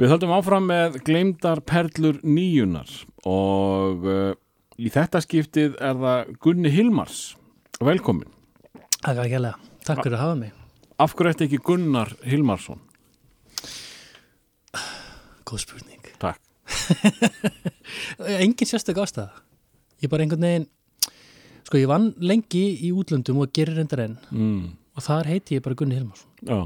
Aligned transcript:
Við 0.00 0.08
höldum 0.12 0.32
áfram 0.34 0.64
með 0.70 0.96
gleymdar 1.06 1.60
perlur 1.68 2.18
nýjunar 2.24 2.88
og 3.28 4.06
uh, 4.08 4.32
í 4.80 4.88
þetta 4.92 5.20
skiptið 5.22 5.76
er 5.84 5.98
það 6.00 6.30
Gunni 6.42 6.72
Hilmars. 6.72 7.18
Velkomin. 7.82 8.30
Takk 9.02 9.18
að 9.18 9.28
kjærlega, 9.34 9.58
takk 9.84 10.00
fyrir 10.04 10.16
að 10.16 10.22
hafa 10.22 10.34
mig 10.38 10.52
Af 11.02 11.14
hverju 11.18 11.32
ætti 11.34 11.46
ekki 11.48 11.58
Gunnar 11.66 12.12
Hilmarsson? 12.22 12.78
Góð 15.48 15.64
spurning 15.64 16.04
Takk. 16.22 16.38
Engin 18.44 18.68
sérstök 18.70 19.00
ástæða 19.02 19.32
Ég 20.04 20.10
bara 20.12 20.22
einhvern 20.22 20.46
veginn 20.46 20.68
Sko 21.66 21.80
ég 21.80 21.90
vann 21.90 22.12
lengi 22.22 22.62
í 22.86 22.92
útlöndum 22.94 23.42
og 23.42 23.50
gerir 23.56 23.74
reyndar 23.80 24.04
enn 24.06 24.14
Mm. 24.30 24.70
og 24.94 25.02
þar 25.08 25.28
heiti 25.32 25.56
ég 25.58 25.64
bara 25.66 25.74
Gunni 25.82 25.98
Hilmarsson 25.98 26.30
Já. 26.46 26.60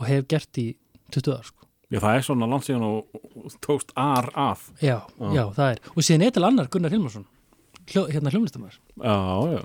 og 0.00 0.08
hef 0.08 0.24
gert 0.30 0.58
í 0.62 0.66
20 1.12 1.34
ár 1.36 1.44
sko. 1.46 1.63
Já, 1.94 1.98
það 2.02 2.16
er 2.18 2.24
svona 2.26 2.48
langt 2.50 2.66
síðan 2.66 2.84
og, 2.88 3.20
tókst 3.62 3.92
ar 3.96 4.26
af. 4.34 4.66
já, 4.82 4.96
Já. 5.20 5.28
já, 5.36 5.44
það 5.54 5.68
er 5.70 5.78
og 5.94 6.02
síðan 6.08 6.26
er 6.26 6.34
til 6.34 6.44
annar 6.48 6.68
Gunnar 6.74 6.90
Hilmarsson 6.94 7.26
Hljó, 7.84 8.06
hérna 8.08 8.32
hljómlistamæður 8.32 8.78
Já, 9.04 9.16
já. 9.54 9.62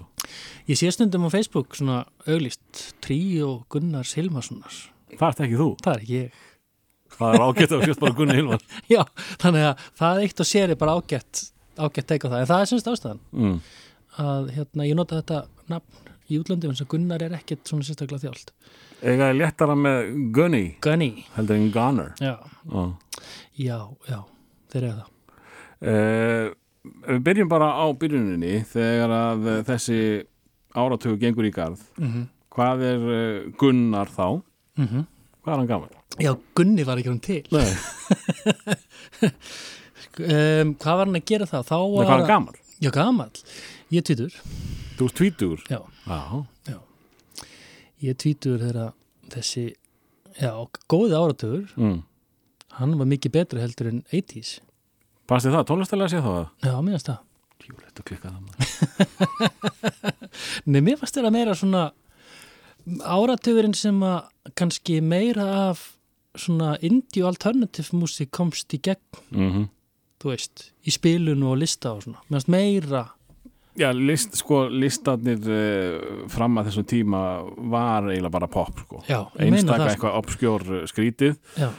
Ég 0.70 0.78
sé 0.80 0.90
stundum 0.92 1.26
á 1.26 1.30
Facebook 1.32 1.74
svona 1.80 2.02
auglist 2.28 2.82
trí 3.02 3.20
og 3.46 3.64
Gunnars 3.72 4.12
Hilmarssonars 4.20 4.82
Það 5.16 5.28
ert 5.32 5.40
ekki 5.48 5.58
þú. 5.60 5.70
Það 5.84 5.94
er 5.96 6.04
ekki 6.04 6.18
ég 6.20 6.46
Það 7.20 7.34
er 7.36 7.44
ágætt 7.48 7.72
að 7.76 7.82
fyrst 7.88 8.00
bara 8.04 8.14
Gunni 8.20 8.36
Hilmars. 8.38 8.66
Já, 8.94 9.02
þannig 9.42 9.64
að 9.72 9.86
það 10.00 10.20
eitt 10.26 10.44
og 10.44 10.48
sér 10.52 10.74
er 10.76 10.78
bara 10.80 10.98
ágætt 11.00 11.42
ágætt 11.80 12.08
teika 12.12 12.30
það, 12.30 12.44
en 12.44 12.50
það 12.52 12.62
er 12.66 12.70
semst 12.74 12.92
ástæðan 12.92 13.24
Mm. 13.34 13.56
að 14.20 14.52
hérna, 14.58 14.86
ég 14.90 14.96
nota 15.00 15.22
þetta 15.22 15.40
nafn 15.72 16.12
í 16.30 16.40
útlöndum 16.40 16.72
eins 16.74 16.82
og 16.84 16.88
Gunnar 16.92 17.22
er 17.26 17.36
ekkert 17.40 17.66
svona 17.70 17.84
sérstaklega 17.88 18.28
þjált 18.30 18.52
Ega 19.02 19.30
er 19.32 19.38
léttara 19.40 19.76
með 19.80 20.10
Gunni 20.36 20.64
Gunny, 20.84 21.12
heldur 21.36 21.56
en 21.56 21.70
Gunnar. 21.72 22.12
já, 22.20 22.36
Já. 22.70 22.84
já, 23.58 23.80
já 24.10 24.20
þeir 24.74 24.84
eru 24.84 24.98
það 25.00 25.16
Uh, 25.80 26.52
við 27.08 27.20
byrjum 27.24 27.48
bara 27.48 27.70
á 27.72 27.88
byrjuninni 27.96 28.66
þegar 28.68 29.12
að 29.16 29.46
þessi 29.70 30.00
áratögu 30.76 31.16
gengur 31.22 31.46
í 31.48 31.52
garð. 31.56 31.80
mm 31.98 32.08
-hmm. 32.10 32.26
Hvað 32.52 32.82
er 32.84 33.00
uh, 33.08 33.52
Gunnar 33.56 34.08
þá? 34.12 34.42
Hvað 34.76 35.54
er 35.54 35.56
hann 35.56 35.68
gaman? 35.68 35.90
Já, 36.20 36.36
Gunni 36.56 36.84
var 36.84 36.98
ekki 37.00 37.08
hann 37.10 37.20
til 37.24 37.48
Nei, 37.52 37.64
um, 40.20 40.76
Hvað 40.76 40.98
var 41.00 41.06
hann 41.06 41.16
að 41.20 41.26
gera? 41.32 41.46
Þá 41.48 41.60
Nei 41.64 41.78
var 41.96 42.06
hvað 42.06 42.06
er 42.06 42.12
hann 42.18 42.28
gaman? 42.28 42.56
Já, 42.84 42.90
gamall 42.92 43.32
Ég 43.92 44.04
tvítur 44.04 44.34
Þú 45.00 45.08
ert 45.08 45.16
tvítugur? 45.20 45.62
Já, 45.72 45.80
Já. 46.68 46.78
ég 48.04 48.10
er 48.14 48.18
tvítur 48.20 48.60
þegar 48.60 48.92
þessi 49.32 49.66
já, 50.42 50.52
góði 50.92 51.16
áratögur 51.16 51.70
Mm. 51.78 52.02
hann 52.80 52.98
var 53.00 53.06
mikið 53.08 53.32
betri 53.32 53.62
heldur 53.64 53.88
en 53.94 54.04
80s 54.12 54.60
Fannst 55.30 55.46
þið 55.46 55.56
það? 55.56 55.66
Tónlistalega 55.70 56.10
sé 56.10 56.22
það? 56.26 56.48
Já, 56.66 56.74
mér 56.82 56.96
finnst 56.98 57.10
það 57.12 57.20
Tjúlega, 57.60 57.88
þetta 57.90 58.04
klikkað 58.08 58.32
það 58.34 58.42
maður. 58.46 58.60
Nei, 60.72 60.80
mér 60.82 60.98
fannst 61.02 61.18
þetta 61.20 61.32
meira 61.36 61.56
svona 61.60 61.82
áratugurinn 63.04 63.76
sem 63.76 64.00
að 64.06 64.54
kannski 64.58 65.00
meira 65.04 65.46
af 65.70 65.82
svona 66.40 66.78
indie 66.86 67.24
og 67.26 67.34
alternative 67.34 67.98
músík 68.00 68.32
komst 68.32 68.72
í 68.74 68.80
gegn, 68.82 69.22
Mm 69.36 69.68
þú 70.20 70.34
veist, 70.34 70.66
í 70.84 70.92
spilun 70.92 71.44
og 71.48 71.54
lista 71.62 71.94
og 71.96 72.02
svona. 72.04 72.20
Fannst 72.28 72.50
meira 72.52 73.06
Já, 73.80 73.90
list, 73.96 74.36
sko, 74.36 74.66
listarnir 74.70 75.40
uh, 75.48 76.26
fram 76.32 76.58
að 76.60 76.68
þessum 76.70 76.88
tíma 76.90 77.22
var 77.72 78.10
eiginlega 78.12 78.34
bara 78.36 78.48
pop, 78.52 78.74
sko. 78.86 79.04
Það, 79.72 79.86
sko. 79.86 79.94
eitthvað 79.94 80.18
obskjór 80.24 80.66
uh, 80.82 80.82
skrítið. 80.92 81.38
Já, 81.60 81.70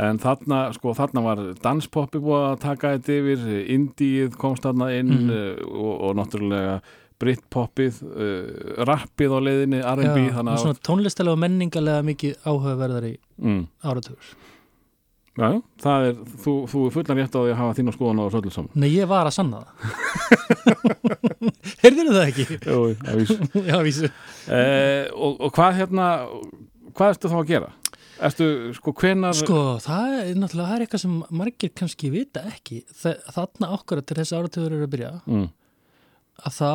En 0.00 0.20
þarna, 0.22 0.58
sko, 0.76 0.92
þarna 0.94 1.22
var 1.24 1.40
danspoppi 1.64 2.20
búið 2.22 2.44
að 2.52 2.60
taka 2.62 2.92
þetta 2.94 3.14
yfir, 3.18 3.40
indíið 3.74 4.36
komst 4.38 4.62
þarna 4.62 4.86
inn 4.94 5.08
Mhm. 5.10 5.30
uh, 5.34 5.64
og, 5.66 5.94
og 6.06 6.12
náttúrulega 6.20 6.76
britpoppið, 7.20 7.98
uh, 8.06 8.84
rappið 8.88 9.34
á 9.34 9.38
leiðinni, 9.44 9.80
R&B, 9.82 10.28
svona 10.62 10.78
tónlistalega 10.86 11.34
og 11.34 11.42
menningalega 11.42 12.06
mikið 12.06 12.38
áhugaverðari 12.46 13.16
Mm, 13.40 13.66
áratugur. 13.82 14.30
Já, 15.40 15.48
það 15.82 16.06
er, 16.08 16.20
þú, 16.44 16.54
þú 16.70 16.84
er 16.86 16.94
fullan 16.96 17.20
rétt 17.20 17.36
á 17.36 17.40
því 17.40 17.52
að 17.52 17.58
hafa 17.60 17.76
þína 17.78 17.94
skoðan 17.96 18.20
á 18.20 18.24
þessu 18.24 18.40
öllu 18.40 18.54
saman. 18.54 18.80
Nei, 18.82 18.88
ég 18.92 19.10
var 19.10 19.28
að 19.30 19.36
sanna 19.36 19.60
það. 19.64 19.68
Heyrður 21.82 22.10
það 22.14 22.24
ekki? 22.26 22.46
Jú, 22.60 22.80
að 22.94 23.20
vísu. 23.20 23.36
Já, 23.70 23.76
vísu. 23.86 24.10
uh, 24.10 25.04
og, 25.16 25.38
og 25.46 25.54
hvað 25.56 25.78
hérna, 25.80 26.08
hvað 26.92 27.14
ertu 27.14 27.32
þá 27.32 27.38
að 27.40 27.52
gera? 27.52 27.70
Ertu, 28.30 28.48
sko, 28.76 28.92
hvenar... 29.00 29.36
Sko, 29.38 29.60
það 29.80 30.16
er 30.18 30.34
náttúrulega, 30.36 30.66
það 30.68 30.74
er 30.76 30.84
eitthvað 30.84 31.04
sem 31.06 31.14
margir 31.40 31.72
kannski 31.80 32.10
vita 32.12 32.42
ekki. 32.50 32.82
Þa, 33.00 33.14
þarna 33.32 33.70
okkur 33.78 34.02
til 34.04 34.18
þessi 34.18 34.36
áratugur 34.36 34.74
eru 34.76 34.84
að 34.84 34.92
byrja. 34.92 35.14
Mm, 35.24 35.46
að 36.44 36.58
þá 36.58 36.74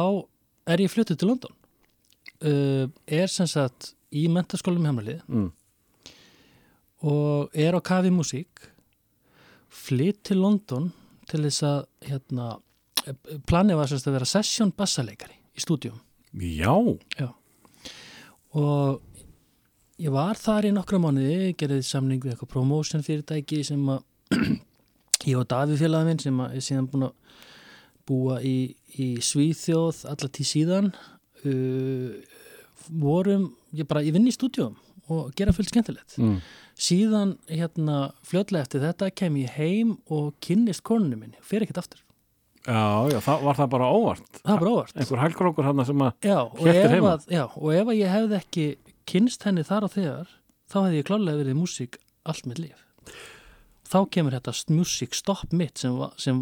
er 0.74 0.82
ég 0.82 0.92
fluttuð 0.94 1.22
til 1.22 1.30
London 1.30 1.54
uh, 2.44 2.88
er 3.06 3.32
sem 3.32 3.50
sagt 3.50 3.94
í 4.16 4.26
mentaskólum 4.32 4.86
í 4.86 4.90
Hamralið 4.90 5.22
mm, 5.28 5.48
og 7.04 7.52
er 7.54 7.76
á 7.76 7.82
kafi 7.84 8.12
músík 8.14 8.70
flytt 9.76 10.24
til 10.30 10.40
London 10.44 10.92
til 11.30 11.44
þess 11.48 11.66
að 11.66 11.80
hérna, 12.06 12.52
planið 13.50 13.80
var 13.80 13.92
sagt 13.92 14.08
að 14.08 14.18
vera 14.20 14.30
session 14.30 14.72
bassaleikari 14.76 15.36
í 15.56 15.64
stúdíum. 15.64 15.98
Já, 17.20 17.30
og 18.56 19.02
ég 20.02 20.12
var 20.14 20.40
þar 20.40 20.70
í 20.70 20.74
nokkra 20.76 21.00
mánuði, 21.02 21.56
gerði 21.60 21.82
samning 21.88 22.24
við 22.24 22.36
eitthvað 22.36 22.54
promotion 22.54 23.04
fyrirtæki 23.06 23.64
sem 23.68 23.84
að 23.92 24.04
ég 25.30 25.38
og 25.40 25.48
Daví 25.52 25.78
félagið 25.80 26.10
minn 26.10 26.24
sem 26.24 26.42
að 26.44 26.56
er 26.58 26.66
síðan 26.66 26.90
búin 26.92 27.08
að 27.10 27.44
búa 28.06 28.40
í, 28.46 28.76
í 29.02 29.16
Svíþjóð 29.24 30.04
alla 30.12 30.30
tíð 30.30 30.50
síðan 30.50 30.90
uh, 30.94 32.10
vorum, 32.90 33.50
ég 33.74 33.88
bara, 33.90 34.04
ég 34.06 34.14
vinn 34.16 34.30
í 34.30 34.36
stúdíum 34.36 34.76
og 35.12 35.34
gera 35.38 35.54
fullt 35.56 35.72
skemmtilegt. 35.72 36.18
Mm, 36.22 36.40
síðan 36.88 37.36
hérna 37.50 38.00
fljótlega 38.26 38.66
eftir 38.66 38.84
þetta 38.84 39.12
kem 39.16 39.38
ég 39.42 39.54
heim 39.60 39.98
og 40.12 40.34
kynnist 40.44 40.84
konunum 40.88 41.22
minni, 41.26 41.40
fer 41.46 41.66
ekkert 41.66 41.84
aftur. 41.84 42.02
Já, 42.66 43.06
já, 43.12 43.20
það 43.22 43.44
var 43.46 43.60
það 43.60 43.70
bara 43.76 43.92
óvart. 43.94 44.40
það 44.40 44.50
var 44.50 44.64
bara 44.64 44.74
óvart. 44.74 44.96
Einhver 44.98 45.22
hælkrókur 45.22 45.68
hann 45.68 45.86
sem 45.86 46.02
að, 46.02 46.16
ef, 46.26 46.90
heima? 46.90 47.12
að, 47.14 47.28
já, 47.30 47.44
og 47.46 47.70
ef 47.76 47.92
að 47.92 48.00
ég 48.00 48.16
hefði 48.16 48.40
ekki 48.40 48.66
kynst 49.06 49.46
henni 49.46 49.66
þar 49.68 49.86
og 49.86 49.94
þegar 49.94 50.32
þá 50.72 50.80
hefði 50.80 50.98
ég 50.98 51.08
klálega 51.12 51.42
verið 51.44 51.54
í 51.54 51.60
músík 51.60 52.00
allt 52.26 52.50
mitt 52.50 52.64
líf. 52.64 52.82
Þá 53.86 54.00
kemur 54.16 54.34
þetta 54.34 54.56
músíkstopp 54.74 55.54
mitt 55.54 55.78
sem, 55.78 55.94
sem 56.18 56.42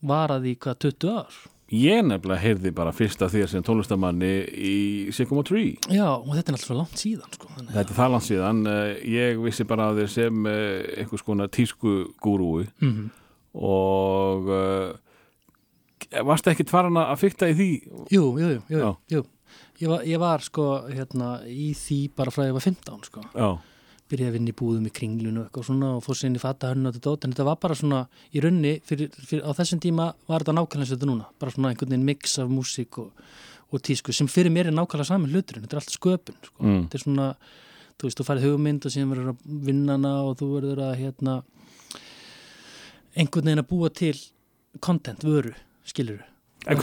varaði 0.00 0.54
í 0.54 0.60
hvað 0.64 0.80
20 0.86 1.12
ár 1.20 1.38
ég 1.74 2.04
nefnilega 2.06 2.40
heyrði 2.42 2.72
bara 2.76 2.92
fyrst 2.96 3.22
af 3.24 3.32
þér 3.34 3.50
sem 3.52 3.64
tónlistamanni 3.64 4.32
í 4.48 4.76
Sigma 5.14 5.44
Tree. 5.46 5.76
Já, 5.92 6.06
og 6.16 6.30
þetta 6.32 6.52
er 6.52 6.56
alltaf 6.56 6.68
svo 6.70 6.78
langt 6.78 7.00
síðan 7.00 7.34
sko. 7.34 7.50
þannig, 7.54 7.72
Þetta 7.74 7.94
er 7.94 7.98
það 7.98 8.12
langt 8.14 8.28
síðan, 8.28 8.62
uh, 8.66 8.92
ég 9.16 9.42
vissi 9.44 9.66
bara 9.68 9.90
að 9.90 10.02
þér 10.02 10.12
sem 10.14 10.48
uh, 10.48 10.92
einhvers 11.02 11.26
konar 11.26 11.52
tísku 11.52 11.96
gúrúi 12.24 12.68
mm 12.80 12.92
-hmm. 12.92 13.08
og 13.68 14.48
uh, 14.48 16.22
varstu 16.24 16.50
ekkit 16.52 16.70
farin 16.70 16.96
að 16.96 17.18
fykta 17.20 17.50
í 17.52 17.58
því? 17.58 17.72
Jú, 18.10 18.24
jú, 18.40 18.48
jú, 18.48 18.62
jú, 18.68 18.94
jú. 19.12 19.24
Ég, 19.78 19.88
var, 19.88 20.02
ég 20.02 20.18
var 20.18 20.42
sko 20.42 20.88
hérna, 20.88 21.42
í 21.46 21.72
því 21.76 22.10
bara 22.16 22.30
frá 22.30 22.42
að 22.42 22.48
ég 22.48 22.56
var 22.56 22.64
15 22.64 23.04
sko. 23.04 23.22
Já, 23.34 23.58
byrjaði 24.08 24.30
að 24.30 24.36
vinna 24.38 24.52
í 24.52 24.56
búðum 24.58 24.88
í 24.88 24.92
kringlunu 24.94 25.42
og 25.42 25.48
eitthvað 25.48 25.66
svona 25.68 25.90
og 25.96 26.02
fór 26.04 26.18
sér 26.18 26.30
inn 26.30 26.38
í 26.38 26.42
fatta 26.42 26.70
hönnu 26.72 26.90
og 26.90 26.96
þetta 26.96 27.10
dót 27.10 27.26
en 27.26 27.34
þetta 27.34 27.46
var 27.48 27.58
bara 27.62 27.76
svona 27.78 28.00
í 28.32 28.42
runni 28.44 28.72
fyrir, 28.88 29.10
fyrir, 29.18 29.44
á 29.44 29.50
þessum 29.58 29.82
tíma 29.84 30.08
var 30.30 30.44
þetta 30.44 30.56
nákvæmlega 30.58 30.94
þetta 30.94 31.10
núna 31.10 31.28
bara 31.40 31.54
svona 31.54 31.72
einhvern 31.72 31.92
veginn 31.94 32.08
mix 32.08 32.38
af 32.42 32.52
músík 32.52 33.00
og, 33.02 33.10
og 33.72 33.84
tísku 33.84 34.14
sem 34.16 34.30
fyrir 34.32 34.54
mér 34.54 34.70
er 34.70 34.76
nákvæmlega 34.76 35.10
saman 35.10 35.32
hluturinn 35.32 35.66
þetta 35.66 35.78
er 35.78 35.82
alltaf 35.82 35.98
sköpun 35.98 36.40
sko. 36.40 36.56
Mm. 36.64 36.80
þetta 36.86 36.98
er 36.98 37.04
svona, 37.04 37.28
þú 37.98 38.08
veist, 38.08 38.20
þú 38.22 38.28
færið 38.30 38.48
hugmynd 38.48 38.88
og 38.88 38.96
síðan 38.96 39.14
verður 39.14 39.30
að 39.34 39.46
vinna 39.68 39.98
hana 39.98 40.16
og 40.24 40.40
þú 40.40 40.50
verður 40.56 40.82
að 40.88 40.98
hérna 41.02 41.38
einhvern 43.18 43.52
veginn 43.52 43.64
að 43.64 43.70
búa 43.70 43.92
til 43.92 44.16
content, 44.84 45.24
vöru, 45.24 45.54
skilur 45.88 46.24
En, 46.66 46.76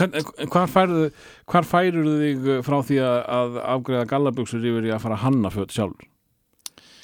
hvar, 0.50 0.66
færðu, 0.66 1.10
þig 1.46 2.46
frá 2.66 2.76
því 2.88 2.96
að, 3.06 3.58
afgreða 3.60 4.06
gallabuxur 4.10 4.64
yfir 4.64 4.88
í 4.88 4.92
að 4.94 5.02
fara 5.04 5.18
að 5.18 5.26
hanna 5.26 5.52
sjálfur? 5.52 6.08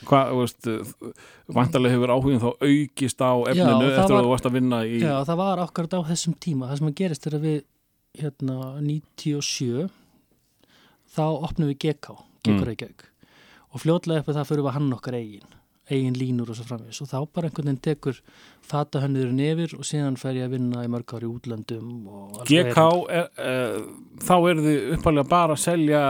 Hvað, 0.09 0.33
veist, 0.39 0.69
vantarlega 1.53 1.95
hefur 1.97 2.13
áhugin 2.17 2.41
þá 2.43 2.49
aukist 2.67 3.23
á 3.23 3.33
efninu 3.53 3.87
það 3.87 3.93
eftir 3.93 4.03
að 4.03 4.17
var- 4.17 4.25
þú 4.27 4.33
varst 4.35 4.49
að 4.51 4.57
vinna 4.59 4.81
í... 4.89 4.99
Já, 5.03 5.15
það 5.29 5.41
var 5.43 5.63
akkurat 5.67 5.97
á 5.97 6.01
þessum 6.11 6.35
tíma 6.43 6.69
það 6.71 6.81
sem 6.83 6.91
að 6.93 6.99
gerist 7.03 7.27
er 7.31 7.37
að 7.39 7.47
við 7.47 7.59
hérna 8.23 8.59
97 8.83 9.89
þá 11.13 11.25
opnum 11.47 11.73
við 11.73 11.79
GK, 11.87 12.15
GK 12.43 12.53
Mm. 12.53 12.63
Reykjavík 12.67 13.03
og 13.73 13.81
fljótlega 13.81 14.21
upp 14.25 14.29
að 14.33 14.39
það 14.41 14.49
fyrir 14.51 14.63
við 14.65 14.71
að 14.73 14.75
hann 14.79 14.95
okkar 14.97 15.15
eigin 15.17 15.59
eigin 15.93 16.15
línur 16.17 16.51
og 16.53 16.57
svo 16.57 16.65
framvegis 16.67 17.01
og 17.05 17.09
þá 17.11 17.17
bara 17.35 17.49
einhvern 17.49 17.69
veginn 17.69 17.81
tekur 17.85 18.19
fata 18.65 19.01
hönniðurinn 19.03 19.41
yfir 19.45 19.75
og 19.77 19.85
síðan 19.87 20.17
fer 20.21 20.37
ég 20.39 20.47
að 20.47 20.55
vinna 20.57 20.85
í 20.87 20.91
mörg 20.93 21.15
ári 21.17 21.29
og 21.29 21.49
alls 22.41 22.49
GK, 22.49 22.85
er, 23.13 23.27
uh, 23.39 23.79
þá 24.23 24.35
eru 24.53 24.65
þið 24.67 24.93
uppalega 24.97 25.29
bara 25.33 25.57
að 25.57 25.63
selja 25.65 26.03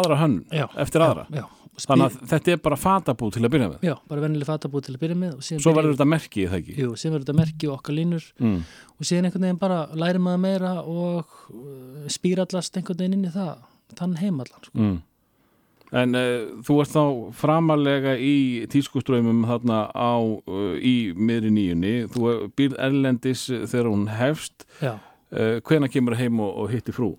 aðra 0.00 0.18
hönn 0.20 0.36
já, 0.52 0.66
eftir 0.84 1.04
aðra. 1.06 1.26
já, 1.30 1.40
já. 1.42 1.46
Þannig 1.74 2.06
að 2.06 2.18
þetta 2.30 2.52
er 2.52 2.60
bara 2.62 2.76
fatabú 2.78 3.28
til 3.34 3.42
að 3.42 3.52
byrja 3.54 3.68
með 3.72 3.86
Já, 3.88 3.94
bara 4.10 4.22
vennileg 4.22 4.46
fatabúð 4.48 4.84
til 4.86 4.92
að 4.94 5.00
byrja 5.02 5.16
með 5.18 5.32
Svo 5.48 5.72
verður 5.74 5.96
þetta 5.96 6.06
merkið 6.12 6.52
það 6.52 6.60
ekki 6.60 6.76
Jú, 6.78 6.90
síðan 7.00 7.14
verður 7.16 7.24
þetta 7.24 7.38
merki 7.40 7.70
og 7.70 7.74
okkar 7.78 7.96
línur 7.98 8.28
mm. 8.38 8.60
og 8.94 9.08
síðan 9.08 9.28
einhvern 9.28 9.46
veginn 9.48 9.62
bara 9.64 9.80
læri 9.98 10.22
maður 10.22 10.44
meira 10.44 10.74
og 10.82 11.34
uh, 11.50 12.04
spýrallast 12.14 12.78
einhvern 12.78 13.02
veginn 13.02 13.18
inn 13.18 13.26
í 13.26 13.34
það 13.34 13.66
þann 13.98 14.14
heimallan 14.20 14.68
sko. 14.68 14.76
Mm. 14.78 14.94
En 15.94 16.18
uh, 16.18 16.46
þú 16.66 16.78
ert 16.84 16.94
þá 16.94 17.02
framalega 17.42 18.14
í 18.18 18.36
tískuströymum 18.70 19.42
þarna 19.50 19.82
á, 19.90 20.14
uh, 20.22 20.72
í 20.78 21.10
miðri 21.14 21.52
nýjunni 21.54 21.94
þú 22.14 22.32
býrð 22.54 22.78
erlendis 22.86 23.48
þegar 23.50 23.90
hún 23.90 24.08
hefst 24.14 24.66
Já, 24.78 24.96
uh, 25.34 25.58
hvena 25.66 25.90
kemur 25.90 26.18
heim 26.18 26.38
og, 26.38 26.54
og 26.64 26.74
hitti 26.74 26.94
frú? 26.94 27.16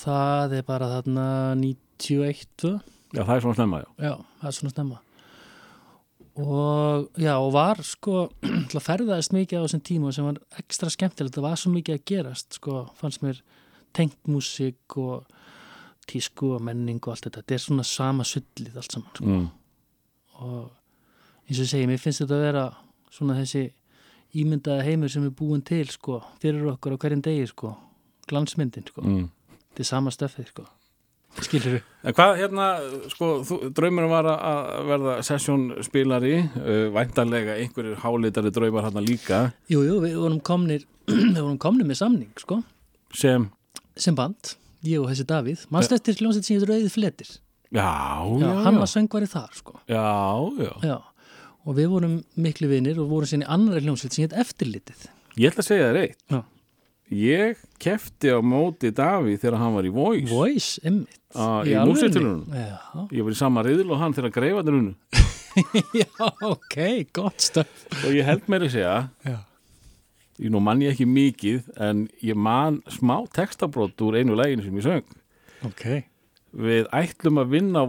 það 0.00 0.56
er 0.60 0.66
bara 0.68 0.88
þarna 0.94 1.26
91 1.60 2.48
tvö. 2.60 2.78
Já, 3.14 3.22
það 3.26 3.34
er 3.36 3.40
svona 3.44 3.58
snemma, 3.58 3.80
já. 3.82 3.88
Já, 4.08 4.12
það 4.40 4.50
er 4.52 4.58
svona 4.60 4.74
stemma 4.74 5.00
og 6.40 7.08
já, 7.18 7.32
og 7.36 7.52
var 7.52 7.80
sko 7.84 8.28
til 8.70 8.78
að 8.78 8.84
ferðaðist 8.86 9.32
mikið 9.34 9.60
á 9.60 9.64
þessum 9.66 9.82
tíma 9.84 10.12
sem 10.14 10.24
var 10.28 10.38
ekstra 10.62 10.90
skemmtilegt, 10.94 11.34
það 11.36 11.46
var 11.48 11.58
svo 11.60 11.72
mikið 11.74 11.96
að 11.98 12.04
gerast 12.08 12.56
sko, 12.60 12.84
fannst 12.96 13.24
mér. 13.24 13.40
Tengt 13.92 14.16
músík 14.30 14.94
og 15.02 15.26
tísku 16.06 16.52
og 16.54 16.62
menning 16.62 17.00
og 17.02 17.10
allt 17.16 17.26
þetta, 17.26 17.42
þetta 17.42 17.56
er 17.56 17.62
svona 17.64 17.84
sama 17.86 18.24
sullið 18.26 18.76
allt 18.78 18.94
saman 18.94 19.10
sko. 19.16 19.26
mm. 19.26 19.48
og 20.46 20.70
eins 21.50 21.58
og 21.58 21.64
ég 21.66 21.70
segi, 21.72 21.88
mér 21.90 21.98
finnst 22.02 22.22
þetta 22.22 22.36
að 22.38 22.44
vera 22.46 22.64
svona 23.10 23.36
þessi 23.40 23.64
ímyndaða 24.38 24.84
heimur 24.86 25.10
sem 25.10 25.26
er 25.26 25.34
búin 25.34 25.64
til 25.66 25.88
sko, 25.90 26.20
fyrir 26.42 26.70
okkur 26.70 26.94
á 26.94 27.00
hverjum 27.02 27.22
degi 27.26 27.48
sko, 27.50 27.72
glansmyndin 28.30 28.86
sko, 28.86 29.02
Mm. 29.02 29.26
þetta 29.72 29.82
er 29.82 29.90
sama 29.90 30.14
stöfið 30.14 30.52
sko, 30.54 30.68
skilur 31.38 31.76
við 31.78 31.86
En 32.00 32.14
hvað 32.16 32.38
hérna, 32.40 32.66
sko, 33.12 33.26
þú, 33.44 33.56
draumurum 33.76 34.08
var 34.08 34.24
að- 34.32 34.86
verða 34.88 35.14
sessjónspilari 35.26 36.32
uh, 36.40 36.86
væntanlega 36.94 37.58
einhverjir 37.60 37.98
hálitari 38.00 38.50
draumar 38.56 38.86
hérna 38.86 39.02
líka. 39.04 39.40
Jú, 39.68 39.82
jú, 39.84 39.98
við 40.00 40.14
vorum 40.16 40.40
komnir 40.40 40.86
við 41.10 41.36
vorum 41.42 41.58
komnir 41.60 41.84
með 41.90 41.98
samning, 42.00 42.30
sko. 42.40 42.62
Sem, 43.12 43.44
sem 44.00 44.16
band, 44.16 44.54
ég 44.86 45.02
og 45.02 45.10
þessi 45.12 45.26
Davíð. 45.28 45.66
Mannst 45.74 45.92
eftir 45.92 46.16
hljómsveit 46.22 46.48
sem 46.48 46.56
ég 46.56 46.64
rauðið 46.70 46.94
fletir? 46.96 47.34
Já, 47.70 47.84
já, 47.84 48.46
já, 48.48 48.54
hann 48.64 48.80
var 48.80 48.88
söngvari 48.90 49.28
þar, 49.30 49.52
sko. 49.60 49.76
Já, 49.92 50.06
já. 50.64 50.72
já, 50.88 50.96
og 51.66 51.76
við 51.76 51.90
vorum 51.92 52.16
miklu 52.40 52.70
vinir 52.72 52.96
og 52.98 53.12
vorum 53.12 53.28
sinni 53.28 53.44
annari 53.46 53.84
hljómsveit 53.84 54.16
sem 54.16 54.24
heit 54.24 54.38
eftirlitið. 54.40 55.04
Ég 55.36 55.52
ætla 55.52 55.62
að 55.66 55.68
segja 55.68 55.90
þér 55.92 56.00
eitt. 56.06 56.18
Já. 56.32 56.40
Ég 57.10 57.58
kefti 57.82 58.30
á 58.30 58.38
móti 58.38 58.92
Davíð 58.94 59.40
þegar 59.42 59.56
hann 59.58 59.74
var 59.74 59.86
í 59.88 59.90
Voice. 59.94 60.28
Voice, 60.30 60.80
emmitt 60.86 61.16
Ah, 61.34 61.60
í 61.66 61.74
músíktilraunum? 61.86 62.46
Já, 62.50 62.78
Ég 63.16 63.22
var 63.26 63.34
í 63.34 63.38
sama 63.38 63.62
riðil 63.66 63.90
og 63.94 64.00
hann 64.02 64.14
þegar 64.16 64.32
greifandir 64.34 64.78
unnu. 64.80 64.94
Já, 65.94 66.06
ok, 66.46 66.76
gott 67.14 67.42
stöf 67.42 67.86
og 68.04 68.12
ég 68.14 68.22
held 68.26 68.46
meira 68.50 68.68
að 68.68 68.74
segja 68.76 68.92
Já, 69.26 69.36
ég 70.38 70.52
nú 70.54 70.60
mann 70.62 70.82
ég 70.82 70.92
ekki 70.94 71.06
mikið 71.10 71.66
en 71.82 72.04
ég 72.22 72.38
man 72.38 72.78
smá 72.94 73.16
textabrót 73.34 73.98
úr 74.06 74.18
einu 74.20 74.38
læginu 74.38 74.62
sem 74.66 74.78
ég 74.78 74.86
söng. 74.86 75.16
Ok. 75.66 75.84
Við 76.54 76.86
ætlum 76.94 77.42
að 77.42 77.50
vinna 77.58 77.82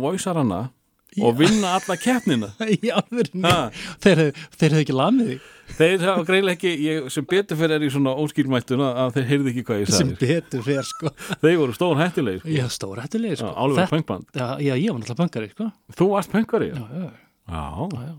Voice-arana 1.12 1.28
og 1.28 1.40
vinna 1.40 1.72
alla 1.76 1.96
keppnina. 2.00 2.50
Þeir, 4.04 4.22
þeir 4.56 4.72
hefðu 4.72 4.82
ekki 4.86 4.96
lamið 4.96 5.28
þig. 5.32 5.50
Þeir 5.72 6.04
hafa 6.06 6.24
greiðlega 6.28 6.56
ekki, 6.58 6.72
ég, 6.84 7.06
sem 7.12 7.26
betur 7.32 7.58
fyrir 7.60 7.76
er 7.78 7.84
í 7.86 7.90
svona 7.92 8.14
óskýrmættuna 8.20 8.88
að 9.06 9.14
þeir 9.18 9.28
heyrðu 9.30 9.52
ekki 9.52 9.64
hvað 9.68 9.82
ég 9.82 9.92
sem 9.92 10.10
sagði 10.12 10.28
betur 10.32 10.64
fyrir, 10.66 10.88
sko. 10.88 11.12
Þeir 11.44 11.58
voru 11.62 11.76
stór 11.78 12.00
hættilegir 12.02 12.42
sko. 12.44 12.52
já, 12.56 12.66
stóra 12.76 13.06
hættulegir, 13.06 13.40
sko. 13.40 13.52
Álverð 13.56 13.94
pöngband 13.94 14.36
já, 14.36 14.48
já, 14.60 14.74
ég 14.76 14.92
var 14.92 15.00
náttúrulega 15.00 15.20
bankari, 15.22 15.52
sko. 15.54 15.70
Þú 16.00 16.08
varst 16.12 16.34
pöngari 16.34 16.70
já, 16.72 16.76
já. 16.82 16.84
já, 16.92 17.12
já. 17.52 17.88
já, 17.96 18.04
já. 18.10 18.14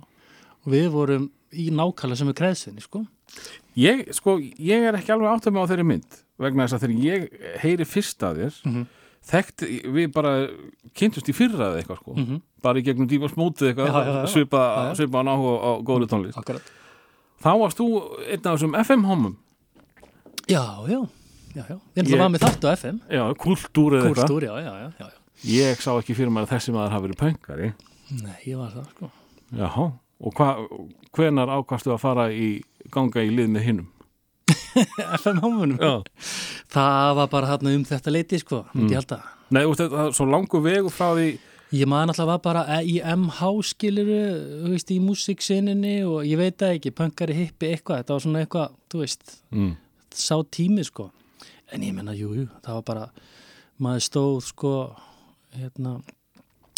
og 0.62 0.72
við 0.76 0.88
vorum 0.94 1.28
í 1.52 1.68
nákvæmlega 1.76 2.20
sem 2.22 2.32
er 2.32 2.38
kreðsvinni, 2.40 2.84
sko. 2.86 3.04
Ég, 3.80 4.04
sko, 4.16 4.38
ég 4.40 4.88
er 4.88 4.96
ekki 5.00 5.12
alveg 5.12 5.32
átt 5.34 5.48
að 5.48 5.56
mig 5.56 5.64
á 5.64 5.70
þeirri 5.72 5.88
mynd 5.92 6.18
vegna 6.42 6.64
þess 6.66 6.76
að 6.78 6.84
þegar 6.86 7.04
ég 7.04 7.46
heyri 7.62 7.86
fyrst 7.88 8.24
að 8.28 8.42
þér 8.46 8.58
Mhm. 8.68 8.88
Þekkt, 9.30 9.62
við 9.94 10.12
bara 10.12 10.32
kynntust 10.98 11.28
í 11.30 11.34
fyrra 11.36 11.70
eða 11.70 11.82
eitthvað 11.82 12.00
sko. 12.02 12.14
Mhm. 12.16 12.40
bara 12.62 12.78
í 12.78 12.82
gegnum 12.86 13.08
dífa 13.10 13.28
smótið 13.30 13.72
eitthvað 13.72 14.26
svipa, 14.30 14.60
svipa 14.94 15.19
á 15.19 15.22
náhu 15.26 15.48
á 15.58 15.70
góðu 15.82 16.06
tónlist. 16.10 16.38
Akkurat. 16.38 16.62
Þá 17.42 17.50
varst 17.58 17.78
þú 17.78 17.86
einn 18.30 18.46
af 18.46 18.58
þessum 18.58 18.76
FM-homum 18.78 19.36
Já, 20.48 20.62
já, 20.88 21.00
já, 21.54 21.62
já. 21.69 21.76
Ég 21.96 22.04
Ég- 22.06 22.14
að 22.14 22.19
var 22.19 22.28
með 22.30 22.42
þátt 22.46 22.64
á 22.66 22.70
FM. 22.76 23.00
já, 23.10 23.24
kultúr 23.34 23.92
eða 23.98 24.10
eitthvað. 24.10 24.42
Já, 24.42 24.54
já, 24.62 24.92
já, 24.98 25.10
ég 25.44 25.76
sá 25.82 25.90
ekki 25.98 26.14
fyrir 26.14 26.30
mér 26.30 26.46
að 26.46 26.52
þessi 26.54 26.72
maður 26.74 26.90
hafi 26.94 27.08
verið 27.08 27.20
pöngari 27.22 27.72
Nei, 28.22 28.38
ég 28.46 28.56
var 28.58 28.70
það, 28.70 28.86
sko. 28.90 29.10
já, 29.56 29.69
og 30.22 30.34
hva, 30.34 30.69
hvenar 31.14 31.48
ákvastu 31.48 31.90
að 31.94 31.98
fara 32.00 32.28
í 32.30 32.62
ganga 32.90 33.22
í 33.22 33.30
lið 33.34 33.48
með 33.50 33.62
hinnum 33.66 33.88
FM 35.22 35.40
hómunum. 35.42 35.78
já 35.78 36.02
Það 36.72 37.14
var 37.16 37.28
bara 37.28 37.46
þarna 37.52 37.74
um 37.76 37.84
þetta 37.84 38.12
leiti, 38.12 38.38
sko, 38.42 38.64
myndi 38.74 38.88
Mm. 38.88 38.90
ég 38.90 39.00
held 39.00 39.12
að. 39.16 39.22
Nei, 39.52 39.62
það 39.64 39.98
er 40.06 40.12
svo 40.16 40.26
langu 40.26 40.62
vegu 40.64 40.90
frá 40.90 41.10
því 41.16 41.38
Ég 41.72 41.86
man 41.88 42.10
alltaf 42.12 42.26
var 42.28 42.38
bara 42.44 42.62
í 42.84 42.98
MH 43.00 43.40
skiluru, 43.64 44.16
þú 44.60 44.72
veist, 44.74 44.90
í 44.92 44.98
músiksinninni 45.00 45.94
og 46.04 46.26
ég 46.28 46.36
veit 46.36 46.58
það 46.60 46.74
ekki, 46.76 46.90
pöngari 46.92 47.32
hippi 47.38 47.70
eitthvað, 47.72 48.02
þetta 48.02 48.12
var 48.12 48.20
svona 48.20 48.42
eitthvað, 48.44 48.74
þú 48.92 48.98
veist, 49.00 49.22
mm. 49.50 49.70
sá 50.12 50.36
tími, 50.52 50.84
sko. 50.84 51.06
En 51.72 51.80
ég 51.80 51.94
menna, 51.96 52.12
jú, 52.12 52.34
jú, 52.36 52.44
það 52.60 52.74
var 52.76 52.84
bara, 52.90 53.06
maður 53.80 54.04
stóð, 54.04 54.42
sko, 54.50 54.72
hérna, 55.56 55.94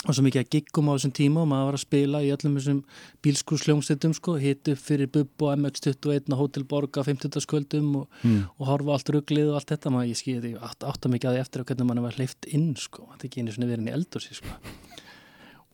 og 0.04 0.12
svo 0.12 0.22
mikið 0.26 0.42
að 0.44 0.50
giggum 0.52 0.88
á 0.90 0.96
þessum 0.98 1.12
tíma 1.16 1.40
og 1.40 1.48
maður 1.48 1.68
var 1.70 1.76
að 1.78 1.82
spila 1.86 2.18
í 2.20 2.30
öllum 2.34 2.56
þessum 2.58 2.80
bílskúrsljómsveitum, 3.24 4.14
sko, 4.18 4.34
hit 4.42 4.68
upp 4.68 4.78
fyrir 4.84 5.08
Bubb 5.14 5.42
og 5.46 5.54
MX21 5.56 6.28
og 6.34 6.38
Hotel 6.42 6.64
Borg 6.68 6.98
á 7.00 7.02
50. 7.06 7.40
sköldum 7.40 7.96
og, 8.02 8.08
Mm. 8.22 8.44
og 8.60 8.66
horfa 8.68 8.92
allt 8.98 9.08
rugglið 9.14 9.48
og 9.50 9.54
allt 9.60 9.70
þetta, 9.72 9.90
maður, 9.90 10.10
ég 10.12 10.20
skýði 10.20 10.42
því, 10.44 10.52
átt, 10.60 10.84
átta 10.84 11.08
mikið 11.08 11.30
að 11.30 11.34
því 11.34 11.40
eftir 11.40 11.60
að 11.62 11.66
hvernig 11.70 11.86
mann 11.86 12.02
var 12.02 12.12
hleyft 12.18 12.44
inn, 12.52 12.74
sko, 12.76 13.08
þetta 13.12 13.24
er 13.24 13.28
ekki 13.30 13.40
einu 13.40 13.52
svona 13.56 13.70
verið 13.72 13.78
inn 13.78 13.88
í 13.88 13.96
eldursi, 13.96 14.34
sko. 14.34 14.48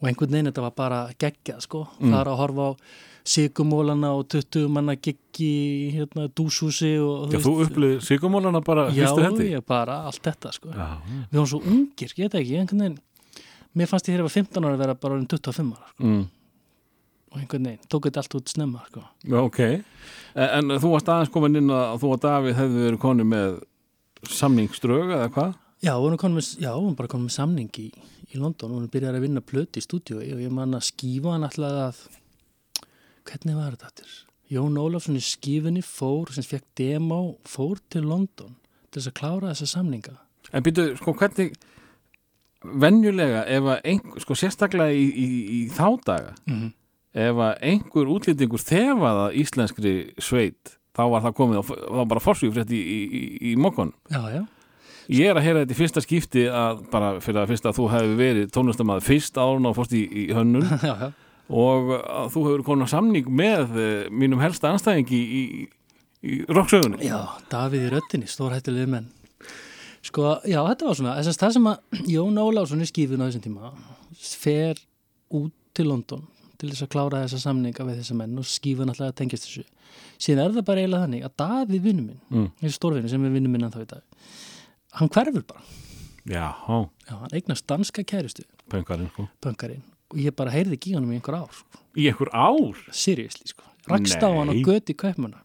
Og 0.00 0.08
einhvern 0.08 0.30
veginn 0.32 0.48
þetta 0.52 0.62
var 0.62 0.70
bara 0.70 1.00
geggjað, 1.18 1.60
sko, 1.66 1.88
Mm. 2.00 2.10
fara 2.12 2.30
að 2.32 2.38
horfa 2.38 2.70
á 2.70 2.76
sigumólana 3.24 4.14
og 4.16 4.28
20 4.28 4.68
manna 4.68 4.94
giggi, 4.96 5.92
hérna, 5.92 6.28
dúshúsi 6.32 6.96
og, 6.98 7.30
Já, 7.32 7.38
þú 7.38 7.66
upplýði 7.66 8.00
sigumólana 8.00 8.62
bara 8.64 8.90
Já, 8.90 9.06
ég 9.12 9.66
bara, 9.66 10.04
allt 10.06 10.22
þetta 10.22 10.52
sko. 10.52 10.68
Já, 10.72 10.98
Við 11.30 11.36
varum 11.36 11.46
svo 11.46 11.60
ungir, 11.60 12.14
veit 12.16 12.32
ekki, 12.34 12.56
einhvern 12.58 12.80
veginn 12.80 12.98
Mér 13.78 13.90
fannst 13.90 14.08
ég 14.08 14.14
þegar 14.16 14.24
ég 14.24 14.28
var 14.28 14.36
15 14.36 14.66
ára 14.66 14.76
að 14.76 14.84
vera 14.84 14.98
bara 14.98 15.16
orðin 15.16 15.30
25 15.30 15.72
ára 15.76 15.88
sko. 15.90 16.04
mm. 16.04 16.22
og 17.30 17.40
einhvern 17.40 17.66
veginn, 17.68 17.88
tók 17.92 18.06
þetta 18.08 18.22
allt 18.24 18.36
út 18.40 18.52
snemma 18.52 18.84
sko. 18.88 19.02
Ok 19.40 19.58
en, 19.62 20.48
en 20.48 20.76
þú 20.82 20.94
varst 20.94 21.10
aðeins 21.10 21.34
komin 21.34 21.60
inn 21.60 21.74
að 21.74 21.98
þú 22.02 22.14
og 22.14 22.22
Davíð 22.24 22.56
hefðu 22.58 22.86
verið 22.86 23.02
koni 23.04 23.26
með 23.26 23.58
samningsdraug 24.30 25.12
eða 25.16 25.28
hvað? 25.34 25.52
Já, 25.80 25.94
við 25.96 26.16
vorum 26.66 26.96
bara 26.98 27.12
komin 27.12 27.28
með 27.28 27.36
samning 27.38 27.78
í, 27.80 27.90
í 28.30 28.40
London 28.40 28.74
og 28.76 28.82
við 28.84 28.90
byrjaði 28.96 29.20
að 29.20 29.26
vinna 29.28 29.44
plöti 29.44 29.80
í 29.80 29.86
stúdíói 29.86 30.26
og 30.34 30.42
ég 30.42 30.52
man 30.52 30.76
að 30.76 30.88
skífa 30.90 31.36
hann 31.36 31.46
alltaf 31.46 31.78
að 31.86 32.02
hvernig 33.30 33.56
var 33.56 33.76
þetta 33.76 33.88
aftur? 33.88 34.18
Jón 34.50 34.78
Ólafsson 34.82 35.18
í 35.18 35.22
skífinni 35.22 35.82
fór 35.86 36.32
sem 36.34 36.44
fekk 36.44 36.66
demo, 36.76 37.20
fór 37.46 37.78
til 37.88 38.02
London 38.10 38.56
til 38.90 38.98
þess 38.98 39.12
að 39.12 39.18
klára 39.20 39.52
þessa 39.52 39.70
samninga 39.78 40.16
En 40.50 40.64
byrju, 40.66 40.96
sko, 40.98 41.14
hvernig 41.14 41.54
venjulega 42.64 43.44
ef 43.48 43.64
að 43.74 43.80
einhver, 43.92 44.20
sko, 44.24 44.36
sérstaklega 44.36 44.92
í, 44.92 45.06
í, 45.08 45.28
í 45.56 45.60
þá 45.72 45.86
daga 46.06 46.34
mm 46.46 46.54
-hmm. 46.56 46.70
ef 47.26 47.42
að 47.46 47.64
einhver 47.72 48.10
útlýtingur 48.16 48.60
þefaða 48.62 49.26
íslenskri 49.40 49.94
sveit 50.18 50.76
þá 50.96 51.02
var 51.10 51.22
það 51.22 51.36
komið, 51.38 51.60
á- 51.62 51.80
þá 51.96 52.04
bara 52.08 52.20
forsvífrétt 52.20 52.70
í, 52.70 52.80
í, 52.80 53.00
í, 53.20 53.52
í 53.52 53.56
mokkon 53.56 53.92
Ég 55.10 55.26
er 55.26 55.34
að 55.40 55.42
heyra 55.42 55.60
þetta 55.64 55.74
í 55.74 55.78
fyrsta 55.80 56.00
skipti 56.04 56.42
að 56.46 56.84
bara 56.90 57.08
fyrir 57.20 57.40
að 57.42 57.48
fyrsta 57.50 57.68
að 57.72 57.78
þú 57.80 57.86
hefur 57.90 58.12
verið 58.20 58.50
tónlistamæður 58.54 59.02
fyrst 59.08 59.38
árun 59.42 59.66
og 59.66 59.74
fórst 59.74 59.92
í, 59.98 60.04
í 60.06 60.26
hönnun 60.36 60.68
já, 60.86 60.94
já. 61.00 61.08
og 61.50 61.90
að 61.98 62.28
þú 62.30 62.42
hefur 62.46 62.62
konar 62.62 62.86
samning 62.92 63.26
með 63.26 63.74
eh, 63.80 64.10
mínum 64.10 64.38
helsta 64.38 64.70
anstæðingi 64.70 65.18
í, 65.18 65.42
í, 65.42 65.66
í 66.22 66.38
rocksögunni. 66.46 67.00
Já, 67.02 67.26
Davíð 67.50 67.88
í 67.88 67.90
röttinni, 67.90 68.28
stórhættileg 68.30 68.86
menn. 68.92 69.08
Sko, 70.02 70.22
já, 70.48 70.60
þetta 70.64 70.86
var 70.88 70.96
svona, 70.96 71.14
þess 71.20 71.34
að 71.36 71.40
það 71.42 71.52
sem 71.56 71.66
að 71.70 72.04
Jón 72.14 72.38
Ólafsson 72.40 72.80
í 72.84 72.86
skífun 72.88 73.20
á 73.20 73.26
þessum 73.28 73.42
tíma 73.44 73.72
fer 74.16 74.78
út 75.36 75.52
til 75.76 75.86
London 75.90 76.22
til 76.60 76.70
þess 76.72 76.84
að 76.86 76.90
klára 76.94 77.20
þessa 77.24 77.40
samninga 77.42 77.84
við 77.88 78.00
þessa 78.00 78.16
menn 78.16 78.38
og 78.40 78.48
skífun 78.48 78.88
alltaf 78.92 79.10
að 79.10 79.18
tengjast 79.20 79.46
þessu. 79.46 79.64
Síðan 80.20 80.42
er 80.46 80.54
það 80.56 80.66
bara 80.70 80.82
eiginlega 80.82 81.04
þannig 81.06 81.26
að 81.28 81.36
Davíð 81.42 81.84
vinnu 81.84 82.02
minn, 82.06 82.20
Mm. 82.30 82.48
þessi 82.62 82.76
stórvinni 82.78 83.08
sem 83.12 83.24
er 83.24 83.30
vinnu 83.36 83.48
minn 83.52 83.64
en 83.64 83.70
þá 83.72 83.80
í 83.80 83.86
dag, 83.92 84.02
hann 85.00 85.08
hverfur 85.08 85.46
bara. 85.46 85.62
Já, 86.28 86.44
há, 86.66 86.78
Já, 87.08 87.14
hann 87.20 87.32
eignast 87.36 87.66
danska 87.66 88.04
kæristu, 88.04 88.44
pöngarinn, 88.70 89.08
sko. 89.12 89.28
pönkarinn, 89.40 89.82
og 90.12 90.18
ég 90.20 90.36
bara 90.36 90.50
heyrði 90.52 90.76
ekki 90.76 90.92
í 90.92 90.94
honum 90.98 91.12
í 91.12 91.16
einhver 91.20 91.38
ár, 91.40 91.48
sko. 91.52 91.80
Í 91.96 92.08
einhver 92.12 92.28
ár? 92.32 92.76
Seriously, 92.92 93.48
sko. 93.52 93.64
Rakst 93.88 94.20
á 94.20 94.28
hann 94.28 94.48
og 94.52 94.60
göti 94.64 94.94
kaupmanna. 94.94 95.40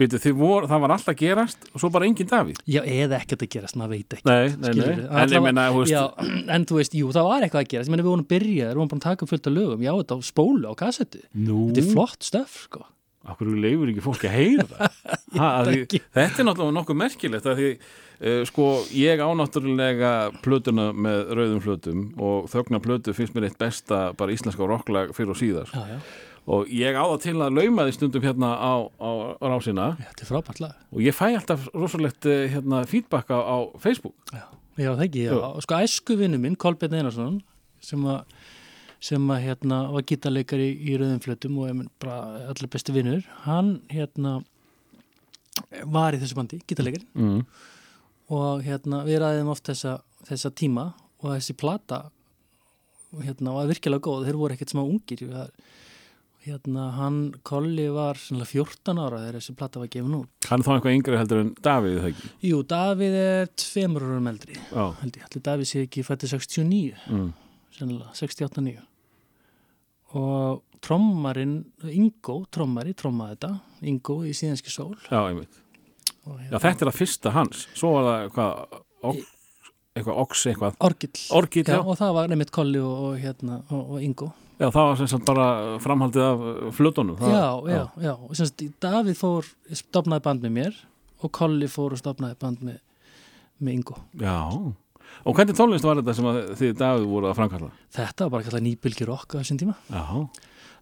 Þið 0.00 0.36
vor, 0.38 0.66
það 0.70 0.82
var 0.84 0.94
alltaf 0.96 1.16
gerast 1.18 1.66
og 1.70 1.82
svo 1.82 1.90
bara 1.92 2.08
engin 2.08 2.28
Davíð? 2.30 2.60
Já, 2.70 2.80
eða 2.84 3.18
ekkert 3.20 3.44
að 3.44 3.50
gerast, 3.54 3.76
maður 3.80 3.96
veit 3.96 4.16
ekki 4.16 4.28
Nei, 4.28 4.46
nei, 4.48 4.54
nei, 4.56 4.70
Skilurðu? 4.70 5.08
en 5.10 5.34
ég 5.34 5.74
þú 5.74 5.82
veist 5.82 5.92
Já, 5.92 6.02
en 6.56 6.68
þú 6.70 6.78
veist, 6.80 6.96
jú, 7.00 7.10
það 7.16 7.28
var 7.30 7.46
eitthvað 7.46 7.64
að 7.64 7.72
gerast. 7.74 7.90
Ég 7.90 7.94
meina, 7.94 8.06
við 8.06 8.14
vorum 8.14 8.28
byrjað, 8.30 8.70
við 8.70 8.80
vorum 8.80 8.92
búin 8.94 9.02
að 9.02 9.08
taka 9.08 9.30
fullt 9.30 9.50
af 9.50 9.56
lögum. 9.56 9.84
Já, 9.84 9.92
þetta 10.00 10.16
á 10.16 10.20
spólu 10.30 10.72
á 10.72 10.74
kassettu 10.80 11.22
Nú, 11.36 11.58
Þetta 11.70 11.84
er 11.84 11.92
flott 11.92 12.30
stöf, 12.30 12.56
sko. 12.68 12.86
Okkur 13.30 13.50
leifur 13.60 13.90
ekki 13.92 14.02
fólki 14.04 14.30
að 14.30 14.36
heyra 14.38 14.64
það? 14.70 14.94
Að. 15.46 15.68
Þetta 15.92 16.24
er 16.24 16.46
náttúrulega 16.48 16.76
nokkuð 16.78 16.98
merkilegt 17.02 17.48
að 17.50 17.60
því 17.60 17.68
uh, 17.76 18.40
sko, 18.48 18.68
ég 18.96 19.20
ánáttúrulega 19.20 20.12
plötuna 20.40 20.88
með 20.96 21.34
rauðum 21.36 21.60
flötum 21.64 22.00
og 22.16 22.48
þögna 22.50 22.80
plötu 22.82 23.14
finnst 23.16 23.36
mér 23.36 23.50
eitt 23.50 23.60
besta 23.60 24.00
bara 24.16 24.32
íslenska 24.34 24.66
rocklag 24.66 25.12
fyrir 25.16 25.34
og 25.34 25.40
síðar. 25.40 25.70
Já, 25.76 25.84
já, 25.92 26.00
og 26.50 26.70
ég 26.74 26.96
á 26.98 27.04
það 27.04 27.18
til 27.24 27.36
að 27.38 27.58
lauma 27.58 27.86
því 27.86 27.96
stundum 27.96 28.24
hérna 28.26 28.52
á, 28.58 28.72
á 28.90 29.10
rásina. 29.46 29.90
Þetta 30.00 30.24
er 30.24 30.30
frábært 30.30 30.62
lag. 30.64 30.78
Og 30.90 31.04
ég 31.04 31.14
fæ 31.14 31.28
alltaf 31.30 31.68
rosalegt 31.74 32.26
eh, 32.26 32.48
hérna, 32.54 32.82
feedback 32.90 33.30
á, 33.30 33.38
á 33.38 33.56
Facebook. 33.82 34.16
Já, 34.34 34.46
já 34.80 34.90
það 34.90 35.04
ekki, 35.06 35.26
já. 35.28 35.36
Sko 35.66 35.82
æsku 35.84 36.16
vinnu 36.18 36.40
minn, 36.42 36.58
Kolbjörn 36.58 36.98
Einarsson 36.98 37.38
sem 37.84 38.08
að 38.08 38.24
sem 39.00 39.30
að 39.32 39.44
hérna 39.46 39.80
var 39.94 40.04
gítarleikari 40.04 40.70
í 40.76 40.96
rauðum 41.00 41.20
flötum 41.24 41.58
og 41.62 41.70
er 41.70 42.48
allir 42.52 42.68
besti 42.68 42.92
vinnur 42.92 43.24
hann 43.46 43.78
hérna 43.88 44.40
var 45.88 46.12
í 46.16 46.20
þessu 46.20 46.36
bandi, 46.36 46.60
gítarleikari 46.68 47.06
mm. 47.16 47.38
og 48.36 48.64
hérna 48.66 49.00
við 49.08 49.22
ræðum 49.22 49.52
oft 49.54 49.70
þessa, 49.70 49.96
þessa 50.28 50.52
tíma 50.52 50.90
og 51.22 51.32
þessi 51.32 51.56
plata 51.56 52.02
hérna 53.24 53.56
var 53.56 53.70
virkilega 53.72 54.04
góð, 54.04 54.28
þeir 54.28 54.40
voru 54.42 54.56
ekkert 54.56 54.74
smá 54.74 54.84
ungir 54.84 55.24
Við- 55.24 55.48
hérna 56.46 56.86
hann 56.96 57.18
Kolli 57.46 57.86
var 57.92 58.18
svona 58.20 58.46
14 58.48 59.00
ára 59.00 59.20
þegar 59.20 59.38
þessi 59.38 59.54
plata 59.58 59.82
var 59.82 59.90
gefin 59.92 60.16
út. 60.16 60.30
Hann 60.48 60.62
er 60.62 60.66
þá 60.66 60.72
eitthvað 60.74 60.96
yngri 60.96 61.18
heldur 61.20 61.42
en 61.42 61.52
Davíð 61.60 61.98
það 61.98 62.10
ekki? 62.10 62.30
Jú, 62.48 62.60
Davíð 62.70 63.16
er 63.20 63.50
tveimur 63.60 64.06
árum 64.06 64.30
eldri 64.30 64.56
Já, 64.56 64.84
held 65.02 65.18
ég, 65.18 65.26
allir 65.28 65.44
Davíð 65.50 65.70
sé 65.70 65.84
ekki 65.84 66.04
fætti 66.06 66.30
69 66.30 67.04
mm. 67.10 67.30
sennilega, 67.76 68.14
68-9 68.16 68.78
og 70.20 70.62
trommarinn 70.82 71.58
Ingo, 71.92 72.40
trommari, 72.50 72.96
trommaði 72.98 73.36
þetta 73.36 73.52
Ingo 73.90 74.16
í 74.26 74.32
síðanski 74.36 74.72
sól. 74.72 74.94
Já, 75.06 75.20
einmitt. 75.20 75.60
Og 76.24 76.38
Já, 76.38 76.46
hérna, 76.46 76.62
þetta 76.64 76.84
er 76.86 76.90
að 76.90 76.98
fyrsta 76.98 77.34
hans. 77.36 77.66
Svo 77.78 77.92
var 77.94 78.08
það 78.08 78.24
eitthvað 78.24 78.80
ok, 79.10 79.20
eitthvað 79.96 80.22
ox 80.24 80.46
eitthvað. 80.50 80.78
Orgill 80.88 81.24
Orgill, 81.38 81.66
já. 81.68 81.76
já, 81.76 81.80
og 81.84 82.00
það 82.00 82.14
var 82.16 82.32
nefnitt 82.32 82.54
Kolli 82.54 82.82
og, 82.82 83.04
og, 83.06 83.18
hérna, 83.22 83.60
og, 83.68 83.96
og 83.96 84.06
Ingo 84.08 84.32
Já, 84.60 84.66
það 84.68 84.86
var 84.90 84.98
sem 85.00 85.08
sagt 85.08 85.24
bara 85.24 85.46
framhaldið 85.80 86.26
af 86.26 86.42
flutunum 86.76 87.16
það, 87.16 87.32
já, 87.32 87.46
já, 87.72 87.82
já, 88.04 88.12
og 88.12 88.36
semst 88.36 88.64
Davíð 88.84 89.16
fór 89.16 89.48
stopnaði 89.80 90.24
band 90.26 90.44
með 90.44 90.52
mér 90.58 90.78
og 91.24 91.32
Kolli 91.36 91.68
fór 91.70 91.96
og 91.96 92.00
stopnaði 92.02 92.36
band 92.40 92.62
með, 92.68 92.78
með 93.60 93.78
Ingo. 93.78 93.96
Já. 94.20 94.36
Og 95.24 95.36
hvernig 95.36 95.56
tónlist 95.56 95.84
var 95.88 95.98
þetta 96.00 96.14
sem 96.16 96.28
að 96.28 96.38
þið 96.60 96.76
Davíð 96.80 97.08
voru 97.10 97.30
að 97.30 97.38
framkalla? 97.40 97.70
þetta 97.96 98.26
var 98.26 98.34
bara 98.36 98.48
kallað 98.48 98.66
nýbylgi 98.68 99.08
rock 99.08 99.36
á 99.36 99.40
þessum 99.40 99.60
tíma. 99.64 99.76
Já, 99.88 100.04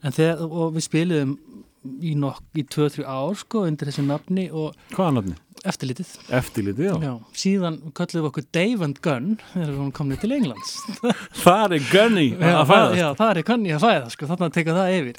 en 0.02 0.18
þegar, 0.18 0.42
og 0.48 0.74
við 0.74 0.86
spiliðum 0.88 1.36
í, 1.84 2.14
nokk, 2.18 2.42
í 2.58 2.64
2-3 2.66 3.04
ár 3.06 3.36
sko 3.38 3.66
undir 3.68 3.88
þessu 3.90 4.02
nafni 4.06 4.48
og 4.50 4.74
hvaða 4.94 5.14
nafni? 5.18 5.36
eftirlitið 5.68 6.10
Eftirlitið, 6.38 6.84
já. 6.86 6.96
Já, 7.02 7.12
síðan 7.34 7.76
kölluðum 7.90 8.22
við 8.22 8.28
okkur 8.28 8.44
Dave 8.54 8.84
and 8.86 8.98
Gunn 9.02 9.30
þegar 9.52 9.72
við 9.74 9.88
komum 9.96 10.20
til 10.22 10.30
Englands 10.36 10.74
Það 11.44 11.74
er 11.78 11.86
Gunny 11.90 12.26
já, 12.30 12.52
að 12.60 12.68
fæðast. 12.70 12.98
já, 13.00 13.06
það 13.18 13.32
er 13.32 13.40
Gunny 13.48 13.72
að 13.74 13.82
fæða 13.86 14.12
sko, 14.14 14.28
þannig 14.30 14.46
að 14.46 14.54
teka 14.58 14.76
það 14.78 14.92
yfir 14.98 15.18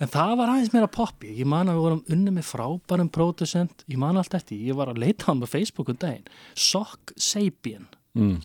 en 0.00 0.12
það 0.14 0.32
var 0.40 0.52
aðeins 0.54 0.72
meira 0.72 0.88
poppi 0.96 1.34
ég 1.36 1.50
man 1.52 1.68
að 1.68 1.76
við 1.76 1.84
vorum 1.88 2.00
unni 2.16 2.34
með 2.38 2.48
frábærum 2.48 3.10
producent 3.18 3.84
ég 3.92 4.00
man 4.00 4.16
allt 4.22 4.38
eftir, 4.40 4.62
ég 4.70 4.78
var 4.80 4.88
að 4.94 5.02
leita 5.04 5.28
hann 5.28 5.44
á 5.44 5.48
Facebook 5.52 5.92
um 5.92 6.00
daginn, 6.00 6.24
Sock 6.56 7.12
Sapien 7.20 7.84
Mm. 8.14 8.36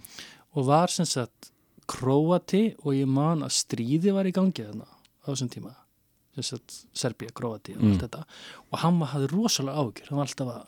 og 0.57 0.65
var 0.65 0.89
sem 0.89 1.05
sagt 1.05 1.51
Króati 1.89 2.73
og 2.83 2.93
ég 2.97 3.07
man 3.09 3.43
að 3.45 3.53
stríði 3.53 4.11
var 4.15 4.25
í 4.25 4.33
gangi 4.33 4.63
þarna 4.65 4.85
á 4.89 5.27
þessum 5.29 5.49
tíma 5.53 5.71
sem 5.71 5.77
sagt 5.77 5.88
Serbia, 6.37 7.29
Króati 7.35 7.75
og 7.75 7.81
Mm. 7.83 7.91
allt 7.93 8.01
þetta 8.01 8.23
og 8.71 8.79
hann 8.79 8.99
var- 8.99 9.09
hafði 9.09 9.27
rosalega 9.31 9.77
ágjur 9.77 10.09
hann 10.09 10.17
var 10.17 10.25
alltaf 10.27 10.47
að 10.47 10.65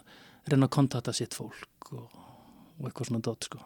reyna 0.52 0.68
að 0.68 0.70
kontakta 0.70 1.14
sitt 1.14 1.34
fólk 1.34 1.92
og, 1.94 2.10
og 2.80 2.86
eitthvað 2.90 3.08
svona 3.08 3.22
dótt 3.22 3.44
sko 3.46 3.60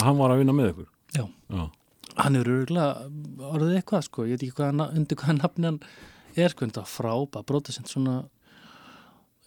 Hann 0.00 0.16
var 0.18 0.30
að 0.30 0.38
vinna 0.38 0.52
með 0.52 0.72
ykkur. 0.72 0.86
Já. 1.14 1.28
Já. 1.50 1.70
hann 2.16 2.36
er 2.36 2.44
örgulega 2.44 3.10
orðið 3.38 3.82
eitthvað 3.82 4.02
sko, 4.04 4.22
ég 4.24 4.30
veit 4.38 4.42
ekki 4.42 4.54
hvað, 4.56 4.66
hann- 4.80 4.96
undir 4.96 5.16
hvað 5.16 5.38
nafni 5.40 5.64
hann 5.64 5.80
er 6.36 6.48
sko, 6.48 6.66
þetta 6.66 6.84
frábæð 6.84 7.44
brótasent 7.46 7.88
svona 7.88 8.28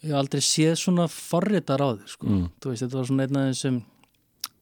ég 0.02 0.08
hef 0.10 0.14
aldrei 0.14 0.40
séð 0.40 0.76
svona 0.78 1.08
forritar 1.08 1.78
á 1.80 1.88
þig 1.98 2.08
sko, 2.08 2.26
Mm. 2.26 2.50
þú 2.60 2.70
veist, 2.70 2.82
þetta 2.82 2.92
var 2.98 3.04
svona 3.04 3.22
einn 3.26 3.36
af 3.36 3.54
þessum 3.54 3.82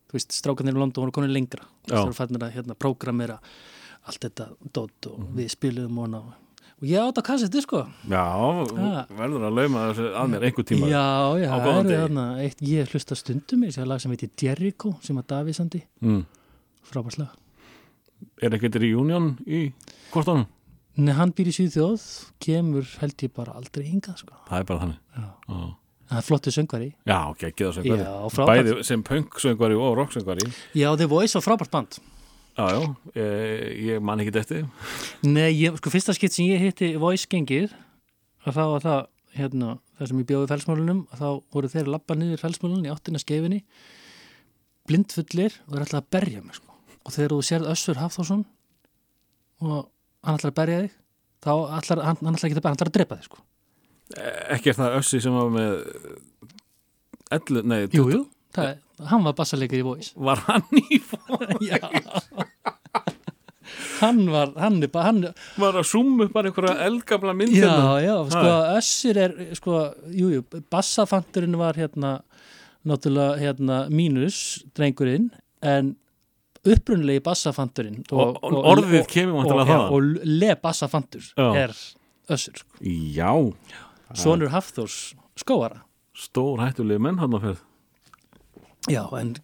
þú 0.08 0.12
veist, 0.12 0.28
strákanir 0.32 0.72
í 0.74 0.78
London 0.78 1.04
voru 1.04 1.12
konið 1.12 1.32
lengra 1.32 1.62
Já. 1.86 1.94
það 1.94 2.04
voru 2.06 2.14
fannir 2.14 2.42
að 2.42 2.52
hérna 2.54 2.74
prógramera 2.74 3.38
allt 4.06 4.20
þetta 4.20 4.56
dótt 4.72 5.06
og 5.06 5.18
Mhm. 5.20 5.34
við 5.36 5.50
spiluðum 5.50 6.00
hana 6.00 6.22
og 6.76 6.84
ég 6.90 7.00
átt 7.00 7.16
að 7.22 7.26
kassetti 7.30 7.62
sko 7.64 7.84
Já, 8.10 8.24
verður 9.16 9.46
að 9.48 9.54
lauma 9.58 9.84
þessu 9.90 10.10
að 10.12 10.28
mér 10.34 10.46
einhver 10.50 10.66
tíma. 10.68 10.88
já, 10.90 11.04
já, 11.40 11.48
það 11.54 11.78
eru 11.80 11.94
þarna 12.02 12.26
eitt, 12.44 12.60
ég 12.60 12.90
hlusta 12.92 13.16
stundum 13.16 13.64
í 13.64 13.70
þessi 13.72 13.86
lag 13.88 14.00
sem 14.02 14.12
heitir 14.12 14.30
Jericho 14.42 14.94
sem 15.02 15.16
að 15.22 15.26
Davíð 15.32 15.54
sandi, 15.60 15.82
Mm. 16.02 16.24
frábært 16.84 17.18
lag 17.18 17.32
Er 18.42 18.50
ekkert 18.56 18.76
reunion 18.80 19.36
í 19.46 19.72
kortunum? 20.12 20.46
Nei, 20.96 21.12
hann 21.12 21.32
býr 21.36 21.50
í 21.50 21.52
Svíþjóð, 21.52 22.00
kemur 22.40 22.86
held 23.02 23.16
ég 23.20 23.32
bara 23.36 23.52
aldrei 23.52 23.84
hingað, 23.84 24.16
sko. 24.22 24.32
Það 24.48 24.58
er 24.58 24.64
bara 24.64 24.80
þannig. 24.80 24.98
Já. 25.12 25.26
Já. 25.50 25.58
Það 26.08 26.16
er 26.16 26.24
flottu 26.24 26.52
söngvari. 26.54 26.88
Já, 27.04 27.18
ok, 27.28 27.42
ekki 27.50 27.64
það 27.66 27.74
söngvari. 27.76 28.06
Já. 28.06 28.46
Bæði 28.48 28.84
sem 28.88 29.02
punk-söngvari 29.04 29.76
og 29.76 29.96
rock-söngvari. 29.98 30.46
Já, 30.74 30.96
The 30.96 31.06
Voice 31.12 31.36
var 31.36 31.44
frábært 31.44 31.70
band. 31.70 31.98
Já, 32.56 32.64
já, 32.72 32.80
ég, 33.20 33.64
ég 33.90 34.00
man 34.00 34.22
ekki 34.22 34.32
þetta. 34.32 34.62
Nei, 35.28 35.50
ég, 35.60 35.74
sko, 35.76 35.90
fyrsta 35.92 36.14
skipt 36.16 36.32
sem 36.32 36.46
ég 36.48 36.62
hitti 36.64 36.94
Voice 37.00 37.28
gengið, 37.28 37.74
að 38.48 38.56
þá 38.56 38.62
var 38.72 38.84
það, 38.86 39.00
hérna, 39.36 39.72
það 39.98 40.08
sem 40.10 40.22
ég 40.22 40.28
bjóði 40.30 40.48
felsmálunum, 40.54 41.02
að 41.12 41.20
þá 41.20 41.28
voru 41.52 41.70
þeir 41.74 41.90
lappa 41.92 42.16
niður 42.16 42.40
felsmálunum 42.40 42.86
í 42.88 42.92
áttina 42.94 43.20
skeifinni, 43.20 43.58
blindfullir 44.88 45.58
og 45.66 45.74
þeir 45.74 45.84
ætlaði 45.84 46.00
að 46.00 46.08
berja 46.16 46.44
mig, 46.46 46.56
sko. 46.60 46.78
Og 47.06 47.14
þegar 47.14 47.34
þú 47.34 47.40
sérð 47.50 47.68
Össur 47.74 48.00
Hafþórsson 48.00 48.46
og 49.66 49.76
hann 50.26 50.38
ætlaði 50.40 50.52
að 50.54 50.58
berja 50.62 50.80
þig, 50.86 50.96
þá 51.44 51.52
ætlar, 51.80 52.02
hann, 52.08 52.20
hann 52.22 52.38
ætlaði 52.38 52.48
ekki 52.50 52.56
að 52.56 52.64
berja, 52.64 52.72
hann 52.72 52.80
ætlaði 52.80 52.92
að 52.92 52.96
drepa 52.96 53.20
þig, 53.20 53.28
sko. 53.28 53.44
Ekki 54.56 54.72
er 54.72 54.78
það 54.80 54.96
Össi 55.02 55.20
sem 55.26 55.34
var 55.36 55.52
með 55.52 55.76
ellu, 57.36 57.62
nei, 57.66 57.80
Jú, 57.92 58.08
jú, 58.14 58.20
það, 58.56 58.72
er- 58.72 58.82
hann 59.10 59.24
var 59.24 59.34
bassalegur 59.36 59.78
í 59.78 59.84
Voice. 59.84 60.12
var 60.16 60.36
hann 60.46 60.62
í 60.80 61.00
Já 61.66 61.78
Hann 64.00 64.26
var, 64.30 64.52
hann 64.60 64.76
er 64.84 64.90
bara, 64.92 65.04
hann 65.08 65.22
var 65.58 65.74
að 65.80 65.86
summa 65.88 66.26
upp 66.26 66.32
bara 66.36 66.50
einhverja 66.50 66.74
eldgamla 66.86 67.32
myndina 67.34 67.70
Já, 67.72 68.04
já, 68.04 68.16
sko, 68.30 68.50
Össur 68.76 69.18
er, 69.20 69.32
sko, 69.58 69.78
jú, 70.14 70.28
jú, 70.36 70.42
bassafanturinn 70.70 71.56
var 71.58 71.74
hérna, 71.80 72.12
náttúrulega, 72.86 73.38
hérna, 73.40 73.78
mínus, 73.90 74.38
drengurinn, 74.76 75.30
en 75.66 75.94
upprunlegi 76.66 77.22
bassafanturinn 77.26 78.04
Og- 78.12 78.38
og 78.44 78.56
orðið 78.76 79.08
kemur 79.10 79.40
væntanlega 79.42 79.64
og, 79.64 79.66
já, 79.66 79.78
þaðan. 79.80 79.92
og 79.92 80.30
le 80.44 80.54
bassafantur 80.62 81.32
er 81.64 81.74
Össur, 82.36 82.56
sko. 82.62 82.78
Já, 82.80 83.32
Sonur 84.14 84.48
Hafþórs 84.54 85.14
skóara. 85.40 85.82
stór 86.14 86.60
hættulegi 86.62 87.00
menn 87.00 87.18
hann 87.18 87.32
á 87.34 87.40
ferð 87.42 87.64
Já, 88.86 89.02
en 89.18 89.34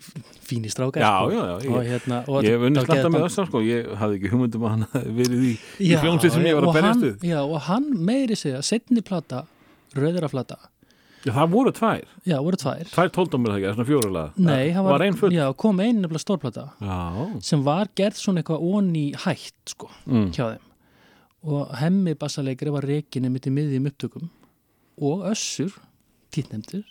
fínir 0.47 0.71
strákar, 0.71 1.03
Já, 1.03 1.13
sko. 1.19 1.31
já, 1.33 1.43
já, 1.43 1.71
ég- 1.71 1.89
hérna, 1.91 2.19
Ég 2.43 2.53
hef 2.55 2.63
og 2.63 2.87
sletta 2.87 3.11
með 3.11 3.25
þessar 3.27 3.47
sko, 3.49 3.63
ég 3.67 3.89
hafði 3.99 4.19
ekki 4.19 4.31
hugmyndum 4.33 4.67
að 4.67 4.71
hann 4.71 4.87
verið 5.19 5.47
í, 5.49 5.55
í 5.81 5.95
hljómsið 5.99 6.31
sem 6.37 6.47
ég 6.47 6.55
var 6.59 6.69
að 6.69 6.77
berjast 6.79 7.07
við. 7.07 7.25
Já, 7.27 7.41
og 7.43 7.61
hann 7.69 7.89
meiri 8.07 8.37
segja, 8.39 8.63
setni 8.63 9.03
plata, 9.03 9.47
rauðira 9.95 10.31
plata, 10.31 10.59
Já, 11.23 11.31
það 11.37 11.51
voru 11.53 11.71
tvær, 11.71 12.07
já, 12.27 12.37
voru 12.43 12.59
tvær. 12.59 12.89
tvær 12.91 13.11
tóldámur 13.15 13.53
það 13.53 13.59
ekki, 13.61 13.75
svona 13.77 13.87
fjórulega 13.87 14.43
Nei, 14.43 14.71
hann 14.75 14.85
var, 14.85 14.99
var 14.99 15.31
já, 15.31 15.45
kom 15.55 15.79
einn 15.79 16.01
nefnilega 16.03 16.23
stórplata 16.25 16.65
Já, 16.83 16.97
sem 17.47 17.63
var 17.63 17.91
gerð 17.95 18.19
svona 18.19 18.43
eitthvað 18.43 18.65
onni 18.67 19.05
hætt 19.23 19.71
sko, 19.71 19.91
mm. 20.07 20.33
hjá 20.35 20.49
þeim. 20.49 20.65
Og 21.43 21.71
hemmi 21.79 22.15
bassaleikari 22.19 22.75
var 22.75 22.87
reikinni 22.87 23.31
mitt 23.31 23.47
í 23.47 23.55
miðjum 23.55 23.87
upptökum 23.93 24.31
og 25.03 25.23
Össur, 25.31 25.79
títnemndur 26.35 26.83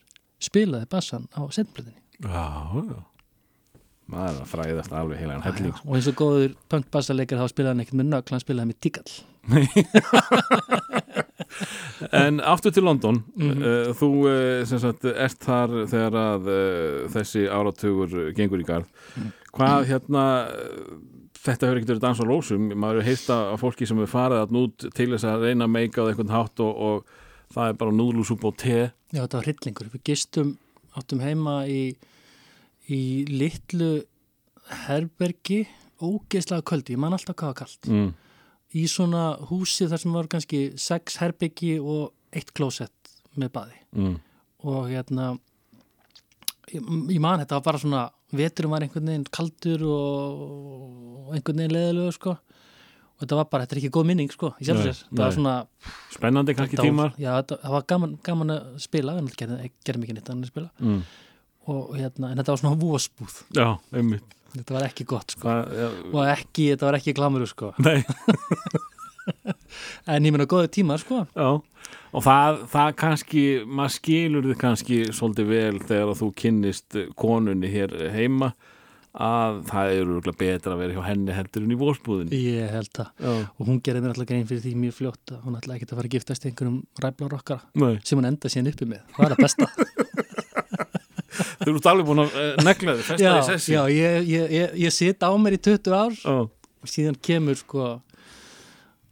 spilaði 0.42 0.88
bassan 0.92 1.28
á 1.36 1.44
setnplöðinni 1.52 2.01
já, 2.22 2.46
já 2.92 3.00
maður 4.12 4.28
er 4.36 4.40
að 4.44 4.50
fræðast 4.52 4.92
alveg 4.92 5.20
heila 5.22 5.36
en 5.38 5.44
helling 5.46 5.72
sko. 5.78 5.88
og 5.88 5.96
eins 5.96 6.08
og 6.12 6.16
góður 6.20 6.56
punk 6.70 6.90
bassaleikari 6.92 7.40
þá 7.40 7.48
spilaði 7.54 7.72
hann 7.72 7.84
ekkert 7.86 8.00
með 8.02 8.10
nögl, 8.12 8.32
hann 8.34 8.44
spilaði 8.44 8.68
með 8.72 8.80
tíkall 8.84 9.12
En 12.12 12.40
aftur 12.44 12.72
til 12.74 12.84
London 12.84 13.22
Mhm. 13.36 13.62
uh, 13.64 13.92
þú 13.98 14.10
sem 14.68 14.80
sagt 14.80 15.06
ert 15.06 15.40
þar 15.44 15.74
þegar 15.92 16.16
að 16.20 16.48
uh, 16.48 17.10
þessi 17.14 17.44
áratugur 17.52 18.34
gengur 18.38 18.62
í 18.64 18.66
garð 18.68 18.88
Mhm. 19.16 19.32
hvað 19.54 19.86
hérna 19.92 20.24
þetta 21.42 21.68
hefur 21.68 21.78
ekkert 21.80 21.92
verið 21.92 22.04
dans 22.06 22.20
á 22.22 22.26
lósum 22.26 22.70
maður 22.76 23.02
hefur 23.02 23.08
heyrst 23.10 23.30
af 23.36 23.60
fólki 23.62 23.88
sem 23.88 23.98
hefur 23.98 24.14
farið 24.16 24.42
að 24.46 24.52
nút 24.56 24.78
til 24.94 25.10
þess 25.12 25.24
að 25.28 25.42
reyna 25.48 25.66
að 25.68 25.72
meika 25.76 26.02
á 26.02 26.08
einhvern 26.12 26.30
hátt 26.36 26.60
og, 26.60 26.76
og 26.78 27.06
það 27.54 27.68
er 27.70 27.74
bara 27.82 27.92
núðlusúpa 27.92 28.48
og 28.52 28.58
te 28.58 28.92
Já, 29.12 29.22
þetta 29.26 29.38
var 29.38 29.44
hryllingur. 29.48 29.90
Við 29.92 30.04
gistum, 30.08 30.58
áttum 30.96 31.20
heima 31.20 31.66
í, 31.68 31.96
í 32.92 33.04
litlu 33.30 33.92
herbergi, 34.88 35.64
ógeðslega 36.02 36.66
kvöldi, 36.66 36.96
ég 36.96 37.02
man 37.02 37.16
alltaf 37.16 37.38
hvað 37.40 37.56
kalt. 37.62 37.90
mm. 37.90 38.12
Í 38.72 38.86
svona 38.88 39.34
húsi 39.50 39.84
þar 39.92 40.00
sem 40.00 40.14
var 40.16 40.28
kannski 40.32 40.60
sex 40.80 41.18
herbergi 41.20 41.74
og 41.80 42.14
eitt 42.32 42.54
klósett 42.56 43.12
með 43.36 43.52
baði. 43.58 43.80
Mm. 44.00 44.14
Og 44.64 44.86
hérna, 44.88 45.34
ég, 46.72 46.80
ég 47.12 47.20
man 47.20 47.42
þetta 47.42 47.58
var 47.60 47.66
bara 47.66 47.82
svona, 47.82 48.06
veturum 48.32 48.72
var 48.72 48.86
einhvern 48.86 49.12
veginn 49.12 49.28
kaldur 49.28 49.84
og, 49.92 50.46
og 50.48 51.36
einhvern 51.36 51.64
veginn 51.64 51.76
leðilegu, 51.76 52.16
sko. 52.16 52.38
Og 53.18 53.26
þetta 53.26 53.42
var 53.42 53.50
bara, 53.52 53.66
þetta 53.66 53.76
er 53.76 53.82
ekki 53.84 53.94
góð 53.98 54.08
minning, 54.10 54.32
sko, 54.34 54.54
í 54.58 54.70
sjálf 54.70 54.80
Nei, 54.82 54.88
sér. 54.88 55.02
Það 55.12 55.24
var 55.26 55.36
svona, 55.36 55.58
spennandi 56.16 56.56
kannski 56.58 56.78
þetta 56.78 56.88
tímar 56.88 57.12
Já, 57.20 57.34
þetta, 57.42 57.58
það 57.66 57.76
var 57.76 57.84
gaman, 57.92 58.16
gaman 58.26 58.56
að 58.56 58.72
spila, 58.88 59.18
en 59.20 59.28
þetta 59.28 59.44
gerði, 59.44 59.74
gerði 59.86 60.04
mikið 60.06 60.18
nýtt 60.18 60.32
að 60.32 60.48
spila. 60.48 60.72
mm. 60.80 61.04
Og 61.70 61.92
hérna, 61.94 62.32
en 62.32 62.40
þetta 62.42 62.56
var 62.56 62.62
svona 62.64 62.80
vósbúð. 62.82 63.36
já, 63.54 63.68
einmitt. 63.94 64.38
Þetta 64.52 64.74
var 64.76 64.86
ekki 64.90 65.06
gott 65.08 65.32
sko. 65.32 65.46
Það, 65.48 65.76
já, 65.80 65.90
og 66.12 66.24
ekki, 66.28 66.64
þetta 66.74 66.88
var 66.90 66.98
ekki 66.98 67.14
glamuru 67.16 67.46
sko. 67.48 67.70
Nei, 67.86 68.02
en 70.12 70.26
ég 70.28 70.34
meina 70.34 70.48
góðu 70.50 70.72
tímar 70.74 71.00
sko. 71.00 71.22
Já. 71.38 71.62
Og 72.12 72.26
það, 72.26 72.66
það 72.74 72.90
kannski, 73.00 73.44
maður 73.68 73.96
skilur 73.96 74.50
þið 74.50 74.60
kannski 74.66 75.00
svolítið 75.16 75.54
vel 75.54 75.80
þegar 75.86 76.18
þú 76.20 76.30
kynnist 76.42 77.00
konunni 77.20 77.72
hér 77.72 77.96
heima 78.12 78.52
að 79.12 79.58
það 79.68 79.94
eru 80.00 80.34
betra 80.40 80.74
að 80.76 80.82
vera 80.86 80.96
hjá 80.96 81.08
henni 81.10 81.34
heldur 81.36 81.66
en 81.66 81.74
í 81.76 81.78
vórsbúðinni 81.80 82.38
ég 82.46 82.70
held 82.72 82.92
það. 82.96 83.10
Já, 83.20 83.32
og 83.52 83.68
hún 83.68 83.82
gerði 83.84 84.04
mér 84.06 84.14
alltaf 84.14 84.30
grein 84.30 84.46
fyrir 84.48 84.64
því 84.64 84.72
mjög 84.86 84.98
fljótt 85.00 85.34
að 85.36 85.42
hún 85.48 85.58
ætlaði 85.60 85.82
ekki 85.82 85.88
að 85.90 85.98
fara 86.00 86.08
að 86.12 86.16
giftast 86.16 86.48
einhverjum 86.48 86.78
ræflarokkara 87.04 87.82
nei, 87.84 87.98
sem 88.08 88.22
hún 88.22 88.30
enda 88.32 88.52
síðan 88.52 88.72
uppi 88.72 88.88
með. 88.88 89.02
Það 89.12 89.26
var 89.26 89.36
það 89.36 89.44
besta 89.44 89.66
þú 91.66 91.76
ert 91.76 91.90
alveg 91.92 92.10
búin 92.10 92.24
að 92.26 92.40
uh, 92.42 92.64
negla 92.68 92.96
þið, 92.98 93.04
festa 93.10 93.26
já, 93.26 93.34
þið 93.34 93.50
sessi. 93.52 93.76
já, 93.76 93.82
ég, 93.96 94.18
ég, 94.32 94.56
ég, 94.58 94.74
ég 94.86 94.96
sit 94.96 95.24
á 95.24 95.32
mér 95.40 95.58
í 95.58 95.62
20 95.70 95.96
ár. 95.96 96.18
Já, 96.18 96.40
og 96.82 96.90
síðan 96.90 97.20
kemur 97.22 97.60
sko 97.60 97.92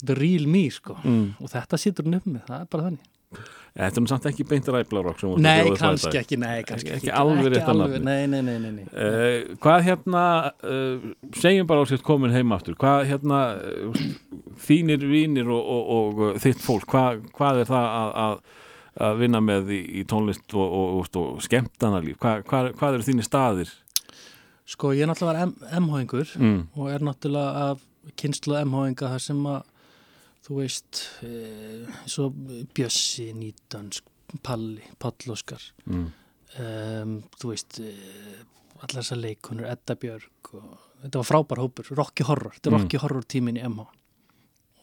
the 0.05 0.15
real 0.17 0.47
me 0.47 0.65
sko. 0.73 0.97
Mm. 1.03 1.31
og 1.39 1.51
þetta 1.51 1.79
uppi 1.91 2.09
með, 2.09 2.43
það 2.47 2.59
er 2.59 2.69
bara 2.71 2.89
þannig. 2.89 3.15
Þetta 3.79 3.99
er 3.99 4.03
nú 4.03 4.09
samt 4.09 4.25
ekki 4.25 4.43
beint 4.49 4.67
ræflarokk 4.73 5.19
sem 5.21 5.29
þú 5.29 5.35
ert 5.37 5.39
að 5.39 5.45
nei, 5.45 5.77
kannski 5.77 6.17
ekki, 6.19 6.37
nei, 6.41 6.55
kannski 6.67 6.93
Ekki 6.95 7.11
alveg 7.13 7.51
rétta 7.53 7.75
nafnið. 7.77 8.01
nei, 8.07 8.23
nei, 8.27 8.39
nei, 8.43 8.55
nei, 8.63 8.71
nei. 8.79 8.85
Uh, 8.89 9.53
hvað 9.61 9.83
hérna 9.85 10.23
uh, 10.65 11.05
segjum 11.37 11.69
bara 11.69 11.85
á 11.85 11.89
sér 11.91 12.01
komin 12.05 12.33
heim 12.33 12.55
aftur. 12.55 12.75
Hvað 12.79 13.05
hérna 13.11 13.41
uh, 13.61 14.01
þínir 14.65 15.05
vínir 15.05 15.51
og, 15.53 15.61
og, 15.61 15.93
og 15.99 16.23
uh, 16.25 16.39
þitt 16.41 16.65
fólk 16.65 16.89
hvað, 16.89 17.21
hvað 17.37 17.61
er 17.61 17.69
það 17.69 17.93
að, 17.99 18.11
að, 18.25 18.65
að 18.97 19.19
vinna 19.21 19.41
með 19.43 19.69
í, 19.75 19.81
í 20.01 20.05
tónlist 20.09 20.55
og, 20.57 20.65
og, 20.65 20.97
og, 21.01 21.19
og 21.21 21.43
skemmtanarlíf 21.45 22.17
hvað, 22.21 22.43
hvað, 22.49 22.71
hvað 22.79 22.97
eru 22.97 23.07
þínir 23.09 23.27
staðir 23.27 23.73
sko 24.69 24.93
ég 24.93 25.05
er 25.05 25.09
náttúrulega 25.11 25.49
MH-ingur 25.79 26.33
mm. 26.37 26.59
og 26.77 26.89
er 26.93 27.05
náttúrulega 27.05 27.69
af 27.73 27.85
kynslu 28.19 28.57
MH-inga 28.65 29.11
þar 29.15 29.23
sem 29.25 29.41
að 29.49 29.75
þú 30.49 30.59
veist 30.61 31.01
e, 31.25 31.31
svo 32.09 32.29
Bjössi, 32.73 33.29
Nýtansk 33.37 34.05
Palli, 34.45 34.85
Páll 35.01 35.33
Óskar 35.33 35.61
Mm. 35.89 36.07
um, 36.61 37.15
þú 37.41 37.49
veist 37.53 37.79
e, 37.81 37.91
allar 38.79 39.01
þessar 39.01 39.19
leikunur, 39.21 39.65
Edda 39.69 39.95
Björg 39.99 40.53
og, 40.57 40.75
þetta 41.03 41.21
var 41.21 41.27
frábær 41.27 41.61
hópur, 41.63 41.89
Rocky 41.97 42.25
Horror 42.27 42.53
þetta 42.57 42.69
er 42.69 42.73
Mm. 42.75 42.83
Rocky 42.83 43.01
Horror 43.01 43.25
tímin 43.25 43.57
í 43.59 43.63
MH 43.65 43.87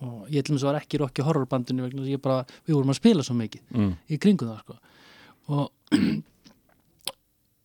og 0.04 0.28
ég 0.28 0.44
til 0.44 0.54
þess 0.56 0.64
að 0.66 0.72
var 0.72 0.80
ekki 0.82 0.96
í 0.98 1.00
Rocky 1.00 1.22
Horror 1.24 1.46
bandinu 1.48 1.82
vegna 1.86 2.02
þess 2.02 2.10
að 2.10 2.16
ég 2.16 2.22
bara, 2.22 2.44
við 2.66 2.74
vorum 2.76 2.90
að 2.92 2.98
spila 3.00 3.22
svo 3.24 3.34
mikið 3.38 3.62
Mm. 3.72 3.92
í 4.10 4.18
kringum 4.20 4.48
það 4.50 4.58
sko 4.64 4.76
og, 5.48 5.70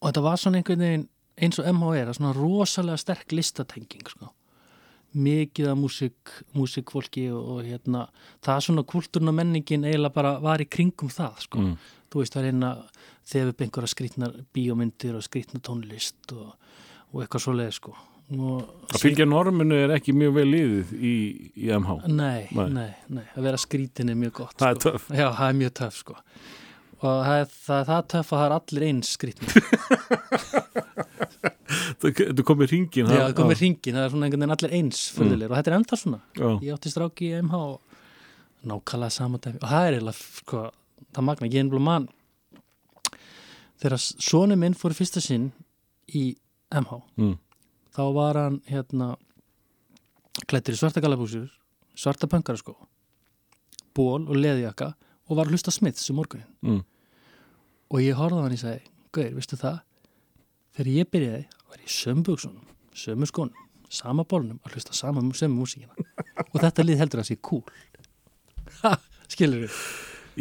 og 0.02 0.08
þetta 0.10 0.24
var 0.26 0.38
svona 0.42 0.62
einhvern 0.62 0.84
veginn 0.86 1.08
eins 1.42 1.60
og 1.62 1.68
MH 1.72 1.90
er, 2.02 2.12
svona 2.14 2.34
rosalega 2.38 2.98
sterk 3.02 3.32
listatenging 3.36 4.08
sko 4.12 4.30
mikið 5.12 5.68
af 5.68 5.76
músík, 5.76 6.30
músíkfólki 6.56 7.26
og, 7.36 7.48
og 7.58 7.66
hérna, 7.68 8.06
það 8.46 8.62
svona 8.64 8.84
kultúrna 8.88 9.34
menningin 9.36 9.84
eiginlega 9.84 10.16
bara 10.16 10.38
var 10.40 10.64
í 10.64 10.68
kringum 10.72 11.10
það 11.12 11.42
sko, 11.44 11.60
Mm. 11.60 11.74
þú 12.12 12.22
veist 12.22 12.34
það 12.36 12.46
er 12.46 12.54
eina 12.54 12.70
þegar 13.28 13.50
upp 13.52 13.62
einhverja 13.66 13.92
skrýtnar 13.92 14.38
bíómyndir 14.56 15.16
og 15.20 15.24
skrýtnar 15.28 15.62
tónlist 15.68 16.32
og, 16.32 16.54
og 17.12 17.22
eitthvað 17.26 17.44
svoleið 17.44 17.74
sko 17.76 17.92
og 17.92 18.11
að 18.32 19.02
fylgja 19.02 19.26
norminu 19.28 19.76
er 19.84 19.92
ekki 19.98 20.14
mjög 20.16 20.34
vel 20.40 20.48
liðið 20.48 20.92
í, 20.96 21.14
í 21.60 21.72
MH 21.76 21.98
Nei, 22.08 22.48
Nei. 22.56 22.68
nei, 22.72 22.90
nei, 23.12 23.26
að 23.36 23.44
vera 23.50 23.60
skrítin 23.60 24.12
er 24.14 24.18
mjög 24.20 24.34
gott 24.42 24.56
það 24.62 24.70
er 24.70 24.80
sko. 24.80 24.90
töff. 24.92 25.08
Já, 25.12 25.28
það 25.36 25.48
er 25.50 25.58
mjög 25.62 25.74
töff 25.82 25.98
sko. 26.00 26.16
Og 27.02 27.24
það 27.26 27.38
er 27.42 27.48
það, 27.52 27.82
það 27.90 27.98
er 27.98 28.06
töff 28.14 28.30
að 28.32 28.38
það 28.40 28.46
er 28.48 28.56
allir 28.60 28.84
eins 28.88 29.10
skrítin 29.18 29.50
þú 32.02 32.44
komið 32.48 32.74
ringin 32.76 33.10
Já, 33.12 33.22
það 33.26 33.36
komið 33.40 33.62
hringin, 33.64 33.96
það 33.98 34.04
er 34.06 34.12
svona 34.14 34.28
einhvern 34.28 34.44
veginn 34.46 34.56
allir 34.58 34.76
eins 34.80 35.02
fyrðulegur 35.16 35.54
og 35.54 35.60
þetta 35.60 35.72
er 35.72 35.78
enda 35.80 36.00
svona. 36.00 36.20
Já, 36.38 36.48
Ég 36.66 36.76
átti 36.76 36.92
stráki 36.94 37.30
í 37.32 37.40
MH 37.42 37.56
og 37.62 37.78
nákvæmlega 38.72 39.16
sama 39.16 39.40
dæmi. 39.42 39.60
Og 39.62 39.70
það 39.72 39.86
er 39.88 39.96
eiginlega, 39.98 40.26
sko, 40.42 40.64
það 41.16 41.26
magna. 41.28 41.50
Ég 41.50 41.58
er 41.58 41.66
einblum 41.66 41.88
mann. 41.88 42.08
Þegar 43.82 43.98
sonu 44.02 44.58
minn 44.62 44.76
fór 44.78 44.94
fyrsta 44.98 45.24
sinn 45.24 45.48
í 46.14 46.28
MH 46.78 47.00
mm. 47.18 47.34
Þá 47.96 48.02
var 48.16 48.40
hann 48.40 48.62
hérna 48.70 49.12
klættur 50.48 50.76
í 50.76 50.80
svarta 50.80 51.02
galabúsur 51.04 51.50
svarta 51.98 52.28
pöngaraskó 52.32 52.76
ból 53.96 54.24
og 54.30 54.36
leðjaka 54.40 54.94
og 55.28 55.38
var 55.38 55.48
að 55.48 55.56
hlusta 55.56 55.72
Smiths 55.76 56.10
um 56.12 56.20
morgunin 56.22 56.48
Mm. 56.62 56.84
og 57.92 58.00
ég 58.00 58.16
horfði 58.16 58.40
á 58.40 58.44
hann 58.46 58.56
og 58.56 58.62
sagði 58.62 58.82
Gauður, 59.12 59.34
veistu 59.36 59.58
það? 59.60 59.80
Þegar 60.72 60.88
ég 60.96 61.08
byrjaði 61.12 61.46
var 61.68 61.80
ég 61.84 61.90
sömbugsunum, 61.92 62.68
sömu 62.96 63.28
skónum 63.28 63.66
sama 63.92 64.24
bólnum 64.24 64.60
að 64.64 64.78
hlusta 64.78 64.94
sama 64.96 65.20
sömu 65.36 65.58
músíkina. 65.60 65.92
Og 66.54 66.62
þetta 66.62 66.86
lið 66.86 67.02
heldur 67.04 67.20
að 67.20 67.28
sé 67.28 67.36
cool. 67.44 67.66
Ha, 68.82 68.94
skilur 69.28 69.66
við 69.66 69.76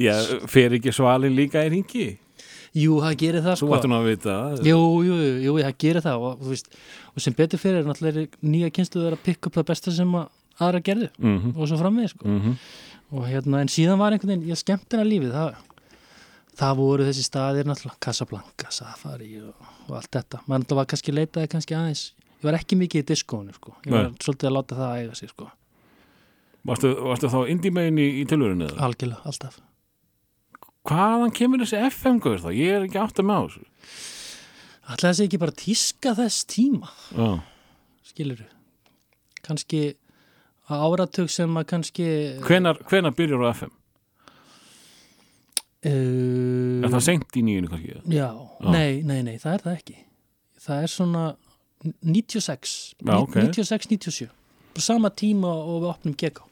já, 0.07 0.15
fer 0.47 0.71
ekki 0.79 0.93
svalin 0.95 1.35
líka 1.35 1.65
í 1.67 1.73
ringi 1.75 2.05
Jú, 2.79 3.01
það 3.03 3.15
gerir 3.19 3.43
það 3.43 3.57
þú 3.59 3.67
sko 3.67 3.77
ættu 3.77 3.89
nú 3.91 3.97
að 3.99 4.05
vita. 4.07 4.35
Jú, 4.63 4.77
jú, 5.03 5.15
jú, 5.19 5.31
jú, 5.43 5.55
það 5.59 5.73
gerir 5.83 6.05
það 6.05 6.27
og, 6.29 6.45
veist, 6.47 6.69
og 7.17 7.25
sem 7.25 7.35
betur 7.35 7.59
fyrir 7.59 7.81
er 7.81 7.89
náttúrulega 7.89 8.29
nýja 8.47 8.69
kynslu 8.77 9.03
að 9.09 9.17
pikka 9.25 9.51
upp 9.51 9.57
það 9.59 9.67
besta 9.73 9.91
sem 9.97 10.13
að 10.15 10.29
aðra 10.61 10.83
gerðu 10.87 11.09
Mhm, 11.19 11.55
og 11.57 11.67
svo 11.71 11.79
framvegis 11.81 12.15
sko. 12.15 12.29
mhm. 12.29 12.55
og 13.13 13.25
hérna, 13.27 13.61
en 13.65 13.67
síðan 13.73 13.99
var 13.99 14.13
einhvern 14.15 14.29
veginn, 14.37 14.49
ég 14.53 14.61
skemmtina 14.61 15.03
lífið 15.03 15.33
það, 15.35 15.55
það 16.61 16.77
voru 16.77 17.07
þessi 17.09 17.25
staðir 17.27 17.65
náttúrulega, 17.67 17.99
Casablanca, 18.07 18.71
Safari 18.71 19.41
og, 19.41 19.55
og 19.89 19.97
allt 19.97 20.11
þetta, 20.15 20.43
maður 20.47 20.61
náttúrulega 20.63 20.77
var 20.83 20.87
kannski 20.93 21.15
leitaði 21.17 21.49
kannski 21.51 21.75
aðeins, 21.75 22.05
ég 22.39 22.45
var 22.47 22.59
ekki 22.61 22.77
mikið 22.79 23.03
í 23.03 23.07
diskónu 23.11 23.55
sko, 23.57 23.75
ég 23.87 23.91
var 23.97 24.11
Nei. 24.13 24.15
svolítið 24.23 24.47
að 24.51 24.55
láta 24.61 24.79
það 24.79 24.95
eiga 25.01 25.15
sig 25.19 25.33
sko, 25.33 25.49
varstu, 26.71 26.93
varstu 27.09 27.33
þá 27.33 27.41
indie 27.51 27.73
megin 27.75 27.99
í, 27.99 28.07
í 28.21 28.25
tilvörinu 28.31 28.69
algjörlega, 28.79 29.25
alltaf 29.27 29.59
hvaðan 30.91 31.33
kemur 31.39 31.63
þessi 31.63 31.81
FM-gauður 31.89 32.43
þá? 32.45 32.51
Ég 32.59 32.77
er 32.77 32.87
ekki 32.89 33.01
átt 33.01 33.21
að 33.23 33.29
með 33.31 33.39
á 33.39 33.43
þessu. 33.47 33.67
Ætlaði 34.91 35.07
það 35.07 35.17
sé 35.21 35.27
ekki 35.29 35.39
bara 35.45 35.55
tíska 35.61 36.13
þess 36.19 36.47
tíma 36.51 36.89
Já, 37.15 37.29
skilur 38.11 38.41
kannski 39.47 39.83
áratug 40.71 41.31
sem 41.31 41.55
að 41.61 41.69
kannski 41.71 42.07
hvenar, 42.47 42.81
hvenar 42.91 43.15
byrjar 43.15 43.45
á 43.47 43.51
FM? 43.55 43.71
uh, 45.87 46.83
Er 46.85 46.91
það 46.93 47.05
seint 47.07 47.39
í 47.39 47.45
nýjunu 47.47 47.71
kannski? 47.71 47.95
Já, 48.11 48.29
Já. 48.35 48.71
nei, 48.75 49.01
nei, 49.07 49.21
nei, 49.27 49.37
það 49.43 49.55
er 49.57 49.65
það 49.69 49.79
ekki 49.79 49.97
það 50.61 50.83
er 50.85 50.93
svona 50.97 51.25
96 52.05 52.75
Já, 53.01 53.15
ok. 53.17 53.39
96-97 53.47 54.29
på 54.77 54.85
sama 54.85 55.11
tíma 55.17 55.51
og 55.55 55.81
við 55.85 55.91
opnum 55.95 56.15
GK 56.21 56.43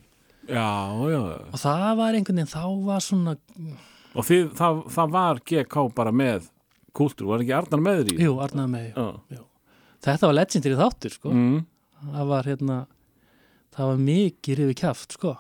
Já, 0.49 0.65
já. 1.13 1.19
og 1.53 1.59
það 1.61 1.91
var 1.99 2.17
einhvern 2.17 2.39
veginn, 2.41 2.49
þá 2.55 2.63
var 2.87 3.03
svona 3.05 3.35
Og 4.19 4.27
þið, 4.27 4.45
það, 4.59 4.79
það 4.97 5.11
var 5.15 5.41
GK 5.47 5.83
bara 5.95 6.13
með 6.13 6.49
kúltúr, 6.99 7.29
var 7.31 7.45
ekki 7.45 7.55
Arnar 7.55 7.83
með 7.85 8.01
þér 8.03 8.13
í? 8.15 8.23
jú, 8.27 8.33
Arnaði 8.43 8.73
með, 8.73 8.87
Já. 9.37 9.43
þetta 10.09 10.31
var 10.31 10.35
legendary 10.41 10.79
þáttur 10.81 11.15
sko, 11.15 11.35
Mm. 11.35 11.59
það 12.15 12.27
var 12.33 12.49
hérna 12.51 12.79
það 13.79 13.87
var 13.93 14.01
mikið 14.09 14.59
rifið 14.59 14.79
kjaft 14.81 15.13
sko. 15.15 15.37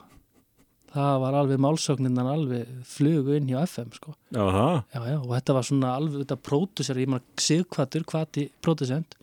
Það 0.88 1.18
var 1.20 1.34
alveg 1.36 1.58
málsókninnan 1.60 2.28
alveg 2.32 2.68
flugu 2.88 3.34
inn 3.36 3.48
hjá 3.50 3.58
FM 3.66 3.90
sko. 3.92 4.14
Það. 4.32 4.84
Já, 4.94 5.00
já, 5.10 5.16
og 5.20 5.32
þetta 5.34 5.54
var 5.58 5.66
svona 5.68 5.90
alveg 5.98 6.22
þetta 6.22 6.38
pródusser, 6.48 6.96
ég 7.02 7.10
maður 7.12 7.42
sigkvatur, 7.44 8.06
kvati 8.08 8.46
pródusent 8.64 9.18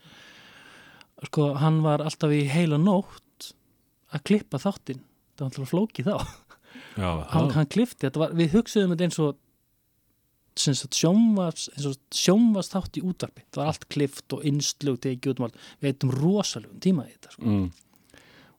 sko, 1.26 1.54
hann 1.58 1.80
var 1.86 2.04
alltaf 2.06 2.30
í 2.36 2.44
heila 2.52 2.78
nótt 2.78 3.54
að 4.14 4.24
klippa 4.28 4.60
þáttinn. 4.62 5.02
Það 5.36 5.42
var 5.42 5.50
alltaf 5.50 5.72
flókið 5.74 6.12
þá. 6.12 6.28
Já, 6.96 7.10
hann, 7.32 7.50
hann 7.56 7.66
þetta 7.68 8.20
var, 8.22 8.36
við 8.38 8.54
hugsuðum 8.56 8.94
þetta 8.94 9.08
eins 9.10 9.20
og 9.24 9.36
sjónvars 10.56 11.68
og 11.86 11.98
sjónvars 12.16 12.72
þátt 12.72 13.00
í 13.00 13.04
útvarpi. 13.06 13.46
Það 13.50 13.62
var 13.62 13.72
allt 13.74 13.88
klippt 13.92 14.38
og 14.38 14.48
innslug 14.48 15.02
tekið 15.04 15.34
út 15.34 15.42
um 15.42 15.48
allt. 15.50 15.60
Við 15.82 15.92
heitum 15.92 16.16
rosalegum 16.16 16.82
tíma 16.84 17.08
í 17.08 17.14
þetta 17.14 17.36
sko. 17.36 17.52
Mm. 17.52 17.68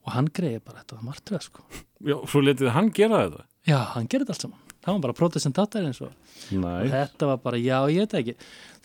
og 0.07 0.13
hann 0.15 0.29
greiði 0.31 0.61
bara, 0.63 0.85
þetta 0.85 1.01
var 1.01 1.07
martröð 1.09 1.49
sko. 1.49 1.65
Já, 2.07 2.17
svo 2.31 2.45
letið 2.45 2.69
hann 2.77 2.93
gera 2.95 3.25
þetta. 3.25 3.45
já, 3.67 3.79
hann 3.97 4.07
gerði 4.07 4.27
þetta 4.29 4.37
allt 4.37 4.47
saman. 4.47 4.63
Það 4.87 4.95
var 4.95 5.03
bara 5.03 5.15
protestantáttar 5.19 5.87
eins 5.89 5.99
og 6.05 6.13
Næ, 6.55 6.73
þetta 6.93 7.27
var 7.33 7.39
bara, 7.43 7.59
já, 7.59 7.79
ég 7.91 8.05
veit 8.05 8.13
það 8.13 8.21
ekki. 8.21 8.35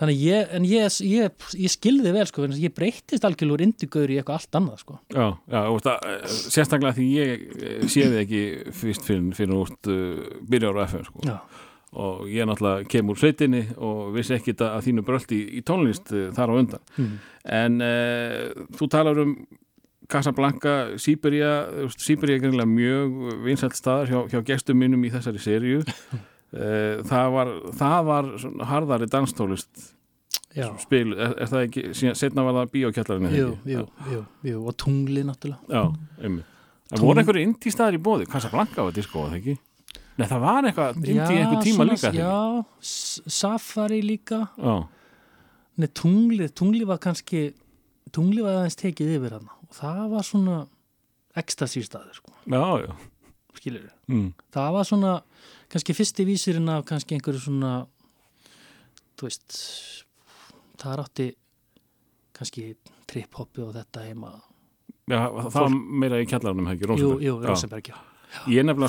Þannig 0.02 0.22
ég, 0.24 0.54
en 0.58 0.64
ég, 0.66 0.96
ég, 1.06 1.44
ég 1.62 1.74
skilði 1.76 2.14
vel 2.16 2.24
sko, 2.26 2.48
ég 2.58 2.74
breyttist 2.74 3.28
algjörlega 3.28 3.54
úr 3.54 3.64
indigaur 3.68 4.10
í 4.10 4.18
eitthvað 4.18 4.40
allt 4.40 4.58
annað 4.58 4.80
sko. 4.82 4.98
Já, 5.14 5.28
já, 5.46 5.60
þú 5.68 5.76
veist 5.76 5.90
að 5.92 6.08
eh, 6.10 6.24
sérstaklega 6.56 6.98
því 6.98 7.10
ég 7.12 7.44
eh, 7.52 7.84
sé 7.86 8.08
þið 8.08 8.18
ekki 8.24 8.42
fyrst 8.80 9.06
fyrir, 9.12 9.28
fyrir 9.38 9.54
úrt 9.60 9.92
uh, 9.94 10.24
byrjar 10.50 10.82
á 10.82 10.84
FM 10.88 11.06
sko. 11.12 11.26
Já, 11.30 11.38
og 11.92 12.28
ég 12.32 12.48
náttúrulega 12.48 12.88
kem 12.92 13.10
úr 13.12 13.20
sveitinni 13.20 13.66
og 13.76 14.14
vissi 14.16 14.36
ekki 14.38 14.56
að 14.64 14.86
þínu 14.88 15.04
bröld 15.08 15.34
í, 15.36 15.64
tónlist 15.68 16.12
uh, 16.16 16.30
þar 16.36 16.54
á 16.54 16.60
undan. 16.62 16.86
Mm. 16.96 17.18
en 17.58 17.82
uh, 17.84 18.68
þú 18.80 18.88
talar 18.92 19.24
um 19.26 19.36
Casablanca, 20.12 20.98
Sýberia 21.00 21.52
Sýberia 21.96 22.36
er 22.36 22.44
greinlega 22.44 22.68
mjög 22.68 23.40
vinsælt 23.46 23.78
staðar 23.80 24.12
hjá, 24.12 24.20
hjá 24.34 24.44
gestum 24.50 24.80
mínum 24.82 25.04
í 25.08 25.12
þessari 25.14 25.40
seríu. 25.40 25.82
Uh, 26.52 27.00
það 27.12 27.34
var 27.38 27.52
það 27.80 28.06
var 28.10 28.32
svona 28.44 28.70
harðari 28.72 29.10
danstólist 29.12 29.92
já, 30.56 30.68
spil, 30.82 31.14
er, 31.16 31.36
er 31.40 31.52
það 31.52 31.68
ekki 31.68 32.14
setna 32.20 32.46
var 32.48 32.60
það 32.60 32.72
bíókjallarinn 32.76 33.36
jú, 33.36 33.52
jú, 33.68 33.84
jú, 34.12 34.24
jú 34.48 34.64
og 34.68 34.80
tungli 34.80 35.24
náttúrulega. 35.28 35.64
Já, 35.68 36.24
einmitt. 36.24 36.48
Það 36.92 37.06
voru 37.08 37.22
einhverju 37.22 37.48
indí 37.48 37.72
staðar 37.72 37.96
í 37.96 38.02
bóði 38.04 38.26
Casablanca 38.28 38.84
var 38.84 38.96
það 38.96 39.38
ekki? 39.38 39.54
Nei, 40.20 40.28
það 40.28 40.42
var 40.44 40.64
eitthvað 40.68 40.98
indí 41.00 41.16
Já, 41.16 41.28
einhver 41.32 41.62
tíma 41.64 41.86
svona- 41.86 41.94
líka 41.96 42.12
já, 42.14 42.66
safari 43.32 44.02
líka 44.04 44.42
Já, 44.58 44.88
Nei, 45.78 45.88
tungli, 45.88 46.50
tungli 46.52 46.84
var 46.86 46.98
kannski 47.00 47.54
tungli 48.12 48.44
var 48.44 48.60
aðeins 48.60 48.76
tekið 48.76 49.14
yfir 49.18 49.32
hann 49.38 49.48
og 49.48 49.72
það 49.78 50.10
var 50.12 50.24
svona 50.28 50.58
ecstasy 51.40 51.82
staður 51.88 52.14
sko, 52.20 52.32
já, 52.46 52.88
já. 52.88 52.96
skilur 53.56 53.90
Mm. 54.10 54.34
það 54.52 54.72
var 54.74 54.84
svona 54.84 55.14
kannski 55.70 55.94
fyrsti 55.96 56.26
vísirinn 56.28 56.70
af 56.70 56.84
kannski 56.86 57.16
einhverju 57.16 57.40
svona 57.40 57.88
þú 59.18 59.30
veist 59.30 60.04
það 60.78 60.94
er 60.94 61.04
átti 61.06 61.28
kannski 62.34 62.76
trip-hoppi 63.08 63.64
og 63.64 63.74
þetta 63.76 64.04
heima 64.10 64.42
já 65.08 65.24
það 65.32 65.54
var 65.54 65.70
meira 65.70 66.20
í 66.22 66.28
kjallarunum, 66.28 66.68
ekki? 66.68 67.00
jú, 67.00 67.20
jú. 67.22 67.40
Rosenberg, 67.48 67.84
já 67.88 67.96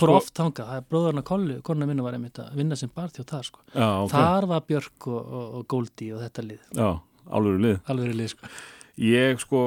fór 0.02 0.12
sko 0.12 0.16
oft 0.20 0.34
þanga, 0.38 0.66
það 0.68 0.76
er 0.80 0.84
bróðarna 0.90 1.22
kollu 1.26 1.56
konna 1.66 1.86
minna 1.88 2.02
var 2.06 2.14
einmitt 2.18 2.38
að 2.42 2.52
vinna 2.60 2.76
sem 2.78 2.90
barþjóð 2.94 3.26
þar 3.32 3.48
sko. 3.48 3.60
Já, 3.74 3.88
ok, 4.04 4.12
þar 4.14 4.46
var 4.52 4.62
Björk 4.68 5.08
og, 5.10 5.18
og, 5.40 5.48
og 5.60 5.66
Goldi 5.72 6.12
og 6.14 6.22
þetta 6.22 6.44
lið, 6.46 6.62
já, 6.78 6.88
áluru 7.32 7.58
lið 7.64 7.78
alveg 7.92 8.14
lið 8.20 8.30
sko. 8.36 8.52
Ég 9.02 9.40
sko, 9.42 9.62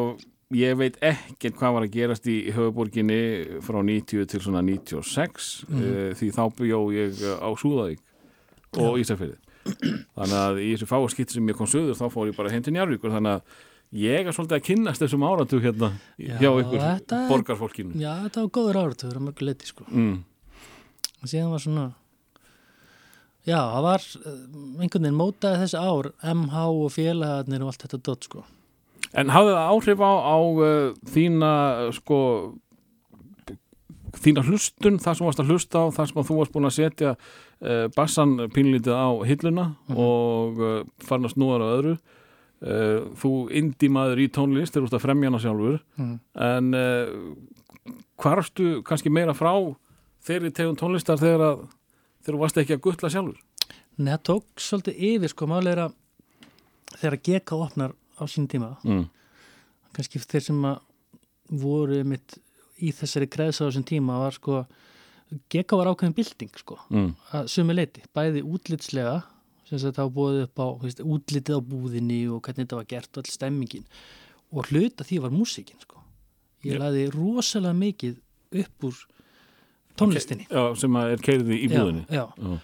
ég 0.56 0.76
veit 0.80 0.98
ekkert 1.04 1.58
hvað 1.60 1.74
var 1.80 1.88
að 1.88 1.94
gerast 1.98 2.28
í 2.32 2.38
höfuborginni 2.56 3.20
frá 3.66 3.80
90 3.84 4.28
til 4.32 4.42
svona 4.46 4.62
96 4.64 5.66
Mhm. 5.68 5.82
mm. 5.82 6.14
því 6.22 6.32
þá 6.38 6.44
bjó 6.60 6.80
ég 6.96 7.24
á 7.42 7.50
Súðavík 7.58 8.00
og 8.78 9.00
Ísafirði 9.02 9.38
þannig 10.16 10.40
að 10.40 10.60
í 10.62 10.68
þessu 10.76 10.88
fáaskitt 10.90 11.32
sem 11.34 11.48
ég 11.50 11.58
kom 11.58 11.66
söður 11.68 11.98
þá 11.98 12.06
fór 12.14 12.28
ég 12.30 12.36
bara 12.38 12.52
heim 12.54 12.62
til 12.64 12.74
Njarvíkur 12.76 13.10
þannig 13.16 13.40
að 13.40 13.42
ég 13.95 14.27
er 14.27 14.36
svolítið 14.36 14.58
að 14.58 14.65
kynnast 14.69 15.03
þessum 15.03 15.25
áratug 15.25 15.63
hérna 15.63 15.91
Já, 16.19 16.36
hjá 16.41 16.49
ykkur 16.49 16.81
þetta 16.81 17.19
borgarfólkinu 17.29 18.01
já, 18.01 18.12
þetta 18.25 18.43
var 18.43 18.49
góður 18.58 18.81
áratugur 18.81 19.19
að 19.19 19.27
mörgu 19.29 19.47
leiti 19.47 19.69
sko. 19.69 19.86
mm. 19.88 20.17
og 21.21 21.31
síðan 21.31 21.53
var 21.53 21.63
svona 21.63 21.86
já, 23.45 23.60
það 23.60 23.88
var 23.88 24.10
eh, 24.19 24.36
einhvern 24.81 25.08
veginn 25.08 25.21
mótaði 25.21 25.62
þessi 25.63 25.79
ár 25.79 26.12
MH 26.36 26.67
og 26.73 26.93
félagarnir 26.95 27.63
og 27.63 27.71
allt 27.71 27.86
þetta 27.86 28.01
dot 28.10 28.27
sko. 28.27 28.45
En 29.15 29.31
hafði 29.31 29.55
það 29.55 29.71
áhrif 29.71 30.01
á, 30.03 30.12
á 30.12 30.38
uh, 30.43 30.93
þína 31.13 31.51
sko 31.95 32.19
þína 34.15 34.43
hlustun, 34.47 34.99
það 35.03 35.17
sem 35.17 35.27
varst 35.27 35.41
að 35.43 35.51
hlusta 35.51 35.84
á 35.84 35.86
það 35.95 36.10
sem 36.10 36.27
þú 36.27 36.38
varst 36.39 36.53
búin 36.55 36.67
að 36.67 36.75
setja 36.77 37.15
uh, 37.15 37.86
bassan 37.95 38.36
pínlítið 38.55 38.95
á 38.95 39.08
hilluna 39.27 39.65
og 39.91 40.62
uh, 40.62 40.77
farin 41.03 41.27
að 41.29 41.36
snúa 41.36 41.60
á 41.60 41.67
öðru 41.77 41.95
uh, 42.63 43.10
þú 43.20 43.34
indi 43.56 43.89
maður 43.91 44.24
í 44.26 44.30
tónlist 44.34 44.76
þegar 44.76 44.86
þú 44.86 44.91
ert 44.91 45.00
að 45.00 45.06
fremja 45.06 45.32
hana 45.32 45.41
sjálfur 45.44 45.80
mm. 46.00 46.13
en 46.48 46.78
uh, 46.80 47.96
hvarfstu 48.22 48.70
kannski 48.88 49.12
meira 49.13 49.36
frá 49.38 49.52
þeirri 50.26 50.54
tegum 50.56 50.78
tónlistar 50.80 51.22
þegar 51.22 51.46
að 51.50 51.65
þegar 52.26 52.38
þú 52.38 52.41
varst 52.41 52.62
ekki 52.62 52.78
að 52.78 52.86
guttla 52.88 53.12
sjálfur 53.13 53.41
Nei, 53.96 54.12
það 54.12 54.24
tók 54.28 54.60
svolítið 54.60 55.04
yfir 55.08 55.32
sko, 55.32 55.48
málega 55.48 55.72
er 55.76 55.82
að 55.86 55.94
þegar 56.96 57.20
GK 57.28 57.60
opnar 57.60 57.94
á 58.20 58.24
sín 58.32 58.50
tíma 58.52 58.74
mm. 58.84 59.06
kannski 59.96 60.20
þeir 60.24 60.48
sem 60.50 60.65
voru 61.62 62.02
mitt 62.08 62.39
í 62.84 62.91
þessari 62.96 63.30
græðsa 63.32 63.63
á 63.63 63.68
þessum 63.70 63.88
tíma 63.88 64.18
var 64.20 64.36
sko 64.36 64.65
GK 65.52 65.78
var 65.80 65.91
ákveðin 65.91 66.15
bylting 66.18 66.60
sko 66.60 66.80
Mm. 66.89 67.15
að 67.34 67.48
sumi 67.50 67.74
leiti, 67.74 68.04
bæði 68.13 68.44
útlitslega 68.46 69.24
sem 69.69 69.80
sagt 69.82 69.97
þá 69.97 70.06
búið 70.13 70.43
upp 70.45 70.62
á 70.62 70.67
veist, 70.84 70.99
útlitið 71.01 71.58
á 71.58 71.62
búðinni 71.65 72.19
og 72.30 72.41
hvernig 72.45 72.65
þetta 72.67 72.80
var 72.82 72.88
gert 72.91 73.17
og 73.17 73.23
all 73.23 73.34
stemmingin 73.34 73.86
og 74.54 74.69
hluta 74.69 75.04
því 75.08 75.21
var 75.25 75.34
músikin 75.34 75.80
sko 75.82 76.01
ég 76.65 76.75
Já. 76.78 76.82
laði 76.84 77.08
rosalega 77.13 77.73
mikið 77.80 78.19
upp 78.62 78.88
úr 78.89 78.99
tónlistinni 79.99 80.45
Já, 80.51 80.63
sem 80.80 80.95
er 81.01 81.23
keirði 81.23 81.60
í 81.65 81.71
búðinni 81.71 82.06
já, 82.10 82.25
já. 82.38 82.56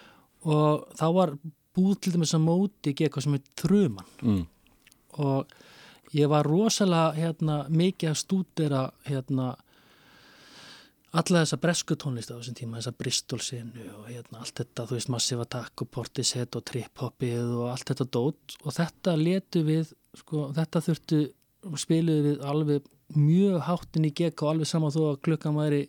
Og 0.42 0.86
þá 0.98 1.04
var 1.16 1.34
búð 1.72 1.92
til 2.04 2.12
dæmis 2.16 2.34
að 2.36 2.42
móti 2.46 2.92
GK 2.98 3.22
sem 3.24 3.34
er 3.38 3.44
Truman 3.56 4.08
Mm. 4.22 4.46
og 5.18 5.46
ég 6.14 6.28
var 6.28 6.44
rosalega 6.44 7.14
hérna, 7.16 7.56
mikið 7.72 8.10
að 8.10 8.18
stúdera 8.20 8.82
hérna 9.08 9.54
alla 11.12 11.42
þessa 11.42 11.58
bresku 11.60 11.96
tónlist 12.00 12.32
á 12.32 12.38
þessum 12.38 12.56
tíma, 12.56 12.78
þessa 12.80 12.96
Bristol-sinu 12.96 13.86
og 13.98 14.06
hérna 14.08 14.40
allt 14.40 14.62
þetta, 14.62 14.86
þú 14.88 14.96
veist, 14.96 15.10
Massive 15.12 15.44
Attack 15.44 15.84
og 15.84 15.90
Portishead 15.92 16.56
og 16.56 16.64
Trip-Hopið 16.70 17.50
og 17.58 17.66
allt 17.68 17.92
þetta 17.92 18.06
dót 18.16 18.56
og 18.62 18.76
þetta 18.78 19.16
letu 19.20 19.64
við, 19.66 19.92
sko, 20.16 20.46
þetta 20.56 20.84
þurftu 20.88 21.20
spiluðu 21.82 22.30
við 22.30 22.46
alveg 22.48 22.88
mjög 23.12 23.58
háttin 23.68 24.08
í 24.08 24.12
gekk 24.22 24.44
og 24.44 24.54
alveg 24.54 24.70
saman 24.70 24.94
þó 24.94 25.02
að 25.10 25.20
klukkan 25.28 25.58
væri 25.58 25.82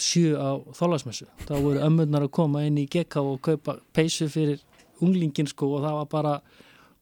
sjö 0.00 0.34
á 0.40 0.56
þólasmessu. 0.74 1.28
Þá 1.44 1.54
voru 1.60 1.84
ömmurnar 1.84 2.24
að 2.26 2.34
koma 2.34 2.64
inn 2.66 2.80
í 2.80 2.88
gekk 2.90 3.20
og 3.20 3.42
kaupa 3.44 3.76
peysu 3.94 4.30
fyrir 4.32 4.62
unglingin, 5.04 5.50
sko, 5.50 5.68
og 5.76 5.84
það 5.84 6.00
var 6.00 6.10
bara 6.10 6.34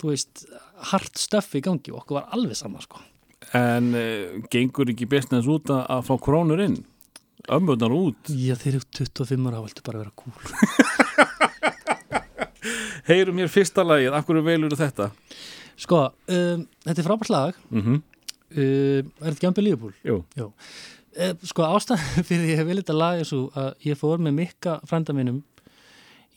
þú 0.03 0.11
veist, 0.11 0.47
hart 0.91 1.23
stöff 1.23 1.55
í 1.55 1.63
gangi 1.63 1.95
og 1.95 2.03
okkur 2.03 2.19
var 2.19 2.33
alveg 2.35 2.59
saman, 2.59 2.83
sko. 2.83 2.99
En 3.55 3.95
uh, 3.95 4.41
gengur 4.51 4.91
ekki 4.91 5.07
bestnæðs 5.11 5.49
út 5.51 5.71
að, 5.71 5.85
að 5.87 6.09
fá 6.09 6.17
krónur 6.27 6.63
inn? 6.67 6.81
Ömmunar 7.51 7.91
út? 7.91 8.29
Já, 8.31 8.55
þeir 8.55 8.77
eru 8.77 8.85
25 8.95 9.49
ára, 9.51 9.63
viltu 9.65 9.83
bara 9.83 9.99
vera 9.99 10.13
cool. 10.15 10.33
Heyrum 13.09 13.35
mér 13.37 13.51
fyrsta 13.51 13.83
lagið, 13.87 14.15
af 14.15 14.27
hverju 14.29 14.45
velur 14.47 14.77
þetta? 14.79 15.09
Sko, 15.83 16.05
um, 16.31 16.65
þetta 16.87 17.03
er 17.03 17.07
frábært 17.09 17.33
lag, 17.33 17.57
Mm 17.71 17.83
-hmm. 17.83 17.97
um, 17.99 18.03
er 19.23 19.33
þetta 19.33 19.37
ekki 19.37 19.49
ambið 19.51 19.67
lífbúl? 19.67 19.95
Jú. 20.07 20.23
Uh, 20.39 21.33
sko, 21.43 21.63
ástæðan 21.67 22.25
fyrir 22.29 22.45
því 22.47 22.53
að 22.53 22.59
ég 22.61 22.67
vil 22.69 22.79
þetta 22.83 22.97
lag 22.99 23.19
er 23.21 23.25
svo 23.29 23.51
að 23.59 23.73
ég 23.85 23.99
fór 23.99 24.19
með 24.23 24.33
mikka 24.39 24.81
frænda 24.87 25.13
mínum 25.13 25.43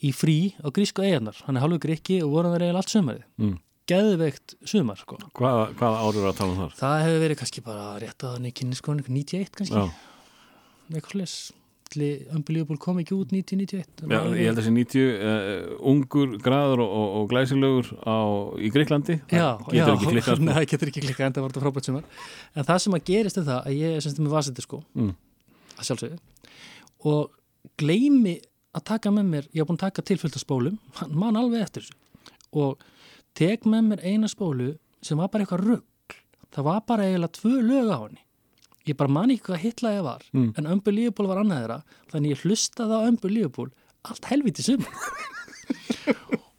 í 0.02 0.10
frí 0.12 0.52
á 0.60 0.68
grísku 0.74 1.02
eigarnar, 1.06 1.36
hann 1.46 1.56
er 1.56 1.62
hálfur 1.62 1.78
gríki 1.86 2.18
og 2.22 2.30
voru 2.34 2.50
það 2.52 2.60
reyðal 2.60 2.76
allt 2.82 2.90
sumarið. 2.92 3.22
Mm. 3.38 3.54
Geðveikt 3.86 4.56
sumar, 4.66 4.96
sko. 4.98 5.16
Hvaða, 5.38 5.70
hvaða 5.78 6.02
árið 6.02 6.20
er 6.24 6.28
að 6.32 6.36
tala 6.36 6.50
um 6.52 6.58
þar? 6.58 6.72
Það 6.76 7.02
hefur 7.04 7.20
verið 7.22 7.38
kannski 7.38 7.62
bara 7.62 7.86
rétt 8.02 8.24
að 8.26 8.32
hann 8.34 8.46
í 8.46 8.52
kynni, 8.52 8.74
sko, 8.74 8.94
91 8.98 9.50
kannski, 9.54 9.76
Já, 9.78 9.90
eitthvað 10.94 11.12
slis. 11.16 11.36
Unbelievable 12.34 12.76
kom 12.82 12.98
ekki 12.98 13.14
út 13.14 13.30
1991. 13.32 14.08
Já 14.10 14.16
ég 14.36 14.48
held 14.50 14.58
að 14.58 14.64
þessi 14.66 14.72
90 14.74 15.04
uh, 15.06 15.76
ungur, 15.86 16.32
graður 16.42 16.82
og, 16.82 16.90
og, 16.98 17.12
og 17.20 17.28
glæsilegur 17.30 17.90
á, 18.02 18.16
í 18.58 18.70
Greiklandi 18.74 19.16
Já, 19.30 19.54
Það 19.62 19.70
getur 19.70 19.78
já, 19.78 19.94
ekki 19.94 20.10
klikkað 20.10 20.34
sko. 20.40 20.44
Nei, 20.48 20.52
það 20.58 20.66
getur 20.72 20.90
ekki 20.90 21.04
klikkað, 21.06 21.28
en 21.30 21.36
það 21.36 21.44
var 21.46 21.54
þetta 21.54 21.62
frábært 21.64 21.88
sumar 21.88 22.08
En 22.58 22.66
það 22.68 22.82
sem 22.84 22.96
að 22.98 23.04
gerist 23.12 23.38
er 23.40 23.46
það 23.46 23.60
að 23.70 23.78
ég 23.78 23.94
er 24.00 24.04
semst 24.04 24.20
með 24.26 24.34
vasendur 24.34 24.66
sko 24.66 24.80
Mm. 24.98 25.12
að 25.78 25.88
sjálfsögðu 25.88 26.18
og 27.06 27.38
gleymi 27.80 28.34
að 28.76 28.84
taka 28.90 29.14
með 29.14 29.30
mér 29.30 29.48
ég 29.54 29.62
var 29.62 29.70
búin 29.70 29.78
að 29.78 29.84
taka 29.86 30.06
tilfylgta 30.10 30.42
spólum 30.42 30.76
man, 30.98 31.14
man 31.22 31.40
alveg 31.44 31.64
eftir 31.68 31.86
þessu 31.86 32.60
og 32.66 32.82
tek 33.38 33.64
með 33.68 33.92
mér 33.92 34.04
eina 34.10 34.28
spólu 34.32 34.72
sem 35.06 35.22
var 35.22 35.30
bara 35.32 35.46
eitthvað 35.46 35.64
rugg 35.70 36.18
það 36.50 36.66
var 36.72 36.82
bara 36.90 37.06
eiginlega 37.06 37.36
tvö 37.38 37.54
lög 37.62 37.94
á 37.94 37.98
henni 38.08 38.22
ég 38.86 38.96
bara 38.98 39.10
man 39.12 39.30
ekki 39.34 39.48
hvað 39.50 39.62
hitla 39.64 39.92
ég 39.96 40.04
var 40.06 40.22
Mm. 40.32 40.52
en 40.58 40.66
Unbelievable 40.76 41.26
var 41.30 41.40
annað 41.42 41.62
þeirra 41.62 41.78
þannig 42.12 42.34
ég 42.36 42.42
hlustaði 42.44 42.98
á 42.98 43.00
Unbelievable 43.10 43.70
allt 44.06 44.24
helviti 44.30 44.62
sumar. 44.62 44.92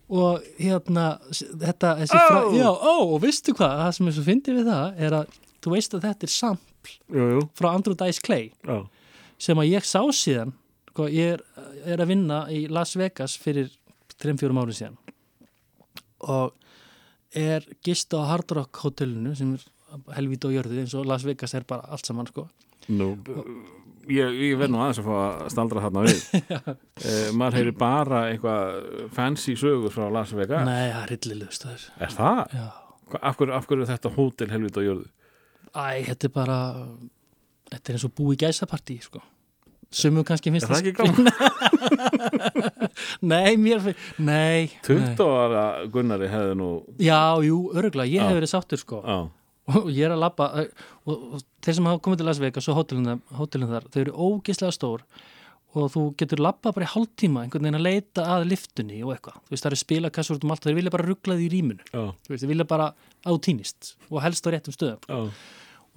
Og 0.07 0.43
hérna 0.55 1.17
þetta, 1.27 1.89
þessi 1.99 2.15
frá, 2.15 2.37
Ó! 2.47 2.51
já, 2.55 2.67
ó, 2.71 2.93
og 3.11 3.17
veistu 3.25 3.51
hvað, 3.55 3.73
það 3.81 3.89
sem 3.97 4.07
er 4.07 4.13
svo 4.15 4.23
fyndið 4.23 4.55
við 4.61 4.69
það 4.71 5.01
er 5.07 5.15
að 5.17 5.33
þú 5.65 5.73
veist 5.73 5.95
að 5.97 6.05
þetta 6.07 6.27
er 6.27 6.31
sampl 6.31 6.93
Jú, 7.11 7.25
jú, 7.33 7.41
frá 7.59 7.67
Andrew 7.73 7.97
Dice 7.99 8.23
Clay 8.23 8.45
já. 8.63 8.77
sem 9.43 9.59
að 9.59 9.67
ég 9.73 9.83
sá 9.89 9.99
síðan 10.15 10.53
sko, 10.93 11.09
ég 11.11 11.33
er, 11.35 11.43
er 11.83 11.99
að 12.05 12.11
vinna 12.13 12.37
í 12.55 12.61
Las 12.71 12.95
Vegas 12.95 13.35
fyrir 13.37 13.67
3-4 14.17 14.55
ári 14.63 14.73
síðan. 14.79 14.95
Og 16.25 16.55
er 17.37 17.67
gist 17.85 18.15
á 18.15 18.23
Hard 18.31 18.49
Rock 18.55 18.79
hotellinu 18.85 19.35
sem 19.37 19.51
er 19.59 19.65
helvít 20.15 20.45
og 20.49 20.55
jörðu 20.55 20.79
eins 20.81 20.95
og 20.97 21.05
Las 21.09 21.25
Vegas 21.27 21.53
er 21.57 21.65
bara 21.67 21.87
allt 21.93 22.05
saman 22.09 22.27
sko 22.29 22.47
Nú, 22.87 23.09
ég, 24.07 24.31
ég 24.39 24.53
verð 24.59 24.71
nú 24.71 24.79
aðeins 24.79 25.01
að 25.01 25.07
fá 25.09 25.15
að 25.19 25.49
staldra 25.51 25.81
þarna 25.83 26.03
við 26.05 26.21
uh, 26.39 27.29
maður 27.39 27.57
heyri 27.59 27.73
bara 27.75 28.21
eitthvað 28.31 29.09
fancy 29.17 29.57
sögur 29.59 29.91
frá 29.91 30.05
Las 30.13 30.31
Vegas 30.37 30.63
Nei, 30.67 30.87
það 30.93 31.01
er 31.03 31.11
rillilegust 31.15 31.65
það 31.67 31.77
er. 31.77 32.13
það? 32.15 32.43
Já. 32.55 32.67
Af 33.21 33.37
hverju, 33.39 33.53
af 33.55 33.67
hverju 33.69 33.83
er 33.85 33.91
þetta 33.93 34.13
hótel 34.17 34.51
helvita 34.51 34.83
á 34.83 34.87
jörðu? 34.87 35.07
Æ, 35.77 35.87
þetta 36.11 36.27
er 36.29 36.33
bara 36.35 36.59
þetta 37.71 37.91
er 37.91 37.97
eins 37.99 38.05
og 38.07 38.13
búi 38.17 38.35
gæsapartí 38.39 38.95
sko. 39.03 39.19
Sumum 39.91 40.23
kannski 40.27 40.51
finnst 40.51 40.67
Er 40.67 40.73
það 40.73 40.87
ekki 40.89 40.95
gaman? 40.99 41.29
Nei, 43.31 43.55
mér 43.59 43.79
finnst 43.85 44.19
Nei, 44.19 44.67
20 44.87 45.21
ára 45.23 45.63
Gunnari 45.91 46.27
hefði 46.31 46.55
nú. 46.59 46.69
Já, 46.99 47.19
jú, 47.45 47.59
örgulega, 47.75 48.09
ég 48.11 48.19
Já. 48.19 48.27
hef 48.27 48.35
verið 48.39 48.51
sáttur 48.51 48.81
sko. 48.81 48.99
á, 49.03 49.17
og 49.75 49.89
ég 49.91 50.05
er 50.07 50.15
að 50.15 50.43
eh, 50.61 50.69
og, 51.07 51.41
þeir 51.65 51.79
sem 51.79 51.89
hafa 51.89 52.03
komið 52.05 52.21
til 52.21 52.29
Las 52.29 52.43
Vegas 52.43 52.69
og 52.71 52.79
hótelin 52.79 53.71
þar, 53.73 53.89
þau 53.91 53.99
eru 54.03 54.15
ógislega 54.15 54.75
stór 54.75 55.03
og 55.77 55.91
þú 55.93 56.03
getur 56.17 56.41
labba 56.41 56.71
bara 56.73 56.87
í 56.87 56.93
hálftíma 56.93 57.43
einhvern 57.43 57.67
veginn 57.67 57.77
að 57.77 57.85
leita 57.85 58.23
að 58.37 58.47
liftunni 58.53 59.03
og 59.03 59.13
eitthvað, 59.13 59.41
þú 59.45 59.53
veist 59.53 59.65
það 59.65 59.71
eru 59.73 59.81
spilakassur 59.83 60.39
út 60.39 60.47
um 60.47 60.53
allt 60.55 60.65
þeir 60.65 60.77
vilja 60.79 60.93
bara 60.95 61.05
ruggla 61.05 61.37
því 61.37 61.47
í 61.47 61.53
rýmunu, 61.53 61.87
veist 62.31 62.43
þeir 62.45 62.51
vilja 62.53 62.67
bara 62.71 62.87
átýnist 63.27 63.93
og 64.07 64.23
helst 64.23 64.47
á 64.47 64.49
réttum 64.55 64.73
stöðum. 64.73 65.03
Á 65.11 65.19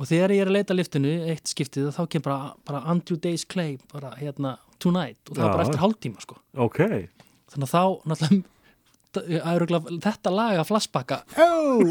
og 0.00 0.08
þegar 0.08 0.32
ég 0.32 0.42
er 0.42 0.48
að 0.48 0.56
leita 0.56 0.76
liftinu 0.76 1.10
eitt 1.28 1.50
skiptið 1.50 1.90
þá 1.92 2.00
kemur 2.08 2.26
bara, 2.26 2.52
bara 2.68 2.80
Andrew 2.88 3.20
Days 3.20 3.44
Clay 3.44 3.76
bara 3.92 4.14
hérna 4.16 4.54
tonight 4.80 5.20
og 5.28 5.36
það 5.36 5.44
er 5.44 5.50
bara 5.52 5.64
Já. 5.64 5.68
eftir 5.68 5.82
hálftíma 5.82 6.24
sko. 6.24 6.38
Ok, 6.56 6.80
þannig 7.52 7.66
að 7.66 7.74
þá 7.74 7.82
náttúrulega 8.08 8.40
þetta 9.14 10.30
lag 10.32 10.58
að 10.60 10.68
flassbakka 10.70 11.20
ó, 11.36 11.46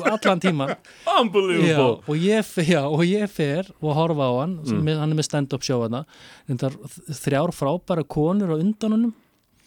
allan 0.08 0.40
tíma 0.44 0.68
já, 0.72 0.78
unbelievable 1.20 2.00
og, 2.08 2.16
ég, 2.16 2.52
já, 2.70 2.82
og 2.88 3.04
ég 3.06 3.30
fer 3.30 3.70
og 3.82 3.96
horfa 3.98 4.30
á 4.30 4.34
hann 4.42 4.56
Mm. 4.70 4.88
hann 5.00 5.12
er 5.12 5.18
með 5.20 5.28
stand-up 5.30 5.64
show 5.66 5.82
hana 5.84 6.06
þrjár 6.50 7.52
frábæra 7.56 8.04
konur 8.08 8.54
á 8.54 8.58
undan 8.60 8.92
honum 8.96 9.14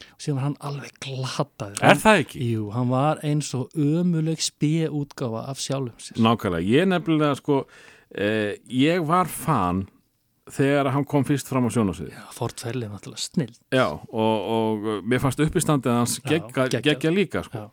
og 0.03 0.19
síðan 0.19 0.35
var 0.35 0.43
hann 0.49 0.57
alveg 0.67 0.95
glataður. 1.05 1.79
Er 1.87 1.99
það 2.03 2.21
ekki? 2.25 2.41
Jú, 2.53 2.65
hann 2.75 2.89
var 2.91 3.21
eins 3.23 3.53
og 3.55 3.71
ömuleg 3.79 4.41
spíu 4.43 4.89
útgáfa 4.91 5.45
af 5.53 5.61
sjálfum 5.63 5.95
sér. 6.03 6.19
Nákvæmlega, 6.19 6.67
ég 6.67 6.89
nefnilega 6.91 7.37
sko 7.39 7.61
eh, 8.15 8.57
ég 8.67 9.05
var 9.07 9.31
fan 9.31 9.85
þegar 10.51 10.91
hann 10.95 11.05
kom 11.09 11.25
fyrst 11.29 11.47
fram 11.51 11.69
á 11.69 11.71
sjónasviði 11.71 12.15
Já, 12.17 12.25
Ford 12.35 12.59
Fairley 12.59 12.89
er 12.89 12.95
náttúrulega 12.95 13.23
snill 13.23 13.55
Já, 13.71 13.87
og, 13.93 14.49
og 14.57 14.89
uh, 14.89 14.99
mér 15.07 15.23
fannst 15.23 15.43
uppistandið 15.45 15.95
hans 15.95 16.17
geggjað. 16.27 16.81
geggja 16.83 17.13
líka 17.15 17.45
sko. 17.47 17.63
Já. 17.63 17.69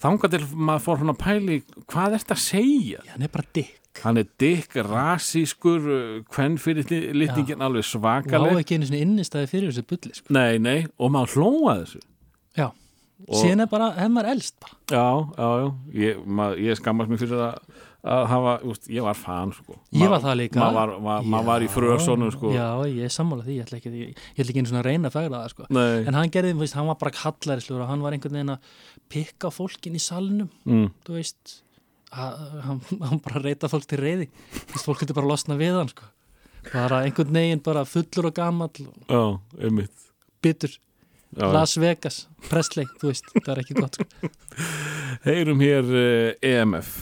Þangað 0.00 0.32
til 0.34 0.46
maður 0.56 0.84
fór 0.86 1.02
hann 1.02 1.12
að 1.12 1.20
pæli 1.20 1.58
hvað 1.92 2.16
er 2.16 2.22
þetta 2.24 2.36
að 2.38 2.42
segja? 2.46 3.02
Já, 3.04 3.12
hann 3.14 3.26
er 3.28 3.32
bara 3.36 3.52
dick 3.54 3.76
Hann 4.00 4.20
er 4.20 4.28
dykk, 4.38 4.76
rasískur 4.86 5.86
hvern 6.30 6.54
fyrir 6.62 6.86
litningin 7.12 7.60
alveg 7.66 7.82
og 7.82 7.88
á 7.88 7.90
svakaleg 7.90 8.60
ekki 8.62 8.78
einu 8.78 8.86
innistæði 8.96 9.48
fyrir 9.50 9.72
þessu 9.72 9.82
bulli 9.90 10.12
sko. 10.14 10.30
Nei, 10.32 10.60
nei, 10.62 10.78
og 10.96 11.10
maður 11.12 11.34
hlóa 11.40 11.74
þessu 11.82 12.00
Já, 12.56 12.68
Og- 12.70 13.34
síðan 13.42 13.66
er 13.66 13.70
bara, 13.72 13.90
hef 13.98 14.12
maður 14.14 14.30
elst 14.36 14.56
bara 14.62 14.78
Já, 14.94 15.04
já, 15.36 15.48
já, 15.60 15.66
ég, 16.06 16.22
mað, 16.24 16.54
ég 16.64 16.78
skammast 16.78 17.10
mér 17.12 17.20
fyrir 17.20 17.42
að, 17.50 17.58
að 18.00 18.26
hafa, 18.30 18.52
úst, 18.70 18.88
ég 18.92 19.04
var 19.04 19.16
fan 19.18 19.52
sko. 19.52 19.76
Ég 19.92 20.08
var 20.08 20.22
það 20.24 20.38
líka 20.40 20.60
Maður 20.60 20.76
var, 20.78 20.92
ma, 21.04 21.16
ma 21.34 21.40
var 21.44 21.64
í 21.64 21.70
frösónu 21.70 22.30
sko. 22.32 22.52
Já, 22.54 22.68
ég 22.88 23.08
er 23.08 23.12
sammála 23.12 23.44
því, 23.44 23.56
ég 23.58 23.66
ætla 23.66 23.80
ekki, 23.80 23.92
ég, 23.92 24.12
ég 24.14 24.44
ætla 24.44 24.54
ekki 24.54 24.62
einu 24.62 24.70
svona 24.70 24.82
að 24.82 24.88
reyna 24.88 25.10
að 25.10 25.16
fegra 25.18 25.42
það 25.42 25.54
sko. 25.54 25.66
En 26.08 26.16
hann 26.16 26.32
gerði, 26.32 26.54
veist, 26.62 26.76
hann 26.78 26.88
var 26.88 27.00
bara 27.02 27.16
kallarisluður 27.18 27.84
og 27.84 27.90
hann 27.92 28.06
var 28.06 28.16
einhvern 28.16 28.38
veginn 28.38 28.54
að 28.54 28.70
pikka 29.12 29.52
fólkin 29.52 29.98
í 29.98 30.02
salnum, 30.02 30.48
mm, 30.64 30.88
þú 31.04 31.18
veist 31.18 31.58
að, 32.10 32.44
hann, 32.66 32.82
hann 33.04 33.22
bara 33.24 33.42
reyta 33.44 33.70
fólk 33.70 33.88
til 33.90 34.00
reyði 34.00 34.28
þú 34.50 34.74
veist, 34.74 34.86
fólk 34.86 35.02
getur 35.04 35.18
bara 35.18 35.28
að 35.28 35.34
losna 35.34 35.58
við 35.60 35.78
hann 35.78 35.92
sko. 35.92 36.10
bara 36.72 37.02
einhvern 37.06 37.34
veginn 37.40 37.64
bara 37.64 37.86
fullur 37.88 38.30
og 38.30 38.36
gamall 38.36 38.86
og 38.86 39.14
já, 39.14 39.22
einmitt 39.64 40.06
bitur, 40.42 40.76
já. 41.36 41.46
Las 41.54 41.76
Vegas 41.80 42.22
Presley, 42.48 42.88
þú 43.00 43.12
veist, 43.12 43.32
það 43.38 43.54
er 43.54 43.64
ekki 43.64 43.80
gott 43.80 44.00
sko. 44.00 44.30
Heyrum 45.28 45.60
hér 45.62 45.90
uh, 45.90 46.48
EMF 46.52 46.96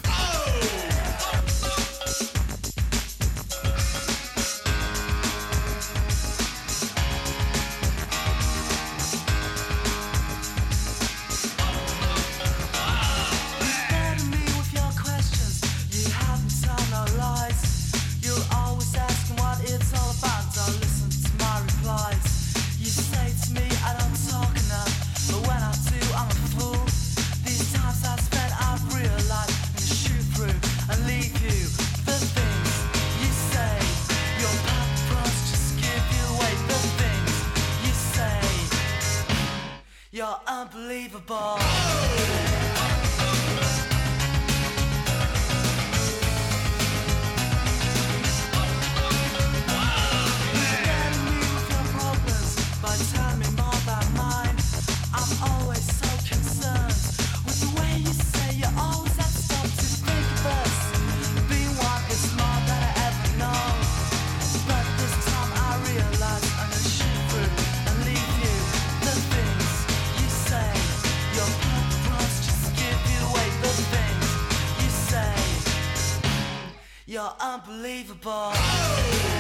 unbelievable. 77.40 79.37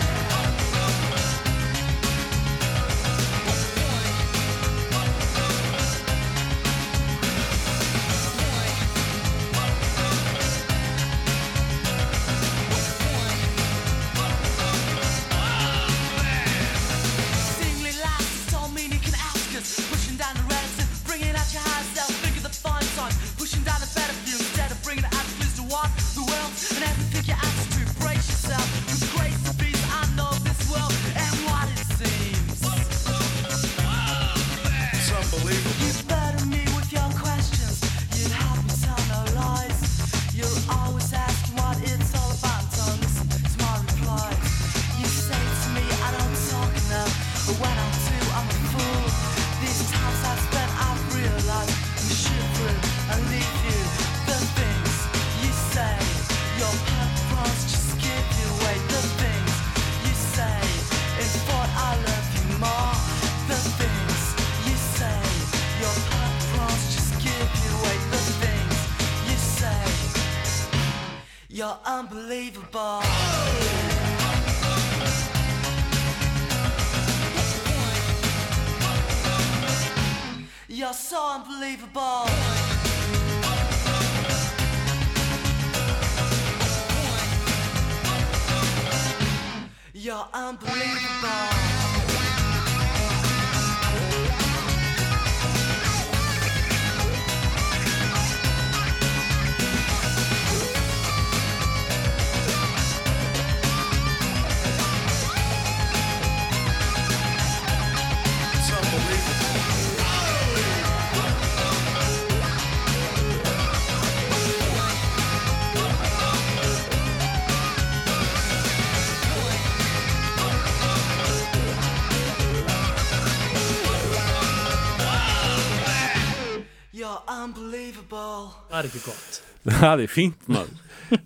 Það 128.78 128.84
er 128.84 128.92
ekki 128.92 129.00
gott 129.08 129.38
Það 129.78 130.00
er 130.04 130.10
fínt 130.12 130.44
maður 130.54 130.76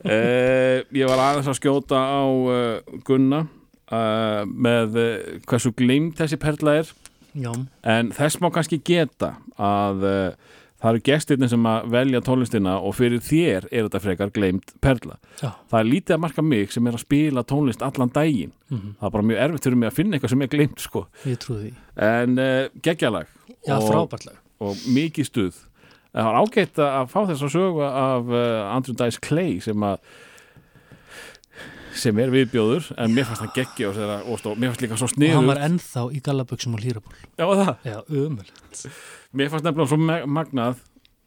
uh, 0.09 0.79
Ég 1.03 1.11
var 1.11 1.21
aðeins 1.21 1.51
að 1.53 1.59
skjóta 1.59 1.99
á 2.01 2.23
uh, 2.25 2.97
Gunna 3.05 3.43
uh, 3.45 4.47
með 4.49 4.97
uh, 4.97 5.11
hversu 5.51 5.75
gleymd 5.77 6.15
þessi 6.17 6.39
perla 6.41 6.79
er 6.81 6.95
Já, 7.37 7.51
en 7.89 8.11
þess 8.13 8.41
má 8.41 8.51
kannski 8.53 8.77
geta 8.85 9.31
að 9.57 10.03
það 10.05 10.89
eru 10.91 11.01
gestirni 11.07 11.47
sem 11.49 11.65
að 11.65 11.87
velja 11.95 12.21
tónlistina 12.27 12.75
og 12.85 12.93
fyrir 12.99 13.23
þér 13.25 13.69
er 13.71 13.87
þetta 13.87 14.01
frekar 14.05 14.33
gleymd 14.37 14.75
perla. 14.85 15.17
já, 15.41 15.49
Það 15.71 15.79
er 15.79 15.89
lítið 15.89 16.17
að 16.19 16.21
marka 16.27 16.45
mig 16.45 16.75
sem 16.77 16.91
er 16.91 16.99
að 16.99 17.05
spila 17.07 17.45
tónlist 17.49 17.85
allan 17.89 18.13
daginn. 18.13 18.53
Mhm. 18.69 18.93
Það 19.01 19.09
er 19.09 19.15
bara 19.17 19.29
mjög 19.31 19.41
erfitt 19.47 19.69
fyrir 19.69 19.81
mig 19.81 19.89
að 19.89 19.97
finna 19.97 20.19
eitthvað 20.19 20.35
sem 20.35 20.45
er 20.45 20.53
gleymd 20.53 20.85
sko. 20.85 21.05
ég 21.25 21.41
trúi 21.41 21.59
því 21.63 21.73
En 22.11 22.37
geggjalag 22.85 23.33
Já, 23.65 23.79
og, 23.79 23.89
frábærtlega 23.89 24.39
og 24.61 24.85
mikið 24.93 25.31
stuð. 25.33 25.63
Það 26.13 26.29
var 26.29 26.39
ágætt 26.43 26.83
að 26.85 27.09
fá 27.09 27.19
þess 27.31 27.47
að 27.47 27.55
sögu 27.55 27.87
af 27.89 28.29
uh, 28.29 28.75
Andrew 28.75 28.97
Dice 29.01 29.23
Clay 29.25 29.57
sem 29.65 29.87
að 29.89 30.03
sem 31.97 32.19
er 32.23 32.31
viðbjóður 32.33 32.87
en 33.01 33.13
mér 33.13 33.27
fannst 33.29 33.43
það 33.43 33.57
geggja 33.59 33.91
og, 33.93 34.47
mér 34.57 34.73
fannst 34.73 34.85
líka 34.85 34.97
svo 34.97 35.09
Og 35.09 35.13
hann 35.13 35.19
sniður 35.19 35.49
var 35.51 35.61
ennþá 35.67 36.05
í 36.13 36.23
gallaböksum 36.25 36.77
og 36.77 36.85
hlýraból. 36.85 37.19
Já 37.37 37.45
það? 37.49 37.73
Já, 37.85 37.99
ömulegt 38.09 38.87
Mér 39.33 39.53
fannst 39.53 39.67
nefnilega 39.67 39.91
svo 39.93 39.99
magnað 40.37 40.81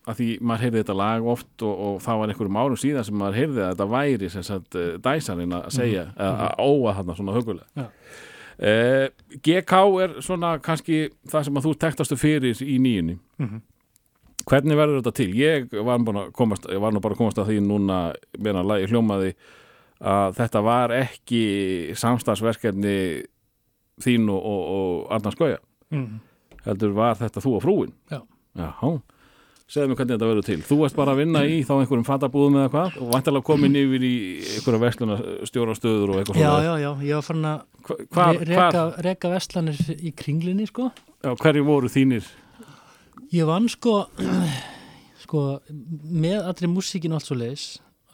að 0.05 0.19
því 0.19 0.29
maður 0.45 0.63
heyrði 0.65 0.81
þetta 0.83 0.97
lag 0.99 1.27
oft 1.33 1.65
og, 1.65 1.83
og 1.87 1.99
það 2.05 2.19
var 2.21 2.31
einhverjum 2.33 2.59
árum 2.61 2.79
síðan 2.81 3.07
sem 3.07 3.17
maður 3.17 3.39
heyrði 3.41 3.61
að 3.63 3.71
þetta 3.73 3.87
væri 3.95 4.31
sem 4.33 4.45
sagt 4.45 4.77
uh, 4.77 4.87
dæsarinn 5.01 5.55
að 5.57 5.69
segja 5.73 6.07
mm 6.11 6.41
að 6.45 6.59
óa 6.61 6.93
þarna 6.99 7.15
svona 7.17 7.37
hugulega 7.37 7.85
uh, 7.85 9.07
GK 9.45 9.79
er 10.05 10.17
svona 10.25 10.51
kannski 10.63 10.99
það 11.31 11.47
sem 11.47 11.57
að 11.57 11.65
þú 11.67 11.73
tektastu 11.81 12.19
fyrir 12.19 12.61
í 12.61 12.77
nýjunni. 12.81 13.17
Mhm. 13.41 13.63
Hvernig 14.45 14.77
verður 14.77 14.99
þetta 15.01 15.15
til? 15.17 15.29
Ég 15.39 15.71
var, 15.87 16.03
komast, 16.37 16.67
ég 16.69 16.81
var 16.81 16.93
nú 16.93 17.01
bara 17.01 17.17
að 17.17 17.21
komast 17.23 17.39
að 17.41 17.49
því 17.49 17.61
núna 17.65 17.99
meðan 18.37 18.61
að 18.61 18.69
lagi 18.71 18.89
hljómaði 18.91 19.31
að 20.05 20.37
þetta 20.37 20.61
var 20.65 20.93
ekki 20.93 21.41
samstagsverkefni 21.97 22.95
þín 24.05 24.29
og, 24.29 24.39
og, 24.43 24.61
og 24.75 25.11
Arnar 25.15 25.33
Skauja 25.33 25.59
mm. 25.95 26.07
heldur 26.67 26.95
var 26.97 27.17
þetta 27.19 27.43
þú 27.43 27.57
og 27.57 27.65
frúin? 27.65 27.93
Já. 28.11 28.21
Já, 28.55 28.69
segðu 29.65 29.89
mér 29.89 29.97
hvernig 29.99 30.13
þetta 30.13 30.29
verður 30.29 30.45
til. 30.45 30.59
Þú 30.67 30.77
varst 30.83 30.97
bara 30.99 31.15
að 31.15 31.21
vinna 31.23 31.41
í 31.49 31.57
þá 31.65 31.73
einhverjum 31.79 32.05
fatabúðum 32.05 32.59
eða 32.61 32.71
hvað? 32.75 32.97
Og 33.01 33.11
vantilega 33.15 33.47
komin 33.49 33.77
yfir 33.79 34.05
í 34.05 34.15
einhverja 34.53 34.81
versluna 34.83 35.17
stjórastöður 35.49 36.13
og 36.13 36.21
eitthvað 36.21 36.39
Já, 36.39 36.49
svona 36.51 36.65
já, 36.67 36.73
já, 36.83 36.89
ég 37.09 37.17
var 37.17 37.25
farin 37.25 37.49
að 37.49 37.63
Hva- 37.85 37.97
hvar, 38.05 38.39
re- 38.39 38.45
hvar, 38.45 38.69
reka, 38.69 38.85
reka 39.09 39.31
vestlanir 39.33 39.81
í 39.95 40.13
kringlinni 40.13 40.69
sko. 40.69 40.91
Já, 41.25 41.31
hverju 41.33 41.65
voru 41.65 41.89
þínir 41.91 42.29
Ég 43.33 43.47
vann 43.49 43.67
sko 43.71 44.05
sko, 45.25 45.41
með 46.05 46.45
allri 46.45 46.69
músíkin 46.69 47.13
og 47.15 47.19
allt 47.21 47.29
svo 47.29 47.37
leis 47.39 47.65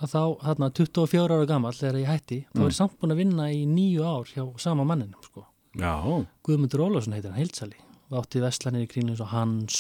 að 0.02 0.13
þá, 0.15 0.21
hérna, 0.47 0.69
24 0.74 1.36
ára 1.36 1.47
gamall 1.50 1.76
þegar 1.78 2.00
ég 2.02 2.10
hætti, 2.10 2.38
þá 2.50 2.62
var 2.63 2.71
ég 2.71 2.78
samt 2.78 2.95
búin 3.02 3.13
að 3.13 3.19
vinna 3.21 3.50
í 3.54 3.60
nýju 3.69 4.06
ár 4.08 4.32
hjá 4.32 4.45
sama 4.63 4.86
manninum, 4.88 5.19
sko. 5.28 5.43
Já, 5.78 5.93
Guðmundur 6.41 6.82
Ólafsson 6.88 7.13
heitir 7.13 7.30
hann, 7.30 7.38
heilsali 7.38 7.78
og 8.10 8.17
átti 8.24 8.41
vestlanir 8.43 8.88
í 8.88 8.89
kringlunni 8.91 9.19
svo 9.19 9.28
hans 9.30 9.78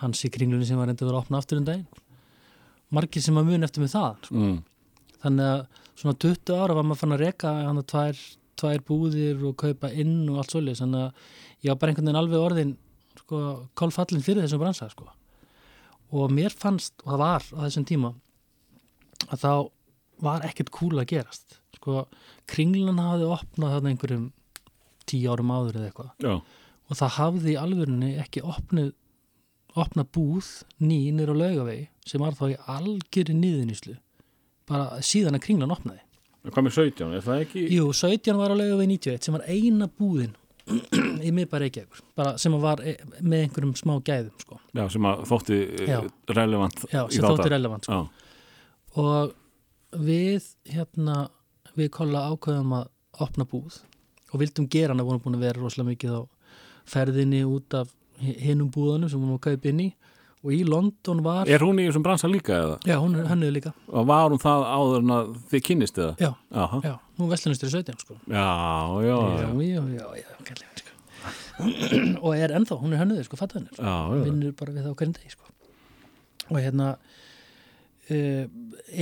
hans 0.00 0.22
í 0.26 0.30
kringlunni 0.32 0.66
sem 0.68 0.78
var 0.78 0.88
reyndið 0.88 1.06
að 1.06 1.10
vera 1.10 1.22
opna 1.24 1.40
aftur 1.40 1.60
um 1.60 1.66
daginn. 1.66 1.88
Margir 2.94 3.24
sem 3.24 3.36
að 3.40 3.50
mun 3.50 3.66
eftir 3.66 3.82
með 3.84 3.92
það 3.96 4.22
sko. 4.28 4.38
mm, 4.38 4.56
þannig 5.24 5.50
að 5.50 5.82
svona 5.98 6.16
20 6.24 6.56
ára 6.62 6.78
var 6.78 6.86
maður 6.88 7.02
fann 7.02 7.16
að 7.16 7.24
reka 7.24 7.52
hann 7.58 7.82
að 7.82 7.88
tvær, 7.92 8.22
tvær 8.62 8.86
búðir 8.88 9.44
og 9.50 9.56
kaupa 9.60 9.90
inn 9.92 10.16
og 10.30 10.40
allt 10.40 10.54
svoleiðis. 10.54 10.82
Þannig 10.84 11.04
að 11.04 11.28
ég 11.66 11.72
var 11.72 11.80
bara 11.82 11.92
einhvern 11.92 12.08
veginn 12.08 12.22
alveg 12.22 12.46
orðin 12.46 12.74
sko, 13.24 13.40
kólfallin 13.78 14.24
fyrir 14.24 14.44
þessum 14.44 14.62
bransa 14.62 14.88
sko. 14.92 15.08
og 16.14 16.30
mér 16.30 16.54
fannst 16.54 16.94
og 17.02 17.14
það 17.14 17.22
var 17.24 17.46
á 17.50 17.58
þessum 17.64 17.86
tíma 17.88 18.14
að 19.32 19.38
þá 19.40 19.52
var 20.24 20.44
ekkert 20.46 20.70
kúl 20.70 20.94
að 21.00 21.08
gerast. 21.10 21.58
Sko, 21.74 22.04
kringlan 22.46 23.00
hafði 23.02 23.30
opnað 23.34 23.72
þarna 23.74 23.90
einhverjum 23.90 24.26
tíu 25.10 25.32
árum 25.32 25.50
áður 25.50 25.80
eða 25.80 25.88
eitthvað. 25.90 26.44
Og 26.84 27.00
það 27.00 27.16
hafði 27.16 27.50
í 27.54 27.58
alvörunni 27.58 28.12
ekki 28.22 28.44
opnið 28.44 28.92
opna 29.74 30.04
búð 30.06 30.46
nýnir 30.82 31.32
á 31.32 31.34
laugavegi 31.34 31.88
sem 32.06 32.22
var 32.22 32.36
þá 32.38 32.44
í 32.52 32.58
algjöri 32.76 33.34
nýðuníslu 33.34 33.96
bara 34.70 35.02
síðan 35.04 35.38
að 35.38 35.46
kringlan 35.48 35.74
opnaði. 35.74 36.00
Hvað 36.44 36.66
með 36.66 36.76
17, 36.76 37.14
er 37.16 37.24
það 37.24 37.42
ekki 37.46 37.64
Jú, 37.72 37.88
17 37.96 38.38
var 38.38 38.52
á 38.52 38.56
laugavegi 38.56 38.90
91 38.92 39.26
sem 39.26 39.34
var 39.34 39.46
eina 39.48 39.88
búðin 39.88 40.34
í 40.64 41.30
miðbæri 41.34 41.66
Reykjavíkur 41.66 42.02
bara 42.16 42.36
sem 42.40 42.54
var 42.62 42.80
e- 42.80 42.96
með 43.20 43.42
einhverjum 43.46 43.74
smá 43.76 43.94
gæðum 44.06 44.36
sko. 44.40 44.58
Já, 44.74 44.84
sem 44.92 45.08
að 45.10 45.24
þótti 45.28 45.58
Já. 45.84 45.98
já. 45.98 45.98
relevant 46.38 46.84
Já, 46.92 47.02
sem 47.12 47.24
þótti 47.26 47.50
relevant 47.52 47.84
sko. 47.88 47.98
Og 48.96 49.34
við 50.04 50.46
hérna, 50.72 51.28
við 51.76 51.90
kolla 51.94 52.28
ákveðum 52.32 52.72
að 52.80 52.88
opna 53.24 53.44
búð 53.50 53.80
og 54.32 54.40
vildum 54.40 54.66
gera 54.70 54.94
hana, 54.94 55.04
vorum 55.06 55.20
búin 55.22 55.36
að 55.38 55.44
vera 55.46 55.60
rosalega 55.62 55.92
mikið 55.92 56.16
á 56.18 56.22
ferðinni 56.90 57.44
út 57.46 57.74
af 57.78 57.92
hi- 58.20 58.38
hinum 58.48 58.70
búðunum 58.74 59.10
sem 59.10 59.20
vorum 59.20 59.36
að 59.38 59.44
kaupa 59.50 59.68
inn 59.70 59.84
í 59.84 59.92
og 60.44 60.52
í 60.52 60.62
London 60.68 61.22
var 61.24 61.48
Er 61.48 61.62
hún 61.64 61.78
í 61.80 61.86
þessum 61.88 62.02
bransa 62.04 62.28
líka 62.28 62.56
eða? 62.56 62.74
já, 62.84 62.96
hún 63.00 63.14
er 63.20 63.28
hennuð 63.30 63.52
líka 63.56 63.72
Og 63.88 64.06
var 64.06 64.30
hún 64.32 64.40
það 64.42 64.64
áður 64.74 64.98
en 65.04 65.14
að 65.14 65.30
þið 65.52 65.62
kynnist 65.68 65.98
eða? 66.02 66.16
já, 66.20 66.32
Jaha. 66.52 66.80
já, 66.84 66.94
hún 67.18 67.30
vestlunustur 67.30 67.68
í 67.68 67.74
17 67.74 68.00
sko 68.04 68.16
Já, 68.28 68.46
já, 69.04 69.18
já, 69.40 69.48
já, 69.62 69.82
já, 69.98 70.06
já, 70.22 70.36
minn 70.44 70.80
sko 70.80 70.92
og 72.26 72.32
er 72.36 72.50
ennþá, 72.58 72.76
hún 72.82 72.92
er 72.92 72.98
hennuð 73.04 73.22
sko, 73.28 73.36
fatta 73.38 73.58
henni 73.60 73.70
sko. 73.72 73.82
já, 73.84 73.94
já. 74.18 74.24
vinnur 74.26 74.52
bara 74.58 74.72
við 74.74 74.82
það 74.88 74.92
á 74.92 74.98
hverjum 74.98 75.14
degi 75.18 75.30
sko. 75.30 75.44
og 76.50 76.58
hérna 76.60 76.88
uh, 78.10 78.44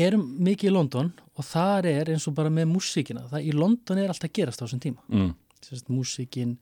erum 0.06 0.26
mikið 0.46 0.70
í 0.70 0.74
London 0.76 1.08
og 1.32 1.46
þar 1.48 1.88
er 1.90 2.10
eins 2.12 2.26
og 2.28 2.36
bara 2.36 2.52
með 2.52 2.68
músíkina 2.74 3.24
það, 3.30 3.46
í 3.48 3.54
London 3.56 3.98
er 4.02 4.12
allt 4.12 4.26
að 4.28 4.34
gerast 4.38 4.62
á 4.62 4.66
þessum 4.66 4.82
tíma 4.88 5.02
Mm. 5.08 5.32
Músíkin, 5.94 6.56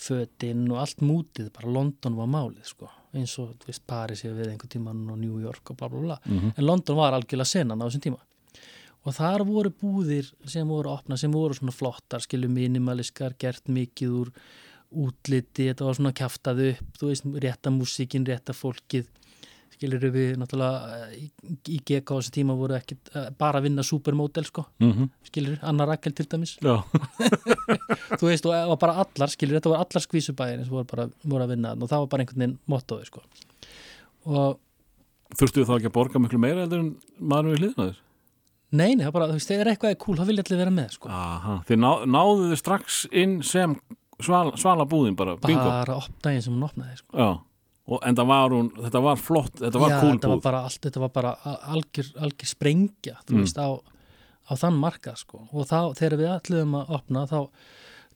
fötin 0.00 0.62
og 0.72 0.78
allt 0.80 1.02
mútið, 1.04 1.50
bara 1.52 1.68
London 1.68 2.14
var 2.16 2.26
málið 2.32 2.64
sko. 2.70 2.86
eins 3.12 3.34
og 3.42 3.50
þú 3.60 3.68
veist, 3.68 3.82
Paris 3.86 4.22
hefur 4.24 4.38
við 4.40 4.50
einhvern 4.54 4.70
tíman 4.72 5.02
og 5.12 5.18
New 5.20 5.36
York 5.42 5.70
og 5.70 5.76
bla 5.76 5.88
bla 5.92 6.00
bla 6.00 6.16
Mhm. 6.24 6.52
en 6.56 6.64
London 6.64 6.96
var 6.96 7.12
algjörlega 7.12 7.44
senan 7.46 7.78
á 7.80 7.84
þessum 7.88 8.00
tíma 8.06 8.18
og 9.08 9.16
þar 9.16 9.44
voru 9.48 9.72
búðir 9.72 10.30
sem 10.48 10.68
voru 10.68 10.92
opna, 10.92 11.16
sem 11.20 11.32
voru 11.32 11.56
svona 11.56 11.74
flottar 11.74 12.24
skilur 12.24 12.52
minimaliskar, 12.52 13.36
gert 13.40 13.70
mikið 13.72 14.16
úr 14.22 14.32
útliti, 14.88 15.68
þetta 15.68 15.84
var 15.84 15.96
svona 15.98 16.16
kjaftað 16.16 16.64
upp, 16.70 16.92
þú 17.00 17.10
veist, 17.10 17.30
rétta 17.44 17.72
músíkin 17.72 18.26
rétta 18.28 18.54
fólkið 18.56 19.08
skilur 19.78 20.08
við 20.10 20.38
náttúrulega 20.40 20.96
eh, 21.06 21.26
í, 21.70 21.78
GK 21.86 22.02
á 22.10 22.18
þessu 22.18 22.32
tíma 22.34 22.56
voru 22.58 22.74
ekki 22.78 22.96
bara 23.38 23.60
að 23.60 23.68
vinna 23.68 23.84
supermodel 23.86 24.46
sko, 24.48 24.66
Mm 24.82 25.08
skilur, 25.28 25.58
Anna 25.60 25.84
Rakel 25.84 26.14
til 26.16 26.24
dæmis. 26.24 26.54
Þú 28.18 28.30
veist, 28.30 28.46
og, 28.48 28.54
og 28.56 28.78
bara 28.80 28.94
allar, 29.04 29.28
skilur, 29.28 29.58
þetta 29.58 29.74
var 29.74 29.82
allar 29.84 30.02
skvísubæðin 30.02 30.64
sem 30.64 30.72
voru 30.72 30.88
bara 30.88 31.04
voru 31.22 31.44
að 31.44 31.52
vinna 31.52 31.74
og 31.76 31.90
það 31.90 32.00
var 32.00 32.08
bara 32.14 32.24
einhvern 32.24 32.42
veginn 32.42 32.56
mottoði, 32.72 33.10
sko. 33.10 33.20
Og 34.24 34.56
þurftu 35.36 35.66
þá 35.68 35.74
ekki 35.76 35.90
að 35.90 35.96
borga 35.98 36.22
miklu 36.24 36.40
meira 36.40 36.64
heldur 36.64 36.86
en 36.86 36.94
maður 37.20 37.52
við 37.52 37.60
hliðna 37.60 37.90
þér? 37.90 38.00
Nei, 38.72 38.94
nei, 38.96 39.10
bara, 39.10 39.26
þú 39.30 39.38
veist, 39.38 39.48
þegar 39.48 39.70
eitthvað 39.72 39.90
er 39.94 39.98
cool 40.02 40.16
þá 40.18 40.24
vilja 40.28 40.44
allir 40.44 40.58
vera 40.62 40.70
með, 40.74 40.90
sko. 40.98 41.08
Aha, 41.08 41.58
þið 41.68 41.78
ná, 41.82 41.90
náðu 42.06 42.48
þið 42.52 42.58
strax 42.62 42.98
inn 43.12 43.42
sem 43.42 43.76
sval, 44.20 44.52
svala 44.60 44.84
búðin 44.88 45.16
bara, 45.16 45.36
bingo? 45.36 45.64
Bara 45.64 45.96
opnaðin 46.02 46.42
sem 46.44 46.52
hún 46.58 46.66
opnaði, 46.68 46.96
sko. 47.00 47.16
Já, 47.16 47.28
og 47.88 48.02
en 48.04 48.14
var 48.28 48.50
hún, 48.52 48.70
þetta 48.76 49.00
var 49.02 49.16
flott, 49.16 49.54
þetta 49.62 49.80
var 49.80 49.90
Já, 49.94 50.00
cool 50.02 50.12
þetta 50.18 50.28
var 50.28 50.36
búð. 50.36 50.42
bara 50.48 50.62
allt, 50.68 50.80
þetta 50.84 51.00
var 51.00 51.08
bara 51.14 51.36
algjör, 51.74 52.10
algjör 52.26 52.50
sprengja, 52.52 53.16
þú 53.24 53.34
Mm. 53.38 53.40
veist, 53.46 53.56
á, 53.56 53.68
á 54.48 54.52
þann 54.56 54.76
markað, 54.82 55.16
sko. 55.24 55.40
Og 55.52 55.64
þá, 55.66 55.94
þegar 55.96 56.18
við 56.18 56.28
ætluðum 56.36 56.76
að 56.82 56.90
opna, 56.98 57.26
þá 57.26 57.48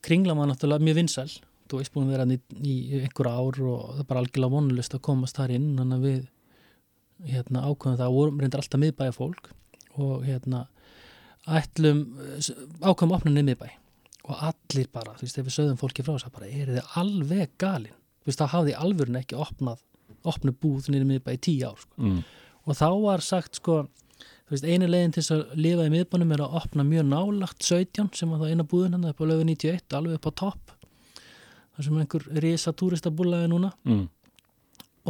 kringla 0.02 0.34
maður 0.34 0.52
náttúrulega 0.52 0.84
mjög 0.84 0.94
vinsæl. 1.00 1.40
Þú 1.72 1.78
veist, 1.78 1.92
búin 1.94 2.04
að 2.08 2.10
vera 2.12 2.24
hann 2.26 2.36
í, 2.36 2.40
í 2.60 3.00
einhver 3.00 3.28
ár 3.32 3.56
og 3.64 3.94
það 3.94 4.00
er 4.00 4.04
bara 4.10 4.20
algjörlega 4.20 4.50
vonulist 4.52 4.92
að 4.94 5.00
komast 5.00 5.36
þar 5.38 5.50
inn 5.56 5.76
þannig 5.78 5.96
að 5.96 6.02
við 6.04 6.28
hérna, 7.32 7.62
ákveðum 7.70 7.96
það, 8.00 8.12
vorum 8.12 8.40
reyndar 8.42 8.60
alltaf 8.60 8.80
miðbæja 8.82 9.14
fólk 9.16 9.50
og 10.00 10.26
hérna 10.26 10.66
ætlum, 11.50 12.04
opna 12.86 13.30
niður 13.32 13.48
miðbæ 13.50 13.70
og 14.22 14.42
allir 14.46 14.86
bara, 14.94 15.16
þú 15.18 15.26
veist, 15.26 15.38
ef 15.40 15.46
við 15.48 15.56
sögðum 15.56 15.80
fólki 15.80 16.04
frá 16.06 16.12
þess 16.14 16.28
að 16.28 16.36
bara, 16.36 16.50
eru 16.50 16.76
þið 16.76 16.92
alveg 17.00 17.56
galin 17.58 17.96
þú 18.22 18.30
veist, 18.30 18.38
þá 18.38 18.52
hafði 18.52 18.76
alvörun 18.78 19.18
ekki 19.18 19.38
opnað 19.42 19.82
opnu 20.30 20.54
búð 20.62 20.90
miðbæ 20.92 21.32
í 21.34 21.40
tíu 21.42 21.66
ár 21.66 21.80
sko. 21.82 21.96
mm. 21.98 22.20
og 22.66 22.78
þá 22.78 22.88
var 23.02 23.24
sagt 23.26 23.58
sko, 23.58 23.80
þú 24.46 24.54
veist, 24.54 24.68
einu 24.68 24.86
leiðin 24.86 25.16
til 25.16 25.24
þess 25.24 25.34
að 25.34 25.56
lifa 25.58 25.88
í 25.88 25.92
miðbænum 25.96 26.34
er 26.36 26.44
að 26.44 26.56
opna 26.60 26.86
mjög 26.86 27.08
nálagt 27.10 27.66
17 27.66 28.12
sem 28.14 28.30
var 28.30 28.44
það 28.44 28.54
eina 28.54 28.68
búðin 28.70 28.94
hann 28.96 29.10
upp 29.10 29.22
á 29.22 29.24
lögu 29.26 29.46
91, 29.48 29.98
alveg 29.98 30.20
upp 30.20 30.30
á 30.30 30.32
topp 30.44 30.74
þar 31.72 31.88
sem 31.88 32.00
einhver 32.04 32.28
risa 32.44 32.74
túristabúlaði 32.76 33.50
núna 33.50 33.72
Mm. 33.82 34.06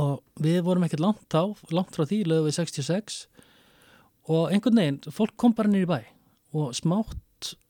og 0.01 0.23
við 0.41 0.63
vorum 0.65 0.87
ekkert 0.87 1.05
langt 1.05 1.37
á, 1.37 1.45
langt 1.69 1.93
frá 1.93 2.07
því 2.09 2.23
lögum 2.25 2.49
við 2.49 2.57
66 2.57 3.27
og 4.31 4.53
einhvern 4.53 4.79
veginn, 4.79 5.01
fólk 5.15 5.37
kom 5.41 5.55
bara 5.57 5.71
nýri 5.73 5.89
bæ 5.91 6.01
og 6.53 6.75
smátt 6.77 7.19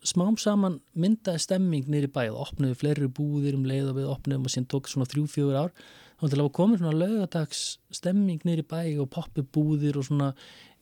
smám 0.05 0.37
saman 0.41 0.81
myndaði 0.99 1.41
stemming 1.41 1.89
niður 1.91 2.09
í 2.09 2.13
bæð, 2.13 2.39
opnuðu 2.45 2.79
fleiri 2.81 3.09
búðir 3.09 3.57
um 3.57 3.67
leið 3.69 3.93
og 3.93 3.99
við 4.01 4.11
opnuðum 4.13 4.49
og 4.49 4.53
síðan 4.53 4.69
tók 4.73 4.91
svona 4.91 5.09
þrjú, 5.09 5.25
fjögur 5.33 5.59
ár 5.63 5.73
þá 6.21 6.27
til 6.27 6.41
að 6.43 6.51
komið 6.59 6.83
svona 6.83 6.99
laugadags 6.99 7.63
stemming 7.95 8.43
í 8.45 8.65
bæ 8.69 8.83
og 9.03 9.09
poppi 9.11 9.43
búðir 9.43 9.99
og 9.99 10.07
svona 10.07 10.33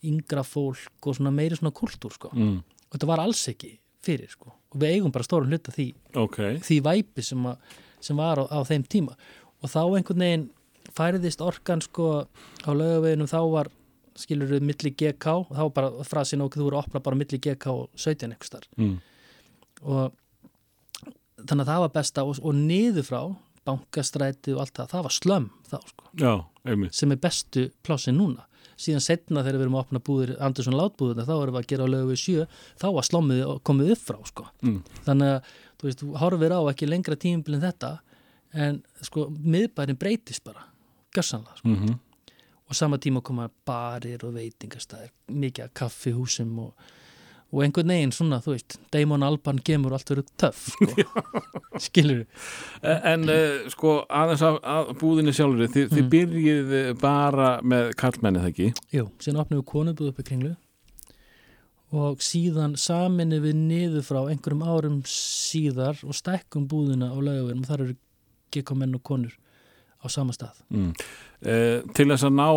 yngra 0.07 0.45
fólk 0.47 1.07
og 1.07 1.19
svona 1.19 1.33
meiri 1.35 1.59
svona 1.59 1.75
kultúr 1.77 2.15
sko. 2.17 2.33
mm. 2.33 2.57
og 2.89 2.97
þetta 2.97 3.11
var 3.11 3.23
alls 3.25 3.43
ekki 3.53 3.75
fyrir 4.05 4.31
sko. 4.33 4.53
og 4.53 4.81
við 4.81 4.97
eigum 4.97 5.13
bara 5.13 5.27
stórum 5.29 5.53
hluta 5.53 5.75
því 5.75 5.91
ok, 6.17 6.39
því 6.65 6.81
væpi 6.87 7.25
sem, 7.25 7.47
að, 7.47 7.77
sem 8.01 8.17
var 8.17 8.41
á, 8.41 8.45
á 8.49 8.59
þeim 8.67 8.87
tíma 8.89 9.17
og 9.61 9.71
þá 9.71 9.83
einhvern 9.85 10.25
veginn 10.25 10.49
færiðist 10.97 11.45
orkan 11.45 11.85
sko 11.85 12.09
á 12.65 12.71
laugaveginum 12.73 13.31
þá 13.31 13.41
var 13.53 13.71
skilur 14.21 14.51
við 14.51 14.67
milli 14.67 14.93
GK 14.95 15.35
og 15.35 15.53
þá 15.53 15.63
var 15.63 15.73
bara 15.77 16.09
frasin 16.09 16.45
okkur 16.45 16.63
þú 16.63 16.67
voru 16.69 16.81
að 16.81 16.87
opna 16.87 17.05
bara 17.05 17.21
milli 17.21 17.41
GK 17.41 17.73
og 17.73 17.89
17 17.97 18.29
einhvers 18.31 18.53
þar 18.55 18.67
mm. 18.77 18.97
og 19.87 20.19
þannig 21.47 21.65
að 21.65 21.73
það 21.73 21.85
var 21.85 21.95
besta 21.97 22.27
og, 22.27 22.43
og 22.43 22.59
niður 22.59 23.09
frá 23.09 23.23
bankastræti 23.69 24.55
og 24.55 24.63
allt 24.65 24.77
það, 24.79 24.93
það 24.93 25.07
var 25.07 25.17
slömm 25.17 25.49
þá 25.69 25.79
sko, 25.81 26.13
já, 26.21 26.33
sem 26.97 27.13
er 27.15 27.21
bestu 27.21 27.67
plássin 27.87 28.19
núna 28.21 28.47
síðan 28.81 29.05
setna 29.05 29.43
þegar 29.45 29.59
við 29.59 29.67
erum 29.67 29.77
að 29.77 29.83
opna 29.85 30.01
búðir 30.05 30.31
Andersson 30.41 30.77
látbúðina, 30.77 31.27
þá 31.29 31.35
erum 31.37 31.57
við 31.57 31.61
að 31.61 31.67
gera 31.73 31.89
á 31.89 31.93
lögu 31.93 32.13
við 32.15 32.21
sjö 32.23 32.47
þá 32.81 32.87
var 32.97 33.07
slommið 33.09 33.43
komið 33.69 33.93
upp 33.95 34.05
frá 34.07 34.19
sko. 34.29 34.47
mm. 34.65 34.79
þannig 35.09 35.35
að 35.35 35.51
þú 35.81 35.89
veist, 35.89 36.01
þú 36.05 36.13
horfir 36.23 36.55
á 36.57 36.61
ekki 36.73 36.89
lengra 36.89 37.19
tímabil 37.21 37.59
en 37.59 37.65
þetta 37.67 37.91
en 38.51 38.81
sko, 39.05 39.27
miðbærin 39.31 40.01
breytist 40.01 40.45
bara 40.47 40.65
gjössanlega, 41.15 41.61
sko. 41.61 41.75
Mm 41.75 41.99
og 42.71 42.79
sama 42.79 42.99
tíma 43.03 43.21
koma 43.27 43.49
barir 43.67 44.23
og 44.25 44.37
veitingastæðir, 44.39 45.11
mikið 45.35 45.65
af 45.67 45.73
kaffihúsum 45.81 46.53
og, 46.63 46.89
og 47.51 47.65
einhvern 47.65 47.91
veginn 47.91 48.13
svona, 48.15 48.39
þú 48.45 48.55
veist, 48.55 48.77
Damon 48.95 49.25
Alban 49.27 49.59
gemur 49.67 49.97
allt 49.97 50.13
verið 50.13 50.29
töff, 50.39 50.69
sko. 50.71 50.89
skilur 51.87 52.23
En 52.87 53.27
uh, 53.27 53.67
sko 53.75 53.97
aðeins 54.07 54.45
af, 54.47 54.61
af 54.63 54.93
búðinni 55.03 55.35
sjálfur 55.35 55.67
þið, 55.75 55.91
þið 55.97 56.03
Mm. 56.05 56.11
byrjið 56.15 56.75
bara 57.03 57.51
með 57.67 57.91
kallmenni 57.99 58.43
það 58.45 58.53
ekki? 58.55 58.71
Jú, 58.95 59.09
síðan 59.19 59.43
opnum 59.43 59.61
við 59.65 59.69
konubúð 59.75 60.13
upp 60.13 60.23
í 60.23 60.29
kringlu. 60.31 60.55
Og 61.91 62.21
síðan 62.23 62.77
saminu 62.79 63.41
við 63.43 63.57
niður 63.59 64.05
frá 64.07 64.21
einhverjum 64.31 64.63
árum 64.63 65.01
síðar 65.11 65.99
og 66.07 66.15
stækkum 66.15 66.69
búðina 66.71 67.09
á 67.11 67.19
laugaveginum 67.19 67.65
og 67.65 67.71
þar 67.73 67.83
eru 67.89 67.97
gekkomenn 68.55 68.95
og 68.95 69.03
konur 69.11 69.35
á 70.01 70.07
sama 70.13 70.35
stað 70.37 70.61
mm. 70.73 70.91
uh, 70.91 71.79
Til 71.97 72.09
þess 72.11 72.27
að 72.29 72.37
ná 72.37 72.49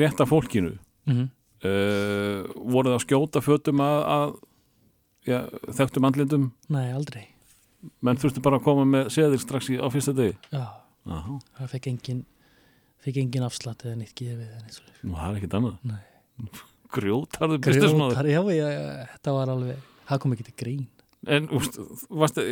rétta 0.00 0.26
fólkinu 0.28 0.74
mm 0.76 1.12
-hmm. 1.12 1.28
uh, 1.66 2.64
voruð 2.72 2.96
að 2.96 3.04
skjóta 3.06 3.42
fötum 3.44 3.80
að, 3.80 4.00
að 4.16 4.34
já, 5.26 5.38
þekktum 5.78 6.08
andlindum 6.08 6.50
Nei, 6.68 6.92
aldrei 6.92 7.28
menn 8.00 8.20
þurftu 8.20 8.42
bara 8.42 8.60
að 8.60 8.66
koma 8.66 8.84
með 8.86 9.08
seðil 9.14 9.40
strax 9.42 9.70
í, 9.70 9.78
á 9.78 9.86
fyrsta 9.90 10.14
degi 10.14 10.36
Já, 10.52 10.66
Aha. 11.10 11.38
það 11.58 11.72
fekk 11.74 11.88
engin 11.92 12.24
fekk 13.02 13.16
engin 13.24 13.46
afslátt 13.46 13.82
eða 13.86 13.98
nýtt 13.98 14.14
gefið 14.14 14.46
eða 14.46 14.60
neitt 14.62 14.76
svoleiðis. 14.76 15.02
Nú, 15.02 15.14
það 15.16 15.30
er 15.30 15.40
ekkit 15.40 15.56
annað 15.58 15.76
Nei. 15.82 16.02
Grjótarðu 16.94 17.58
businessmaður 17.58 18.18
Grjótar, 18.20 18.52
já, 18.54 18.68
já, 18.70 19.06
þetta 19.14 19.36
var 19.38 19.54
alveg 19.56 19.88
það 20.06 20.22
kom 20.22 20.36
ekki 20.36 20.48
til 20.50 20.58
grín 20.62 20.84
En 21.30 21.46
úst, 21.54 21.78
varstu, 22.10 22.42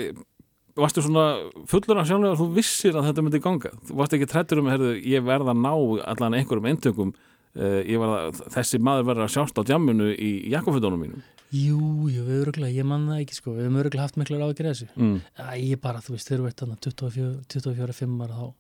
varstu 0.79 1.05
svona 1.05 1.25
fullur 1.71 2.01
af 2.01 2.09
sjálflega 2.09 2.37
að 2.37 2.41
þú 2.43 2.47
vissir 2.57 2.99
að 2.99 3.11
þetta 3.11 3.25
myndi 3.27 3.43
ganga? 3.43 3.73
Þú 3.89 3.99
varst 3.99 4.15
ekki 4.17 4.31
trættur 4.31 4.63
um 4.63 4.71
herðu, 4.71 4.95
ég 5.11 5.27
verða 5.27 5.55
að 5.55 5.61
ná 5.65 5.73
allan 6.13 6.39
einhverjum 6.39 6.71
eintökum 6.71 7.13
uh, 7.13 7.81
verða, 8.05 8.23
þessi 8.57 8.81
maður 8.83 9.11
verður 9.11 9.27
að 9.27 9.35
sjást 9.37 9.61
á 9.61 9.63
djamminu 9.67 10.09
í 10.15 10.31
jakkofötunum 10.55 11.05
mínum. 11.05 11.29
Jú, 11.51 12.07
jú, 12.07 12.23
við 12.29 12.45
öruglega, 12.45 12.77
ég 12.77 12.87
man 12.87 13.09
það 13.11 13.25
ekki 13.25 13.41
sko. 13.41 13.57
Við 13.57 13.65
höfum 13.67 13.79
öruglega 13.83 14.07
haft 14.07 14.19
miklar 14.21 14.45
af 14.47 14.53
þessu. 14.55 14.87
Mm. 14.95 15.17
Ég 15.59 15.81
bara, 15.83 16.03
þú 16.05 16.15
veist, 16.15 16.29
þegar 16.29 16.45
þú 16.45 16.51
ert 16.53 16.63
þarna 16.63 16.77
24, 16.87 17.31
24 17.57 17.97
5 18.05 18.21
ára 18.23 18.37
þá 18.39 18.51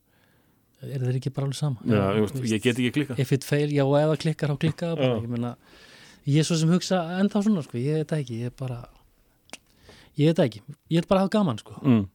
er 0.88 1.04
þeir 1.04 1.18
ekki 1.20 1.32
bara 1.36 1.46
alveg 1.46 1.58
sama? 1.58 1.84
Já, 1.84 2.02
þú 2.16 2.40
veist, 2.40 2.54
ég 2.54 2.64
get 2.64 2.80
ekki 2.80 2.92
klika 2.96 3.16
if 3.20 3.32
it 3.36 3.46
fail, 3.46 3.68
já, 3.70 3.84
það 3.84 4.16
klikkar, 4.24 4.54
þá 4.56 4.64
Já. 4.96 5.10
ég 6.24 6.34
ég 6.34 6.42
er 6.42 6.46
svo 6.46 6.56
sem 6.60 6.72
hugsa 6.72 7.00
ennþá 7.20 7.44
svona, 7.46 7.64
sko, 7.64 7.78
ég 7.80 8.00
veit 8.00 8.14
ekki 8.16 8.40
ég 8.42 8.50
er 8.50 8.56
bara 8.56 8.80
ég 10.18 10.30
veit 10.30 10.42
ekki, 10.46 10.62
ég 10.90 11.02
er 11.02 11.08
bara 11.10 11.24
hafa 11.24 11.34
gaman, 11.38 11.58
sko. 11.58 11.76
Mm. 11.82 12.06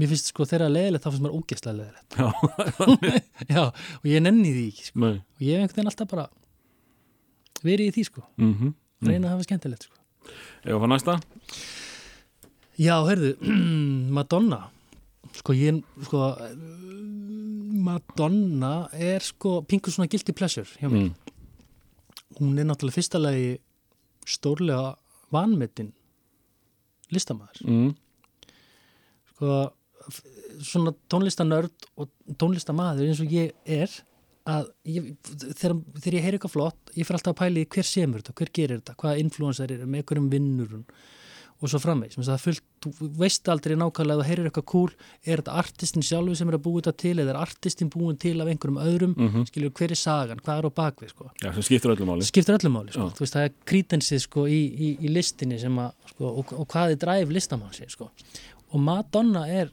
mér 0.00 0.08
finnst 0.08 0.30
sko 0.32 0.44
þeirra 0.48 0.70
leðilegt 0.72 1.04
þá 1.04 1.10
finnst 1.12 1.24
mér 1.26 1.34
ógeðslega 1.36 1.76
leðilegt 1.78 2.16
Já, 2.16 2.26
já, 3.54 3.62
og 4.00 4.06
ég 4.08 4.22
nenni 4.24 4.52
því 4.52 4.66
ekki, 4.72 4.86
sko. 4.90 5.10
Og 5.12 5.42
ég 5.44 5.52
hef 5.52 5.62
einhvern 5.62 5.76
veginn 5.76 5.92
alltaf 5.92 6.08
bara 6.12 6.28
verið 7.62 7.90
í 7.90 7.94
því, 7.96 8.04
sko, 8.08 8.24
mm 8.36 8.54
-hmm. 8.54 8.74
reyna 9.08 9.28
að 9.28 9.34
hafa 9.36 9.48
skemmtilegt, 9.48 9.88
sko. 9.88 9.96
Ef 10.64 10.76
að 10.76 10.80
fá 10.82 10.88
næsta? 10.88 11.18
Já, 12.80 12.96
heyrðu, 13.06 13.34
Madonna. 14.16 14.62
Sko 15.32 15.54
ég 15.56 15.80
sko, 16.04 16.32
Madonna 17.82 18.88
er 18.92 19.24
sko 19.24 19.62
pingur 19.68 19.92
svona 19.92 20.10
guilty 20.10 20.32
pleasure 20.36 20.68
hjá 20.80 20.88
mér. 20.90 21.08
mm. 21.08 21.14
Hún 22.40 22.58
er 22.58 22.64
náttúrulega 22.64 22.96
fyrsta 22.96 23.20
lagi 23.20 23.58
stórlega 24.28 24.94
vanmetin 25.32 25.92
listamæður. 27.14 27.62
Mm. 27.68 27.92
Sko, 29.32 29.58
svona 30.62 30.94
tónlistanörd 31.12 31.90
og 31.96 32.10
tónlistamæður 32.40 33.08
eins 33.08 33.22
og 33.22 33.34
ég 33.34 33.52
er 33.64 33.92
að 34.48 34.68
ég, 34.90 35.10
þegar, 35.22 35.76
þegar 36.02 36.16
ég 36.16 36.24
heyri 36.24 36.38
eitthvað 36.38 36.54
flott 36.56 36.92
ég 36.96 37.06
fyrir 37.06 37.20
alltaf 37.20 37.34
að 37.36 37.40
pæli 37.44 37.66
hver 37.70 37.86
semur 37.86 38.22
þetta, 38.22 38.34
hver 38.40 38.50
gerir 38.58 38.80
þetta 38.80 38.96
hvaða 38.98 39.22
influensar 39.22 39.74
eru, 39.74 39.86
með 39.86 40.02
einhverjum 40.02 40.30
vinnur 40.32 40.72
og 41.62 41.70
svo 41.70 41.78
framvegs, 41.78 42.16
það 42.18 42.32
er 42.34 42.40
fullt 42.42 42.62
þú 42.82 43.08
veist 43.20 43.48
aldrei 43.52 43.76
nákvæmlega 43.78 44.18
þú 44.18 44.26
heyrir 44.26 44.48
eitthvað 44.50 44.64
cool 44.72 44.90
er 45.22 45.38
þetta 45.42 45.52
artistin 45.62 46.02
sjálfur 46.02 46.36
sem 46.40 46.48
er 46.50 46.56
að 46.58 46.62
búa 46.64 46.80
þetta 46.82 46.94
til 47.04 47.12
eða 47.22 47.30
er 47.34 47.38
artistin 47.38 47.90
búin 47.94 48.18
til 48.18 48.34
af 48.42 48.50
einhverjum 48.50 48.80
öðrum? 48.82 49.12
Mm 49.16 49.44
skilur 49.46 49.70
hver 49.78 49.94
er 49.94 50.00
sagan, 50.00 50.40
hvað 50.42 50.58
er 50.58 50.66
á 50.66 50.70
bakvið 50.82 51.12
sko. 51.14 51.28
Já, 51.44 51.52
sem 51.54 51.62
skiptir 51.68 51.94
öllu 51.94 52.08
máli. 52.08 52.26
Skiptir 52.26 52.56
öllum 52.58 52.74
máli, 52.80 52.90
sko. 52.96 53.06
Þú 53.14 53.22
veist 53.24 53.36
það 53.38 53.46
er 53.46 53.54
krítensið 53.70 54.20
sko, 54.26 54.46
í, 54.50 54.60
í, 54.74 54.88
í 55.06 55.12
listinni 55.14 55.58
sem 55.62 55.78
að 55.78 55.92
sko, 56.10 56.32
og, 56.42 56.52
og 56.58 56.66
hvað 56.74 56.96
er 56.96 57.00
dræf 57.06 57.30
listamann 57.38 57.72
sér 57.78 57.90
sko. 57.94 58.10
og 58.72 58.80
Madonna 58.80 59.46
er 59.48 59.70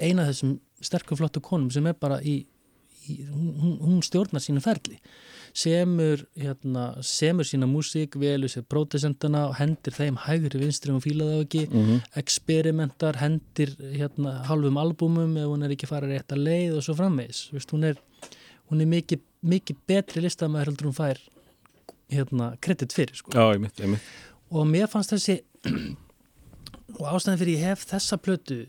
eina 0.00 0.24
af 0.24 0.32
þessum 0.32 0.56
sterkum 0.84 1.18
flottu 1.20 1.40
konum 1.44 1.70
sem 1.70 1.86
er 1.86 1.94
bara 1.94 2.18
í, 2.20 2.40
í 3.08 3.18
hún- 3.30 3.78
hún 3.80 4.02
stjórnar 4.02 4.42
sínu 4.42 4.60
ferli 4.64 4.98
semur, 5.54 6.24
hérna, 6.34 6.84
semur 7.06 7.46
sína 7.46 7.68
músík, 7.70 8.16
velur 8.18 8.50
sér 8.50 8.64
prótesendana 8.66 9.44
og 9.48 9.54
hendir 9.60 9.94
þeim 9.94 10.18
hægri 10.24 10.60
vinstri 10.64 10.90
og 10.90 10.98
hún 10.98 11.04
fíla 11.04 11.28
það 11.30 11.44
ekki, 11.44 11.62
mm 11.68 11.84
-hmm. 11.84 12.00
experimentar 12.18 13.20
hendir 13.22 13.76
hérna, 13.94 14.42
halvum 14.48 14.76
albúmum 14.76 15.36
ef 15.36 15.46
hún 15.46 15.64
er 15.64 15.70
ekki 15.70 15.86
fara 15.86 16.06
rétt 16.06 16.32
að 16.32 16.44
leið 16.48 16.76
og 16.76 16.82
svo 16.82 16.94
frammeis 16.94 17.48
Vist, 17.52 17.70
hún 17.70 17.84
er, 17.84 17.96
hún 18.70 18.80
er 18.80 18.86
mikið, 18.86 19.20
mikið 19.42 19.76
betri 19.86 20.22
listamæður 20.22 20.66
heldur 20.66 20.86
hún 20.86 20.98
fær 20.98 21.18
hérna, 22.10 22.56
kredit 22.60 22.92
fyrir 22.92 23.14
sko. 23.14 23.30
Já, 23.30 23.54
einmitt, 23.54 23.80
einmitt 23.80 24.02
og 24.50 24.66
mér 24.66 24.88
fannst 24.90 25.14
þessi 25.14 25.40
og 26.98 27.06
ástæðan 27.10 27.40
fyrir 27.40 27.58
ég 27.58 27.68
hef 27.70 27.86
þessa 27.88 28.18
plötu 28.20 28.64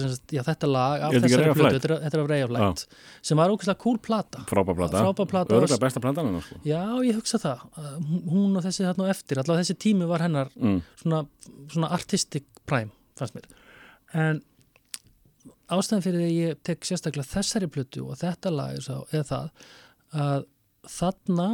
sagt, 0.00 0.32
já, 0.34 0.42
þetta 0.46 0.68
lag 0.70 1.04
af 1.06 1.14
þessari 1.16 1.46
Light? 1.52 1.76
þetta 1.76 2.18
er- 2.18 2.22
af 2.24 2.28
Ray 2.30 2.42
of 2.46 2.50
Light 2.56 2.84
sem 3.22 3.38
var 3.40 3.52
ógæslega 3.54 3.78
cool 3.84 3.98
plata 4.02 4.42
Frábær 4.50 4.76
plata 4.78 5.02
Frábær 5.04 5.30
plata. 5.30 5.54
Örgulega 5.54 5.80
besta 5.86 6.00
platan 6.02 6.30
hennar 6.30 6.44
sko 6.46 6.58
já, 6.66 6.82
ég 7.06 7.14
hugsa 7.20 7.38
það 7.42 7.64
Uh, 7.76 7.96
hún 8.30 8.56
og 8.56 8.64
þessi 8.64 8.84
þarna 8.86 9.06
á 9.06 9.12
eftir 9.12 9.38
allavega 9.40 9.62
þessi 9.64 9.76
tími 9.84 10.06
var 10.08 10.22
hennar 10.24 10.48
mm. 10.56 10.78
svona, 11.02 11.22
svona 11.72 11.90
artistic 11.92 12.46
prime 12.66 12.90
fannst 13.18 13.36
mér 13.36 13.48
en 14.16 14.42
ástæðan 15.72 16.04
fyrir 16.04 16.22
því 16.22 16.30
ég 16.34 16.60
tek 16.66 16.86
sérstaklega 16.86 17.28
þessari 17.28 17.68
plötu 17.72 18.04
og 18.06 18.18
þetta 18.20 18.52
lag 18.54 18.76
er, 18.78 18.84
sá, 18.84 19.00
er 19.12 19.26
það 19.26 19.50
að 20.16 20.46
þarna 20.96 21.48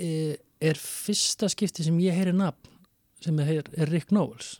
er, 0.00 0.38
er 0.64 0.80
fyrsta 0.80 1.50
skipti 1.52 1.84
sem 1.86 1.98
ég 2.02 2.16
heyri 2.16 2.32
nafn 2.36 2.74
sem 3.22 3.38
er, 3.42 3.62
er 3.76 3.92
Rick 3.92 4.08
Knowles 4.12 4.58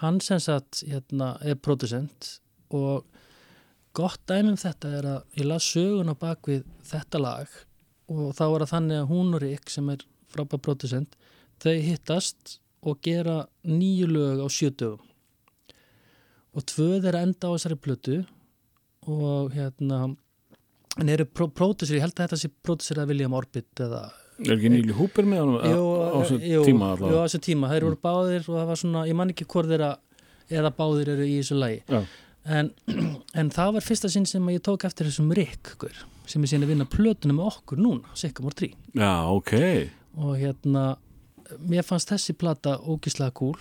hann 0.00 0.20
sem 0.24 0.40
sagt 0.42 0.82
hérna, 0.88 1.34
er 1.42 1.58
producent 1.60 2.38
og 2.74 3.06
gott 3.94 4.22
dæmum 4.30 4.58
þetta 4.58 4.90
er 4.98 5.08
að 5.12 5.38
ég 5.38 5.48
las 5.48 5.68
sögun 5.70 6.10
á 6.10 6.14
bakvið 6.18 6.64
þetta 6.88 7.22
lag 7.22 7.58
og 8.10 8.34
þá 8.36 8.44
er 8.48 8.64
það 8.64 8.72
þannig 8.74 9.00
að 9.00 9.10
hún 9.12 9.36
og 9.36 9.42
Rick 9.44 9.70
sem 9.72 9.90
er 9.92 10.04
frábær 10.34 10.62
producent 10.66 11.14
þau 11.62 11.74
hittast 11.78 12.58
og 12.84 13.00
gera 13.04 13.44
nýju 13.64 14.10
lög 14.10 14.42
á 14.42 14.48
sjötugum 14.50 15.10
og 16.54 16.66
tvö 16.70 16.98
þeirra 17.02 17.24
enda 17.26 17.50
á 17.50 17.54
þessari 17.54 17.78
plötu 17.80 18.18
og 19.10 19.54
hérna 19.54 20.02
en 21.00 21.10
eru 21.10 21.26
pró 21.26 21.48
pródusir, 21.50 21.98
ég 21.98 22.04
held 22.04 22.14
að 22.14 22.28
þetta 22.28 22.40
sé 22.40 22.50
pródusir 22.62 23.00
að 23.02 23.10
William 23.10 23.34
Orbit 23.34 23.82
eða 23.82 24.04
Er 24.42 24.56
ekki 24.56 24.70
Níli 24.72 24.94
Húper 24.96 25.26
með 25.28 25.44
honum 25.44 25.60
á 25.62 25.70
á 25.70 26.18
þessu 26.24 26.40
jú, 26.42 26.64
tíma 26.66 26.88
jú, 26.88 26.90
á 26.90 26.94
allavega? 26.96 27.22
þessu 27.28 27.40
tíma, 27.46 27.70
þeir 27.70 27.86
voru 27.86 27.98
báðir 28.02 28.48
og 28.48 28.56
það 28.58 28.68
var 28.72 28.80
svona, 28.80 29.04
ég 29.06 29.18
man 29.18 29.30
ekki 29.30 29.46
hvort 29.46 29.70
þeirra 29.70 29.90
eða 30.50 30.72
báðir 30.74 31.12
eru 31.14 31.28
í 31.28 31.36
þessu 31.38 31.58
lagi. 31.60 31.78
Já. 31.86 32.00
en, 32.58 32.72
en 33.40 33.52
það 33.54 33.76
var 33.78 33.86
fyrsta 33.86 34.10
sinn 34.10 34.26
sem 34.28 34.50
ég 34.50 34.64
tók 34.66 34.86
eftir 34.88 35.08
þessum 35.08 35.30
Rick 35.38 35.74
sem 36.26 36.42
er 36.42 36.50
síðan 36.50 36.66
að 36.66 36.72
vinna 36.72 36.88
plötuna 36.88 37.36
með 37.36 37.50
okkur 37.52 37.80
núna, 37.84 38.14
Sycamore 38.18 38.58
3 38.58 38.70
Já, 38.96 39.12
ok. 39.30 39.54
Og 40.24 40.36
hérna 40.40 40.84
mér 41.68 41.84
fannst 41.86 42.10
þessi 42.10 42.34
plata 42.38 42.78
ógislega 42.80 43.34
kúl 43.36 43.58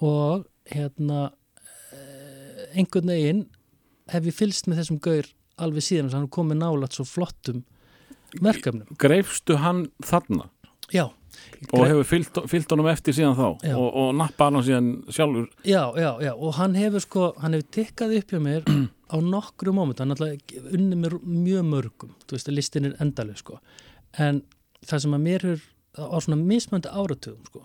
og 0.00 0.46
hérna 0.70 1.30
eh, 1.92 2.78
einhvern 2.78 3.10
veginn 3.10 3.42
hef 4.10 4.28
ég 4.28 4.36
fylst 4.36 4.70
með 4.70 4.82
þessum 4.82 5.00
gaur 5.02 5.28
alveg 5.60 5.84
síðan 5.84 6.14
hann 6.14 6.30
komið 6.32 6.62
nálat 6.62 6.96
svo 6.96 7.04
flottum 7.08 7.64
verkefnum. 8.38 8.98
Greifstu 9.00 9.58
hann 9.60 9.88
þarna? 10.06 10.48
Já, 10.90 11.08
og 11.70 11.84
hefur 11.86 12.06
fyllt, 12.08 12.38
fyllt 12.50 12.72
honum 12.72 12.88
eftir 12.90 13.14
síðan 13.14 13.36
þá? 13.38 13.46
Og, 13.74 13.88
og 13.88 14.08
nappað 14.18 14.56
hann 14.56 14.66
síðan 14.66 14.88
sjálfur? 15.12 15.50
Já, 15.66 15.82
já, 15.98 16.10
já. 16.24 16.32
Og 16.34 16.56
hann 16.58 16.78
hefur 16.78 17.04
sko, 17.04 17.26
hann 17.42 17.56
hefur 17.56 17.68
tikkað 17.76 18.16
upp 18.18 18.34
hjá 18.34 18.40
mér 18.42 18.66
á 19.10 19.16
nokkru 19.18 19.74
móment, 19.74 20.00
hann 20.00 20.14
alltaf 20.14 20.54
unni 20.70 20.98
mér 20.98 21.18
mjög 21.24 21.66
mörgum, 21.66 22.14
þú 22.26 22.36
veist 22.36 22.50
að 22.50 22.58
listin 22.58 22.88
er 22.90 22.96
endaleg 23.02 23.40
sko, 23.40 23.58
en 24.22 24.42
það 24.86 25.04
sem 25.04 25.16
að 25.16 25.26
mér 25.26 25.46
er 25.54 25.68
á 25.98 26.16
svona 26.22 26.38
mismöndi 26.38 26.92
áratugum 26.94 27.46
sko, 27.50 27.64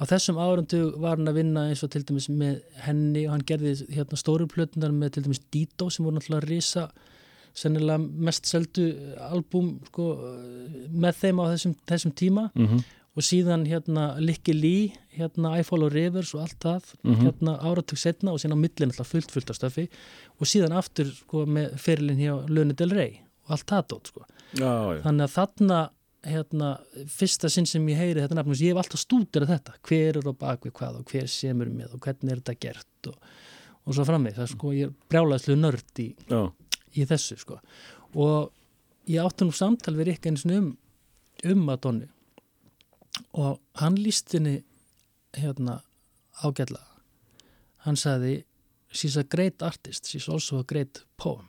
á 0.00 0.02
þessum 0.08 0.38
áratug 0.40 0.98
var 1.02 1.18
hann 1.18 1.30
að 1.30 1.40
vinna 1.42 1.66
eins 1.68 1.82
og 1.84 1.90
til 1.92 2.04
dæmis 2.06 2.30
með 2.30 2.60
henni 2.86 3.26
og 3.26 3.34
hann 3.34 3.46
gerði 3.48 3.74
hérna 3.90 4.18
stóru 4.20 4.46
plötunar 4.50 4.94
með 4.94 5.16
til 5.16 5.26
dæmis 5.26 5.42
Dito 5.52 5.90
sem 5.90 6.06
voru 6.06 6.16
náttúrulega 6.16 6.48
risa 6.48 6.86
sennilega 7.54 7.98
mest 7.98 8.46
seldu 8.46 8.86
albúm 9.30 9.78
sko, 9.90 10.06
með 10.92 11.20
þeim 11.22 11.42
á 11.42 11.44
þessum, 11.54 11.74
þessum 11.90 12.12
tíma 12.16 12.50
mm 12.54 12.66
-hmm. 12.66 12.82
og 13.16 13.22
síðan 13.26 13.66
hérna 13.66 14.04
Licky 14.20 14.52
Lee, 14.54 14.92
hérna 15.18 15.58
I 15.58 15.62
Follow 15.66 15.88
Rivers 15.90 16.34
og 16.34 16.40
allt 16.42 16.58
það, 16.60 16.82
Mhm. 17.04 17.20
hérna 17.26 17.58
áratug 17.60 17.98
setna 17.98 18.32
og 18.32 18.38
síðan 18.38 18.56
á 18.56 18.62
millin 18.64 18.90
alltaf 18.90 19.06
fullt 19.08 19.30
fullt 19.30 19.50
af 19.50 19.56
stöfi 19.58 19.88
og 20.40 20.46
síðan 20.46 20.72
aftur 20.76 21.06
sko 21.12 21.46
með 21.46 21.74
fyrirlin 21.78 22.18
hjá 22.18 22.48
Luni 22.48 22.72
Del 22.74 22.90
Rey 22.90 23.20
og 23.44 23.50
allt 23.50 23.66
það 23.66 23.86
dót 23.88 24.06
sko. 24.06 24.24
já, 24.54 24.96
já. 24.96 25.02
Þannig 25.02 25.24
að 25.24 25.34
þarna 25.38 25.90
hérna, 26.22 26.78
fyrsta 27.06 27.48
sinn 27.48 27.64
sem 27.66 27.86
ég 27.88 27.96
heyri 27.96 28.20
þetta 28.20 28.34
nafn, 28.34 28.50
ég 28.52 28.74
hef 28.74 28.76
alltaf 28.76 29.00
stúderað 29.00 29.48
þetta, 29.56 29.72
hver 29.82 30.16
er 30.18 30.28
á 30.28 30.32
bakvið 30.36 30.72
hvað 30.72 30.96
og 30.98 31.04
hver 31.06 31.26
semur 31.26 31.66
með 31.70 31.94
og 31.94 32.00
hvernig 32.00 32.30
er 32.32 32.36
þetta 32.42 32.60
gert 32.60 33.06
og, 33.08 33.14
og 33.86 33.94
svo 33.94 34.04
framveg, 34.04 34.34
það 34.34 34.42
er 34.42 34.46
sko, 34.52 34.72
ég 34.72 34.82
er 34.84 34.92
brjálæðslu 35.08 35.56
nörd 35.56 35.98
í, 35.98 36.14
já. 36.28 36.52
Í 36.96 37.06
þessu 37.08 37.38
sko. 37.40 37.60
Og 38.14 38.50
ég 39.10 39.22
átti 39.24 39.46
nú 39.46 39.54
samtal 39.56 39.96
við 39.98 40.12
Rikka 40.12 40.30
eins 40.30 40.46
og 40.46 40.56
um 40.56 40.70
um 41.50 41.62
Madonni 41.64 42.08
og 43.32 43.60
hann 43.80 43.96
líst 43.96 44.32
henni 44.34 44.60
hérna 45.36 45.80
ágætlega. 46.44 46.86
Hann 47.86 47.96
sagði 47.96 48.44
she's 48.92 49.16
a 49.16 49.24
great 49.24 49.62
artist, 49.62 50.06
she's 50.06 50.28
also 50.28 50.58
a 50.58 50.64
great 50.64 51.04
poem. 51.16 51.48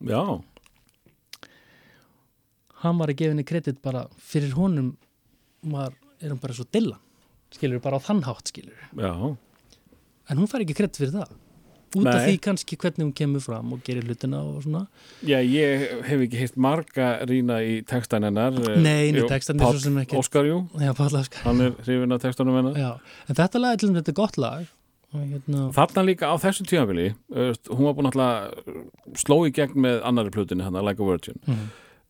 Já. 0.00 0.42
hann 2.82 2.98
var 2.98 3.12
að 3.12 3.20
gefa 3.20 3.34
henni 3.34 3.46
kredit 3.46 3.80
bara 3.84 4.06
fyrir 4.18 4.54
honum 4.58 4.92
var, 5.72 5.94
er 6.20 6.32
hann 6.32 6.42
bara 6.42 6.56
svo 6.56 6.66
dilla 6.74 6.98
skilur 7.52 7.82
bara 7.84 8.00
á 8.00 8.02
þann 8.02 8.24
hátt 8.26 8.50
skilur 8.50 8.78
já. 8.98 9.12
en 9.12 10.40
hún 10.40 10.50
fær 10.50 10.64
ekki 10.64 10.76
kredit 10.80 10.98
fyrir 10.98 11.14
það 11.14 11.36
út 11.96 12.06
af 12.10 12.22
því 12.26 12.34
kannski 12.44 12.76
hvernig 12.80 13.04
hún 13.06 13.12
kemur 13.14 13.40
fram 13.44 13.72
og 13.72 13.80
gerir 13.86 14.04
hlutina 14.06 14.40
og 14.42 14.62
svona. 14.64 14.86
Já, 15.26 15.38
ég 15.44 16.02
hef 16.08 16.20
ekki 16.26 16.38
heilt 16.42 16.56
marga 16.56 17.08
rýna 17.28 17.58
í 17.62 17.80
textan 17.86 18.22
hennar 18.26 18.52
Nei, 18.76 19.10
nei, 19.12 19.24
textan 19.28 19.58
Páll 19.60 19.76
svo 19.76 19.84
sem 19.88 19.96
ekki- 20.02 20.18
Óskar, 20.20 20.44
jú, 20.48 20.68
Já, 20.80 20.92
Páll 20.94 21.16
Óskar. 21.20 21.42
hann 21.44 21.60
er 21.60 21.70
hrifin 21.82 22.12
af 22.12 22.20
textanum 22.22 22.54
hennar. 22.56 22.74
Já, 22.78 22.92
en 23.28 23.34
þetta 23.34 23.60
lag 23.60 23.72
er 23.72 23.76
til 23.76 23.88
dæmis 23.88 24.02
þetta 24.02 24.08
er 24.14 24.20
gott 24.22 24.38
lag. 24.38 24.66
Hérna, 25.12 25.66
Þarna 25.76 26.02
líka 26.08 26.24
á 26.32 26.36
þessu 26.40 26.64
tímafili 26.64 27.10
hún 27.68 27.84
var 27.84 27.92
búin 27.98 28.08
alltaf 28.08 28.54
sló 29.20 29.42
í 29.44 29.52
gegn 29.52 29.74
með 29.76 29.98
annari 30.08 30.30
plutinni 30.32 30.64
hann, 30.64 30.72
Like 30.84 31.00
a 31.00 31.04
Virgin. 31.04 31.36
Mhm. 31.46 31.66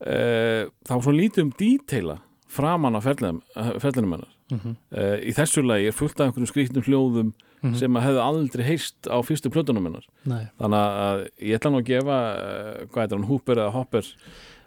uh, 0.07 0.69
það 0.87 0.95
var 0.95 1.01
svo 1.03 1.11
lítið 1.11 1.41
um 1.43 1.51
díteila 1.51 2.19
framan 2.47 2.95
á 2.95 3.01
ferlinum, 3.03 3.41
ferlinum 3.81 4.23
hennar 4.53 4.75
mhm, 4.75 4.77
uh, 4.95 5.17
í 5.23 5.33
þessu 5.35 5.65
lagi 5.65 5.89
er 5.89 5.97
fullt 5.97 6.19
af 6.19 6.29
einhverjum 6.29 6.51
skrýtnum 6.51 6.87
hljóðum 6.87 7.29
mhm, 7.33 7.75
sem 7.81 7.99
að 7.99 8.07
hefðu 8.07 8.23
aldrei 8.23 8.65
heist 8.67 9.09
á 9.09 9.17
fyrstu 9.25 9.51
plötunum 9.53 9.89
hennar. 9.89 10.07
Nei, 10.29 10.43
þannig 10.61 10.87
að 11.03 11.23
ég 11.49 11.59
ætla 11.59 11.73
nú 11.73 11.81
að 11.83 11.89
gefa 11.91 12.19
uh, 12.33 12.83
hvað 12.93 13.05
er 13.05 13.15
hann, 13.17 13.29
Hooper 13.29 13.63
eða 13.63 13.75
Hopper 13.77 14.11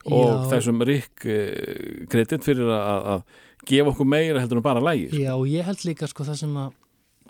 og 0.06 0.30
Já. 0.30 0.48
þessum 0.54 0.82
Rick 0.86 1.26
uh, 1.26 2.06
kredit 2.12 2.46
fyrir 2.46 2.70
að, 2.70 3.12
að 3.14 3.44
gefa 3.66 3.92
okkur 3.92 4.08
meira 4.08 4.42
heldur 4.42 4.60
en 4.60 4.66
bara 4.66 4.82
lægi 4.84 5.22
Já, 5.22 5.32
og 5.34 5.46
ég 5.50 5.66
held 5.66 5.86
líka 5.88 6.08
sko 6.10 6.26
það 6.26 6.42
sem 6.42 6.58
að 6.60 6.74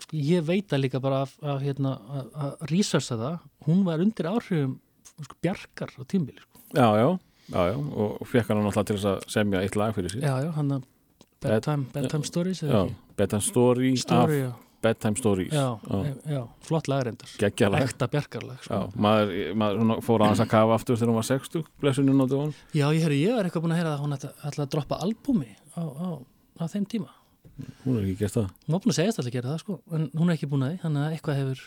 sko, 0.03 0.17
ég 0.19 0.43
veit 0.47 0.73
að 0.73 0.83
líka 0.85 1.01
bara 1.03 1.23
að, 1.25 1.63
hérna, 1.63 1.95
að, 2.11 2.27
að 2.45 2.67
researcha 2.73 3.17
það, 3.19 3.39
hún 3.67 3.85
var 3.87 4.03
undir 4.03 4.29
áhrifum 4.29 4.75
sko, 5.23 5.39
bjarkar 5.45 5.95
á 5.97 6.01
tímbili 6.09 6.43
sko. 6.43 6.61
já, 6.75 6.87
já, 6.99 7.07
já, 7.47 7.61
já, 7.71 7.77
og 7.77 8.29
fekk 8.29 8.51
hann 8.51 8.61
náttúrulega 8.65 8.91
til 8.91 8.99
þess 8.99 9.09
að 9.13 9.25
semja 9.37 9.63
eitt 9.63 9.79
lag 9.79 9.95
fyrir 9.97 10.13
sig. 10.13 10.21
Já, 10.21 10.35
já, 10.45 10.51
hann 10.57 10.77
að 10.77 10.85
bedtime, 11.49 11.85
bedtime 11.93 12.27
stories 12.27 12.63
eða 12.63 12.85
ekki? 12.85 12.95
Bedtime 13.17 13.41
Story, 13.41 13.91
Story, 13.97 14.39
já, 14.43 14.49
Bedtime 14.81 15.17
Stories. 15.17 15.53
Já, 15.53 15.79
já. 16.29 16.41
flott 16.67 16.87
lagrendar 16.87 17.29
geggja 17.41 17.69
lag 17.73 17.81
ekta 17.87 18.07
bjarkarlag 18.13 18.59
já, 18.61 18.65
sko. 18.67 18.81
maður, 18.93 19.31
maður 19.57 20.03
fór 20.05 20.25
aðeins 20.27 20.43
að 20.45 20.51
kafa 20.51 20.75
aftur 20.77 20.99
þegar 20.99 21.11
hún 21.13 21.17
var 21.17 21.29
60 21.31 21.65
blessunum 21.81 22.21
á 22.21 22.25
dögun 22.29 22.53
Já, 22.73 22.85
ég, 22.93 23.01
heyri, 23.01 23.21
ég 23.25 23.37
var 23.39 23.49
eitthvað 23.49 23.65
búin 23.65 23.73
að 23.73 23.81
heyra 23.81 23.95
að 23.95 24.03
hún 24.05 24.17
ætla, 24.17 24.33
að 24.45 24.69
droppa 24.75 24.99
albúmi 25.01 25.49
á, 25.73 25.81
á, 25.81 26.07
á 26.61 26.63
þeim 26.69 26.85
tíma. 26.85 27.09
Hún 27.83 27.97
er 27.97 28.05
ekki 28.05 28.19
gert 28.21 28.35
það. 28.37 28.51
Hún 28.67 28.75
var 28.75 28.83
búin 28.83 28.93
að 28.93 28.99
segjast 28.99 29.17
alltaf 29.17 29.31
að 29.31 29.37
gera 29.39 29.53
það 29.55 29.63
sko 29.63 29.79
en 29.97 30.07
hún 30.13 30.29
er 30.29 30.37
ekki 30.37 30.51
búin 30.51 30.67
að 30.67 30.75
því, 30.75 30.81
þannig 30.85 31.07
að 31.07 31.15
eitthvað 31.17 31.39
hefur 31.41 31.63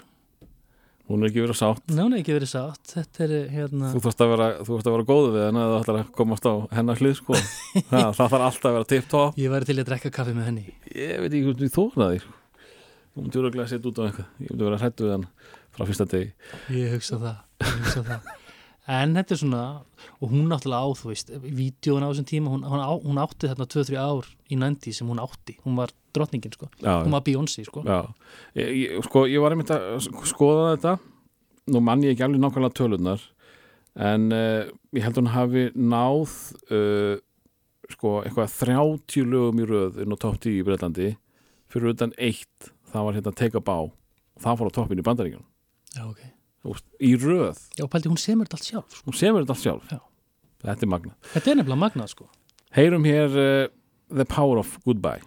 hún 1.10 1.24
er 1.24 1.30
ekki 1.30 1.44
verið 1.44 1.58
sátt. 1.60 1.84
Nei, 1.90 2.02
hún 2.04 2.16
er 2.16 2.22
ekki 2.22 2.36
verið 2.36 2.52
sátt. 2.54 2.92
Þetta 2.94 3.24
er 3.26 3.36
hérna 3.50 3.92
þú 3.92 4.02
þarfst 4.06 4.24
að 4.24 4.34
vera, 4.34 4.50
þú 4.66 4.80
að 4.80 4.92
vera 4.94 5.08
góðu 5.10 5.32
við 5.36 5.46
henni 5.48 5.62
eða 5.64 5.72
þú 5.76 5.80
ætlar 5.84 6.00
að 6.00 6.12
komast 6.20 6.46
á 6.46 6.54
hennar 6.78 7.00
hlið 7.02 7.16
sko. 7.18 7.40
það, 7.90 8.10
það 8.18 8.20
þarf 8.20 8.44
alltaf 8.48 8.68
að 8.70 8.76
vera 8.78 8.90
tip-top 8.94 9.40
Ég 9.40 9.54
væri 9.54 9.70
til 9.70 9.78
að 9.80 9.88
drekka 9.90 10.12
kaffi 10.20 10.36
með 10.36 10.50
henni. 10.52 10.66
Ég 10.94 11.16
veit 11.24 11.32
ekki 11.32 11.46
hvernig 11.48 11.74
þú 11.74 11.88
þóraði 11.90 12.22
hún 13.20 13.26
myndi 13.26 13.42
vera 13.42 13.64
að 13.64 13.72
setja 13.72 13.90
út 13.90 13.98
á 13.98 14.02
eitthvað. 14.06 14.28
Ég 14.38 14.52
myndi 14.52 14.68
vera 14.68 14.80
hrættu 14.80 15.06
við 15.06 15.16
hann 15.16 15.26
frá 15.74 15.88
fyrsta 15.88 16.06
degi. 16.10 16.30
Ég 16.76 16.94
hugsa 16.94 17.18
það, 17.20 17.42
ég 17.64 17.74
hugsa 17.80 18.04
það. 18.06 18.30
En 18.90 19.14
þetta 19.14 19.36
er 19.36 19.40
svona, 19.42 19.62
og 20.18 20.32
hún 20.32 20.48
náttúrulega 20.50 20.82
á, 20.82 20.88
þú 20.98 21.10
veist, 21.12 21.28
vídjóin 21.44 22.02
á 22.02 22.10
þessum 22.10 22.26
tíma, 22.26 22.50
hún, 22.50 22.64
hún, 22.66 22.82
á, 22.82 22.90
hún 22.98 23.20
átti 23.22 23.50
þarna 23.50 23.68
2-3 23.70 24.00
ár 24.02 24.30
í 24.50 24.58
90 24.58 24.96
sem 24.98 25.10
hún 25.12 25.20
átti. 25.22 25.54
Hún 25.62 25.78
var 25.78 25.92
drottningin, 26.16 26.56
sko. 26.56 26.66
já, 26.82 26.96
Hún 27.04 27.14
var 27.14 27.22
Beyoncé, 27.22 27.62
sko. 27.68 27.84
já. 27.86 28.00
Ég, 28.58 28.72
ég, 28.80 28.96
sko, 29.06 29.26
ég 29.30 29.44
var 29.44 29.54
einmitt 29.54 29.70
að 29.70 30.00
skoða 30.26 30.72
þetta 30.74 30.96
nú 31.70 31.82
mann 31.84 32.02
ég 32.02 32.14
ekki 32.16 32.24
alveg 32.26 32.42
nákvæmlega 32.42 32.74
tölunar 32.74 33.22
en 34.00 34.30
uh, 34.34 34.66
ég 34.96 35.04
held 35.06 35.18
hún 35.20 35.30
hafi 35.34 35.64
náð 35.76 36.34
uh, 36.74 37.16
sko 37.90 38.20
eitthvað 38.24 38.54
30 38.58 39.30
lögum 39.30 39.62
í 39.62 39.66
röð 39.68 40.00
inn 40.02 40.14
á 40.14 40.18
topp 40.18 40.40
10 40.42 40.56
í 40.60 40.66
Breitlandi 40.66 41.08
fyrir 41.70 41.92
utan 41.94 42.14
eitt 42.18 42.70
það 42.90 43.06
var 43.06 43.18
hérna 43.18 43.34
Take 43.38 43.58
a 43.60 43.64
Bow 43.64 43.90
það 44.40 44.60
fór 44.60 44.70
á 44.70 44.76
toppin 44.78 45.02
í 45.02 45.06
bandaríkjum 45.06 45.46
Já, 45.94 46.04
ok. 46.06 46.20
Í 47.00 47.14
röð, 47.16 47.58
Já, 47.78 47.86
pældi, 47.88 48.08
hún 48.12 48.18
semur 48.20 48.46
þetta 48.48 48.58
allt 48.60 48.68
sjálf, 48.68 48.90
sko. 48.96 49.04
hún 49.10 49.16
semur 49.16 49.44
þetta 49.44 49.54
allt 49.56 49.64
sjálf 49.64 49.92
Já. 49.94 50.00
þetta 50.66 50.84
er 50.86 50.90
magna 50.92 51.14
Þetta 51.32 51.50
er 51.54 51.56
nefnilega 51.60 51.80
magnað, 51.86 52.08
sko. 52.12 52.28
heyrum 52.76 53.04
hér 53.08 53.38
uh, 53.40 53.68
The 54.12 54.24
Power 54.28 54.58
of 54.60 54.76
Goodbye 54.84 55.22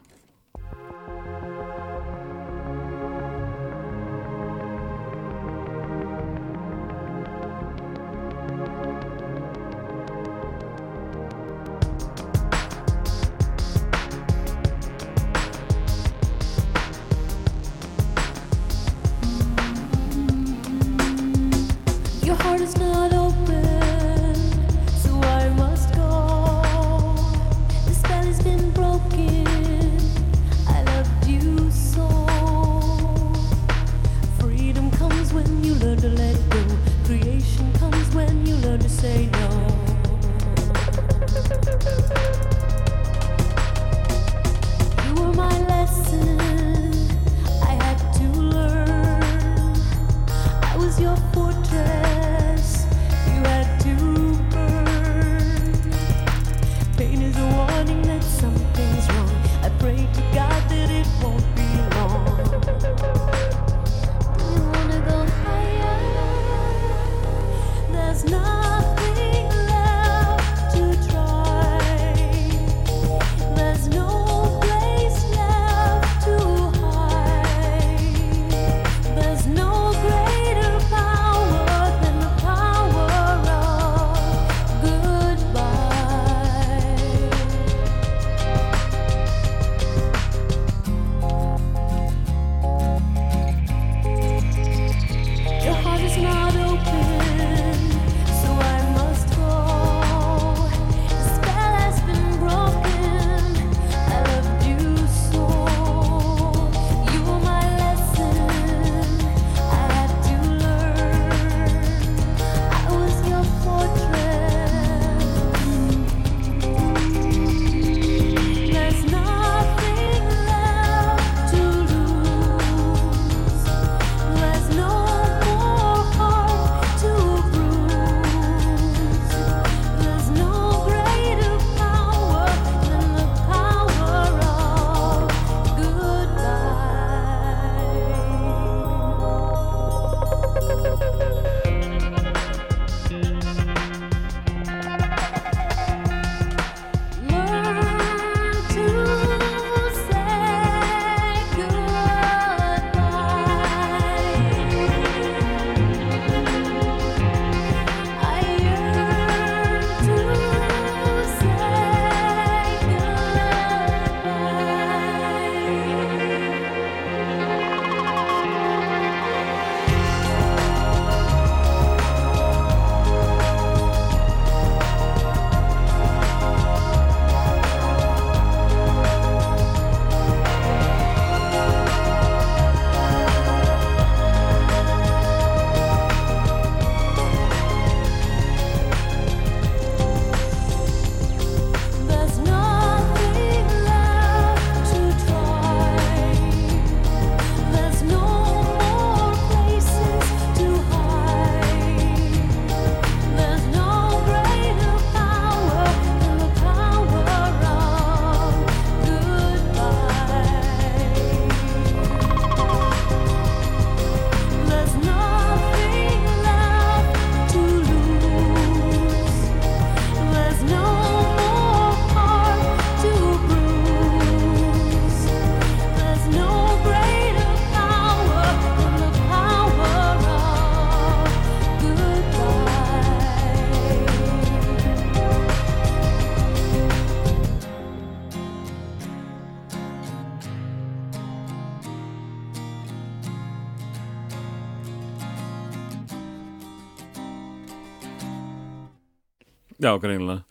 Já, 249.84 249.92
greinilega. 250.00 250.44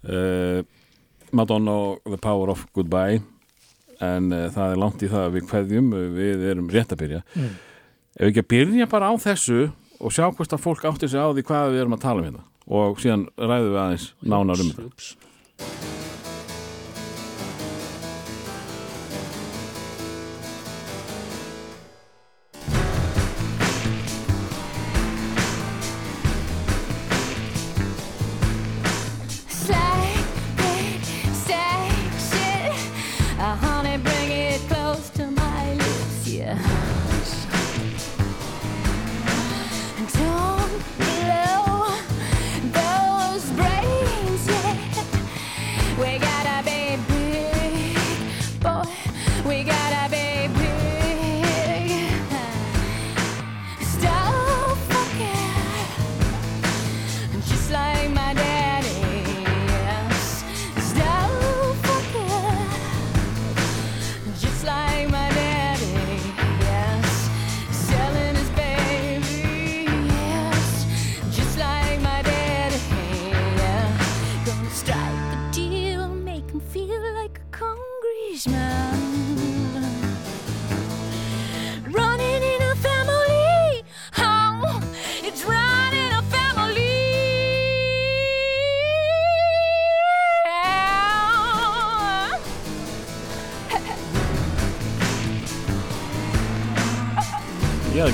Uh, 0.00 0.62
Madonna 1.36 1.74
og 1.76 2.06
The 2.08 2.18
Power 2.20 2.54
of 2.54 2.64
Goodbye. 2.74 3.20
En 4.00 4.32
uh, 4.32 4.46
það 4.54 4.72
er 4.72 4.80
langt 4.80 5.04
í 5.04 5.10
það 5.10 5.26
að 5.26 5.34
við 5.36 5.48
kveðjum. 5.50 5.90
Við 6.16 6.46
erum 6.54 6.70
rétt 6.72 6.94
að 6.94 7.02
byrja. 7.04 7.24
Mm. 7.36 7.58
ef 8.10 8.22
við 8.24 8.30
ekki 8.32 8.44
að 8.44 8.52
byrja 8.54 8.90
bara 8.90 9.10
á 9.12 9.14
þessu 9.20 9.58
og 10.00 10.14
sjá 10.16 10.24
hvort 10.32 10.54
að 10.56 10.62
fólk 10.64 10.86
átti 10.88 11.08
sig 11.12 11.20
á 11.20 11.28
því 11.28 11.44
hvað 11.46 11.74
við 11.74 11.82
erum 11.82 11.96
að 11.98 12.06
tala 12.06 12.22
um 12.22 12.30
hérna. 12.30 12.46
Og 12.70 13.02
síðan 13.02 13.26
ræðum 13.36 13.74
við 13.74 13.82
aðeins 13.84 14.06
nánar 14.22 14.62
um 14.64 14.72
þetta 14.72 15.19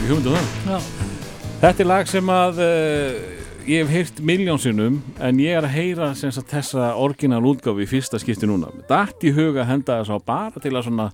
ekki 0.07 0.15
hugmyndu 0.15 0.35
það. 0.37 0.51
Já, 0.71 0.77
Þetta 1.61 1.83
er 1.83 1.89
lag 1.89 2.09
sem 2.11 2.29
að 2.31 2.59
uh, 2.63 3.15
ég 3.67 3.81
hef 3.81 3.89
heyrt 3.91 4.19
miljónsinnum 4.29 4.99
en 5.19 5.39
ég 5.43 5.57
er 5.59 5.65
að 5.67 5.73
heyra 5.75 6.11
sagt, 6.15 6.45
þessa 6.53 6.93
orginal 7.03 7.41
útgáfi 7.51 7.83
í 7.83 7.89
fyrsta 7.91 8.21
skipti 8.23 8.47
núna. 8.47 8.69
Datt 8.87 9.25
í 9.27 9.33
huga 9.35 9.65
að 9.65 9.71
henda 9.73 9.97
þess 9.99 10.15
á 10.15 10.19
bara 10.29 10.63
til 10.63 10.73
að 10.77 10.87
svona 10.87 11.09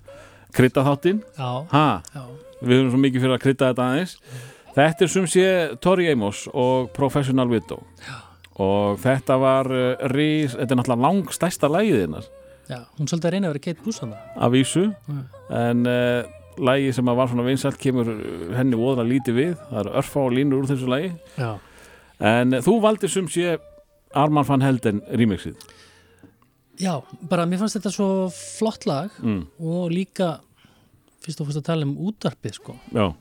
krydda 0.53 0.85
þáttinn. 0.91 1.23
Já, 1.39 1.49
já. 1.73 2.27
við 2.61 2.83
höfum 2.83 2.91
svo 2.93 3.01
mikið 3.07 3.25
fyrir 3.25 3.37
að 3.39 3.41
krydda 3.47 3.71
þetta 3.71 3.87
aðeins. 3.87 4.15
Þetta 4.77 5.07
er 5.07 5.13
sem 5.15 5.31
sé 5.39 5.47
Tori 5.89 6.11
Amos 6.13 6.45
og 6.53 6.93
Professional 6.93 7.49
Widow. 7.49 7.81
Og 8.61 9.01
þetta 9.01 9.41
var 9.41 9.73
uh, 9.73 9.89
rís, 10.13 10.53
þetta 10.59 10.69
er 10.69 10.83
náttúrulega 10.83 11.07
langstæsta 11.07 11.73
lagið 11.73 12.05
hennar. 12.05 12.29
Já. 12.69 12.83
Hún 13.01 13.09
svolítið 13.09 13.31
að 13.31 13.37
reyna 13.39 13.49
að 13.49 13.57
vera 13.57 13.67
Kate 13.71 13.89
Bush 13.89 14.05
af 14.05 14.53
vísu. 14.53 14.87
Mm. 15.09 15.27
en 15.63 15.85
uh, 15.89 16.42
lagið 16.59 16.97
sem 16.97 17.11
að 17.11 17.19
var 17.21 17.31
svona 17.31 17.47
vinsælt 17.47 17.81
kemur 17.81 18.09
uh, 18.13 18.23
henni 18.57 18.79
voðra 18.79 19.07
lítið 19.07 19.39
við. 19.39 19.53
Það 19.71 19.81
eru 19.83 19.95
örfá 20.03 20.23
línur 20.37 20.63
úr 20.63 20.71
þessu 20.71 20.91
lagi. 20.91 21.13
Já. 21.37 21.53
en 22.33 22.59
uh, 22.59 22.65
þú 22.65 22.79
valdir 22.85 23.13
sem 23.13 23.29
sé 23.31 23.57
Arman 24.13 24.47
van 24.49 24.65
Helden 24.65 25.01
remixið. 25.09 25.57
Já, 26.81 27.01
bara 27.29 27.47
mér 27.47 27.61
fannst 27.63 27.79
þetta 27.79 27.93
svo 27.93 28.09
flott 28.33 28.87
lag 28.89 29.13
mm. 29.23 29.43
og 29.61 29.93
líka 29.93 30.35
fyrst 31.23 31.43
og 31.43 31.49
fyrst 31.49 31.61
að 31.63 31.69
tala 31.69 31.87
um 31.87 31.97
útvarpið 32.09 32.57
sko. 32.59 32.77
Já, 32.93 33.13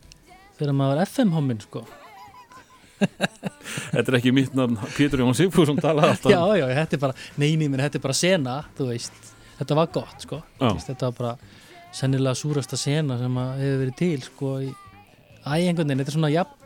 þegar 0.58 0.78
maður 0.78 0.96
var 0.96 1.10
FM-hommin 1.10 1.62
sko. 1.64 1.84
Þetta 3.92 4.12
er 4.12 4.16
ekki 4.20 4.32
mitt 4.36 4.52
nafn 4.54 4.76
Pétur 4.94 5.24
Jón 5.24 5.34
Sigfússon 5.34 5.80
talaði 5.82 6.12
alltaf 6.14 6.30
Já, 6.30 6.42
já, 6.60 6.66
þetta 6.78 6.94
er 6.94 7.00
bara, 7.02 7.16
neini 7.42 7.66
minn, 7.66 7.82
þetta 7.82 7.98
er 7.98 8.04
bara 8.04 8.14
sena 8.14 8.58
þú 8.78 8.90
veist, 8.92 9.16
þetta 9.58 9.78
var 9.80 9.90
gott 9.96 10.26
sko. 10.28 10.38
Veist, 10.60 10.92
þetta 10.92 11.10
var 11.10 11.16
bara 11.18 11.32
sennilega 11.96 12.38
súrasta 12.40 12.80
sena 12.80 13.18
sem 13.20 13.38
að 13.42 13.52
hefur 13.62 13.82
verið 13.84 13.98
til 14.00 14.24
sko 14.26 14.54
í 14.64 14.70
æ, 14.72 15.54
einhvern 15.58 15.88
veginn, 15.90 16.02
þetta 16.04 16.14
er 16.14 16.18
svona 16.18 16.32
jafn, 16.32 16.58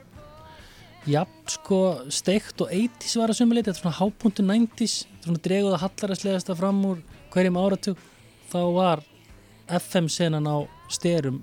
jafn 1.16 1.52
sko 1.56 1.80
steikt 2.14 2.62
og 2.66 2.72
80s 2.76 3.18
var 3.22 3.34
að 3.34 3.40
sömuleiti, 3.42 3.70
þetta 3.72 3.80
er 3.80 3.84
svona 3.84 4.00
hápunktu 4.00 4.46
90s, 4.46 4.96
þetta 5.10 5.24
er 5.24 5.30
svona 5.32 5.44
dreguða 5.50 5.82
hallaræslegasta 5.84 6.58
fram 6.60 6.82
úr 6.92 7.04
hverjum 7.34 7.60
áratug. 7.60 8.02
Þá 8.52 8.60
var 8.76 9.02
FM 9.82 10.10
senan 10.14 10.46
á 10.46 10.58
styrum 10.94 11.42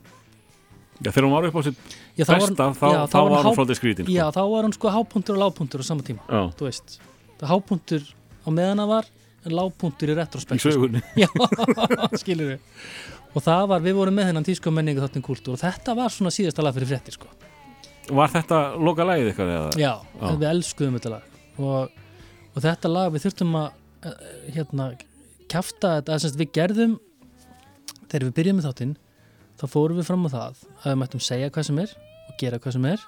Já, 1.03 1.11
þegar 1.11 1.27
hún 1.27 1.33
var 1.35 1.47
upp 1.49 1.57
á 1.59 1.63
sitt 1.67 1.95
já, 2.15 2.23
þá 2.23 2.31
var, 2.31 2.43
besta 2.45 2.67
þá, 2.79 2.85
já, 2.87 3.01
þá, 3.11 3.17
var 3.17 3.33
var 3.33 3.47
hún 3.49 3.57
svolítið 3.57 3.79
skrítin 3.81 4.07
sko. 4.07 4.15
já, 4.15 4.25
þá 4.31 4.43
var 4.53 4.67
hún 4.69 4.75
sko 4.77 4.93
hápunktur 4.95 5.35
og 5.35 5.41
lágpunktur 5.43 5.83
á 5.83 5.85
sama 5.89 6.07
tíma, 6.07 6.23
Já, 6.29 6.43
þú 6.59 6.69
veist. 6.69 6.95
Það 7.41 7.53
hápunktur 7.53 8.05
á 8.47 8.49
meðan 8.55 8.83
það 8.83 8.93
var 8.93 9.09
en 9.43 9.57
lágpunktur 9.59 10.13
í 10.13 10.15
í 10.15 10.19
retrospekt 10.21 10.63
sögunni 10.63 11.03
Já, 11.23 11.29
skilur 12.23 12.53
við 12.53 12.61
Og 13.33 13.45
það 13.45 13.63
var, 13.71 13.85
við 13.85 13.97
vorum 13.97 14.19
með 14.19 14.29
hennan 14.29 14.45
tísku 14.47 14.73
menningu 14.75 15.01
þáttinn 15.01 15.25
kúltúr 15.25 15.57
og 15.57 15.63
þetta 15.63 15.95
var 15.97 16.13
svona 16.13 16.33
síðasta 16.35 16.65
lag 16.65 16.75
fyrir 16.77 16.91
fréttir 16.91 17.17
sko. 17.17 17.31
Var 18.13 18.33
þetta 18.35 18.59
loka 18.77 19.07
lagið 19.09 19.31
ykkar 19.31 19.53
eða? 19.53 19.71
Já, 19.81 19.93
Já. 20.03 20.27
við 20.35 20.49
elskuðum 20.51 20.99
þetta 20.99 21.15
lag 21.15 21.63
og, 21.63 22.03
og 22.53 22.67
þetta 22.67 22.91
lag 22.93 23.15
við 23.15 23.25
þurftum 23.27 23.57
að 23.61 23.71
eh, 24.11 24.29
hérna, 24.59 24.91
kjafta 25.49 25.95
þetta, 26.01 26.19
að 26.19 26.43
við 26.43 26.53
gerðum 26.59 26.99
þegar 28.13 28.29
við 28.29 28.37
byrjum 28.39 28.61
með 28.61 28.69
þáttinn 28.69 28.95
þá 29.61 29.67
fórum 29.71 30.01
við 30.01 30.09
fram 30.09 30.29
á 30.29 30.31
það 30.33 30.63
að 30.83 30.87
við 30.91 31.01
mættum 31.03 31.25
segja 31.25 31.51
hvað 31.55 31.69
sem 31.69 31.83
er 31.83 31.97
og 32.29 32.39
gera 32.41 32.61
hvað 32.63 32.77
sem 32.77 32.89
er 32.91 33.07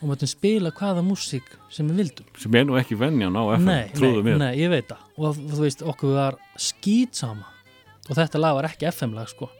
og 0.00 0.08
mættum 0.08 0.30
spila 0.30 0.72
hvaða 0.80 1.04
músík 1.04 1.54
sem 1.72 1.88
við 1.90 2.02
vildum 2.02 2.34
Sem 2.40 2.56
er 2.56 2.66
nú 2.66 2.78
ekki 2.80 2.98
venjan 2.98 3.36
á 3.36 3.42
FM, 3.58 3.68
nei, 3.68 3.86
trúðu 3.94 4.22
nei, 4.22 4.26
mér 4.30 4.40
nei, 4.40 4.52
ég 4.62 4.72
veit 4.72 4.90
það 4.90 5.06
og 5.20 5.40
þú 5.40 5.62
veist, 5.64 5.84
okkur 5.92 6.16
var 6.16 6.38
skýt 6.56 7.20
sama 7.20 7.50
og 8.08 8.16
þetta 8.16 8.40
lag 8.40 8.56
var 8.58 8.70
ekki 8.70 8.88
FM 8.90 9.16
lag 9.18 9.30
sko 9.30 9.50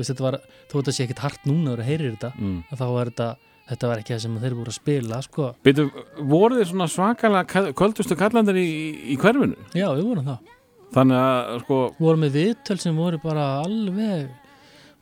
veist, 0.00 0.12
þetta 0.14 0.26
var, 0.26 0.40
þó 0.66 0.74
þetta 0.80 0.96
sé 0.96 1.06
ekkert 1.06 1.24
hart 1.26 1.46
núna 1.48 1.76
og 1.76 1.84
heyrir 1.86 2.14
þetta, 2.16 2.32
mm. 2.38 2.58
að 2.70 2.82
þá 2.82 2.86
var 2.96 3.12
þetta 3.12 3.30
þetta 3.70 3.90
var 3.90 4.00
ekki 4.02 4.14
það 4.16 4.22
sem 4.24 4.38
þeir 4.42 4.54
voru 4.58 4.72
að 4.72 4.76
spila 4.80 5.18
sko. 5.22 5.48
Beidu, 5.66 5.84
voru 6.26 6.56
þið 6.58 6.70
svona 6.72 6.88
svakalega 6.90 7.62
kvöldustu 7.78 8.16
kallandar 8.18 8.58
í, 8.58 8.70
í 9.14 9.18
hverfinu? 9.20 9.68
já, 9.78 9.86
við 9.94 10.08
vorum 10.08 10.26
það, 10.26 10.56
Þannig 10.90 11.22
að, 11.22 11.50
sko, 11.62 11.76
við 11.94 12.06
vorum 12.08 12.24
með 12.24 12.36
viðtöl 12.36 12.78
sem 12.82 12.96
voru 12.98 13.18
bara 13.22 13.48
alveg 13.62 14.30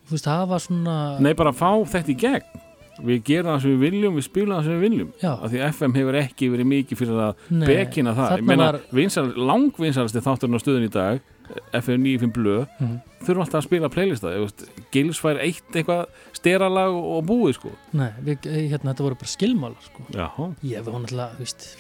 þú 0.09 0.17
veist, 0.17 0.27
það 0.27 0.43
var 0.51 0.65
svona 0.65 0.97
nei 1.25 1.35
bara 1.37 1.53
fá 1.57 1.71
þetta 1.95 2.13
í 2.13 2.19
gegn. 2.25 2.65
Við 2.99 3.21
gerum 3.29 3.53
það 3.53 3.61
sem 3.63 3.73
við 3.73 3.83
viljum, 3.85 4.15
við 4.19 4.25
spilum 4.27 4.57
það 4.57 4.65
sem 4.67 4.75
við 4.75 4.81
viljum. 4.83 5.11
Já, 5.23 5.31
af 5.31 5.53
því 5.53 5.59
FM 5.69 5.93
hefur 5.95 6.17
ekki 6.19 6.49
verið 6.51 6.69
mikið 6.73 6.99
fyrir 6.99 7.21
að 7.23 7.43
bekina 7.63 8.15
það, 8.17 8.33
ég 8.41 8.49
meina 8.49 8.65
var- 8.67 8.81
vinsal, 8.99 9.27
langvinsalasti 9.39 10.23
þátturinn 10.25 10.59
á 10.59 10.61
stöðun 10.65 10.89
í 10.89 10.93
dag 10.97 11.21
FM 11.73 12.03
95 12.05 12.33
blöð, 12.37 12.67
Mhm. 12.81 13.01
þurfum 13.25 13.43
alltaf 13.45 13.61
að 13.61 13.67
spila 13.69 13.89
playlista, 13.89 14.33
Gils 14.93 15.21
fær 15.21 15.41
eitt 15.43 15.71
eitthvað 15.73 16.07
steralag 16.33 16.93
og 16.95 17.25
búið 17.27 17.55
sko. 17.59 17.71
Nei, 17.93 18.11
við, 18.23 18.39
hérna, 18.71 18.93
þetta 18.95 19.07
voru 19.07 19.15
bara 19.15 19.33
skilmálar 19.35 19.83
sko. 19.83 20.03
Já, 20.13 20.29
ég 20.65 20.85
var 20.85 21.01
náttúrulega, 21.01 21.35
þú 21.37 21.39
veist 21.39 21.77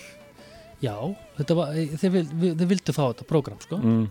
já, 0.82 0.94
þetta 1.38 1.54
var, 1.56 1.72
þeir, 1.74 2.10
vil- 2.10 2.32
við, 2.42 2.54
þeir 2.58 2.68
vildu 2.74 2.92
fá 2.94 3.04
þetta 3.12 3.26
prógram 3.26 3.60
sko. 3.62 3.76
Mm, 3.78 4.10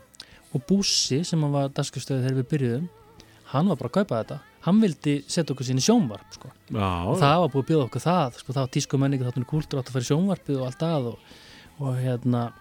og 0.55 0.61
Bússi 0.67 1.25
sem 1.25 1.41
var 1.51 1.69
dagskustöðu 1.69 2.23
þegar 2.25 2.43
við 2.43 2.47
byrjuðum 2.53 2.89
hann 3.47 3.67
var 3.67 3.75
bara 3.77 3.89
að 3.89 3.93
kaupa 4.03 4.23
þetta. 4.23 4.39
Hann 4.67 4.81
vildi 4.81 5.23
setja 5.27 5.53
okkur 5.55 5.63
sín 5.63 5.77
í 5.79 5.83
sjónvarp 5.85 6.33
sko. 6.33 6.49
já, 6.71 7.05
og 7.07 7.17
það 7.17 7.39
var 7.39 7.49
búið 7.49 7.63
að 7.63 7.67
bjóða 7.69 7.89
okkur 7.89 8.01
það 8.03 8.33
sko, 8.41 8.53
var 8.53 8.67
tísku 8.67 8.97
menningu 8.99 9.23
þáttunni 9.23 9.47
kúltur 9.47 9.79
átt 9.79 9.87
að 9.87 9.95
fara 9.95 10.03
í 10.03 10.11
sjónvarpið 10.11 10.59
og 10.59 10.65
allt 10.65 10.83
að 10.83 11.07
og, 11.07 11.17
og 11.79 11.95
hérna 11.95 12.51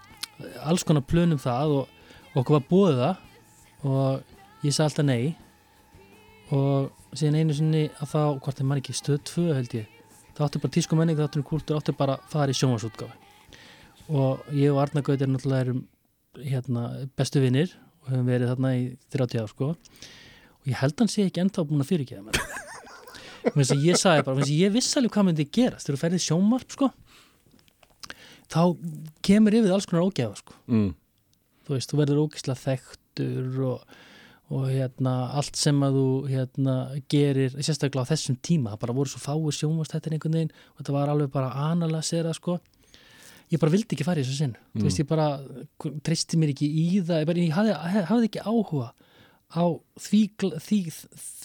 alls 0.62 0.84
konar 0.84 1.02
plönum 1.02 1.38
það 1.40 1.72
og 1.80 1.88
okkur 2.36 2.58
var 2.58 2.66
búið 2.70 3.02
það 3.02 3.88
og 3.90 4.64
ég 4.66 4.76
sagði 4.76 4.86
alltaf 4.86 5.08
nei. 5.08 5.36
Og 6.54 7.16
síðan 7.16 7.40
einu 7.40 7.54
sinni 7.56 7.84
að 7.98 8.10
þá, 8.12 8.20
hvort 8.44 8.60
er 8.60 8.68
mann 8.68 8.80
ekki, 8.82 8.94
stöð 8.94 9.22
2 9.32 9.46
held 9.56 9.78
ég 9.80 9.92
það 10.36 10.44
átti 10.46 10.60
bara 10.62 10.74
tísku 10.76 10.98
menningu 10.98 11.24
þáttunni 11.24 11.48
kúltur 11.48 11.78
átti 11.78 11.94
bara 11.96 12.18
að 12.18 12.26
fara 12.32 12.52
í 12.52 12.58
sjónvarsútgáfi 12.58 13.24
og 14.12 14.42
ég 14.54 14.70
og 14.70 14.82
Arna 14.82 15.02
Gautir 15.02 15.30
náttúrulega 15.30 15.64
erum 15.64 15.80
hérna, 16.36 17.08
bestu 17.16 17.40
vinnir 17.42 17.72
og 18.04 18.12
höfum 18.12 18.28
verið 18.28 18.52
þarna 18.52 18.72
í 18.76 18.84
30 19.14 19.42
ár 19.42 19.50
sko. 19.50 19.72
Og 20.60 20.70
ég 20.70 20.78
held 20.78 21.00
hann 21.00 21.10
sé 21.10 21.24
ekki 21.26 21.42
ennþá 21.42 21.64
búin 21.66 21.82
að 21.82 21.90
fyrirgeða 21.90 22.26
mér. 22.28 22.38
Ég 23.46 23.98
sagði 23.98 24.24
bara, 24.26 24.46
ég 24.50 24.72
vissi 24.74 24.96
alveg 24.98 25.14
hvað 25.14 25.28
myndi 25.28 25.48
gerast 25.54 25.86
þegar 25.86 25.96
þú 25.96 26.02
ferðið 26.02 26.22
sjónvarp 26.24 26.72
sko. 26.74 26.88
Þá 28.50 28.62
kemur 29.26 29.54
yfir 29.58 29.74
alls 29.74 29.86
konar 29.86 30.06
ógæfa 30.06 30.38
sko. 30.42 30.56
mm. 30.70 30.88
Þú 31.66 31.74
veist, 31.74 31.90
þú 31.92 32.00
verður 32.00 32.22
ógislega 32.24 32.62
þekktur 32.62 33.58
og, 33.66 33.96
og 34.54 34.68
hérna 34.70 35.14
allt 35.40 35.58
sem 35.58 35.82
að 35.82 35.98
þú 35.98 36.06
hérna 36.30 36.76
gerir, 37.12 37.56
sérstaklega 37.58 38.06
á 38.06 38.10
þessum 38.12 38.38
tíma 38.38 38.74
það 38.74 38.82
bara 38.84 38.96
voru 39.00 39.12
svo 39.12 39.22
fáir 39.22 39.58
sjónvastættir 39.58 40.16
einhvern 40.16 40.38
veginn 40.38 40.54
og 40.54 40.80
þetta 40.80 40.96
var 40.96 41.12
alveg 41.12 41.32
bara 41.34 41.52
analysera 41.72 42.34
sko. 42.36 42.60
Ég 43.52 43.62
bara 43.62 43.70
vildi 43.70 43.94
ekki 43.94 44.06
fara 44.06 44.18
í 44.18 44.26
þessu 44.26 44.40
sinn. 44.40 44.54
Þú 44.74 44.86
veist, 44.88 44.98
ég 44.98 45.06
bara 45.06 45.26
treysti 46.06 46.38
mér 46.38 46.50
ekki 46.50 46.66
í 46.66 46.86
það 46.98 47.20
ég, 47.22 47.28
bara, 47.28 47.42
ég 47.44 47.54
hafði, 47.54 47.74
hafði 48.10 48.30
ekki 48.30 48.46
áhuga 48.46 48.88
á 49.54 49.64
því, 50.02 50.22
því, 50.58 50.78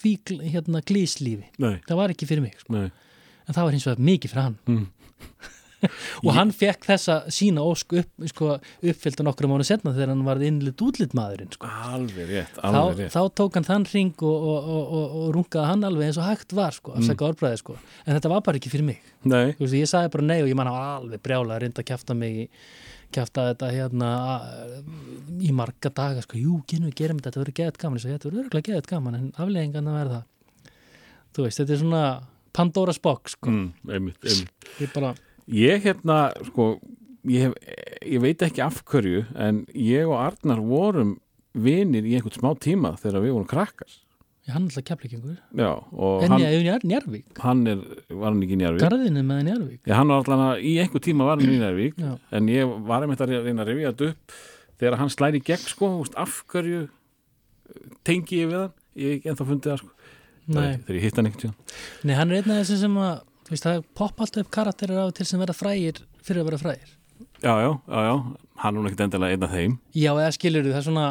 því, 0.02 0.14
hérna 0.50 0.82
glíslífi 0.82 1.52
það 1.86 2.00
var 2.00 2.14
ekki 2.14 2.26
fyrir 2.26 2.42
mig 2.42 2.56
sko. 2.58 2.74
en 2.82 3.54
það 3.54 3.68
var 3.68 3.76
hins 3.76 3.86
vegar 3.86 4.06
mikið 4.08 4.34
fyrir 4.34 4.48
hann. 4.48 4.58
Mm. 4.66 4.88
Og 6.26 6.30
hann 6.36 6.52
fekk 6.56 6.88
þessa 6.92 7.18
sína 7.34 7.64
ósk 7.66 7.96
upp, 8.02 8.12
sko, 8.32 8.58
uppfyllt 8.82 9.22
á 9.22 9.24
nokkrum 9.28 9.54
mánu 9.54 9.68
setna 9.68 9.94
þegar 9.96 10.14
hann 10.14 10.24
var 10.28 10.44
innlit 10.46 10.84
útlit 10.86 11.16
maðurinn 11.18 11.52
sko. 11.56 11.70
Alveg 11.92 12.30
rétt, 12.30 12.60
þá, 12.60 12.68
alveg 12.70 13.04
rétt. 13.06 13.16
þá 13.16 13.22
tók 13.42 13.60
hann 13.60 13.68
þann 13.68 13.88
ring 13.94 14.26
og, 14.28 14.48
og, 14.54 14.70
og, 14.78 14.94
og, 15.08 15.28
rungaði 15.38 15.68
hann 15.72 15.90
alveg 15.90 16.12
eins 16.12 16.22
og 16.22 16.30
hægt 16.30 16.56
var 16.58 16.78
sko, 16.78 16.96
orðbræði 16.98 17.62
sko. 17.64 17.78
en 18.06 18.16
þetta 18.18 18.34
var 18.34 18.46
bara 18.46 18.62
ekki 18.62 18.74
fyrir 18.74 18.88
mig. 18.92 19.04
Veist, 19.26 19.78
ég 19.78 19.90
sagði 19.90 20.16
bara 20.18 20.30
nei 20.32 20.40
og 20.42 20.50
ég 20.52 20.58
man 20.58 20.72
að 20.72 20.82
alveg 20.96 21.26
brjála 21.26 21.58
að 21.58 21.66
reynda 21.66 21.84
að 21.84 21.92
kjafta 21.92 22.18
mig 22.18 22.44
í 22.46 22.50
kjafta 23.12 23.50
þetta 23.50 23.70
hérna 23.76 24.10
í 25.44 25.52
marga 25.56 25.92
daga, 25.92 26.24
sko, 26.24 26.40
jú, 26.40 26.62
genum 26.70 26.92
við 26.92 27.02
gerum 27.02 27.20
þetta 27.20 27.32
þetta 27.32 27.42
verður 27.42 27.58
geðið 27.60 27.80
gaman, 27.82 28.04
þetta 28.06 28.30
verður 28.30 28.46
örgulega 28.46 28.68
geðið 28.70 28.88
gaman 28.88 29.18
en 29.18 29.26
afleggingan 29.36 29.90
að 29.92 29.98
verða 30.00 30.22
þú 31.36 31.48
veist, 31.48 31.60
þetta 31.62 31.76
er 31.76 31.82
svona 31.82 32.04
Pandora's 32.52 33.00
box 33.02 33.38
sko. 33.38 33.50
mm, 33.50 33.92
einmitt, 33.96 34.24
einmitt. 34.26 34.72
Ég 34.82 34.92
bara, 34.94 35.14
Ég 35.52 35.84
hérna, 35.84 36.20
sko 36.48 36.74
ég, 37.28 37.50
hef, 37.50 37.82
ég 38.08 38.24
veit 38.24 38.46
ekki 38.46 38.64
af 38.64 38.80
hverju 38.88 39.26
en 39.36 39.66
ég 39.76 40.08
og 40.08 40.18
Arnar 40.22 40.62
vorum 40.64 41.18
vinir 41.52 42.08
í 42.08 42.16
einhvern 42.16 42.38
smá 42.38 42.54
tíma 42.56 42.96
þegar 43.02 43.26
við 43.26 43.36
vorum 43.36 43.50
krakkar. 43.52 43.92
Ég 44.48 44.56
hann 44.56 44.64
alltaf 44.66 44.86
keflingingur 44.88 45.36
Já, 45.54 45.70
og 45.94 46.24
en 46.26 46.34
ég 46.42 46.66
er 46.74 46.82
Njarvík, 46.88 47.28
hann 47.44 47.60
er, 47.70 47.82
var 48.10 48.32
hann 48.32 48.40
ekki 48.42 48.56
í 48.56 48.58
Njarvík 48.58 48.82
garðinu 48.82 49.22
með 49.28 49.42
Njarvík 49.46 49.86
Já, 49.86 49.94
hann 50.00 50.10
var 50.10 50.24
allan 50.24 50.42
að 50.48 50.64
í 50.66 50.72
einhver 50.82 51.04
tíma 51.06 51.28
var 51.28 51.38
hann 51.38 51.52
í 51.54 51.60
Njarvík 51.62 52.00
Já. 52.02 52.16
en 52.40 52.50
ég 52.50 52.72
var 52.88 53.06
einmitt 53.06 53.22
að 53.22 53.36
reyna 53.36 53.62
að 53.62 53.70
rifja 53.70 53.92
þetta 53.92 54.08
upp 54.10 54.36
þegar 54.82 54.98
hann 54.98 55.14
slæri 55.14 55.42
í 55.44 55.46
gegn 55.46 55.62
sko, 55.62 55.92
þú 55.94 56.02
veist, 56.02 56.18
af 56.24 56.40
hverju 56.50 56.82
tengi 58.08 58.42
ég 58.42 58.50
við 58.50 58.58
hann? 58.64 58.74
Ég 58.98 59.12
hef 59.12 59.20
ekki 59.20 59.32
ennþá 59.32 59.48
fundið 59.52 59.72
það 59.72 59.84
sko. 59.84 59.94
Nei. 60.52 60.72
þegar 60.82 60.98
ég 60.98 61.06
hitt 61.06 61.22
hann 61.22 61.32
tíma 61.46 61.54
Nei, 62.02 62.16
hann 62.18 62.34
er 62.34 62.42
einn 62.42 62.56
af 62.56 62.64
þessum 62.64 62.82
sem 62.82 62.98
að 63.06 63.14
þú 63.52 63.58
veist, 63.58 63.66
það 63.68 63.82
poppa 64.00 64.24
alltaf 64.24 64.46
upp 64.46 64.52
karakterir 64.56 65.02
og 65.02 65.10
til 65.18 65.26
sem 65.28 65.42
verða 65.42 65.58
frægir 65.58 65.98
fyrir 66.24 66.46
að 66.46 66.48
vera 66.48 66.60
frægir. 66.62 66.94
Já, 67.42 67.52
já, 67.60 67.72
já, 67.76 68.00
já, 68.08 68.14
hann 68.64 68.78
er 68.78 68.80
nú 68.80 68.88
ekkert 68.88 69.04
endilega 69.10 69.36
einn 69.36 69.44
af 69.44 69.52
þeim. 69.52 69.74
Já, 69.92 70.12
eða 70.14 70.32
skilur 70.38 70.70
það 70.70 70.80
er 70.80 70.86
svona 70.88 71.08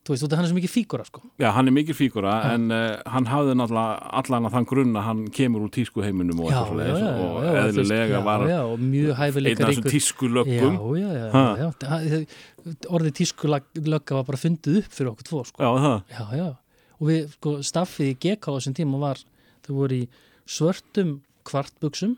þú 0.00 0.14
veist, 0.14 0.24
út 0.24 0.32
af 0.32 0.40
hann 0.40 0.46
er 0.46 0.50
svo 0.50 0.56
mikið 0.56 0.72
fígura 0.72 1.04
sko. 1.04 1.20
Já, 1.42 1.48
hann 1.52 1.68
er 1.68 1.74
mikil 1.76 1.96
fígura 1.98 2.36
en 2.54 2.70
uh, 2.72 3.02
hann 3.12 3.28
hafði 3.28 3.56
náttúrulega 3.60 4.14
allan 4.22 4.48
að 4.48 4.54
þann 4.56 4.68
grunn 4.70 4.96
að 4.96 5.04
hann 5.10 5.20
kemur 5.36 5.66
úr 5.66 5.74
tísku 5.76 6.04
heiminum 6.06 6.40
og, 6.40 6.48
eitthvað 6.48 6.80
já, 6.88 7.10
og 7.10 7.36
já, 7.44 7.50
þú 7.50 7.52
veist, 7.52 7.82
eðlilega 7.82 8.22
var 8.24 8.46
einn 8.48 9.20
af 9.20 9.60
þessum 9.60 9.90
tísku 9.90 10.30
löggum. 10.32 10.80
Já, 10.96 11.10
já, 11.12 11.28
já, 11.84 12.00
já, 12.08 12.80
orðið 12.88 13.18
tískulögga 13.20 14.16
var 14.16 14.26
bara 14.32 14.40
fundið 14.40 14.80
upp 14.80 14.96
fyrir 14.96 15.12
okkur 15.12 15.28
tvo 15.28 15.44
sko. 15.50 15.68
Já, 15.68 16.00
það, 16.16 16.48
og 16.96 17.12
við, 17.12 17.30
sko, 17.36 17.54
staffið 17.70 18.10
í 18.14 18.18
GK 18.24 18.40
á 18.40 18.56
þessum 18.56 18.76
tíma 18.80 19.04
var, 19.04 19.22
þau 19.66 19.72
voru 19.82 20.00
í 20.00 20.08
svörtum 20.50 21.20
kvartbuxum 21.46 22.16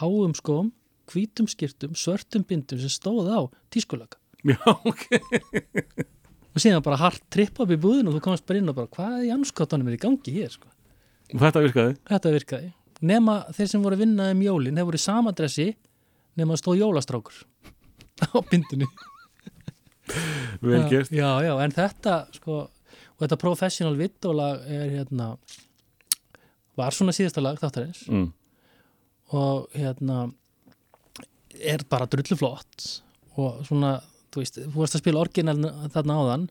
háum 0.00 0.34
skóm 0.38 0.72
hvítum 1.12 1.48
skýrtum, 1.50 1.94
svörtum 1.98 2.44
bindum 2.48 2.80
sem 2.80 2.92
stóð 2.92 3.30
á 3.30 3.40
tískulögga 3.72 4.18
já, 4.42 4.58
ok. 4.66 5.06
Og 6.52 6.60
síðan 6.60 6.84
bara 6.84 6.98
hart 7.00 7.22
tripp 7.32 7.60
upp 7.62 7.70
í 7.72 7.78
búðinu 7.80 8.10
og 8.10 8.18
þú 8.18 8.24
komast 8.26 8.46
bara 8.48 8.60
inn 8.60 8.68
og 8.68 8.76
bara, 8.76 8.90
hvað 8.92 9.26
í 9.28 9.30
anskotanum 9.32 9.88
er 9.88 9.96
í 9.96 10.02
gangi 10.02 10.34
hér, 10.34 10.50
sko? 10.52 10.68
Og 11.32 11.40
þetta 11.40 11.62
virkaði. 11.64 11.94
Þetta 12.10 12.32
virkaði. 12.34 12.68
Nema 13.08 13.36
þeir 13.56 13.70
sem 13.70 13.86
voru 13.86 13.96
að 13.96 14.04
vinna 14.04 14.28
um 14.34 14.42
jólin, 14.44 14.76
þeir 14.76 14.88
voru 14.90 15.00
í 15.00 15.02
sama 15.02 15.32
dressi 15.36 15.70
nema 16.38 16.58
stóð 16.60 16.82
jólastrákur 16.82 17.40
á 18.28 18.36
bindinu. 18.50 18.88
vel 20.60 20.84
gert. 20.90 21.12
Já, 21.14 21.30
já, 21.46 21.54
en 21.64 21.74
þetta, 21.78 22.18
sko, 22.36 22.58
og 23.16 23.24
þetta 23.24 23.40
professional 23.40 23.96
vittólag 23.96 24.66
er 24.68 24.92
hérna, 24.98 25.32
var 26.78 26.94
svona 26.96 27.14
síðasta 27.16 27.42
lag 27.44 27.58
þáttarins 27.60 28.04
mm. 28.08 28.28
og 29.38 29.68
hérna 29.76 30.24
er 31.60 31.84
bara 31.90 32.08
drullu 32.10 32.38
flott 32.40 32.86
og 33.40 33.62
svona, 33.66 33.96
þú 34.32 34.42
veist, 34.42 34.58
þú 34.60 34.76
varst 34.80 34.96
að 34.98 35.04
spila 35.04 35.22
orginal 35.22 35.56
þarna 35.92 36.18
áðan 36.20 36.46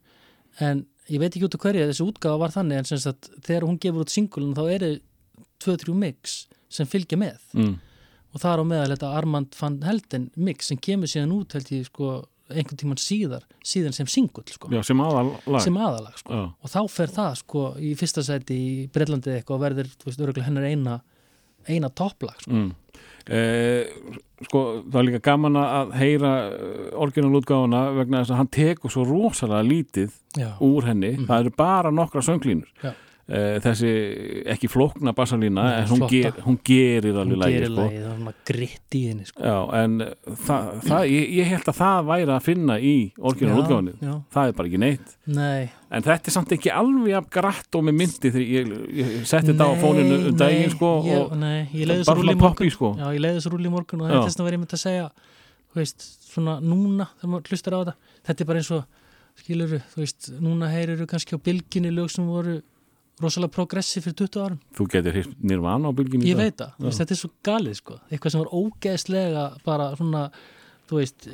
en 0.62 0.84
ég 1.12 1.22
veit 1.22 1.32
ekki 1.34 1.48
út 1.48 1.58
af 1.58 1.64
hverju 1.66 1.88
þessi 1.90 2.06
útgáfa 2.06 2.42
var 2.42 2.54
þannig 2.54 2.82
en 2.82 2.90
sem 2.90 3.02
sagt, 3.02 3.32
þegar 3.44 3.68
hún 3.68 3.80
gefur 3.82 4.06
út 4.06 4.14
singulun 4.14 4.56
þá 4.58 4.64
eru 4.76 4.92
2-3 5.62 5.96
mix 5.98 6.44
sem 6.72 6.88
fylgja 6.90 7.20
með 7.20 7.40
Mm. 7.58 7.74
og 8.32 8.40
það 8.40 8.54
er 8.54 8.62
á 8.62 8.66
meðal 8.72 8.92
þetta 8.94 9.16
Armand 9.20 9.56
van 9.60 9.82
Helden 9.84 10.30
mix 10.36 10.70
sem 10.72 10.78
kemur 10.80 11.10
síðan 11.12 11.34
út 11.36 11.54
held 11.58 11.72
ég 11.74 11.90
sko 11.90 12.12
einhvern 12.54 12.82
tíman 12.82 13.02
síðar, 13.02 13.46
síðan 13.66 13.96
sem 13.96 14.10
singull 14.12 14.48
sko, 14.52 14.72
sem 14.86 15.04
aðal 15.04 15.32
lag 15.46 15.64
sem 15.64 15.78
aðalag 15.78 16.20
sko 16.22 16.44
og 16.52 16.74
þá 16.74 16.82
fer 16.92 17.16
það 17.16 17.40
sko 17.42 17.66
í 17.82 17.94
fyrsta 18.00 18.26
sæti 18.26 18.58
í 18.58 18.74
Breitlandi 18.94 19.38
eitthvað 19.38 19.58
og 19.58 19.66
verður, 19.66 19.96
veist, 20.06 20.44
hennar 20.46 20.70
eina 20.70 21.00
eina 21.70 21.90
topplag 21.94 22.40
sko. 22.42 22.52
mm. 22.52 22.72
eh, 23.36 24.18
sko, 24.48 24.64
það 24.88 25.00
er 25.02 25.08
líka 25.10 25.22
gaman 25.30 25.60
að 25.62 25.94
heyra 26.00 26.34
orginalútgáfuna 27.06 27.84
vegna 28.00 28.24
þess 28.24 28.34
að 28.34 28.42
hann 28.42 28.52
tekur 28.58 28.94
svo 28.94 29.06
rosalega 29.08 29.68
lítið 29.68 30.18
Já, 30.40 30.50
úr 30.64 30.88
henni, 30.88 31.14
það 31.28 31.46
eru 31.46 31.54
bara 31.58 31.92
nokkra 31.94 32.24
sönglínur. 32.26 32.70
Já. 32.84 32.94
Eh, 33.32 33.58
þessi 33.64 33.92
ekki 34.54 34.70
flókna 34.72 35.14
bassalína 35.18 35.66
hún, 35.90 36.06
ger, 36.12 36.36
hún 36.46 36.58
gerir 36.68 37.20
alveg 37.24 37.42
lægi 37.42 37.62
sko. 37.66 37.88
er 37.88 39.26
sko. 39.30 39.44
Já, 39.46 39.58
en 39.82 39.98
það, 40.46 40.72
það, 40.88 41.06
ég, 41.12 41.28
ég 41.40 41.52
held 41.54 41.72
að 41.72 41.80
það 41.82 42.10
væri 42.12 42.36
að 42.36 42.48
finna 42.48 42.80
í 42.80 42.96
orginalútgáfunni 43.18 43.96
já, 43.96 44.08
já, 44.10 44.16
það 44.36 44.52
er 44.52 44.58
bara 44.60 44.72
ekki 44.72 44.82
neitt 44.86 45.18
nei 45.26 45.70
en 45.92 46.06
þetta 46.08 46.32
er 46.32 46.36
samt 46.38 46.56
ekki 46.56 46.72
alveg 46.72 47.18
af 47.20 47.28
gratt 47.34 47.78
og 47.78 47.84
með 47.88 48.00
myndi 48.00 48.32
þegar 48.32 48.48
ég, 48.48 48.72
ég 49.02 49.12
setti 49.28 49.52
þetta 49.52 49.68
á 49.68 49.74
fóninu 49.82 50.22
um 50.30 50.40
daginn 50.40 50.72
sko 50.72 50.94
og 51.02 51.36
bara 51.36 52.38
poppi, 52.40 52.72
sko. 52.72 52.96
já, 53.00 53.10
ég 53.12 53.22
leiði 53.24 53.44
svo 53.44 53.54
rúli 53.56 53.68
í 53.70 53.74
morgun 53.74 54.04
og 54.04 54.10
það 54.10 54.16
Já. 54.16 54.22
er 54.22 54.30
þess 54.30 54.42
að 54.42 54.50
verið 54.50 54.62
mynd 54.64 54.76
að 54.76 54.84
segja 54.86 55.12
veist, 55.78 56.08
svona 56.32 56.58
núna 56.64 57.08
þegar 57.18 57.32
maður 57.34 57.54
hlustar 57.54 57.76
á 57.76 57.80
þetta, 57.82 57.96
þetta 58.28 58.44
er 58.44 58.50
bara 58.52 58.62
eins 58.62 58.72
og 58.76 59.42
skilur 59.42 59.76
þú 59.94 60.04
veist, 60.04 60.30
núna 60.44 60.70
heyrir 60.72 61.04
kannski 61.10 61.38
á 61.38 61.44
bylginni 61.44 61.94
lög 61.96 62.12
sem 62.14 62.28
voru 62.28 62.60
rosalega 63.22 63.52
progressi 63.56 64.02
fyrir 64.02 64.16
20 64.24 64.42
árum. 64.46 64.60
Þú 64.78 64.88
getur 64.96 65.14
hýrt 65.20 65.36
nirvana 65.44 65.90
á 65.90 65.92
bylginni 65.96 66.28
ég 66.32 66.38
veit 66.40 66.58
það, 66.58 66.74
þetta 66.98 67.12
er 67.16 67.20
svo 67.22 67.30
galið 67.44 67.76
sko. 67.82 68.00
Eitthvað 68.12 68.32
sem 68.36 68.42
var 68.44 68.52
ógeðslega 68.62 69.46
bara 69.66 69.92
svona 69.96 70.24
þú 70.92 70.98
veist, 71.00 71.28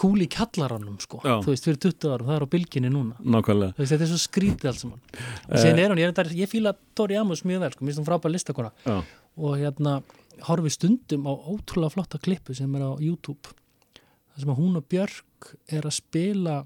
kúli 0.00 0.24
í 0.24 0.30
kjallaranum 0.32 0.94
sko, 1.02 1.18
Já. 1.20 1.34
þú 1.44 1.50
veist, 1.52 1.66
fyrir 1.68 1.76
20 1.84 2.08
árum 2.14 2.26
það 2.30 2.36
er 2.38 2.44
á 2.48 2.52
bylginni 2.54 2.88
núna. 2.94 3.18
Nákvæmlega. 3.20 3.74
Þú 3.76 3.82
veist, 3.84 3.92
þetta 3.92 4.06
er 4.06 4.12
svo 4.14 4.20
skrítið 4.22 4.68
allt 4.70 4.80
saman. 4.80 5.00
Og 5.12 5.52
Eh. 5.52 5.60
síðan 5.60 5.78
er 5.82 5.90
hún, 5.92 5.98
ég, 6.00 6.12
þetta- 6.14 6.38
ég 6.38 6.48
fíla 6.48 6.72
Dori 6.96 7.16
Amos 7.20 7.42
mjög 7.44 7.60
vel, 7.60 7.70
sko, 7.72 7.84
mér 7.84 7.92
finnst 7.92 8.00
hún 8.00 8.08
frábær 8.08 8.32
listakona. 8.32 8.72
Og 9.36 9.58
hérna 9.58 10.02
horfi 10.48 10.70
stundum 10.70 11.26
á 11.28 11.32
ótrúlega 11.36 11.92
flotta 11.92 12.18
klippu 12.18 12.54
sem 12.56 12.74
er 12.76 12.80
á 12.80 12.96
YouTube. 12.98 13.44
Þar 14.32 14.40
sem 14.40 14.48
að 14.48 14.56
hún 14.58 14.76
og 14.76 14.88
Björk 14.88 15.54
er 15.68 15.82
að 15.82 15.92
spila 15.92 16.64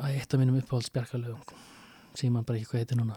Æ, 0.00 0.06
eitt 0.20 0.34
af 0.34 0.40
mínum 0.40 0.56
uppáhaldsbjarkalögum 0.62 1.42
sem 2.14 2.32
man 2.32 2.44
bara 2.44 2.58
ekki 2.58 2.70
hvað 2.72 2.82
heitir 2.84 2.98
núna. 3.00 3.16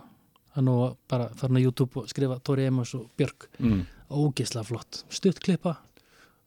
Hann 0.55 0.67
og 0.71 0.97
bara 1.11 1.29
farin 1.35 1.57
á 1.59 1.63
YouTube 1.63 1.99
og 2.01 2.07
skrifa 2.11 2.37
Dori 2.43 2.65
Amos 2.67 2.93
og 2.95 3.09
Björk. 3.19 3.47
Mm. 3.59 3.85
ógeðslega 4.11 4.65
flott, 4.67 5.03
stutt 5.09 5.39
klippa. 5.43 5.77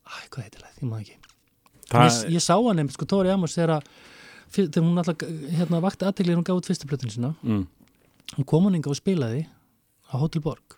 Æ, 0.07 0.29
hvað 0.31 0.45
heitir 0.47 0.62
það, 0.64 0.76
ég 0.83 0.89
maður 0.89 1.03
ekki. 1.03 1.18
Það, 1.89 2.07
ég, 2.09 2.31
ég 2.37 2.45
sá 2.45 2.55
hann 2.57 2.79
einmitt, 2.79 2.95
sko, 2.97 3.07
Tóri 3.09 3.33
Amos 3.33 3.55
þegar, 3.57 3.79
að- 3.81 3.89
þegar 4.55 4.85
hún 4.85 5.01
alltaf 5.03 5.24
hérna, 5.59 5.81
vakti 5.85 6.07
aðteglið 6.09 6.37
hún 6.39 6.45
gaf 6.49 6.61
út 6.61 6.68
fyrstu 6.70 6.89
plötun 6.89 7.11
sína. 7.12 7.35
Mm. 7.43 7.66
hún 8.37 8.45
kom 8.47 8.64
hann 8.68 8.74
inga 8.76 8.91
og 8.93 8.97
spilaði 8.97 9.47
á 10.12 10.14
Hotel 10.20 10.43
Borg. 10.45 10.76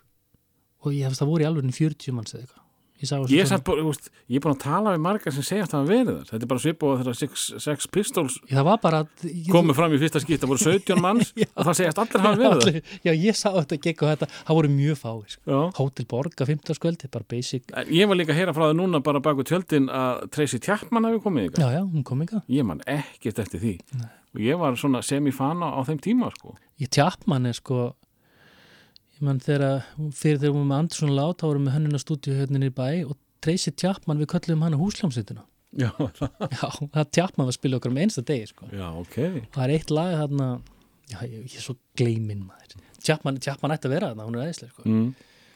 Og 0.83 0.91
ég 0.95 1.05
hefst 1.05 1.21
það 1.21 1.27
voru 1.31 1.43
í 1.43 1.47
alveg 1.47 1.71
40 1.75 2.11
manns 2.15 2.33
eða 2.33 2.41
eitthvað 2.47 2.60
ég, 3.01 3.33
ég, 3.33 3.51
er 3.51 3.61
þú 3.65 3.87
veist, 3.87 4.09
ég 4.29 4.37
er 4.39 4.43
búin 4.45 4.55
að 4.55 4.61
tala 4.63 4.93
við 4.95 5.03
margar 5.05 5.35
sem 5.35 5.45
segjast 5.47 5.73
að 5.73 5.79
hafa 5.81 5.91
verið 5.91 6.11
þar 6.19 6.29
þetta 6.31 6.45
er 6.45 6.51
bara 6.51 6.63
svipað 6.65 7.01
þegar 7.01 7.17
Sex, 7.21 7.45
Sex 7.65 7.89
Pistols 7.91 8.37
það 8.51 8.67
var 8.69 9.07
komu 9.51 9.75
fram 9.77 9.95
í 9.95 9.99
fyrsta 10.01 10.21
skipta, 10.23 10.49
voru 10.49 10.61
17 10.61 11.01
manns 11.05 11.33
Já. 11.35 11.47
og 11.55 11.67
það 11.69 11.77
segjast 11.81 12.01
allir 12.03 12.25
hafa 12.25 12.41
verið 12.41 12.65
þar 12.67 12.79
já, 13.07 13.11
ég 13.15 13.39
sá 13.39 13.49
þetta 13.57 13.79
gekk 13.87 14.05
og 14.05 14.11
þetta, 14.13 14.29
það 14.47 14.59
voru 14.61 14.73
mjög 14.75 14.99
fáir 15.01 15.35
sko. 15.35 15.61
Hotel 15.81 16.07
Borg 16.11 16.43
að 16.45 16.53
15 16.53 16.79
skvöldi, 16.79 17.11
bara 17.11 17.29
basic 17.33 17.71
Ég 17.91 18.09
var 18.09 18.19
líka 18.19 18.35
að 18.35 18.41
heyra 18.41 18.55
frá 18.55 18.67
það 18.67 18.77
núna 18.81 19.01
bara 19.05 19.21
baku 19.23 19.45
tjöldin 19.47 19.89
að 19.91 20.25
Tracy 20.35 20.59
Chapman 20.61 21.07
hefur 21.09 21.25
komið 21.27 21.49
ykkar. 21.49 21.63
já, 21.65 21.79
já, 21.79 21.83
hún 21.85 22.05
kom 22.07 22.21
inga 22.25 22.43
Ég 22.51 22.67
man 22.67 22.81
ekkert 22.89 23.39
eftir 23.41 23.61
því. 23.61 23.73
Og 24.31 24.43
ég 24.43 24.59
var 24.59 24.77
svona 24.79 25.01
semifana 25.03 25.73
á 25.75 25.79
þeim 25.87 25.99
tíma, 26.03 26.29
sko. 26.35 26.55
ég 26.79 26.91
Chapman 26.93 27.49
er 27.49 27.57
sko 27.57 27.91
ég 29.21 29.27
mann 29.27 29.39
þegar 29.41 29.63
fyrir 30.17 30.39
þegar 30.41 30.47
við 30.47 30.55
vorum 30.57 30.69
með 30.71 30.81
Andersson 30.81 31.15
Lát 31.15 31.39
þá 31.41 31.45
vorum 31.47 31.67
við 31.69 31.75
hönnuna 31.77 32.01
stúdíu 32.01 32.35
hérna 32.39 32.61
í 32.65 32.73
bæ 32.73 32.87
og 33.05 33.15
Tracy 33.41 33.73
Chapman 33.77 34.21
við 34.21 34.31
köllum 34.33 34.65
hana 34.65 34.79
húsljómsveituna 34.81 35.45
Já, 35.79 35.87
já, 36.51 36.67
það 36.91 37.11
Chapman 37.15 37.45
var 37.47 37.53
að 37.53 37.55
spila 37.55 37.77
okkur 37.79 37.93
um 37.93 37.99
einsta 38.03 38.21
degi 38.27 38.49
sko. 38.49 38.65
já, 38.75 38.87
ok 38.91 39.17
það 39.55 39.61
er 39.63 39.71
eitt 39.77 39.93
lag 39.95 40.15
þarna 40.19 40.47
já, 41.07 41.19
ég, 41.31 41.45
er 41.47 41.63
svo 41.63 41.77
gleiminn 41.95 42.41
maður 42.43 42.75
Chapman, 43.01 43.39
Chapman 43.41 43.73
ætti 43.77 43.87
að 43.87 43.95
vera 43.95 44.09
þarna, 44.11 44.25
hún 44.27 44.35
er 44.37 44.49
æðislega 44.49 44.73
sko. 44.75 44.83
mm. 44.89 45.07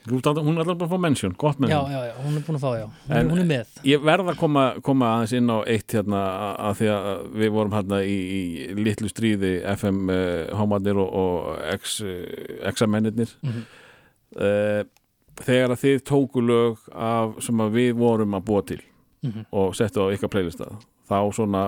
Hún 0.05 0.19
er 0.21 0.61
alltaf 0.61 0.77
bara 0.77 0.85
að 0.85 0.91
fá 0.93 0.99
mention, 1.01 1.31
gott 1.41 1.57
með 1.59 1.71
já, 1.73 1.79
já, 1.89 1.99
já, 2.05 2.13
hún 2.21 2.35
er 2.37 2.43
búin 2.45 2.57
að 2.59 2.61
fá, 2.65 2.71
já. 2.77 2.85
Hún, 3.07 3.15
En- 3.17 3.29
hún 3.31 3.39
er 3.41 3.47
með. 3.49 3.71
Ég 3.89 4.03
verð 4.05 4.27
að 4.33 4.37
koma, 4.37 4.65
koma 4.85 5.05
aðeins 5.15 5.33
inn 5.33 5.49
á 5.49 5.57
eitt 5.65 5.95
hérna 5.97 6.19
að- 6.61 6.77
því 6.81 6.89
að 6.93 7.07
við 7.41 7.49
vorum 7.55 7.71
hérna 7.73 8.01
í, 8.05 8.17
í 8.37 8.75
litlu 8.77 9.09
stríði 9.09 9.53
FM 9.75 10.09
uh, 10.09 10.55
hámarnir 10.59 10.99
og, 11.01 11.09
og 11.09 11.57
X, 11.79 12.01
uh, 12.05 12.69
X-mennirnir. 12.71 13.33
Mhm. 13.41 13.63
uh, 14.35 14.83
þegar 15.45 15.73
að 15.75 15.81
þið 15.81 16.03
tóku 16.07 16.41
lög 16.45 16.77
af 16.95 17.39
sem 17.43 17.57
að 17.65 17.73
við 17.75 17.93
vorum 17.99 18.37
að 18.37 18.45
búa 18.47 18.61
til 18.65 18.81
Mhm. 19.25 19.45
og 19.51 19.73
settu 19.75 20.05
á 20.05 20.13
ykkar 20.13 20.29
playlista 20.29 20.67
þá 21.09 21.17
svona 21.33 21.63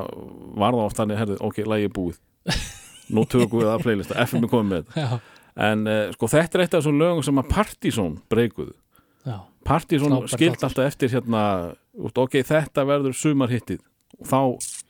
var 0.55 0.73
það 0.73 0.85
oft 0.85 0.97
herrið, 0.97 1.37
ok, 1.41 1.57
lagi 1.65 1.83
er 1.85 1.89
búið. 1.89 2.19
Nú 3.09 3.23
tökum 3.25 3.61
við 3.63 3.69
að 3.71 3.81
playlista, 3.83 4.15
FM 4.27 4.43
er 4.45 4.49
komið 4.51 4.69
með 4.69 4.83
þetta. 4.85 5.01
Já, 5.01 5.19
en 5.57 5.87
uh, 5.89 6.01
sko 6.13 6.29
þetta 6.31 6.57
er 6.57 6.65
eitt 6.65 6.75
af 6.75 6.83
þessum 6.83 6.99
lögum 7.01 7.25
sem 7.25 7.41
að 7.41 7.49
Partizón 7.53 8.19
breykuðu 8.29 8.75
Partizón 9.67 10.15
skilt 10.31 10.63
alltaf 10.63 10.87
eftir 10.87 11.11
hérna, 11.11 11.43
út, 11.99 12.17
ok, 12.17 12.39
þetta 12.47 12.85
verður 12.87 13.15
sumarhittið. 13.17 13.81
Og 14.17 14.29
þá 14.29 14.39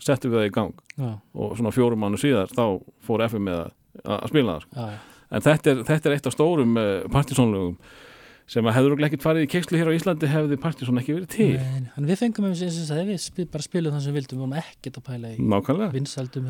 settum 0.03 0.33
við 0.33 0.41
það 0.41 0.49
í 0.49 0.51
gang. 0.55 0.83
Já, 0.97 1.09
og 1.33 1.55
svona 1.57 1.73
fjórum 1.73 2.03
mánu 2.03 2.19
síðar 2.21 2.51
þá 2.53 2.65
fór 3.05 3.23
FM 3.25 3.47
með 3.49 3.63
að, 3.63 3.71
að 4.17 4.27
spila 4.31 4.53
það 4.53 4.65
sko. 4.65 4.75
já, 4.77 4.91
já. 4.93 5.23
en 5.27 5.45
þetta 5.47 5.71
er, 5.71 5.81
þetta 5.89 6.09
er 6.09 6.15
eitt 6.15 6.29
af 6.29 6.35
stórum 6.35 6.77
uh, 6.77 6.85
Partizónlögum 7.13 7.75
sem 8.47 8.67
að 8.69 8.77
örugglega 8.79 9.11
ekkert 9.11 9.25
farið 9.25 9.43
í 9.43 9.49
kekslu 9.51 9.79
hér 9.79 9.89
á 9.91 9.97
Íslandi 9.97 10.29
hefði 10.31 10.57
Partizón 10.63 11.01
ekki 11.01 11.17
verið 11.17 11.31
til. 11.33 11.47
Nei, 11.59 11.89
en 11.99 12.07
við 12.07 12.21
fengum 12.21 12.47
eins 12.47 12.61
og 12.63 12.71
þess 12.71 12.93
að 12.95 13.09
við 13.11 13.19
spil, 13.25 13.47
bara 13.51 13.65
spilum 13.65 13.95
það 13.95 14.05
sem 14.05 14.15
við 14.15 14.19
vildum, 14.21 14.39
við 14.39 14.45
varum 14.45 14.61
ekkert 14.61 14.99
að 15.01 15.05
pæla 15.09 15.33
í 15.33 15.89
vinsaldum 15.97 16.47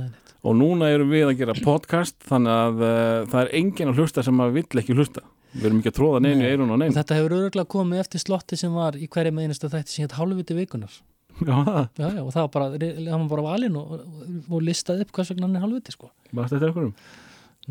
og 0.48 0.56
núna 0.60 0.92
erum 0.94 1.10
við 1.10 1.26
að 1.32 1.42
gera 1.42 1.58
podcast 1.66 2.20
þannig 2.30 2.54
að 2.54 2.86
uh, 2.86 3.26
það 3.34 3.42
er 3.42 3.52
enginn 3.58 3.92
að 3.92 4.02
hlusta 4.04 4.24
sem 4.28 4.46
að 4.46 4.56
vill 4.60 4.82
ekki 4.84 4.98
hlusta. 4.98 5.26
Við 5.58 5.70
erum 5.72 5.82
ekki 5.82 5.90
að 5.90 5.98
tróða 5.98 6.22
neinu 6.22 6.46
í 6.46 6.50
eirun 6.52 6.70
og 6.70 6.76
og 6.76 6.82
neinu. 6.84 6.94
Þetta 6.94 7.18
hefur 7.18 7.38
öruglega 7.40 7.72
komið 7.74 8.02
eftir 8.04 8.22
slotti 8.22 8.60
sem 8.60 8.76
var 8.78 9.00
í 9.00 9.08
hverja 9.10 9.34
með 9.34 9.48
einasta 9.48 9.72
þætti 9.74 9.96
sem 9.96 10.06
hétt 10.06 10.18
hálfviti 10.20 10.58
vikunar 10.58 11.00
já, 11.42 11.56
það, 11.66 11.82
já, 11.98 12.08
já, 12.08 12.22
og 12.22 12.32
það 12.34 12.44
var 12.44 12.52
bara, 12.54 12.70
það 12.78 13.12
var 13.14 13.28
bara 13.34 13.46
valinn 13.48 13.80
og, 13.80 13.92
og, 13.98 14.30
og 14.50 14.64
listaði 14.66 15.06
upp 15.06 15.14
hvers 15.18 15.34
vegna 15.34 15.48
hann 15.48 15.58
er 15.58 15.66
hálfviti 15.66 15.94
sko. 15.96 16.12
bara 16.32 16.52
þetta 16.52 16.60
er 16.60 16.72
einhverjum? 16.72 16.94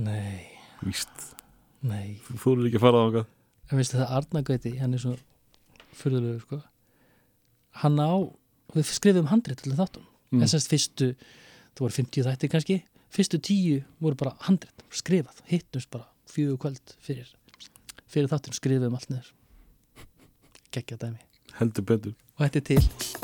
Nei, 0.07 0.37
víst, 0.85 1.24
nei. 1.87 2.18
Þú 2.29 2.55
eru 2.57 2.68
ekki 2.68 2.81
að 2.81 2.87
fara 2.87 3.03
á 3.03 3.07
okkar 3.07 3.27
en 3.71 3.79
veistu 3.79 3.99
það 3.99 4.12
Arna 4.19 4.43
Gauti, 4.47 4.75
hann 4.81 4.95
er 4.95 5.03
svo 5.03 5.17
fyrðulegu 5.97 6.41
sko. 6.45 6.61
Hann 7.83 7.99
á, 8.01 8.12
við 8.75 8.93
skrifum 8.93 9.31
handrit 9.33 9.62
til 9.62 9.73
þáttum, 9.77 10.05
Mm. 10.33 10.43
en 10.43 10.49
semst 10.51 10.67
fyrstu 10.67 11.12
þú 11.77 11.85
voru 11.85 11.95
50 11.95 12.25
þætti 12.27 12.49
kannski 12.51 12.77
fyrstu 13.14 13.39
tíu 13.39 13.85
voru 14.03 14.17
bara 14.19 14.33
handrit 14.49 14.83
skrifað, 14.91 15.39
hittumst 15.47 15.89
bara 15.91 16.09
fjögur 16.27 16.59
kvöld 16.59 16.97
fyrir, 16.99 17.29
fyrir 18.11 18.27
þáttum 18.29 18.53
skrifum 18.53 18.95
allt 18.99 19.09
neður 19.09 19.31
geggja 20.75 20.99
dæmi. 20.99 21.23
Heldur 21.61 21.87
betur. 21.87 22.14
Og 22.37 22.43
þetta 22.45 22.57
er 22.57 22.67
til 22.67 23.16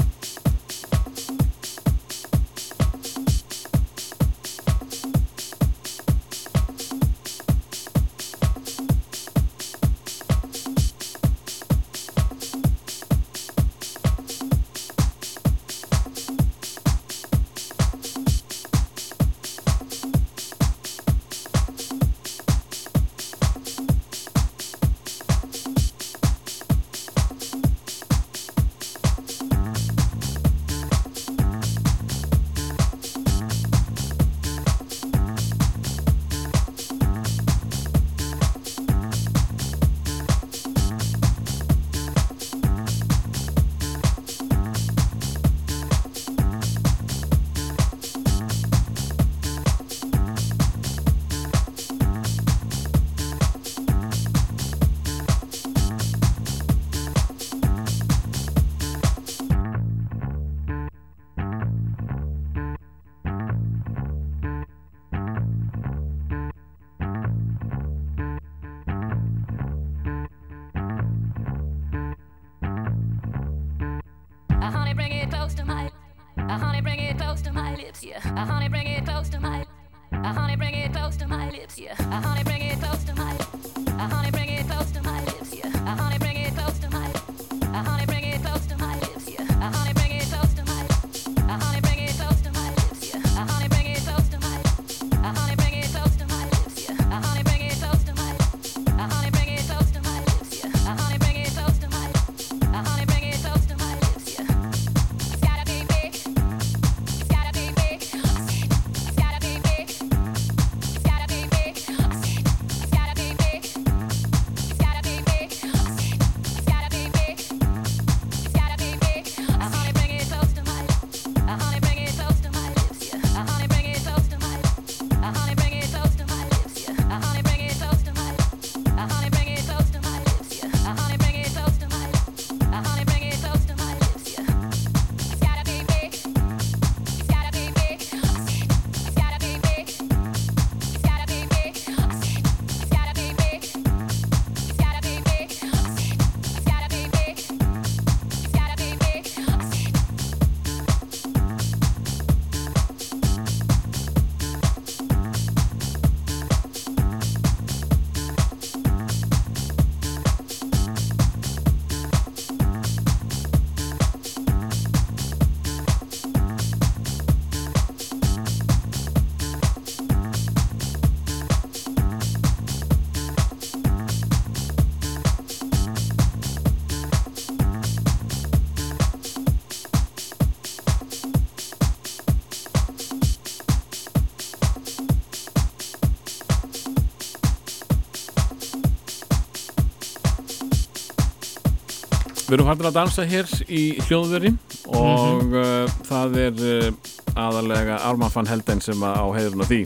Við 192.52 192.58
erum 192.58 192.68
hættir 192.68 192.86
að 192.90 192.96
dansa 192.98 193.24
hér 193.24 193.46
í 193.72 193.82
hljóðveri 194.04 194.50
og 194.92 195.54
uh, 195.56 195.92
það 196.04 196.34
er 196.36 196.58
uh, 196.60 197.12
aðalega 197.40 197.94
Arman 198.04 198.28
van 198.34 198.50
Helden 198.50 198.82
sem 198.84 199.06
að 199.08 199.14
á 199.16 199.26
heiðurinn 199.38 199.64
á 199.64 199.68
því. 199.70 199.78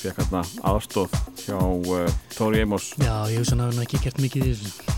Fekk 0.00 0.22
hérna 0.22 0.40
aðstóð 0.70 1.18
hjá 1.42 1.58
uh, 1.60 2.14
Tóri 2.32 2.62
Amos 2.64 2.86
Já, 2.96 3.12
ég 3.28 3.44
hafi 3.44 3.58
nú 3.60 3.68
ekki 3.84 4.00
gert 4.00 4.22
mikið 4.24 4.46
í 4.48 4.54
þessu. 4.54 4.96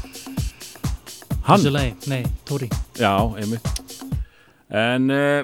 Hann? 1.49 1.59
Þessu 1.59 1.75
lagi, 1.75 1.91
nei, 2.07 2.23
Tóri. 2.47 2.71
Já, 3.03 3.11
einmitt. 3.43 3.67
En 4.71 5.11
uh, 5.11 5.43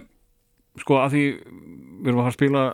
sko 0.79 1.03
að 1.03 1.16
því 1.16 1.27
við 1.35 2.12
erum 2.12 2.22
að 2.22 2.29
fara 2.29 2.37
að 2.37 2.39
spila 2.39 2.64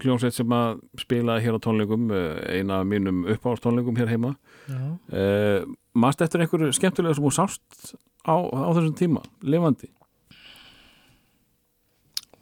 hljómsveit 0.00 0.36
sem 0.36 0.52
að 0.54 0.80
spila 1.02 1.38
hér 1.42 1.58
á 1.58 1.60
tónleikum 1.62 2.10
uh, 2.14 2.38
eina 2.46 2.80
af 2.80 2.88
mínum 2.88 3.24
uppáðstónleikum 3.34 3.98
hér 3.98 4.12
heima. 4.12 4.34
Já, 4.70 4.80
uh, 5.10 5.70
Mast 5.98 6.22
eftir 6.22 6.44
einhverju 6.44 6.70
skemmtilega 6.76 7.16
sem 7.18 7.24
þú 7.26 7.32
sást 7.34 7.94
á, 8.22 8.34
á 8.38 8.68
þessum 8.76 8.94
tíma, 8.94 9.24
lifandi? 9.42 9.90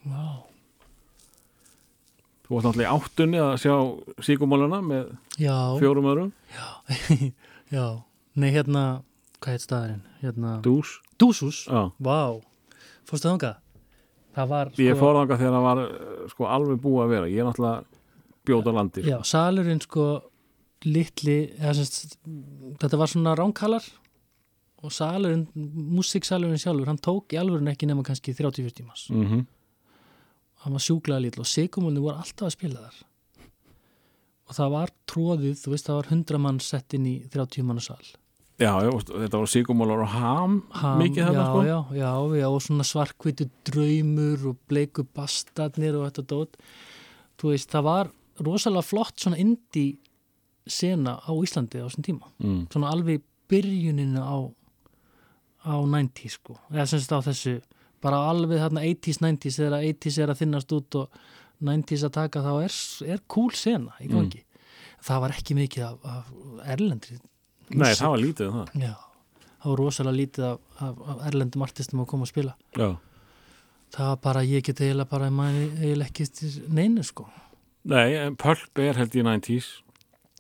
Vá. 0.04 0.44
Þú 2.44 2.54
varst 2.56 2.68
náttúrulega 2.68 2.88
í 2.88 2.92
áttunni 2.96 3.40
að 3.44 3.54
sjá 3.64 3.74
síkumólana 4.24 4.82
með 4.84 5.10
Já, 5.40 5.56
fjórum 5.80 6.06
öðrum. 6.12 6.30
Já, 7.72 7.88
nei 8.40 8.50
hérna 8.52 8.84
Hvað 9.38 9.54
heit 9.54 9.62
staðarinn? 9.62 10.00
Hérna 10.18 10.52
Dús. 10.64 10.96
Dúsús, 11.20 11.60
Já. 11.70 11.92
vá. 12.02 12.40
Fórstu 13.06 13.28
þangað? 13.30 13.60
Var 14.46 14.72
Ég 14.78 14.98
fór 14.98 15.16
þangað 15.18 15.40
þegar 15.40 15.54
það 15.56 15.68
var 15.68 15.84
sko, 16.32 16.44
alveg 16.46 16.82
búið 16.82 17.04
að 17.04 17.14
vera 17.14 17.30
Ég 17.32 17.42
er 17.42 17.48
náttúrulega 17.48 17.84
bjóta 18.48 18.74
landi 18.74 19.04
Já, 19.06 19.18
salurinn 19.26 19.80
sko 19.80 20.08
litli, 20.86 21.38
eða 21.58 21.74
semst 21.80 22.18
þetta 22.78 23.00
var 23.00 23.10
svona 23.10 23.34
ránkalar 23.38 23.84
og 24.78 24.94
salurinn, 24.94 25.48
músiksalurinn 25.98 26.60
sjálfur 26.60 26.90
hann 26.90 27.00
tók 27.02 27.34
í 27.34 27.40
alvörun 27.40 27.70
ekki 27.72 27.88
nema 27.90 28.04
kannski 28.06 28.34
30-40 28.36 28.76
tímas. 28.76 29.08
mm 29.10 29.26
-hmm. 29.26 29.46
Hann 30.62 30.72
var 30.72 30.80
sjúklaða 30.80 31.22
lítil 31.22 31.40
og 31.40 31.46
sigumólni 31.46 32.00
voru 32.00 32.16
alltaf 32.16 32.46
að 32.46 32.56
spila 32.56 32.80
þar 32.80 32.96
og 34.48 34.54
það 34.56 34.70
var 34.70 34.90
tróðið, 35.10 35.56
þú 35.62 35.70
veist, 35.70 35.86
það 35.86 35.98
var 35.98 36.06
100 36.10 36.38
mann 36.38 36.60
sett 36.60 36.94
inn 36.94 37.06
í 37.06 37.28
30 37.28 37.62
manna 37.62 37.80
sal. 37.80 38.04
Já, 38.58 38.72
já, 38.82 38.90
þetta 39.06 39.38
var 39.38 39.50
síkumólar 39.52 40.00
og 40.02 40.10
ham, 40.10 40.54
Ham, 40.74 40.98
mikið 40.98 41.20
já, 41.22 41.42
sko 41.46 41.60
já, 41.62 41.76
já, 41.94 42.10
já, 42.40 42.46
og 42.50 42.62
svona 42.64 42.86
svarkvitu 42.86 43.46
draumur 43.68 44.48
og 44.50 44.58
bleiku 44.66 45.04
bastarnir 45.14 45.94
og 45.94 46.08
þetta 46.08 46.24
dót. 46.32 46.58
Þú 47.38 47.52
veist, 47.52 47.70
það 47.70 47.86
var 47.86 48.10
rosalega 48.42 48.82
flott 48.82 49.22
svona 49.22 49.38
indie 49.38 49.98
sena 50.68 51.16
á 51.22 51.30
Íslandi 51.30 51.80
á 51.80 51.86
þessum 51.86 52.04
tíma. 52.04 52.26
mm. 52.42 52.66
svona 52.72 52.90
alveg 52.92 53.22
byrjuninu 53.48 54.20
á 54.20 54.36
á 55.64 55.74
90s 55.82 56.38
sko 56.38 56.58
eða 56.70 56.86
sem 56.86 57.02
sagt 57.02 57.16
á 57.18 57.26
þessu 57.26 57.54
bara 58.04 58.20
alveg 58.30 58.60
þarna 58.62 58.84
80s, 58.86 59.20
90s 59.24 59.58
þegar 59.58 59.86
80s 59.88 60.18
er 60.22 60.32
að 60.32 60.40
þinnast 60.42 60.74
út 60.76 60.98
og 61.00 61.18
90s 61.64 62.04
að 62.06 62.14
taka 62.14 62.44
þá 62.44 62.52
er, 62.62 62.76
er 63.14 63.24
cool 63.26 63.50
sena 63.58 63.96
í 64.04 64.10
gangi 64.12 64.44
það 65.02 65.24
var 65.24 65.34
ekki 65.34 65.56
mikið 65.58 65.86
af, 65.88 65.98
af 66.04 66.68
erlendri 66.74 67.18
Nei, 67.74 67.92
það 67.92 68.14
var 68.14 68.22
lítið 68.22 68.48
um 68.48 68.60
það. 68.60 68.72
Já, 68.84 68.94
það 69.48 69.68
var 69.72 69.82
rosalega 69.82 70.20
lítið 70.20 70.46
af, 70.48 70.62
af, 70.78 71.02
af 71.14 71.26
erlendum 71.30 71.66
artistum 71.66 72.04
að 72.04 72.10
koma 72.12 72.28
að 72.28 72.32
spila. 72.32 72.54
Já. 72.78 72.88
Það 73.96 74.08
var 74.12 74.22
bara, 74.28 74.44
ég 74.44 74.64
get 74.64 74.80
eiginlega 74.84 75.10
bara 75.10 75.28
eiginlega 75.32 76.08
ekki 76.10 76.28
til 76.38 76.54
neinu 76.68 77.04
sko. 77.06 77.28
Nei, 77.88 78.08
en 78.20 78.36
Pulp 78.36 78.82
er 78.84 78.98
held 79.00 79.14
í 79.16 79.24
90s 79.24 79.76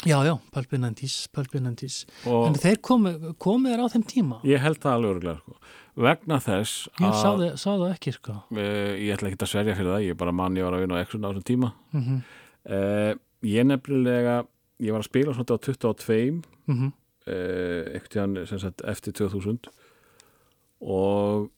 já, 0.06 0.24
já, 0.24 0.38
Pulpin 0.52 0.84
90s, 0.84 1.28
Pulpin 1.32 1.66
90s 1.66 2.04
og 2.28 2.48
en 2.48 2.58
þeir 2.58 2.78
komu 2.82 3.70
þér 3.70 3.82
á 3.82 3.86
þeim 3.90 4.04
tíma? 4.06 4.40
Ég 4.46 4.62
held 4.62 4.78
það 4.82 4.94
alveg 4.94 5.14
örgulega 5.16 5.40
sko. 5.40 5.56
vegna 5.98 6.38
þess 6.44 6.84
ég 7.00 7.16
sá 7.18 7.30
að 7.30 7.40
það, 7.42 7.56
sá 7.58 7.70
það 7.70 7.88
ekki 7.88 8.12
sko. 8.14 8.36
Uh, 8.54 8.92
ég 8.94 9.16
ætla 9.16 9.32
ekki 9.32 9.40
að 9.42 9.52
sverja 9.52 9.78
fyrir 9.78 9.90
það, 9.90 10.04
ég 10.06 10.20
bara 10.20 10.36
mann 10.40 10.58
ég 10.58 10.68
var 10.68 10.76
að 10.76 10.84
vinna 10.84 11.00
á 11.00 11.02
Exxon 11.02 11.26
á 11.26 11.30
þessum 11.30 11.48
tíma. 11.50 11.72
Mhm. 11.96 12.22
Uh, 12.68 13.12
ég 13.48 13.66
nefnilega 13.66 14.38
ég 14.78 14.94
var 14.94 15.02
að 15.02 15.08
spila 15.08 15.34
svona 15.34 15.58
á 15.58 15.58
22 15.58 16.42
mhm. 16.68 16.86
uh, 16.86 16.96
tíðan 18.12 18.36
sem 18.48 18.60
sagt 18.62 18.84
eftir 18.88 19.12
2000 19.18 19.68
og 20.80 21.48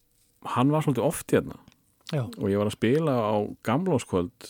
hann 0.55 0.71
var 0.73 0.81
svolítið 0.85 1.05
oft 1.05 1.31
hérna 1.35 1.57
Já. 2.11 2.23
og 2.25 2.47
ég 2.49 2.57
var 2.59 2.67
að 2.71 2.75
spila 2.77 3.13
á 3.21 3.35
gamlóskvöld 3.67 4.47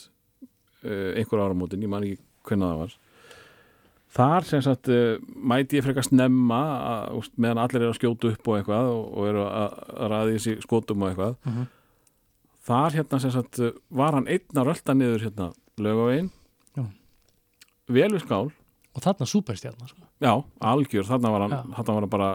uh, 0.85 1.11
einhver 1.19 1.43
áramótin, 1.43 1.83
ég 1.83 1.91
man 1.91 2.05
ekki 2.07 2.21
hvernig 2.47 2.69
það 2.71 2.79
var 2.81 2.95
þar 4.11 4.47
sem 4.47 4.63
sagt 4.65 4.89
uh, 4.91 5.19
mæti 5.35 5.77
ég 5.79 5.85
frekar 5.85 6.07
snemma 6.07 6.61
að, 6.79 7.19
úst, 7.21 7.35
meðan 7.39 7.61
allir 7.65 7.83
eru 7.85 7.91
að 7.93 7.99
skjóta 7.99 8.31
upp 8.33 8.49
og 8.51 8.57
eitthvað 8.61 8.89
og, 8.95 9.03
og 9.17 9.29
eru 9.29 9.43
að, 9.45 9.77
að 9.97 10.11
ræði 10.15 10.37
þessi 10.39 10.57
skotum 10.65 11.05
og 11.05 11.11
eitthvað 11.13 11.37
Mhm. 11.51 11.69
þar 12.67 12.93
hérna 12.99 13.19
sem 13.23 13.31
sagt 13.33 13.59
uh, 13.59 13.71
var 13.89 14.13
hann 14.17 14.27
einn 14.31 14.57
að 14.61 14.67
rölda 14.71 14.93
niður 14.97 15.23
hérna 15.27 15.51
lögavegin 15.81 16.31
Já. 16.77 16.83
vel 17.91 18.11
við 18.15 18.23
skál 18.25 18.47
og 18.91 19.01
þarna 19.05 19.27
superstjarnar 19.31 19.91
sko. 19.91 20.07
Já, 20.21 20.35
algjör, 20.61 21.07
þarna 21.07 21.31
var 21.33 21.47
hann, 21.47 21.71
þarna 21.73 21.93
var 21.95 22.03
hann 22.05 22.11
bara 22.11 22.31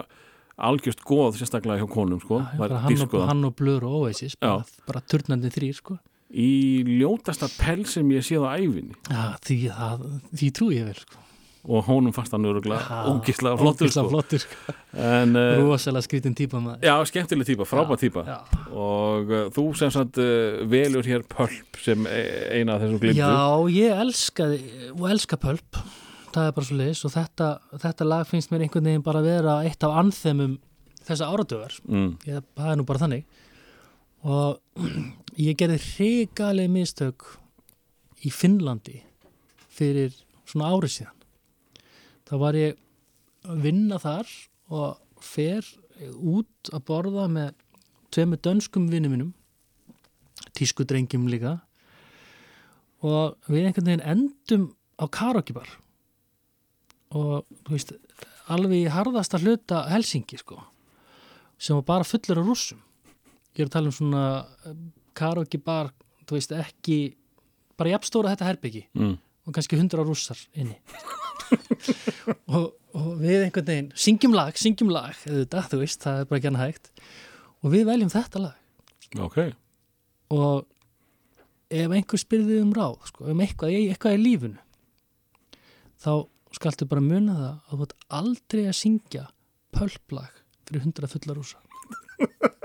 algjörst 0.56 1.04
góð 1.06 1.36
sérstaklega 1.38 1.84
hjá 1.84 1.90
konum 1.92 2.20
sko, 2.22 2.40
Já, 2.42 2.66
hann, 2.82 3.04
og, 3.04 3.20
hann 3.28 3.44
og 3.46 3.52
Blur 3.58 3.84
og 3.86 4.06
Oasis 4.06 4.38
bara, 4.40 4.64
bara 4.88 5.02
turnandi 5.04 5.52
þrýr 5.52 5.76
sko. 5.76 5.98
í 6.32 6.82
ljótasta 6.96 7.48
pel 7.60 7.84
sem 7.88 8.08
ég 8.16 8.24
séð 8.26 8.48
á 8.48 8.56
æfinni 8.56 8.96
Já, 9.06 9.22
því, 9.44 9.60
það, 9.76 10.08
því 10.32 10.48
trú 10.56 10.70
ég 10.74 10.88
vel 10.88 10.96
sko. 10.98 11.20
og 11.66 11.84
honum 11.90 12.14
fannst 12.16 12.34
hann 12.34 12.46
öruglega 12.48 13.02
ógislega 13.10 13.60
flottur 13.60 13.92
sko. 13.92 14.06
flottur 14.10 14.42
sko. 14.42 14.74
en 14.96 15.36
uh, 15.36 15.52
rosalega 15.60 16.06
skrítin 16.08 16.34
típa 16.38 16.58
maður 16.62 16.88
já, 16.88 16.94
skemmtileg 17.12 17.50
típa, 17.52 17.68
frábæð 17.68 18.02
típa 18.06 18.24
já. 18.26 18.40
og 18.72 19.30
uh, 19.30 19.44
þú 19.54 19.68
sem 19.78 19.92
sagt 19.94 20.18
uh, 20.22 20.64
velur 20.66 21.06
hér 21.06 21.22
pölp 21.30 21.78
sem 21.84 22.08
e- 22.10 22.48
eina 22.56 22.78
af 22.78 22.82
þessum 22.86 22.98
glimtu 23.04 23.22
já, 23.22 23.36
ég 23.76 24.02
elskaði 24.06 24.60
og 24.96 25.06
elska 25.12 25.38
pölp 25.42 25.84
það 26.36 26.48
er 26.48 26.54
bara 26.56 26.68
svo 26.68 26.76
leiðis 26.76 27.04
og 27.08 27.12
þetta, 27.14 27.48
þetta 27.80 28.06
lag 28.06 28.28
finnst 28.28 28.52
mér 28.52 28.66
einhvern 28.66 28.88
veginn 28.90 29.04
bara 29.06 29.22
að 29.22 29.28
vera 29.30 29.56
eitt 29.64 29.86
af 29.86 29.96
anþemum 30.02 30.56
þessa 31.06 31.30
áratögar 31.32 31.76
mm, 31.86 32.08
ég, 32.28 32.46
það 32.58 32.72
er 32.72 32.78
nú 32.80 32.86
bara 32.88 33.02
þannig. 33.04 33.26
Og 34.26 34.86
ég 35.46 35.58
gerði 35.58 35.78
hrigaleg 35.84 36.72
mistök 36.72 37.28
í 38.26 38.32
Finnlandi 38.32 39.00
fyrir 39.76 40.14
svona 40.48 40.72
ári 40.74 40.90
síðan. 40.92 41.14
Þá 42.26 42.34
var 42.42 42.58
ég 42.58 42.76
að 43.46 43.62
vinna 43.62 44.00
þar 44.02 44.30
og 44.74 45.22
fer 45.22 45.66
út 46.16 46.72
að 46.74 46.84
borða 46.88 47.26
með 47.32 47.54
tveimur 48.12 48.42
dönskum 48.42 48.90
vinnum 48.90 49.14
mínum 49.14 49.32
tískudrengjum 50.56 51.28
líka. 51.30 51.60
Og 53.04 53.36
við 53.48 53.68
einhvern 53.68 53.88
veginn 53.88 54.08
endum 54.08 54.70
á 55.00 55.04
karaokebar 55.12 55.68
og 57.14 57.46
veist 57.70 57.92
alveg 58.52 58.86
í 58.86 58.92
harðasta 58.92 59.40
hluta 59.42 59.84
Helsingi 59.90 60.38
sko 60.40 60.58
sem 61.58 61.76
var 61.78 61.86
bara 61.88 62.04
fullur 62.04 62.42
af 62.42 62.48
rússum. 62.50 62.80
Ég 63.56 63.64
er 63.64 63.70
að 63.70 63.76
tala 63.78 63.88
um 63.88 63.94
svona 63.96 64.24
eh, 64.68 64.74
karaoke 65.16 65.60
bar, 65.62 65.88
þú 66.28 66.36
veist 66.36 66.52
ekki 66.52 66.98
bara 67.80 67.94
jafnstóra 67.94 68.34
þetta 68.34 68.50
herbyggi 68.50 68.82
mm, 68.92 69.14
og 69.46 69.56
kannski 69.56 69.78
hundra 69.80 70.04
rússar 70.04 70.40
inni 70.56 70.76
og, 72.56 72.74
og 72.92 73.08
við 73.22 73.46
einhvern 73.46 73.68
veginn 73.70 73.90
syngjum 73.96 74.36
lag, 74.36 74.56
syngjum 74.60 74.92
lag 74.92 75.16
auðvitað, 75.24 75.70
þú 75.72 75.80
veist, 75.80 76.02
það 76.04 76.20
er 76.20 76.28
bara 76.28 76.40
ekki 76.40 76.50
hann 76.50 76.60
hægt. 76.60 76.90
Og 77.64 77.72
við 77.72 77.86
veljum 77.88 78.12
þetta 78.12 78.42
lag. 78.42 78.62
Ok, 79.22 79.38
og 80.36 80.66
ef 81.72 81.90
einhver 81.90 82.20
spyrði 82.20 82.60
um 82.62 82.72
ráð 82.76 83.08
sko, 83.10 83.26
um 83.32 83.42
eitthvað, 83.42 83.74
eitthvað 83.78 84.18
í 84.18 84.22
lífinu 84.22 84.60
þá 86.02 86.12
skaltu 86.56 86.88
bara 86.88 87.04
muna 87.04 87.36
það 87.36 87.52
að 87.52 87.70
þú 87.70 87.78
vart 87.82 87.94
aldrei 88.20 88.62
að 88.64 88.78
syngja 88.80 89.24
pölplag 89.76 90.42
fyrir 90.66 90.84
hundra 90.86 91.10
fulla 91.10 91.36
rúsa 91.36 91.60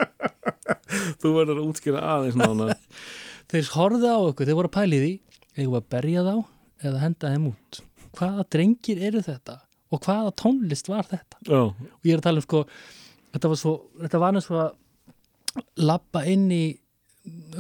þú 1.22 1.34
verður 1.36 1.60
að 1.60 1.68
útskýra 1.68 2.04
aðeins 2.16 2.40
nána 2.40 2.72
þeir 3.52 3.72
horfðu 3.76 4.12
á 4.12 4.18
okkur, 4.30 4.48
þeir 4.48 4.60
voru 4.60 4.72
að 4.72 4.78
pæli 4.78 5.02
því 5.02 5.14
eigum 5.60 5.78
að 5.80 5.90
berja 5.92 6.26
þá 6.26 6.36
eða 6.82 7.02
henda 7.04 7.32
þeim 7.34 7.50
út? 7.52 7.82
Hvaða 8.18 8.46
drengir 8.56 9.02
eru 9.08 9.22
þetta 9.26 9.58
og 9.92 10.02
hvaða 10.06 10.32
tónlist 10.40 10.88
var 10.92 11.08
þetta? 11.08 11.42
Já, 11.46 11.62
og 11.68 12.08
ég 12.08 12.16
er 12.16 12.22
að 12.22 12.28
tala 12.30 12.42
um 12.42 12.46
sko 12.46 12.64
þetta 13.34 13.52
var, 13.52 13.60
svo, 13.60 13.74
þetta 14.02 14.22
var 14.24 14.40
eins 14.40 14.50
og 14.52 14.62
að 14.62 14.72
labba 15.84 16.24
inn 16.32 16.48
í 16.56 16.64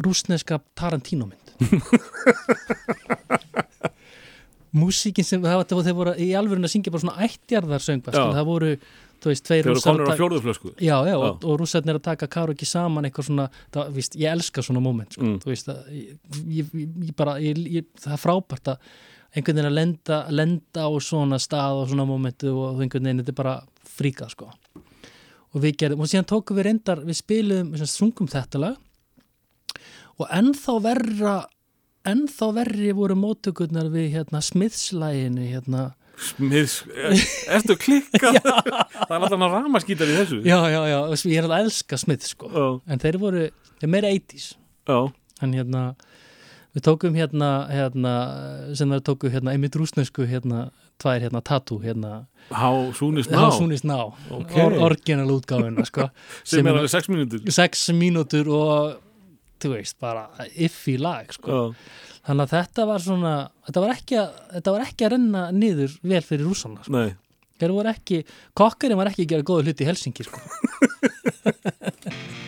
rúsneska 0.01 0.61
Tarantino 0.77 1.27
mynd 1.27 1.47
músíkin 4.77 5.25
sem 5.27 5.41
það 5.43 5.57
var, 5.59 5.69
það 5.69 5.87
þeir 5.89 5.95
voru 5.97 6.13
í 6.17 6.27
alvörun 6.39 6.67
að 6.67 6.73
syngja 6.75 6.91
bara 6.93 7.03
svona 7.05 7.27
ættjarðar 7.27 7.83
söng 7.83 8.03
Já. 8.07 8.23
það 8.37 8.45
voru, 8.47 8.69
þú 9.21 9.31
veist, 9.31 9.45
tveir 9.47 9.67
Rússar 9.67 9.97
Já, 10.79 10.95
já, 11.05 11.11
Já. 11.11 11.15
og, 11.19 11.43
og 11.45 11.59
rússarnir 11.61 11.99
að 11.99 12.03
taka 12.07 12.27
karaoke 12.31 12.65
saman 12.69 13.05
eitthvað 13.09 13.27
svona, 13.29 13.47
það, 13.75 13.91
víst, 13.97 14.15
ég 14.21 14.31
elska 14.31 14.63
svona 14.65 14.83
moment, 14.83 15.11
sko, 15.17 15.21
Mm. 15.27 15.39
þú 15.43 15.51
veist 15.51 15.71
að, 15.71 15.81
ég, 16.47 16.71
ég, 16.75 17.15
bara, 17.19 17.35
ég, 17.43 17.85
það 17.99 18.13
er 18.15 18.21
frábært 18.23 18.71
að 18.73 18.77
einhvern 19.35 19.55
veginn 19.59 19.71
að 19.71 19.77
lenda, 19.77 20.21
lenda 20.29 20.87
á 20.87 20.91
svona 20.99 21.39
stað 21.39 21.83
og 21.83 21.89
svona 21.91 22.05
momentu 22.07 22.51
og 22.55 22.81
einhvern 22.83 23.03
veginn 23.07 23.21
þetta 23.23 23.31
er 23.35 23.41
bara 23.43 23.57
fríkað, 23.87 24.33
sko 24.35 24.49
og 25.51 25.59
við 25.65 25.75
gerðum, 25.83 26.01
og 26.05 26.07
síðan 26.07 26.27
tókum 26.31 26.55
við 26.55 26.67
reyndar 26.69 27.01
við 27.03 27.17
spilum, 27.19 27.71
við 27.75 27.83
sungum 27.91 28.27
þetta 28.31 28.59
lag 28.59 28.77
og 30.21 30.27
ennþá 30.31 30.75
verra 30.83 31.33
ennþá 32.07 32.51
verri 32.55 32.93
voru 32.97 33.17
móttökurnar 33.19 33.89
við 33.93 34.11
hérna 34.15 34.41
smiðslæginu 34.45 35.47
hérna. 35.49 35.89
Smiðs, 36.21 36.81
ertu 37.49 37.75
klikkað? 37.81 38.37
það 39.07 39.15
er 39.15 39.17
alltaf 39.17 39.37
hann 39.41 39.53
ramaskítar 39.55 40.11
í 40.11 40.17
þessu. 40.19 40.41
Já, 40.45 40.57
já, 40.69 40.81
já, 40.91 40.99
ég 41.31 41.41
er 41.41 41.49
að 41.49 41.65
elska 41.65 41.97
smið 41.97 42.27
sko, 42.29 42.51
Já, 42.51 42.65
en 42.93 43.01
þeir 43.01 43.17
voru 43.21 43.45
þeir 43.49 43.87
eru 43.87 43.91
meira 43.95 44.11
80s, 44.13 44.51
já, 44.89 44.97
en 45.41 45.55
hérna 45.57 45.83
við 46.75 46.85
tókum 46.87 47.17
hérna, 47.17 47.49
hérna 47.71 48.13
sem 48.77 48.91
við 48.93 49.03
tókum 49.09 49.33
hérna, 49.33 49.55
einmitt 49.55 49.77
rúsnesku 49.79 50.27
hérna, 50.29 50.67
tvær 51.01 51.25
hérna 51.25 51.41
tattoo 51.45 51.81
hérna, 51.81 52.25
há 52.53 52.69
súnist 52.97 53.31
ná. 53.33 53.39
Hásúnist 53.47 53.87
ná. 53.87 53.97
Ok. 54.29 54.53
or, 54.61 54.77
orginal 54.91 55.33
útgáfuna 55.39 55.87
sko, 55.89 56.11
sem 56.45 56.67
er 56.67 56.77
alveg 56.77 56.93
sex 56.93 57.09
mínútur. 57.09 57.47
sex 57.49 57.89
mínútur 57.97 58.51
og 58.53 59.01
þú 59.61 59.73
veist, 59.75 59.97
bara 60.01 60.27
iffi 60.51 60.97
lag 61.01 61.31
sko. 61.35 61.51
Já, 61.51 62.19
þannig 62.27 62.45
að 62.47 62.53
þetta 62.57 62.87
var 62.89 63.05
svona 63.05 63.33
þetta 63.69 63.85
var 63.85 63.95
ekki 63.95 64.19
að, 64.21 64.37
þetta 64.57 64.75
var 64.75 64.85
ekki 64.87 65.07
að 65.07 65.13
renna 65.15 65.47
niður 65.55 65.97
vel 66.13 66.23
fyrir 66.27 66.47
rússana 66.49 66.85
sko. 66.85 67.07
þeir 67.61 67.75
voru 67.77 67.93
ekki, 67.93 68.23
kokkarinn 68.57 68.99
var 68.99 69.11
ekki 69.11 69.27
að 69.27 69.33
gera 69.35 69.49
góða 69.51 69.67
hluti 69.69 69.85
í 69.85 69.89
Helsingi 69.91 70.27
sko. 70.27 70.39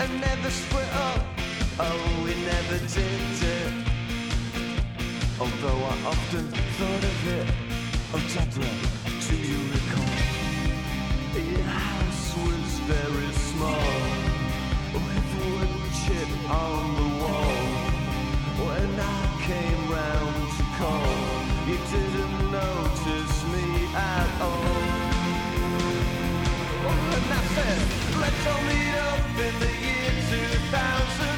and 0.00 0.20
never 0.20 0.50
split 0.50 0.88
up. 0.94 1.22
Oh, 1.80 2.22
we 2.24 2.34
never 2.52 2.78
did 2.86 3.20
it. 3.58 3.72
Although 5.40 5.82
I 5.92 5.96
often 6.12 6.46
thought 6.76 7.04
of 7.12 7.28
it. 7.38 7.48
Oh, 8.14 8.22
Deborah, 8.32 8.78
do 9.28 9.36
you 9.36 9.60
recall? 9.72 10.38
Your 11.34 11.62
house 11.62 12.36
was 12.36 12.70
very 12.90 13.32
small 13.32 13.92
With 14.92 15.28
wood 15.38 15.72
chip 16.02 16.50
on 16.50 16.94
the 16.98 17.08
wall 17.22 17.58
When 18.66 18.90
I 18.98 19.22
came 19.46 19.82
round 19.88 20.48
to 20.56 20.64
call 20.78 21.14
You 21.68 21.78
didn't 21.92 22.50
notice 22.50 23.36
me 23.52 23.66
at 23.94 24.40
all 24.40 25.08
And 26.88 27.32
I 27.32 27.44
said, 27.54 27.97
let's 28.20 28.46
all 28.46 28.62
meet 28.62 28.94
up 29.10 29.20
in 29.46 29.54
the 29.60 29.72
year 29.84 30.12
2000 30.70 31.37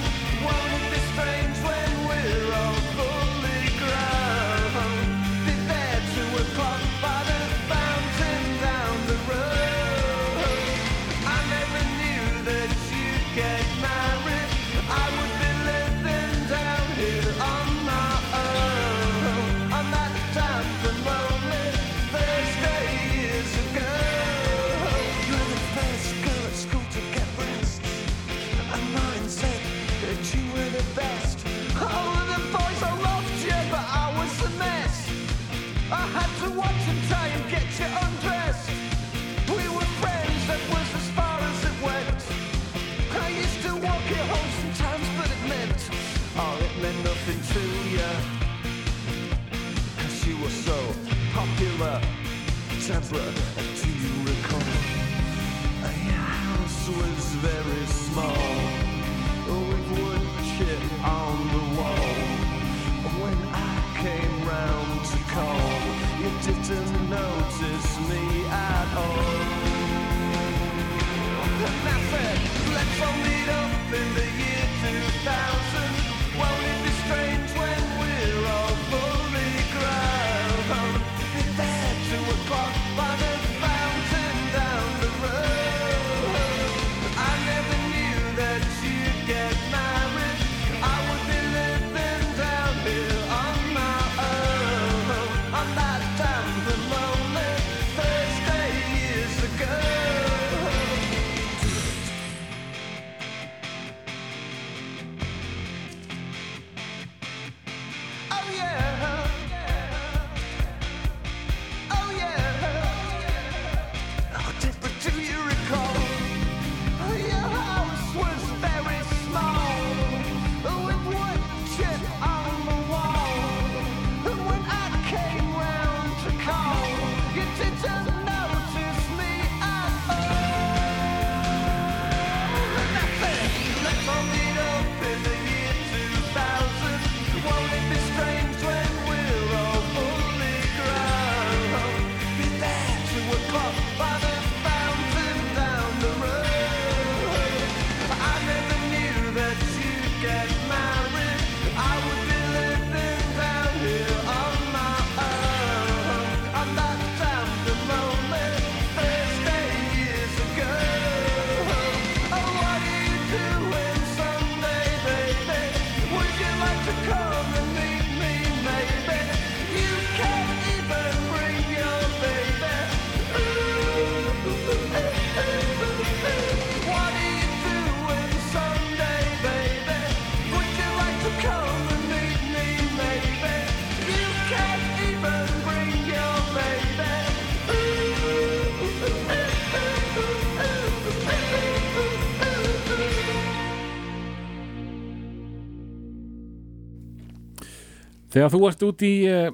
Þegar 198.40 198.52
þú 198.54 198.60
ert 198.70 198.84
út 198.86 199.02
í 199.04 199.14
uh, 199.28 199.50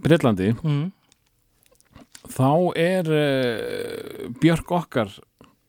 Breitlandi 0.00 0.46
mm. 0.56 0.84
þá 2.32 2.48
er 2.80 3.10
uh, 3.12 4.30
Björk 4.40 4.72
okkar 4.78 5.12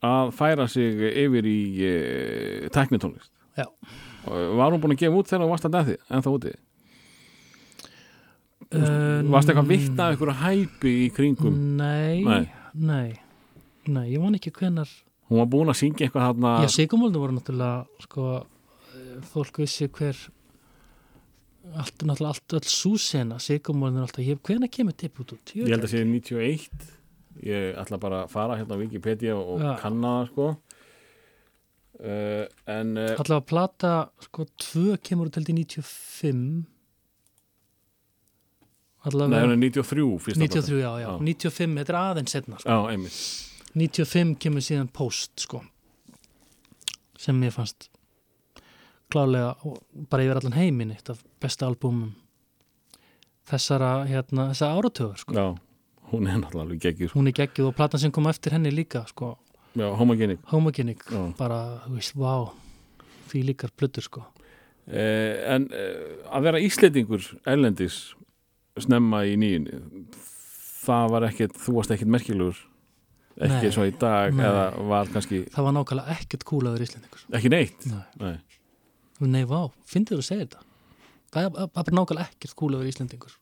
að 0.08 0.32
færa 0.38 0.68
sig 0.72 1.02
yfir 1.26 1.50
í 1.52 1.60
uh, 1.84 2.70
tæknitónlist 2.72 3.34
Já. 3.58 3.66
Og 4.30 4.56
Var 4.60 4.72
hún 4.72 4.80
búin 4.84 4.96
að 4.96 5.02
gefa 5.04 5.20
út 5.20 5.28
þegar 5.28 5.44
þú 5.44 5.52
varst 5.52 5.68
að 5.68 5.76
deði 5.76 5.98
en 6.08 6.24
þá 6.24 6.30
úti? 6.32 6.54
uh, 8.72 9.20
Varst 9.34 9.52
eitthvað 9.52 9.72
vitt 9.74 10.00
af 10.04 10.16
ykkur 10.16 10.34
hæpi 10.44 10.94
í 11.04 11.10
kringum? 11.16 11.60
Nei, 11.80 12.24
Nei. 12.24 12.46
nei, 12.74 13.10
nei, 13.88 14.06
ég 14.14 14.24
man 14.24 14.40
ekki 14.40 14.54
hvenar 14.56 14.88
Hún 15.28 15.42
var 15.42 15.50
búin 15.52 15.68
að 15.74 15.82
syngja 15.82 16.08
eitthvað 16.08 16.30
þarna 16.30 16.54
Já, 16.64 16.70
sigumóldu 16.72 17.20
voru 17.20 17.36
náttúrulega 17.36 18.06
sko, 18.06 18.28
eh, 18.96 19.18
fólk 19.34 19.60
vissi 19.60 19.90
hver 19.92 20.22
allt, 21.76 22.04
náttúrulega 22.04 22.34
allt 22.34 22.54
öll 22.58 22.70
súsena, 22.72 23.40
sigumóldu 23.44 24.02
alltaf, 24.04 24.24
ég, 24.26 24.40
hvenær 24.46 24.72
kemur 24.72 24.96
tipp 24.98 25.20
út 25.24 25.34
út? 25.36 25.54
Ég 25.58 25.68
held 25.72 25.84
að 25.84 25.94
sé 25.94 26.04
91 26.06 26.94
Ég 27.46 27.76
ætla 27.78 28.00
bara 28.02 28.24
að 28.26 28.32
fara 28.34 28.56
hérna 28.58 28.78
á 28.78 28.82
Wikipedia 28.82 29.36
og 29.38 29.62
Já. 29.62 29.74
kanna 29.82 30.14
það 30.16 30.32
sko 30.32 30.48
uh, 32.02 32.46
En 32.74 32.96
uh, 32.98 33.12
Allavega 33.14 33.46
plata, 33.52 33.94
sko, 34.26 34.48
tvö 34.58 34.98
kemur 35.04 35.30
út 35.30 35.38
held 35.38 35.52
í 35.54 35.58
95 35.60 36.34
Nei, 36.34 36.66
Allavega 39.12 39.44
er 39.46 39.62
93 39.62 40.08
fyrsta 40.26 40.42
93, 40.42 40.80
já, 40.82 40.92
já, 41.04 41.08
Já. 41.08 41.12
95, 41.22 41.78
þetta 41.82 41.94
er 41.94 42.00
aðeins 42.02 42.34
setna, 42.38 42.62
sko. 42.64 42.70
Já, 42.74 42.96
einmitt 42.96 43.22
95 43.78 44.38
kemur 44.42 44.64
síðan 44.66 44.90
post, 44.90 45.36
sko 45.46 45.62
sem 47.18 47.38
mér 47.38 47.54
fannst 47.54 47.90
klálega 49.12 49.56
bara 50.12 50.24
yfir 50.26 50.40
allan 50.42 50.58
heiminn 50.58 50.92
eitt 50.96 51.10
af 51.14 51.22
besta 51.42 51.68
albúmum 51.70 52.14
þessara, 53.48 53.92
hérna, 54.10 54.50
þessara 54.52 54.78
áratögur, 54.82 55.18
sko 55.22 55.36
Já, 55.38 55.46
hún 56.12 56.28
er 56.28 56.40
náttúrulega 56.42 56.66
alveg 56.68 56.82
geggjur 56.88 57.14
hún 57.16 57.30
er 57.32 57.36
geggjuð 57.38 57.70
og 57.72 57.76
platan 57.78 58.02
sem 58.04 58.12
kom 58.16 58.28
eftir 58.32 58.56
henni 58.58 58.72
líka 58.74 59.06
sko, 59.12 59.36
Já, 59.78 59.88
homogenic 60.00 60.40
homogenic 60.52 61.04
Já. 61.12 61.22
bara, 61.40 61.62
þú 61.88 61.98
veist, 62.00 62.16
vá 62.20 62.34
því 63.32 63.44
líkar 63.52 63.74
blöttur 63.78 64.06
sko 64.08 64.24
eh, 64.88 65.44
En 65.56 65.68
eh, 65.72 66.24
að 66.32 66.48
vera 66.50 66.64
íslendingur 66.64 67.26
erlendis 67.48 68.02
snemma 68.78 69.24
í 69.28 69.36
nýjunni 69.40 69.80
það 70.88 71.14
var 71.16 71.26
ekkert, 71.28 71.56
þú 71.60 71.80
varst 71.80 71.92
ekkert 71.96 72.12
merkilegur 72.14 72.60
ekki 73.38 73.68
Nei, 73.68 73.74
svo 73.76 73.84
í 73.86 73.92
dag 74.02 74.34
nei. 74.34 74.44
eða 74.48 74.68
var 74.90 75.10
kannski 75.14 75.44
það 75.54 75.66
var 75.68 75.76
nákvæmlega 75.78 76.16
ekkert 76.18 76.46
vera 76.48 76.86
íslendingur 76.88 77.26
ekki 77.38 77.52
neitt 77.54 77.88
Nei. 77.92 78.04
Nei. 78.22 78.36
Nei, 79.26 79.46
vá, 79.50 79.72
finnir 79.90 80.14
þú 80.14 80.22
að 80.22 80.28
segja 80.28 80.46
þetta. 80.46 80.64
Það 81.34 81.48
er 81.48 81.72
bara 81.74 81.96
nákvæmlega 81.98 82.28
ekkert 82.28 82.56
vera 82.62 82.92
íslendingur 82.92 83.34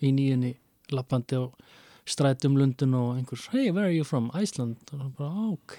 í 0.00 0.12
nýjunni 0.14 0.54
lappandi 0.94 1.38
á 1.38 1.44
strætum 2.08 2.56
Lundun 2.56 2.94
og 2.96 3.18
einhvers, 3.18 3.48
hey, 3.52 3.70
where 3.70 3.86
are 3.86 3.94
you 3.94 4.04
from? 4.04 4.30
Iceland. 4.34 4.78
Og 4.92 4.96
það 4.96 5.04
er 5.04 5.12
bara, 5.18 5.48
ok. 5.52 5.76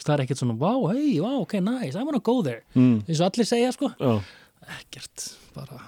Það 0.00 0.14
er 0.14 0.22
ekkert 0.24 0.40
svona, 0.40 0.54
wow, 0.60 0.86
hey, 0.92 1.18
wow, 1.20 1.42
ok, 1.42 1.58
nice 1.60 1.98
I 1.98 2.04
wanna 2.06 2.22
go 2.24 2.38
there, 2.42 2.62
mm. 2.74 3.02
eins 3.04 3.20
og 3.20 3.26
allir 3.26 3.48
segja 3.48 3.72
sko. 3.74 3.90
Já, 4.00 4.22
ekkert, 4.78 5.26
bara 5.56 5.82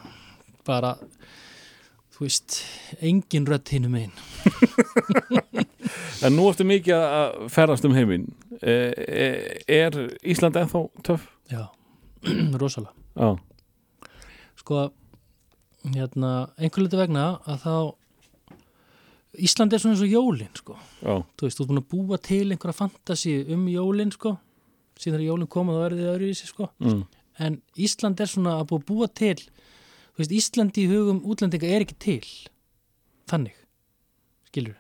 bara 0.66 0.94
þú 2.12 2.26
veist, 2.26 2.58
engin 3.02 3.46
rödd 3.48 3.72
hinum 3.72 3.96
einn 3.98 4.12
En 6.22 6.36
nú 6.36 6.44
ertu 6.46 6.62
mikið 6.66 6.94
að 6.94 7.38
ferðast 7.50 7.86
um 7.88 7.94
heiminn. 7.96 8.28
Eh, 8.62 8.92
eh, 8.94 9.40
Er 9.66 9.96
Ísland 10.22 10.54
ennþá 10.60 10.84
töff? 11.02 11.24
já, 11.50 11.66
rosalega 12.60 12.92
Já, 13.16 13.36
sko 14.62 14.86
hérna, 15.92 16.32
einhver 16.58 16.86
litur 16.86 17.02
vegna 17.02 17.26
að 17.48 17.66
þá 17.66 17.74
Ísland 19.42 19.72
er 19.72 19.80
svona 19.80 19.94
eins 19.96 20.02
og 20.04 20.12
jólin 20.12 20.50
sko. 20.58 20.74
já, 21.00 21.14
þú 21.24 21.46
veist, 21.46 21.56
þú 21.56 21.62
ert 21.64 21.70
búin 21.70 21.80
að 21.80 21.88
búa 21.88 22.18
til 22.20 22.44
einhverja 22.52 22.76
fantasi 22.76 23.36
um 23.54 23.64
jólin 23.72 24.12
sko. 24.12 24.36
síðan 25.00 25.16
þegar 25.16 25.28
jólin 25.30 25.50
koma 25.54 25.76
þá 25.78 25.84
er 25.86 25.96
þið 25.96 26.10
öðruvísi 26.12 26.50
sko. 26.50 26.68
mm. 26.84 27.02
en 27.46 27.58
Ísland 27.76 28.20
er 28.20 28.28
svona 28.28 28.58
að 28.60 28.68
búa, 28.72 28.84
búa 28.90 29.08
til 29.08 29.38
þú 29.40 30.20
veist, 30.20 30.36
Ísland 30.36 30.78
í 30.78 30.86
hugum 30.90 31.22
útlendinga 31.24 31.70
er 31.72 31.86
ekki 31.86 31.96
til 31.96 32.28
þannig 33.30 33.56
skilur 34.50 34.76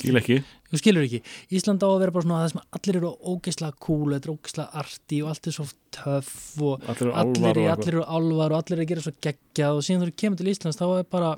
skil 0.00 0.16
ekki 0.20 0.38
skilur 0.80 1.04
ekki, 1.04 1.20
Ísland 1.52 1.82
á 1.84 1.88
að 1.92 1.98
vera 2.00 2.14
bara 2.16 2.24
svona 2.24 2.40
það 2.42 2.52
sem 2.54 2.62
allir 2.78 2.98
eru 3.02 3.10
ógeðslega 3.32 3.78
cool, 3.84 4.12
þetta 4.14 4.28
er 4.30 4.34
ógeðslega 4.36 4.82
arti 4.82 5.22
og 5.22 5.28
allt 5.34 5.46
er 5.50 5.56
svo 5.58 5.66
töff 5.92 6.34
og 6.62 6.86
Allir 6.88 7.02
eru 7.02 7.12
allir, 7.12 7.44
álfar 7.44 7.62
og 7.62 7.72
allir 7.76 7.92
eru 7.92 8.04
álvar 8.08 8.54
og 8.56 8.60
allir 8.62 8.78
eru 8.78 8.86
að 8.86 8.92
gera 8.94 9.04
svo 9.04 9.12
geggjað 9.28 9.76
og 9.80 9.84
síðan 9.86 10.06
þú 10.06 10.16
kemur 10.22 10.40
til 10.40 10.52
Íslands 10.54 10.80
þá 10.80 10.86
er 10.98 11.04
bara 11.12 11.32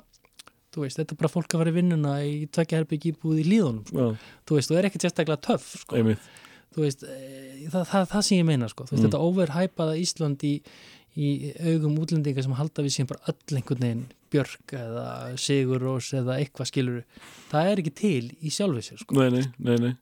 þú 0.75 0.83
veist, 0.83 0.99
þetta 0.99 1.15
er 1.15 1.19
bara 1.21 1.31
fólk 1.31 1.53
að 1.55 1.61
vera 1.63 1.71
í 1.71 1.77
vinnuna 1.77 2.15
í 2.27 2.33
tvekja 2.51 2.81
herbyggi 2.81 3.13
íbúið 3.13 3.41
í 3.43 3.45
líðunum 3.47 3.85
sko. 3.87 4.07
Þú 4.47 4.57
veist, 4.57 4.71
þú 4.71 4.79
er 4.79 4.87
ekkert 4.89 5.05
sérstaklega 5.07 5.41
töff 5.47 5.69
sko. 5.85 5.95
veist, 6.83 7.05
e, 7.07 7.69
það, 7.71 7.85
það, 7.91 8.07
það 8.11 8.25
sem 8.27 8.37
ég 8.41 8.45
meina 8.49 8.67
sko. 8.71 8.83
veist, 8.83 8.99
Mm. 8.99 9.05
þetta 9.07 9.21
overhypaða 9.23 9.95
Ísland 10.01 10.43
í, 10.43 10.53
í 11.15 11.29
augum 11.71 11.95
útlendinga 12.03 12.43
sem 12.43 12.51
halda 12.59 12.83
við 12.83 12.95
síðan 12.97 13.11
bara 13.13 13.31
öll 13.31 13.55
einhvern 13.61 13.85
veginn 13.85 14.05
Björk 14.35 14.75
eða 14.77 15.07
Sigur 15.41 15.81
Rós 15.81 16.11
eða 16.19 16.37
eitthvað 16.43 16.69
skilur 16.73 17.01
það 17.49 17.71
er 17.71 17.81
ekki 17.85 17.95
til 18.03 18.25
í 18.45 18.51
sjálfið 18.53 18.89
sér 18.91 19.01
sko. 19.05 19.17
Nei, 19.17 19.31
nei, 19.39 19.47
nei, 19.57 19.77
nei. 19.87 19.93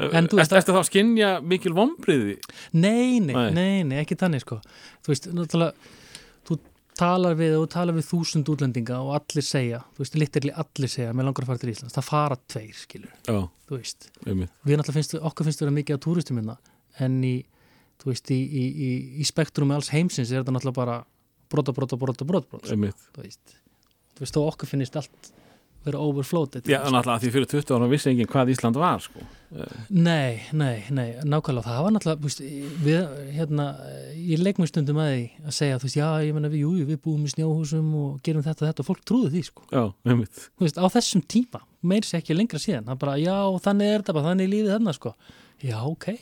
En 0.00 0.24
Ertu 0.24 0.38
ertu 0.40 0.72
þá 0.72 0.78
að 0.80 0.86
skinja 0.88 1.30
mikil 1.44 1.74
vombriði? 1.76 2.38
Nei, 2.72 3.18
nei, 3.20 3.34
Nei. 3.34 3.50
nei, 3.52 3.82
nei, 3.84 3.98
ekki 4.00 4.16
þannig 4.16 4.40
sko. 4.46 4.56
Þú 5.04 5.10
veist, 5.12 5.26
náttúrulega 5.36 5.74
þú 6.48 6.56
talar 7.00 7.36
við 7.36 7.56
og 7.58 7.66
talar 7.74 7.96
við 7.98 8.06
þúsund 8.08 8.48
útlendinga 8.48 8.96
og 9.04 9.10
allir 9.18 9.44
segja, 9.44 9.82
þú 9.96 10.04
veist, 10.06 10.16
literally 10.22 10.54
allir 10.62 10.92
segja 10.94 11.12
mér 11.12 11.28
langar 11.28 11.44
að 11.44 11.50
fara 11.52 11.60
til 11.66 11.72
Íslands, 11.74 11.96
það 11.98 12.08
fara 12.08 12.38
tveir 12.54 12.80
skilur, 12.80 13.12
Já, 13.28 13.38
þú 13.68 13.76
veist. 13.76 14.08
Einmitt. 14.24 14.54
Við 14.64 14.80
náttúrulega 14.80 14.98
finnst, 15.02 15.14
okkur 15.30 15.48
finnst 15.50 15.64
vera 15.66 15.76
mikið 15.76 16.00
á 16.00 16.04
túristum 16.06 16.40
minna 16.40 16.56
en 17.04 17.20
í, 17.24 17.34
þú 18.00 18.12
veist, 18.14 18.32
í, 18.32 18.40
í, 18.40 18.64
í, 18.88 18.90
í 19.20 19.28
spektrumi 19.28 19.76
alls 19.76 19.92
heimsins 19.92 20.32
er 20.32 20.40
þetta 20.42 20.56
náttúrulega 20.56 20.80
bara 20.80 20.98
brota, 21.52 21.76
brota, 21.76 22.00
brota, 22.00 22.24
brota, 22.24 22.48
brota 22.56 22.72
Einmitt. 22.72 23.04
Þú 23.16 23.26
veist, 23.28 23.59
þú 24.20 24.26
veist, 24.26 24.36
þó 24.36 24.42
okkur 24.50 24.70
finnst 24.70 24.98
allt 25.00 25.30
vera 25.80 26.00
overflowed 26.04 26.58
Já, 26.68 26.82
náttúrulega 26.92 27.20
því 27.22 27.30
fyrir 27.32 27.46
20 27.48 27.70
ára 27.72 27.86
vissi 27.88 28.10
enginn 28.10 28.28
hvað 28.28 28.50
Ísland 28.52 28.76
var 28.76 29.00
sko. 29.00 29.22
Nei, 29.88 30.42
nei, 30.52 30.82
nei, 30.92 31.06
nákvæmlega. 31.24 31.64
Það 31.64 31.86
var 31.86 31.94
náttúrulega, 31.94 32.20
veist, 32.26 32.42
við 32.84 32.98
hérna, 33.38 33.68
ég 34.12 34.42
leik 34.44 34.60
mér 34.60 34.68
stundum 34.68 35.00
að 35.00 35.12
því 35.14 35.22
að 35.46 35.56
segja, 35.56 35.78
þú 35.80 35.88
veist, 35.88 35.96
já, 35.96 36.08
ég 36.26 36.36
menna 36.36 36.50
við, 36.52 36.66
jú, 36.66 36.72
við 36.90 37.00
búum 37.06 37.24
í 37.24 37.32
snjóhúsum 37.32 37.88
og 38.02 38.18
gerum 38.26 38.44
þetta 38.44 38.66
og 38.66 38.68
þetta 38.68 38.84
og 38.84 38.90
fólk 38.90 39.06
trúðu 39.08 39.32
því, 39.32 39.42
sko, 39.48 39.64
Já, 39.72 39.82
einmitt. 40.04 40.44
Þú 40.52 40.66
veist, 40.66 40.82
á 40.84 40.86
þessum 40.98 41.24
tíma 41.24 41.62
meir 41.80 42.04
sér 42.04 42.20
ekki 42.20 42.36
lengra 42.36 42.60
síðan, 42.60 42.84
það 42.90 43.00
bara, 43.06 43.16
já, 43.24 43.38
þannig 43.64 43.94
er 43.94 44.04
þetta 44.04 44.16
bara, 44.18 44.28
þannig 44.28 44.50
er 44.50 44.52
lífið 44.52 44.74
þarna, 44.76 44.96
sko. 45.00 45.14
Já, 45.64 45.78
ok, 45.88 46.12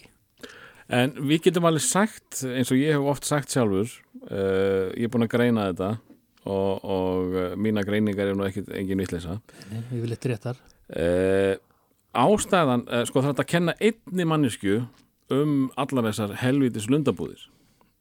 En 0.88 1.10
við 1.28 1.42
getum 1.44 1.66
alveg 1.68 1.84
sagt, 1.84 2.38
eins 2.48 2.70
og 2.72 2.78
ég 2.80 2.94
hef 2.96 3.08
oft 3.12 3.26
sagt 3.28 3.52
sjálfur 3.52 3.90
uh, 4.30 4.88
ég 4.96 5.04
er 5.04 5.10
búin 5.12 5.26
að 5.26 5.34
greina 5.34 5.66
þetta 5.68 5.90
og, 6.44 6.85
og 6.85 7.35
uh, 7.35 7.56
mína 7.59 7.85
greiningar 7.86 8.31
er 8.31 8.39
nú 8.39 8.47
ekkit 8.47 8.70
engin 8.77 9.01
vitleisa 9.02 9.39
nei, 9.73 9.82
við 9.90 10.05
viljum 10.05 10.15
þetta 10.15 10.32
réttar 10.35 10.60
uh, 10.62 11.55
Ástæðan, 12.19 12.86
uh, 12.89 13.05
sko 13.06 13.23
það 13.23 13.35
er 13.35 13.43
að 13.43 13.51
kenna 13.52 13.74
einni 13.85 14.27
mannesku 14.27 14.81
um 15.35 15.69
allar 15.77 16.09
þessar 16.09 16.32
helvítis 16.40 16.89
lundabúðir. 16.89 17.43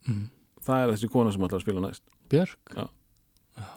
Mm. 0.07 0.29
Það 0.63 0.83
er 0.83 0.93
þessi 0.93 1.09
kona 1.11 1.33
sem 1.35 1.43
að 1.43 1.59
spila 1.63 1.83
næst. 1.83 2.05
Björk, 2.31 2.77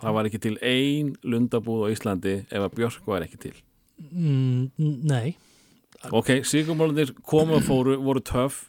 Það 0.00 0.16
var 0.16 0.28
ekki 0.28 0.40
til 0.44 0.56
ein 0.60 1.14
lundabúð 1.24 1.86
á 1.88 1.92
Íslandi 1.94 2.34
ef 2.50 2.64
að 2.66 2.74
Björk 2.76 3.06
var 3.08 3.24
ekki 3.24 3.38
til. 3.40 3.54
Mm, 4.10 4.70
nei. 5.08 5.36
Ok, 6.12 6.42
Sigurmólandir 6.44 7.14
komu 7.24 7.58
og 7.58 7.64
fóru, 7.64 7.96
voru 8.00 8.20
töff. 8.24 8.66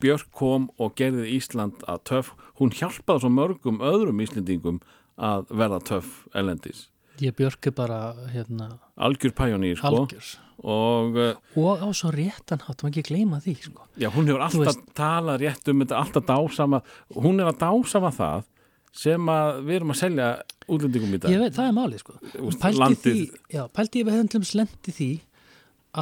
Björk 0.00 0.30
kom 0.36 0.70
og 0.80 0.96
gerði 0.98 1.36
Ísland 1.36 1.84
að 1.88 2.02
töff. 2.08 2.32
Hún 2.60 2.72
hjálpaði 2.74 3.24
svo 3.24 3.32
mörgum 3.32 3.82
öðrum 3.84 4.22
Íslendingum 4.24 4.80
að 5.18 5.50
verða 5.50 5.80
töff 5.92 6.24
elendis 6.34 6.88
ég 7.22 7.34
Björk 7.38 7.68
er 7.70 7.74
bara, 7.76 7.98
hérna 8.32 8.78
algjör 8.96 9.34
pæjónýr 9.38 9.78
sko. 9.78 9.90
algjör, 9.90 10.30
og 10.64 11.18
uh, 11.18 11.60
og 11.60 11.84
á 11.84 11.88
svo 11.94 12.10
réttan 12.14 12.62
hátt, 12.64 12.82
maður 12.82 12.90
ekki 12.90 13.04
gleyma 13.10 13.38
því, 13.44 13.54
sko. 13.68 13.86
Já, 14.00 14.08
hún 14.14 14.26
hefur 14.30 14.42
alltaf 14.46 14.80
talað 14.96 15.44
rétt 15.44 15.70
um 15.70 15.84
þetta, 15.84 16.00
alltaf 16.00 16.26
dásama 16.26 16.82
hún 17.14 17.38
er 17.42 17.52
að 17.52 17.60
dásama 17.62 18.10
það 18.14 18.50
sem 18.94 19.30
að 19.30 19.62
við 19.66 19.76
erum 19.80 19.94
að 19.94 20.00
selja 20.00 20.26
útlendingum 20.70 21.14
í 21.16 21.20
dag. 21.22 21.38
Veit, 21.42 21.54
það 21.56 21.68
er 21.68 21.74
málið, 21.74 22.02
sko. 22.04 22.18
Pælti 22.62 22.98
því, 23.02 23.24
já, 23.50 23.62
pælti 23.74 24.02
ég 24.02 24.06
við 24.06 24.14
hefðum 24.14 24.30
til 24.30 24.40
dæmis 24.40 24.54
lendi 24.58 24.94
því 24.94 25.10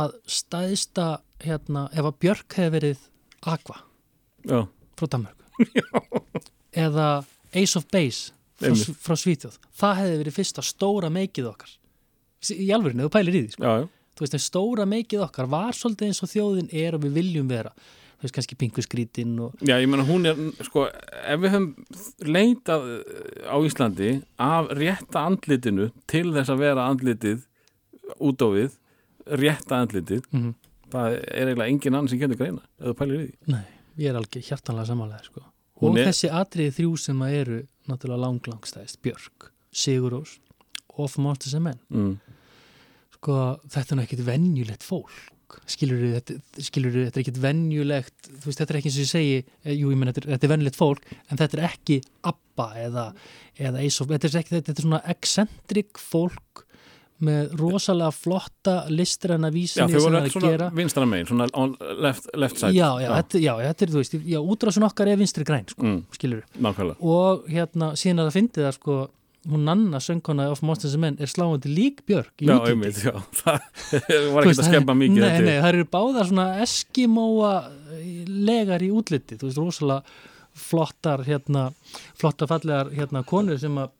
að 0.02 0.18
stæðsta 0.40 1.06
hérna, 1.44 1.86
ef 1.92 2.08
að 2.08 2.20
Björk 2.24 2.58
hefði 2.58 2.74
verið 2.76 3.08
Aqua 3.42 3.80
já, 4.46 4.60
frá 4.98 5.08
Danmörku 5.10 5.66
eða 6.84 7.08
Ace 7.52 7.76
of 7.80 7.88
Base 7.92 8.32
frá, 8.62 8.94
frá 9.06 9.18
Svítjóð 9.20 9.56
það 9.80 9.98
hefði 10.02 10.20
verið 10.22 10.36
fyrsta 10.38 10.64
stóra 10.66 11.10
meikið 11.12 11.48
okkar 11.52 11.74
í 12.52 12.68
alvörinu, 12.74 13.06
þú 13.06 13.14
pælir 13.14 13.38
í 13.38 13.42
því 13.44 13.56
sko. 13.56 13.64
já, 13.64 13.82
já, 13.82 13.88
þú 14.18 14.26
veist, 14.26 14.38
stóra 14.46 14.86
meikið 14.88 15.26
okkar 15.26 15.50
var 15.52 15.76
svolítið 15.78 16.10
eins 16.10 16.22
og 16.24 16.32
þjóðin 16.32 16.72
er 16.82 16.96
og 16.98 17.04
við 17.04 17.18
viljum 17.20 17.50
vera 17.50 17.74
þú 17.76 18.26
veist 18.26 18.36
kannski 18.38 18.58
pingu 18.58 18.82
skrítin 18.86 19.36
og 19.42 19.62
Já, 19.66 19.76
ég 19.82 19.88
meina 19.90 20.06
hún 20.06 20.28
er, 20.30 20.42
sko, 20.66 20.86
ef 20.86 21.42
við 21.42 21.56
höfum 21.56 21.70
leitað 22.26 22.90
eh, 22.96 23.46
á 23.50 23.56
Íslandi 23.66 24.12
af 24.42 24.70
rétta 24.78 25.24
andlitinu 25.26 25.90
til 26.10 26.28
þess 26.34 26.54
að 26.54 26.62
vera 26.62 26.86
andlitið 26.90 27.48
út 28.22 28.44
á 28.44 28.48
við, 28.52 28.76
rétta 29.42 29.80
andlitið, 29.82 30.26
mm 30.30 30.52
það 30.92 31.14
er 31.16 31.50
eiginlega 31.50 31.70
engin 31.72 31.96
annan 31.96 32.10
sem 32.10 32.20
kemur 32.20 32.38
greina, 32.40 32.64
þú 32.80 32.94
pælir 32.98 33.20
í 33.22 33.24
því. 33.24 33.54
nei, 33.54 33.64
ég 34.02 34.12
er 34.12 34.18
alveg 34.20 34.48
hjartanlega 34.48 34.90
samanlega 34.90 35.28
sko. 35.28 35.44
Og 35.82 35.98
er- 35.98 36.06
þessi 36.10 36.30
atriði 36.30 36.74
þrjú 36.78 36.98
sem 36.98 37.18
að 37.26 37.34
eru 37.40 37.58
náttúrulega 37.88 38.22
langlangstæðist, 38.26 39.00
Björk 39.02 39.50
Sigurós 39.72 40.38
og 40.96 41.10
For 41.10 41.22
Monsters 41.24 41.54
and 41.58 41.64
Men 41.64 41.78
Mm. 41.90 42.18
sko, 43.16 43.36
þetta 43.68 43.92
er 43.92 43.96
nú 43.98 44.02
ekkit 44.06 44.24
venjulegt 44.26 44.82
fólk. 44.86 45.10
Skilur 45.68 45.98
við, 46.00 46.12
þetta, 46.16 46.34
þetta 46.56 47.16
er 47.18 47.22
ekkit 47.22 47.38
venjulegt 47.42 48.28
þú 48.40 48.46
veist, 48.48 48.58
þetta 48.62 48.70
er 48.72 48.76
ekki 48.78 48.88
eins 48.88 48.96
og 48.96 49.04
ég 49.04 49.10
segi 49.12 49.34
eh, 49.66 49.74
jú, 49.76 49.90
ég 49.92 49.98
menn, 50.00 50.08
þetta, 50.12 50.22
er- 50.24 50.30
þetta 50.38 50.44
er 50.48 50.52
venjulegt 50.56 50.78
fólk 50.80 51.02
en 51.30 51.36
þetta 51.42 51.58
er 51.58 51.64
ekki 51.68 51.98
ABBA 52.24 52.68
eða, 52.86 53.04
eða 53.60 53.82
Ace 53.84 54.00
of, 54.00 54.08
þetta 54.08 54.24
er, 54.30 54.38
ekki, 54.40 54.54
þetta 54.62 54.72
er 54.72 54.86
svona 54.86 55.02
eccentric 55.12 56.00
fólk 56.00 56.64
með 57.22 57.52
rosalega 57.60 58.10
flotta 58.16 58.74
listræna 58.90 59.48
Já, 59.48 59.54
vísinni 59.54 59.86
þau 59.86 59.94
sem 59.94 60.02
voru 60.02 60.16
það 60.16 60.20
er 60.22 60.26
að 60.28 60.34
svona 60.36 60.50
gera. 60.52 60.68
vinstra 60.74 61.06
megin, 61.06 61.26
svona 61.30 61.46
on 61.54 61.76
left, 62.02 62.28
left 62.36 62.58
side. 62.58 62.74
já, 62.74 62.88
já, 63.04 63.08
Þetta, 63.20 63.40
já, 63.44 63.52
þetta 63.68 63.84
er, 63.86 63.92
þú 63.94 64.00
veist, 64.02 64.16
já, 64.34 64.38
útrásun 64.54 64.86
okkar 64.88 65.08
er 65.12 65.20
vinstri 65.20 65.44
græn, 65.46 65.66
sko, 65.70 65.82
Mm, 65.86 66.00
skilur 66.16 66.42
við 66.42 66.62
nákvæmlega. 66.66 66.96
og 67.00 67.44
hérna, 67.48 67.92
síðan 67.94 68.22
að 68.24 68.30
það 68.30 68.36
fyndi 68.38 68.64
það, 68.66 68.72
sko 68.80 68.96
hún 69.52 69.64
Nanna, 69.66 69.98
söngkona 69.98 70.44
of 70.52 70.60
Monsters 70.62 70.92
and 70.94 71.00
Men 71.02 71.16
er 71.18 71.26
sláandi 71.26 71.66
lík 71.66 72.04
Björk 72.06 72.30
í 72.42 72.46
Já, 72.46 72.58
útliti. 72.58 72.70
einmitt, 72.70 73.00
já, 73.02 73.14
það 73.42 74.28
var 74.34 74.44
ekki 74.46 74.58
að 74.62 74.68
skemma 74.70 74.94
mikið 74.94 75.24
Nei, 75.24 75.40
nei, 75.42 75.56
það 75.62 75.70
eru 75.72 75.86
báðar 75.90 76.28
svona 76.28 76.44
eskimóa 76.62 77.54
legar 78.28 78.82
í 78.86 78.90
útliti, 78.94 79.38
þú 79.38 79.48
veist, 79.50 79.58
rosalega 79.58 80.02
flottar, 80.54 81.24
hérna 81.26 81.72
flottar 82.18 82.46
fallegar, 82.50 82.90
hérna, 82.94 83.22
konur 83.26 83.58
sem 83.58 83.74
að 83.82 83.90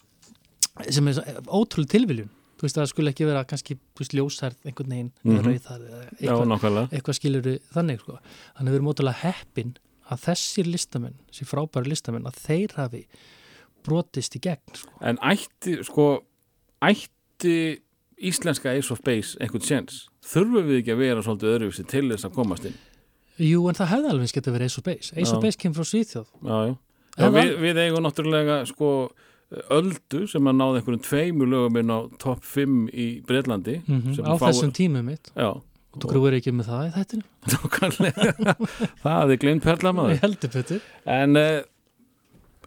sem 0.93 1.09
er 1.11 1.19
ótrúlega 1.53 1.91
tilviljun 1.99 2.31
þú 2.63 2.69
veist, 2.69 2.77
það 2.79 2.91
skulle 2.93 3.11
ekki 3.11 3.27
vera 3.27 3.43
kannski 3.51 3.75
veist, 3.99 4.13
ljósærð 4.15 4.69
einhvern 4.71 4.93
veginn, 4.95 5.13
mm 5.25 5.33
Mhm. 5.33 5.45
rauðar 5.49 5.81
eða 5.83 6.03
Já, 6.07 6.31
eitthvað, 6.31 6.47
nákvæmlega. 6.53 6.89
eitthvað 6.95 7.19
skilur 7.19 7.49
þannig, 7.75 8.01
sko. 8.05 8.19
Þannig 8.55 8.69
að 8.69 8.73
við 8.73 8.79
erum 8.79 8.91
ótrúlega 8.93 9.23
heppin 9.27 9.73
að 10.13 10.21
þessir 10.29 10.67
listamenn, 10.71 11.15
þessi 11.33 11.49
frábæri 11.51 11.91
listamenn 11.91 12.25
að 12.31 12.39
þeir 12.47 12.73
hafi 12.79 13.05
brotist 13.83 14.37
í 14.37 14.41
gegn, 14.41 14.77
sko. 14.79 14.91
En 15.03 15.19
ætti, 15.19 15.83
sko, 15.85 16.23
ætti 16.81 17.81
íslenska 18.23 18.71
Ace 18.79 18.93
of 18.95 19.03
Base 19.03 19.37
einhvern 19.43 19.65
séns? 19.67 20.05
Þurfum 20.23 20.69
við 20.69 20.79
ekki 20.83 20.95
að 20.95 21.01
vera 21.03 21.23
svolítið 21.27 21.53
öðruvísi 21.57 21.87
til 21.91 22.05
þess 22.13 22.29
að 22.29 22.35
komast 22.37 22.65
inn? 22.69 22.77
Jú, 23.43 23.65
en 23.69 23.75
það 23.75 23.91
hefði 23.97 24.11
alveg 24.13 24.27
eins 24.29 24.37
getað 24.37 24.55
verið 24.57 24.71
Ace 24.71 24.79
of 24.79 24.85
Base 24.87 25.13
Ace 25.19 25.33
of 25.35 25.43
Base 25.43 25.59
kemur 25.59 25.81
frá 25.81 25.87
Svíþjóð 25.91 26.29
Já, 26.47 26.59
já. 26.69 26.77
já 27.19 27.31
við, 27.35 27.51
við 27.65 27.81
eigum 27.83 28.05
náttúrulega, 28.07 28.59
sko, 28.71 28.91
öldu 29.73 30.23
sem 30.31 30.49
að 30.49 30.57
náði 30.59 30.81
einhverjum 30.81 31.03
tveimur 31.07 31.51
lögum 31.51 31.79
inn 31.81 31.93
á 31.93 31.99
topp 32.23 32.47
5 32.47 32.87
í 32.93 33.09
Breitlandi. 33.27 33.81
mm 33.87 34.15
sem 34.17 34.25
á 34.25 34.35
fá- 34.37 34.49
þessum 34.49 34.73
tímum 34.77 35.05
mitt. 35.11 35.33
Já, 35.37 35.51
og 35.93 35.99
þú 36.01 36.13
grúir 36.15 36.39
ekki 36.39 36.55
með 36.57 36.71
það 36.71 36.87
í 36.87 36.93
þættinu 36.97 37.25
það 39.05 39.35
er 39.35 39.41
glind 39.45 39.63
perla 39.65 39.93
maður. 39.93 40.15
ég 40.17 40.23
heldur 40.25 40.53
betur. 40.55 40.87
En 41.05 41.37
uh, 41.37 41.63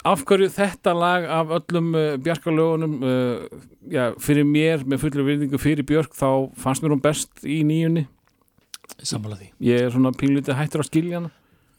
af 0.05 0.25
hverju 0.29 0.49
þetta 0.53 0.93
lag 0.93 1.29
af 1.39 1.53
öllum 1.59 1.95
uh, 1.97 2.17
Bjarkarlögunum 2.21 2.99
uh, 3.01 3.63
já, 3.89 4.11
fyrir 4.21 4.45
mér 4.45 4.85
með 4.85 5.05
fullur 5.05 5.29
virðingu 5.31 5.61
fyrir 5.61 5.87
Björk 5.87 6.13
þá 6.13 6.51
fannst 6.61 6.85
mér 6.85 6.93
hún 6.93 7.01
best 7.05 7.41
í 7.41 7.63
nýjunni. 7.65 8.05
Sammála 9.01 9.39
því. 9.39 9.49
Ég 9.65 9.87
er 9.87 9.91
svona 9.91 10.13
pínlítið 10.15 10.57
hættur 10.59 10.85
að 10.85 10.91
skilja 10.91 11.19
hana. 11.19 11.33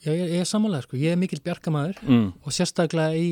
Já, 0.04 0.10
ég, 0.12 0.26
ég 0.36 0.42
er 0.42 0.48
sammála 0.48 0.82
sko, 0.84 0.98
ég 1.00 1.14
er 1.14 1.18
mikill 1.18 1.40
bjarkamæður 1.42 2.02
mm. 2.04 2.26
og 2.44 2.54
sérstaklega 2.54 3.16
í 3.18 3.28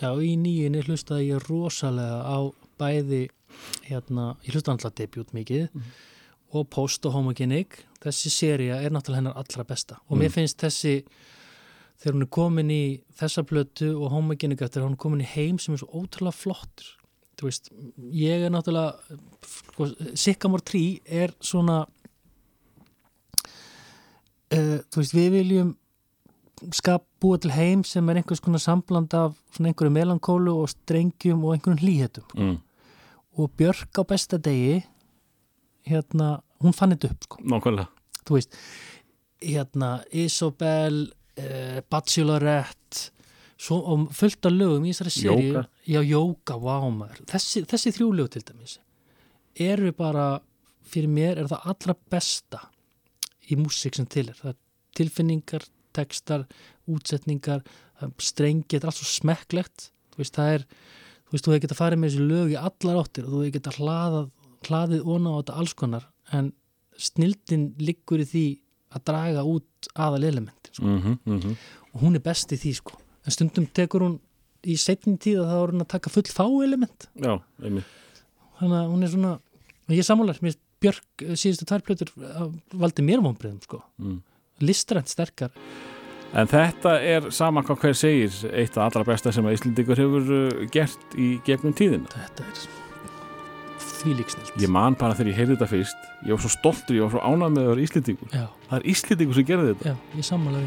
já, 0.00 0.10
í 0.22 0.36
nýjunni 0.40 0.82
hlustaði 0.86 1.28
ég 1.32 1.48
rosalega 1.48 2.22
á 2.24 2.38
bæði 2.80 3.28
hérna, 3.88 4.36
ég 4.46 4.54
hlustaði 4.54 4.76
alltaf 4.78 4.94
debut 5.00 5.34
mikið 5.36 5.68
og 6.56 6.68
post 6.72 7.04
og 7.06 7.12
homogenic 7.14 7.82
þessi 8.02 8.30
seria 8.32 8.80
er 8.82 8.90
náttúrulega 8.90 9.20
hennar 9.20 9.36
allra 9.38 9.64
besta. 9.68 9.98
Og 10.08 10.16
mér 10.18 10.30
Mm. 10.30 10.34
finnst 10.38 10.58
þessi 10.58 10.94
þegar 12.00 12.14
hún 12.16 12.22
er 12.22 12.30
komin 12.32 12.70
í 12.72 13.00
þessa 13.14 13.42
plötu 13.44 13.90
og 14.00 14.10
homogenic 14.10 14.62
eftir 14.62 14.82
hún 14.82 14.92
er 14.96 14.96
komin 14.96 15.20
í 15.20 15.28
heim 15.34 15.58
sem 15.58 15.74
er 15.74 15.78
svo 15.82 15.88
ótrúlega 16.00 16.32
flottur. 16.34 16.96
Þú 17.36 17.42
veist, 17.48 17.70
ég 18.12 18.42
er 18.46 18.50
náttúrulega 18.50 18.96
sko, 19.44 19.86
Sycamore 20.14 20.64
Tree 20.64 21.00
er 21.06 21.30
svona 21.40 21.86
uh, 24.52 24.78
þú 24.90 25.02
veist, 25.02 25.14
við 25.16 25.30
viljum 25.38 25.74
skap 26.76 27.04
búa 27.22 27.38
til 27.40 27.52
heim 27.54 27.84
sem 27.84 28.08
er 28.08 28.20
einhvers 28.20 28.40
konar 28.44 28.60
sambland 28.62 29.14
af 29.14 29.34
svona 29.54 29.70
einhverju 29.72 29.92
melankólu 29.94 30.54
og 30.62 30.68
strengjum 30.72 31.44
og 31.44 31.54
einhverjum 31.56 31.80
hlýhetum 31.82 32.34
Mm. 32.36 32.58
og 33.38 33.50
Björk 33.56 33.98
á 33.98 34.02
besta 34.04 34.36
degi 34.38 34.82
hérna, 35.86 36.40
hún 36.60 36.72
fann 36.76 36.92
þetta 36.92 37.10
upp 37.10 37.24
sko. 37.24 37.36
nákvæmlega. 37.42 37.88
Þú 38.26 38.36
veist 38.36 38.56
hérna, 39.40 40.02
Isobel 40.12 41.12
uh, 41.38 41.80
Bachelorette 41.90 43.10
svo, 43.60 43.76
og 43.80 44.10
fullt 44.16 44.46
af 44.46 44.52
lögum 44.52 44.84
í 44.84 44.92
þessari 44.92 45.14
séri 45.14 45.64
já, 45.86 46.00
jóka, 46.04 46.58
maður. 46.60 47.24
Þessi, 47.30 47.64
þessi 47.68 47.92
þrjú 47.96 48.12
lög 48.16 48.30
til 48.30 48.42
dæmis 48.42 48.78
eru 49.60 49.92
bara 49.92 50.40
fyrir 50.84 51.08
mér 51.10 51.38
er 51.38 51.48
það 51.50 51.66
allra 51.72 51.94
besta 52.10 52.60
í 53.50 53.56
músík 53.58 53.96
sem 53.96 54.06
til 54.06 54.28
er. 54.30 54.34
Það 54.38 54.52
er 54.52 54.58
tilfinningar, 54.96 55.64
textar 55.96 56.46
útsetningar, 56.90 57.62
strengi 58.20 58.68
þetta 58.68 58.86
er 58.86 58.90
allt 58.90 59.00
svo 59.00 59.08
smekklegt. 59.08 59.90
Þú 60.14 60.22
veist, 60.22 60.38
það 60.38 60.54
er 60.54 60.64
þú 61.30 61.36
veist, 61.36 61.44
þú 61.44 61.52
hefði 61.52 61.64
getað 61.66 61.80
farið 61.80 62.00
með 62.00 62.10
þessi 62.10 62.28
lög 62.30 62.54
í 62.54 62.56
allar 62.60 63.02
áttir 63.02 63.26
og 63.26 63.34
þú 63.34 63.42
hefði 63.42 63.52
getað 63.58 63.78
hlaðað, 63.80 64.30
hlaðið 64.66 65.12
ona 65.14 65.30
á 65.30 65.38
þetta 65.40 65.58
alls 65.62 65.76
konar 65.78 66.08
en 66.36 66.48
snildin 67.00 67.68
liggur 67.80 68.22
í 68.24 68.26
því 68.28 68.46
að 68.90 69.04
draga 69.06 69.44
út 69.46 69.90
aðal 69.94 70.24
elementin 70.26 70.74
sko. 70.74 70.86
mm 70.86 71.18
-hmm, 71.26 71.56
og 71.92 72.00
hún 72.02 72.16
er 72.16 72.24
best 72.24 72.52
í 72.52 72.58
því 72.58 72.74
sko. 72.74 72.98
En 73.24 73.32
stundum 73.32 73.66
tekur 73.66 74.02
hún 74.02 74.18
í 74.66 74.76
setni 74.76 75.16
tíð 75.16 75.40
að 75.40 75.48
það 75.50 75.60
voru 75.60 75.72
hún 75.72 75.84
að 75.86 75.92
taka 75.94 76.10
full 76.10 76.28
fá 76.28 76.44
element 76.64 77.08
já, 77.14 77.40
einmitt. 77.62 77.86
Þannig 78.58 78.76
að 78.76 78.90
hún 78.90 79.02
er 79.02 79.08
svona 79.08 79.32
og 79.88 79.94
ég 79.94 80.04
sammálar, 80.04 80.38
mér 80.42 80.56
Björk 80.80 81.24
eh, 81.26 81.36
síðustu 81.36 81.66
tværplötur 81.68 82.10
valdi 82.72 83.04
mér 83.04 83.20
vonbreiðum 83.20 83.60
sko. 83.62 83.82
Mm. 84.00 84.22
Listrænt 84.62 85.08
sterkar 85.12 85.50
En 86.30 86.46
þetta 86.46 86.92
er 87.02 87.24
sama 87.34 87.62
hvað 87.66 87.80
hver 87.82 87.96
segir 87.98 88.36
eitt 88.54 88.76
af 88.78 88.84
allra 88.86 89.02
besta 89.08 89.32
sem 89.34 89.46
að 89.50 89.56
Íslendingur 89.56 89.98
hefur 89.98 90.28
uh, 90.36 90.60
gert 90.70 91.16
í 91.18 91.32
gegnum 91.46 91.74
tíðina. 91.74 92.06
þetta 92.14 92.44
er 92.46 92.60
þvílíksnilt 94.00 94.52
Ég 94.62 94.70
man 94.72 94.94
bara 95.00 95.16
þegar 95.18 95.32
ég 95.32 95.40
heyrði 95.40 95.56
þetta 95.58 95.70
fyrst, 95.72 96.06
ég 96.24 96.32
var 96.36 96.42
svo 96.44 96.52
stoltur, 96.54 96.96
ég 96.96 97.04
var 97.06 97.12
svo 97.16 97.24
ánægð 97.26 97.56
með 97.56 97.64
að 97.66 97.70
vera 97.72 97.84
Íslendingur. 97.88 98.30
já, 98.36 98.44
Það 98.70 98.78
er 98.78 98.86
Íslendingur 98.94 99.38
sem 99.40 99.48
gerði 99.50 99.72
þetta. 99.74 99.90
já, 99.90 99.96
ég 100.20 100.28
sammála 100.30 100.62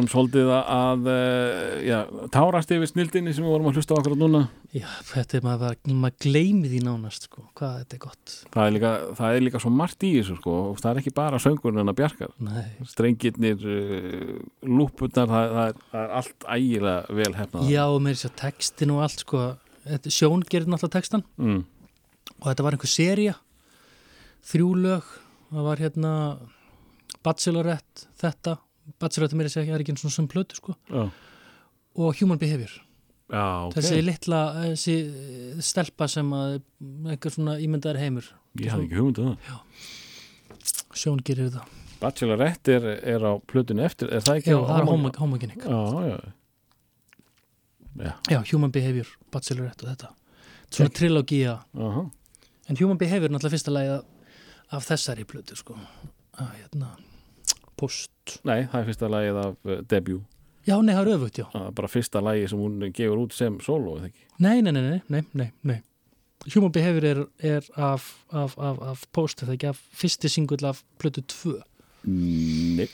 vorum 0.00 0.08
svolítið 0.10 0.48
að 0.56 1.08
eh, 1.12 1.74
já, 1.86 1.96
tárast 2.34 2.72
yfir 2.74 2.88
snildinni 2.90 3.34
sem 3.36 3.44
við 3.46 3.52
vorum 3.52 3.68
að 3.70 3.78
hlusta 3.78 3.94
á 3.94 3.98
okkur 4.00 4.16
núna. 4.18 4.40
Já, 4.74 4.86
þetta 5.10 5.36
er 5.38 5.44
maður, 5.46 5.76
maður 6.00 6.16
gleymi 6.24 6.70
því 6.72 6.80
nánast 6.86 7.26
sko, 7.28 7.44
hvað 7.58 7.76
þetta 7.82 7.96
er 7.96 8.02
gott 8.04 8.34
Það 8.54 8.66
er 8.66 8.74
líka, 8.76 8.92
það 9.20 9.36
er 9.38 9.44
líka 9.46 9.60
svo 9.64 9.72
margt 9.74 10.06
í 10.06 10.12
þessu 10.16 10.36
sko 10.40 10.54
og 10.70 10.78
það 10.82 10.90
er 10.92 11.00
ekki 11.02 11.12
bara 11.20 11.40
söngurinn 11.42 11.82
en 11.84 11.92
að 11.92 11.98
bjarga. 12.00 12.28
Nei, 12.46 12.64
Strengirnir, 12.90 13.66
uh, 13.66 14.38
lúpurnar, 14.66 15.30
það, 15.30 15.54
það, 15.56 15.66
er, 15.72 15.82
það 15.90 16.06
er 16.06 16.14
allt 16.20 16.48
ægilega 16.56 17.18
vel 17.20 17.34
hefnað. 17.40 17.68
já, 17.74 17.82
og 17.90 18.00
þess 18.08 18.28
að 18.30 18.38
textin 18.44 18.94
og 18.96 19.02
allt 19.06 19.24
sko, 19.26 19.42
Sjón 20.06 20.42
gerir 20.46 20.68
náttúrulega 20.70 20.96
textan 21.00 21.22
Mm. 21.40 21.62
og 22.40 22.46
þetta 22.50 22.64
var 22.66 22.76
einhver 22.76 22.90
seria 22.92 23.34
þrjú 24.50 24.70
lög, 24.80 25.08
það 25.50 25.66
var 25.66 25.80
hérna 25.82 26.12
Bachelorette, 27.24 28.06
þetta 28.20 28.54
Bachelorette 28.98 29.36
meira 29.38 29.48
segja, 29.52 29.74
er 29.74 29.80
ekki 29.84 29.92
eins 29.94 30.04
og 30.04 30.12
sem 30.12 30.26
plötu 30.28 30.56
sko, 30.58 30.74
Já, 30.90 31.10
og 31.96 32.14
Human 32.20 32.38
Behavior. 32.38 32.70
Já 33.30 33.44
ok. 33.68 33.74
þessi 33.76 34.00
litla, 34.02 34.40
þessi 34.72 34.96
stelpa 35.62 36.08
sem 36.10 36.30
að 36.34 36.56
einhver 37.12 37.30
svona 37.30 37.58
ímyndaðar 37.62 38.00
heimur. 38.02 38.26
Ég 38.58 38.72
hafði 38.72 38.88
ekki 38.88 38.98
hugmyndið 38.98 39.28
það. 39.28 39.36
Sjón 40.98 41.20
gerir 41.22 41.52
það 41.54 41.68
Bachelorette 42.00 42.72
er, 42.74 42.86
er 43.14 43.20
á 43.28 43.32
plötunni 43.46 43.84
eftir, 43.84 44.08
er 44.10 44.24
það 44.24 44.40
ekki? 44.40 44.50
Já, 44.50 44.58
á- 44.58 44.66
það 44.70 44.80
á- 44.80 44.88
homo- 44.90 45.12
homogenic. 45.20 45.62
Já, 45.62 45.80
já. 46.08 46.18
Já, 48.00 48.12
Já, 48.30 48.38
Human 48.52 48.70
Behavior, 48.72 49.06
Bachelorette 49.30 49.84
og 49.84 49.90
þetta. 49.92 50.08
Svona 50.70 50.90
trilogía 50.94 51.58
aha. 51.76 52.04
En 52.70 52.76
Human 52.78 52.96
Behavior 52.98 53.28
er 53.28 53.34
náttúrulega 53.34 53.56
fyrsta 53.56 53.72
lagi 53.74 53.96
af 54.72 54.86
þessari 54.86 55.24
plötu 55.26 55.56
sko. 55.58 55.74
Að, 56.38 56.50
hérna, 56.60 56.92
Post 57.76 58.10
Nei, 58.48 58.58
það 58.70 58.80
er 58.80 58.88
fyrsta 58.90 59.10
lagið 59.12 59.38
af 59.44 59.54
uh, 59.68 59.78
debut. 59.90 60.26
Já, 60.68 60.74
nei, 60.84 60.92
það 60.92 61.00
er 61.00 61.12
öfugt, 61.14 61.38
já 61.40 61.46
Það 61.54 61.62
er 61.66 61.76
bara 61.78 61.88
fyrsta 61.90 62.20
lagi 62.22 62.48
sem 62.50 62.60
hún 62.60 62.82
gefur 62.92 63.22
út 63.22 63.32
sem 63.36 63.56
solo, 63.64 63.96
eða 63.98 64.10
ekki? 64.10 64.26
Nei, 64.44 64.58
nei, 64.60 64.72
nei, 64.76 64.82
nei, 64.84 65.00
nei, 65.08 65.22
nei, 65.40 65.48
nei. 65.70 65.78
Human 66.54 66.72
Behavior 66.72 67.04
er, 67.04 67.22
er 67.44 67.66
af, 67.76 68.06
af, 68.32 68.54
af, 68.58 68.78
af 68.92 69.02
Post, 69.12 69.42
það 69.44 69.56
ekki 69.56 69.70
af 69.72 69.80
fyrsti 70.00 70.30
singull 70.32 70.68
af 70.68 70.82
plötu 71.00 71.24
2 71.32 71.56
Nei. 72.08 72.86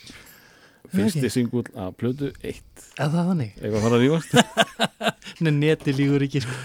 Fyrsti 0.95 1.31
singull 1.31 1.69
af 1.79 1.95
plötu 1.99 2.33
1. 2.43 2.63
Er 2.99 3.11
það 3.11 3.31
þannig? 3.33 3.53
Eitthvað 3.61 3.87
fara 3.87 3.99
að 3.99 4.05
rífast? 4.07 4.35
Nei, 5.47 5.53
neti 5.61 5.95
lígur 5.95 6.27
ekki 6.27 6.43
sko. 6.47 6.59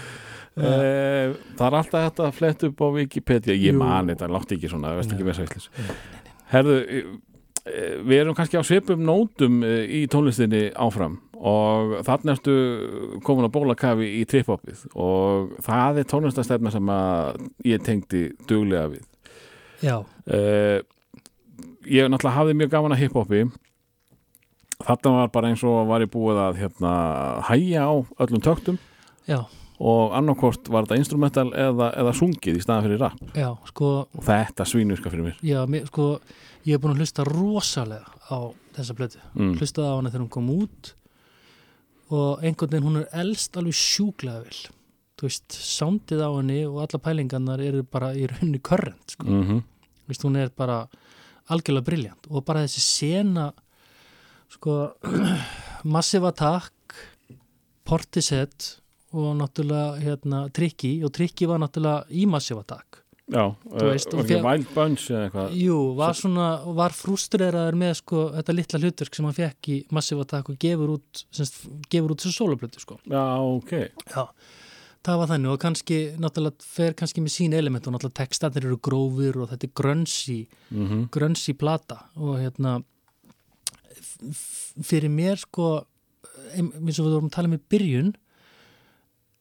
Eh, 0.52 1.30
það 1.56 1.62
er 1.64 1.74
alltaf 1.78 2.02
þetta 2.04 2.24
að 2.26 2.34
fletta 2.36 2.68
upp 2.68 2.82
á 2.84 2.88
Wikipedia 2.92 3.54
ég 3.56 3.70
Jú. 3.72 3.78
man 3.80 4.10
þetta, 4.12 4.26
látt 4.28 4.50
ekki 4.52 4.68
svona 4.68 4.90
það 4.90 4.98
veist 4.98 5.14
ekki 5.14 5.24
Nei. 5.24 5.28
með 5.30 5.38
sætlis 5.38 5.68
herðu, 6.50 6.74
eh, 6.84 7.06
við 7.62 8.16
erum 8.18 8.34
kannski 8.34 8.58
á 8.58 8.66
svipum 8.66 9.04
nótum 9.06 9.60
eh, 9.66 9.84
í 9.86 10.06
tónlistinni 10.10 10.70
áfram 10.74 11.20
og 11.42 12.00
þannig 12.06 12.36
ertu 12.36 12.56
komin 13.26 13.46
að 13.46 13.54
bólakafi 13.54 14.08
í 14.20 14.22
trip-hopið 14.30 14.84
og 14.94 15.54
það 15.62 16.02
er 16.02 16.08
tónlistastefna 16.10 16.72
sem 16.74 16.92
að 16.94 17.40
ég 17.66 17.82
tengdi 17.86 18.28
duglega 18.50 18.92
við. 18.92 19.08
Já, 19.82 19.96
uh, 20.02 20.78
ég 21.90 22.06
náttúrulega 22.10 22.36
hafði 22.36 22.58
mjög 22.60 22.74
gaman 22.76 22.94
að 22.94 23.02
hip-hopi. 23.02 23.42
Þarna 24.82 25.16
var 25.16 25.32
bara 25.34 25.50
eins 25.50 25.64
og 25.66 25.90
var 25.90 26.02
ég 26.02 26.10
búið 26.10 26.38
að 26.42 26.62
hérna, 26.62 26.92
hæja 27.50 27.90
á 27.90 27.94
öllum 28.22 28.42
töktum. 28.42 28.78
Já, 29.26 29.42
og 29.82 30.14
annarkort 30.14 30.70
var 30.70 30.86
þetta 30.86 31.00
instrumental 31.00 31.48
eða, 31.58 31.90
eða 31.98 32.14
sungið 32.14 32.58
í 32.58 32.62
staðan 32.62 32.86
fyrir 32.86 33.02
rap. 33.02 33.22
Já, 33.34 33.48
sko 33.66 33.92
og 34.04 34.24
þetta 34.26 34.66
svínurska 34.68 35.10
fyrir 35.10 35.30
mér. 35.30 35.40
Já, 35.46 35.62
mér, 35.70 35.88
sko, 35.90 36.08
ég 36.66 36.76
hef 36.76 36.82
búin 36.82 36.94
að 36.94 37.02
hlusta 37.02 37.26
rosalega 37.28 38.12
á 38.30 38.38
þessa 38.76 38.96
plötu 38.98 39.22
mm. 39.34 39.56
hlustaði 39.58 39.88
á 39.88 39.96
hana 39.96 40.12
þegar 40.12 40.24
hún 40.24 40.34
kom 40.36 40.52
út 40.54 40.92
og 42.12 42.44
einhvern 42.44 42.72
veginn 42.72 42.88
hún 42.88 43.00
er 43.02 43.10
elst 43.22 43.56
alveg 43.58 43.76
sjúklega 43.76 44.44
vel 44.44 44.62
þú 45.22 45.28
veist, 45.28 45.54
sándið 45.54 46.24
á 46.26 46.30
henni 46.34 46.60
og 46.66 46.80
alla 46.82 47.00
pælingarnar 47.02 47.62
eru 47.62 47.84
bara 47.86 48.10
í 48.18 48.26
raunni 48.30 48.62
körrent 48.62 49.16
sko. 49.16 49.28
mm 49.28 49.62
Þú 50.02 50.10
veist, 50.10 50.24
hún 50.26 50.36
er 50.36 50.48
bara 50.50 50.76
algjörlega 51.54 51.86
briljant 51.86 52.26
og 52.28 52.42
bara 52.44 52.64
þessi 52.66 52.82
sena 52.82 53.52
sko 54.50 54.96
Massive 55.94 56.28
Attack 56.28 56.96
Portishead 57.86 58.66
og 59.12 59.36
náttúrulega 59.38 60.00
hérna, 60.02 60.42
Tricky 60.50 60.96
og 61.04 61.12
Tricky 61.14 61.46
var 61.46 61.62
náttúrulega 61.62 62.06
í 62.10 62.26
Massive 62.26 62.64
Attack 62.64 63.01
Já, 63.30 63.54
Þú 63.64 63.84
veist, 63.86 64.08
ekki 64.12 64.34
fékk- 64.34 64.44
Wild 64.44 64.66
Bunch 64.74 65.04
eða 65.10 65.20
eitthvað? 65.30 65.52
Jú, 65.56 65.76
var 65.96 66.12
svona, 66.18 66.46
var 66.74 66.90
frustreraður 66.90 67.76
með 67.78 67.94
sko 68.00 68.24
þetta 68.34 68.54
litla 68.56 68.80
hlutverk 68.82 69.14
sem 69.14 69.24
hann 69.24 69.36
fekk 69.36 69.68
í 69.68 69.76
Massive 69.94 70.20
Attack 70.26 70.50
og 70.50 70.58
gefur 70.58 70.96
út 70.98 71.22
semst, 71.30 71.62
gefur 71.88 72.10
út 72.16 72.20
þessu 72.24 72.34
soloplötu 72.34 72.80
sko. 72.82 72.98
Já, 73.06 73.22
ok. 73.38 73.70
Já, 74.10 74.26
það 75.06 75.18
var 75.22 75.30
þannig 75.32 75.52
og 75.54 75.60
kannski 75.62 76.00
náttúrulega 76.18 76.62
fer 76.66 76.92
kannski 76.98 77.22
með 77.22 77.34
sín 77.38 77.54
element 77.54 77.86
og 77.86 77.94
náttúrulega 77.94 78.20
textanir 78.26 78.66
eru 78.66 78.76
grófir 78.78 79.38
og 79.40 79.48
þetta 79.54 79.64
er 79.70 79.74
grönsi 79.80 80.40
mm 80.70 81.08
grönsi 81.14 81.54
plata 81.58 82.02
og 82.16 82.36
hérna 82.42 82.82
fyrir 84.82 85.10
mér 85.10 85.38
sko 85.40 85.84
ein- 86.54 86.72
eins 86.72 86.98
og 87.00 87.06
við 87.06 87.14
vorum 87.16 87.30
að 87.30 87.34
tala 87.38 87.48
um 87.50 87.56
í 87.56 87.62
byrjun 87.70 88.12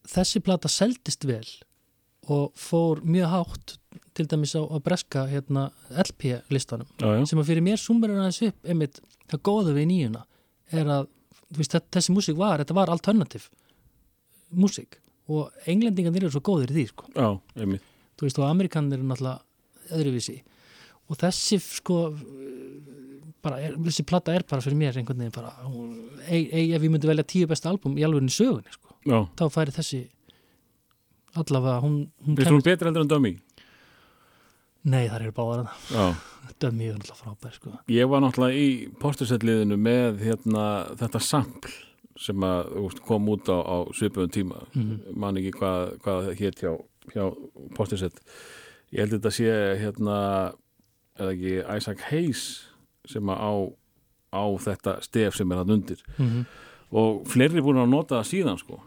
þessi 0.08 0.42
plata 0.44 0.68
seldist 0.72 1.26
vel 1.26 1.46
og 2.32 2.52
fór 2.60 3.02
mjög 3.04 3.32
hátt 3.34 3.78
til 4.18 4.28
dæmis 4.32 4.54
á, 4.56 4.62
á 4.64 4.78
breska 4.84 5.26
hérna, 5.32 5.70
LP 5.92 6.38
listanum 6.54 6.88
Já, 7.00 7.08
já, 7.18 7.24
sem 7.30 7.42
að 7.42 7.50
fyrir 7.52 7.66
mér 7.66 7.80
sumur 7.82 8.12
er 8.12 8.22
aðeins 8.22 8.42
upp 8.50 8.72
einmitt 8.72 9.02
það 9.32 9.44
góða 9.50 9.76
við 9.78 9.90
nýjuna 9.92 10.26
er 10.72 10.92
að 11.00 11.08
veist, 11.58 11.76
þessi 11.92 12.16
músík 12.16 12.40
var, 12.40 12.62
þetta 12.64 12.78
var 12.78 12.92
alternativ 12.94 13.50
músík 14.52 15.00
og 15.32 15.68
englendingarnir 15.70 16.26
eru 16.26 16.34
svo 16.34 16.44
góðir 16.44 16.74
í 16.74 16.80
því 16.80 16.86
sko. 16.92 17.10
já, 17.16 17.30
þú 18.20 18.28
veist 18.28 18.40
og 18.42 18.48
amerikanir 18.50 19.00
eru 19.00 19.08
náttúrulega 19.08 19.96
öðruvísi. 19.96 20.38
Og 21.12 21.20
þessi 21.20 21.60
sko 21.62 21.98
bara 23.42 23.60
er, 23.64 23.76
þessi 23.88 24.06
plata 24.08 24.36
er 24.36 24.46
bara 24.48 24.64
fyrir 24.64 24.78
mér 24.80 25.00
einhvern 25.00 25.24
veginn 25.24 25.36
bara 25.36 25.54
ei, 26.28 26.46
ei, 26.46 26.66
ef 26.76 26.84
ég 26.84 26.92
myndi 26.92 27.10
velja 27.10 27.26
tíu 27.28 27.50
besta 27.50 27.72
album 27.72 27.98
í 27.98 28.06
alveg 28.06 28.30
sögunni 28.34 28.74
sko, 28.76 28.94
þá 29.40 29.46
færi 29.54 29.74
þessi 29.76 30.02
allavega 31.40 31.80
hún, 31.84 31.96
hún 32.26 32.38
finnst 32.38 32.52
hún 32.52 32.66
betur 32.66 32.90
endur 32.90 33.06
en 33.06 33.12
Dummy? 33.12 33.32
nei 34.84 35.06
það 35.08 35.18
eru 35.20 35.34
báðar 35.38 35.68
Já, 35.92 36.06
dömmi 36.64 36.90
er 36.90 36.98
náttúrulega 36.98 37.20
frábær 37.20 37.56
sko. 37.56 37.74
Ég 37.92 38.10
var 38.10 38.24
náttúrulega 38.24 38.58
í 38.58 38.70
portusetliðinu 39.02 39.78
með 39.78 40.24
hérna, 40.26 40.66
þetta 41.00 41.22
sampl 41.22 41.76
sem 42.22 42.44
að 42.46 42.72
veist, 42.76 43.04
kom 43.08 43.30
út 43.34 43.50
á, 43.50 43.58
á 43.62 43.78
svipuðum 43.98 44.34
tíma. 44.34 44.64
Mhm. 44.74 45.14
man 45.16 45.38
ekki 45.40 45.54
hvað, 45.58 45.94
hvað 46.04 46.26
það 46.26 46.42
hétt 46.42 46.64
hjá, 46.66 46.74
hjá 47.14 47.24
portusett 47.78 48.20
ég 48.92 49.06
held 49.06 49.16
þetta 49.16 49.32
sé 49.32 49.54
hérna 49.80 50.18
eða 51.18 51.32
ekki 51.38 51.56
Isaac 51.78 52.04
Hayes 52.10 52.44
sem 53.10 53.32
að 53.32 53.40
á, 53.42 53.52
á 54.36 54.44
þetta 54.66 54.98
stef 55.06 55.38
sem 55.38 55.52
er 55.52 55.64
hann 55.64 55.78
undir. 55.78 56.04
Mm 56.18 56.44
og 56.92 57.22
fleiri 57.32 57.62
búin 57.64 57.80
að 57.80 57.92
nota 57.92 58.18
það 58.20 58.28
síðan 58.28 58.58
sko. 58.60 58.80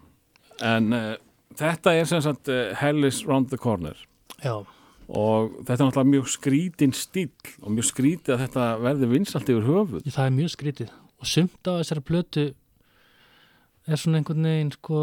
En 0.64 0.92
uh, 0.92 1.14
þetta 1.58 1.94
er 1.94 2.08
sem 2.10 2.22
sagt 2.24 2.50
uh, 2.52 2.72
Hell 2.78 3.04
is 3.08 3.22
round 3.28 3.52
the 3.52 3.60
corner 3.60 3.96
já, 4.42 4.56
og 5.08 5.56
þetta 5.62 5.78
er 5.78 5.86
náttúrulega 5.86 6.12
mjög 6.14 6.28
skrítin 6.32 6.94
stíl 6.96 7.30
og 7.62 7.72
mjög 7.76 7.90
skrítið 7.92 8.36
að 8.36 8.44
þetta 8.46 8.68
verði 8.82 9.10
vinsalt 9.12 9.50
yfir 9.52 9.68
höfuð 9.68 10.10
það 10.10 10.26
er 10.26 10.36
mjög 10.40 10.54
skrítið 10.56 10.92
og 10.94 11.30
sumt 11.30 11.70
á 11.70 11.72
þessari 11.78 12.04
plötu 12.04 12.46
er 13.84 14.00
svona 14.00 14.20
einhvern 14.20 14.48
veginn 14.48 14.72
sko, 14.72 14.98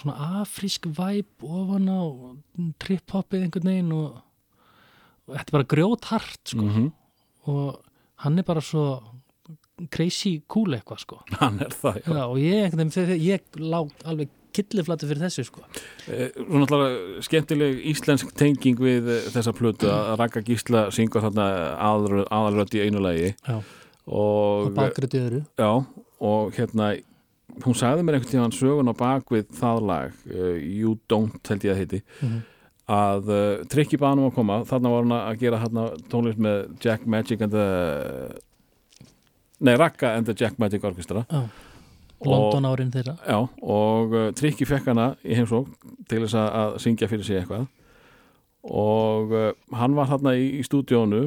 svona 0.00 0.28
afrísk 0.40 0.88
væp 0.96 1.44
ofan 1.44 1.90
á 1.92 2.00
trip-hoppið 2.80 3.46
einhvern 3.46 3.68
veginn 3.68 3.96
og, 3.96 4.20
og 5.28 5.34
þetta 5.36 5.50
er 5.50 5.56
bara 5.58 5.70
grjóthart 5.74 6.54
sko. 6.54 6.68
-hmm. 6.68 6.92
og 7.52 7.82
hann 8.24 8.38
er 8.38 8.48
bara 8.48 8.60
svo 8.60 9.02
crazy 9.90 10.42
cool 10.48 10.74
eitthvað 10.74 10.98
sko. 11.04 11.20
hann 11.40 11.60
er 11.60 11.72
það 11.74 12.00
já. 12.00 12.12
Já, 12.12 12.24
og 12.24 12.38
ég, 12.38 12.72
ég 13.20 13.40
lá 13.60 13.80
alveg 14.04 14.28
killiflati 14.56 15.08
fyrir 15.10 15.22
þessu 15.26 15.44
sko. 15.48 15.62
Eh, 16.08 16.28
Svo 16.36 16.60
náttúrulega 16.62 17.22
skemmtileg 17.26 17.80
íslensk 17.92 18.32
tenging 18.38 18.78
við 18.82 19.08
eh, 19.16 19.22
þessa 19.34 19.52
plötu 19.56 19.88
að 19.92 20.16
Raka 20.20 20.42
Gísla 20.46 20.86
syngur 20.94 21.24
þarna 21.26 21.46
aðal- 21.76 22.26
aðalrödd 22.28 22.76
í 22.78 22.84
einu 22.86 23.02
lagi 23.04 23.32
Já. 23.48 23.56
og, 24.06 24.68
og 24.68 24.72
bakgröti 24.76 25.20
öðru 25.22 25.42
já, 25.58 25.70
og 26.22 26.52
hérna 26.56 26.92
hún 27.66 27.76
sagði 27.76 28.04
mér 28.06 28.16
einhvern 28.20 28.32
tíðan 28.32 28.54
sögun 28.56 28.88
á 28.88 28.94
bakvið 28.96 29.50
það 29.58 29.82
lag 29.90 30.14
uh, 30.32 30.56
You 30.56 30.94
Don't 31.12 31.42
held 31.50 31.66
ég 31.68 31.74
að 31.74 31.80
heiti 31.82 32.02
Mhm. 32.22 32.38
að 32.92 33.28
uh, 33.32 33.64
Trikki 33.72 33.98
banum 34.00 34.26
að 34.30 34.34
koma 34.38 34.56
þarna 34.68 34.90
var 34.92 35.04
hún 35.06 35.12
að 35.18 35.38
gera 35.42 35.60
þarna 35.62 35.84
tónlist 36.10 36.40
með 36.42 36.64
Jack 36.82 37.04
Magic 37.06 37.40
and 37.44 37.52
the 37.52 37.66
nei, 39.60 39.76
Raka 39.76 40.14
and 40.16 40.26
the 40.26 40.34
Jack 40.34 40.58
Magic 40.58 40.82
Orchestra 40.84 41.26
Já. 41.30 41.42
London 42.30 42.68
árin 42.70 42.90
þeirra. 42.94 43.14
Já, 43.26 43.38
og 43.62 44.12
uh, 44.14 44.28
Trikki 44.38 44.66
fekk 44.68 44.90
hana 44.92 45.06
í 45.26 45.34
heimsók 45.38 45.68
til 46.08 46.20
þess 46.24 46.36
að, 46.38 46.48
að 46.62 46.76
syngja 46.84 47.08
fyrir 47.10 47.24
sig 47.26 47.40
eitthvað. 47.42 47.66
Og 48.62 49.32
uh, 49.34 49.48
hann 49.74 49.96
var 49.98 50.10
þarna 50.12 50.36
í, 50.38 50.44
í 50.60 50.66
stúdíónu 50.66 51.24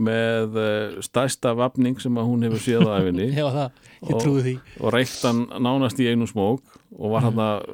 með 0.00 0.54
uh, 0.56 1.00
stærsta 1.04 1.52
vapning 1.58 1.98
sem 2.00 2.16
að 2.16 2.28
hún 2.30 2.46
hefur 2.46 2.62
séð 2.64 2.86
á 2.88 2.96
æfinni 3.02 3.26
Já, 3.34 3.44
það, 3.52 3.82
ég 4.08 4.14
Og- 4.16 4.22
trúi 4.22 4.44
því. 4.46 4.54
og 4.80 4.94
reykt 4.94 5.18
hann 5.26 5.42
nánast 5.66 6.00
í 6.00 6.06
einu 6.08 6.28
smók 6.30 6.78
og 6.96 7.12
var 7.12 7.26
hann 7.26 7.42
að 7.42 7.66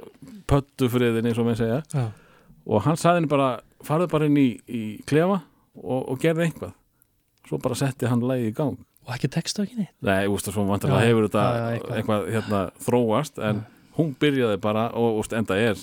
pöttu 0.50 0.88
friðin 0.90 1.28
eins 1.30 1.38
og 1.38 1.46
með 1.46 1.60
segja. 1.62 1.78
Já, 1.94 2.08
og 2.68 2.82
hann 2.88 2.98
saði 2.98 3.20
henni 3.20 3.30
bara, 3.30 3.52
farðu 3.86 4.10
bara 4.10 4.26
inn 4.26 4.40
í, 4.40 4.48
í 4.66 4.82
klefa 5.06 5.38
og, 5.78 6.00
og 6.10 6.18
gerði 6.20 6.48
einhvað 6.48 6.74
svo 7.48 7.60
bara 7.62 7.78
setti 7.78 8.10
hann 8.10 8.20
lægi 8.28 8.50
í 8.50 8.56
gang 8.58 8.74
og 9.08 9.14
ekki 9.16 9.30
texta 9.32 9.64
ekki 9.64 9.78
neitt? 9.80 9.94
Nei, 10.04 10.26
úst, 10.30 10.50
svo 10.52 10.64
vantilega 10.68 11.04
hefur 11.06 11.28
þetta 11.28 11.44
já, 11.44 11.68
já, 11.74 11.92
eitthvað. 11.98 12.26
hérna, 12.34 12.64
þróast 12.84 13.40
en 13.40 13.62
hún 13.98 14.10
byrjaði 14.20 14.58
bara 14.62 14.90
og 14.98 15.22
úst, 15.22 15.32
enda 15.36 15.56
er 15.58 15.80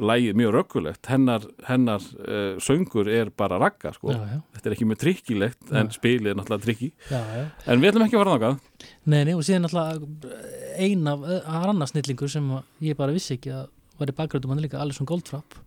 lægið 0.00 0.36
mjög 0.38 0.52
röggulegt. 0.54 1.08
Hennar, 1.10 1.44
hennar 1.66 2.04
uh, 2.20 2.58
söngur 2.62 3.08
er 3.10 3.30
bara 3.36 3.58
ragga 3.60 3.92
sko. 3.96 4.12
Þetta 4.54 4.70
er 4.70 4.76
ekki 4.76 4.86
mjög 4.88 5.00
trikkilegt 5.02 5.72
en 5.74 5.90
spilið 5.92 6.32
er 6.32 6.38
náttúrulega 6.38 6.90
já 7.10 7.20
en 7.66 7.82
við 7.82 7.90
ætlum 7.90 8.06
ekki 8.06 8.18
að 8.18 8.22
fara 8.22 8.36
þangað. 8.36 8.60
Nei, 9.04 9.20
nei, 9.28 9.34
og 9.34 9.44
síðan 9.46 9.68
alltaf 9.68 10.30
ein 10.80 11.10
af 11.10 11.26
annars 11.64 11.94
snillingur 11.94 12.30
sem 12.32 12.52
ég 12.84 12.98
bara 12.98 13.16
vissi 13.16 13.36
ekki 13.36 13.54
að 13.56 13.68
var 14.00 14.12
í 14.12 14.16
bakgröndum 14.16 14.54
hann 14.54 14.62
líka 14.64 14.80
Alison 14.80 15.08
Goldfrapp. 15.08 15.58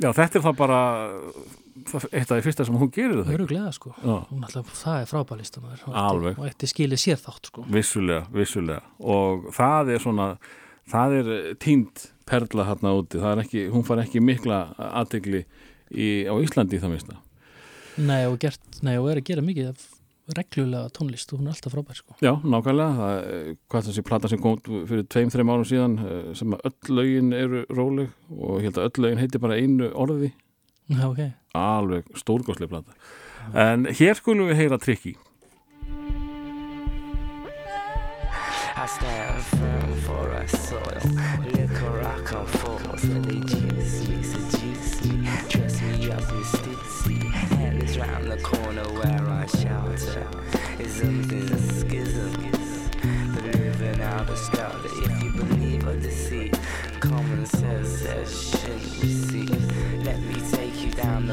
Já, 0.00 0.08
þetta 0.16 0.38
er 0.38 0.46
það 0.46 0.56
bara 0.62 0.80
eitt 2.12 2.30
af 2.30 2.36
því 2.36 2.42
fyrsta 2.46 2.66
sem 2.68 2.76
hún 2.78 2.90
gerir 2.92 3.22
það 3.22 3.34
öruglega 3.36 3.72
sko. 3.76 3.92
Alltaf, 4.04 4.72
það 4.82 4.98
er 5.02 5.10
frábælistamæður 5.10 6.34
og 6.36 6.42
eitt 6.48 6.66
skilið 6.68 7.00
sér 7.00 7.20
þátt 7.22 7.48
sko. 7.50 7.64
Vissulega, 7.72 8.26
vissulega. 8.34 8.82
Og 9.00 9.48
það 9.56 9.94
er 9.96 10.04
svona 10.04 10.28
það 10.92 11.16
er 11.20 11.32
tínd 11.62 12.06
perla 12.28 12.66
hérna 12.68 12.92
úti. 12.98 13.20
Það 13.22 13.32
er 13.36 13.42
ekki, 13.46 13.64
hún 13.72 13.86
far 13.86 14.02
ekki 14.04 14.22
mikla 14.24 14.60
aðtegli 14.92 15.44
á 16.28 16.34
Íslandi 16.40 16.78
í 16.78 16.82
það 16.82 16.94
mista 16.96 17.18
Nei, 18.00 18.22
og, 18.24 18.38
gert, 18.40 18.62
nei, 18.80 18.94
og 18.96 19.10
er 19.12 19.18
að 19.20 19.26
gera 19.28 19.42
mikið 19.44 19.66
af 19.68 19.82
reglulega 20.32 20.88
tónlist. 20.96 21.32
Og 21.34 21.40
hún 21.42 21.50
er 21.50 21.52
alltaf 21.52 21.74
frábær 21.74 21.98
sko. 21.98 22.14
Já, 22.24 22.30
nákvæmlega, 22.40 22.94
það, 22.96 23.16
er- 23.32 23.56
hvað 23.68 23.88
þessi 23.90 24.04
plata 24.06 24.30
sem 24.32 24.40
kom 24.40 24.56
fyrir 24.88 25.04
tveim, 25.12 25.32
þreim 25.34 25.50
árum 25.52 25.66
síðan 25.68 25.98
eh, 26.00 26.30
sem 26.38 26.54
öll 26.56 26.94
lögin 26.96 27.32
eru 27.36 27.64
róleg 27.68 28.08
og 28.32 28.62
ég 28.62 28.70
held 28.70 28.80
að 28.80 28.88
öll 28.88 29.04
lögin 29.04 29.20
heiti 29.20 29.42
bara 29.42 29.58
einu 29.60 29.90
orði 29.92 30.32
Já, 30.92 31.08
ok. 31.08 31.20
Alveg 31.58 32.08
stórgóðslega 32.16 32.72
plata. 32.76 32.96
En 33.52 33.88
hér 33.90 34.16
skulum 34.18 34.48
við 34.52 34.62
heyra 34.62 34.78
trikki 34.78 35.16
I 38.82 38.86
stand 38.86 39.42
firm 39.44 39.94
for 40.00 40.30
a 40.32 40.48
soil. 40.48 41.04
Liquor 41.54 42.00
I 42.02 42.20
come 42.24 42.46
forth, 42.46 43.04
and 43.04 44.11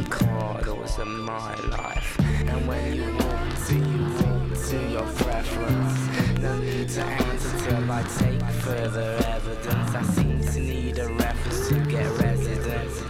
the 0.01 0.09
corridors 0.09 0.97
of 0.97 1.07
my 1.07 1.55
life. 1.67 2.19
And 2.19 2.67
when 2.67 2.95
you 2.95 3.11
walk 3.17 3.67
to, 3.67 3.75
you 3.75 4.03
walk 4.21 4.57
to 4.69 4.89
your 4.91 5.07
preference. 5.23 6.39
No 6.39 6.57
need 6.59 6.89
to 6.89 7.03
answer 7.03 7.69
till 7.69 7.91
I 7.91 8.03
take 8.03 8.41
further 8.63 9.19
evidence. 9.27 9.95
I 9.95 10.03
seem 10.03 10.41
to 10.41 10.59
need 10.59 10.99
a 10.99 11.07
reference 11.07 11.67
to 11.69 11.79
get 11.85 12.07
residence. 12.19 13.01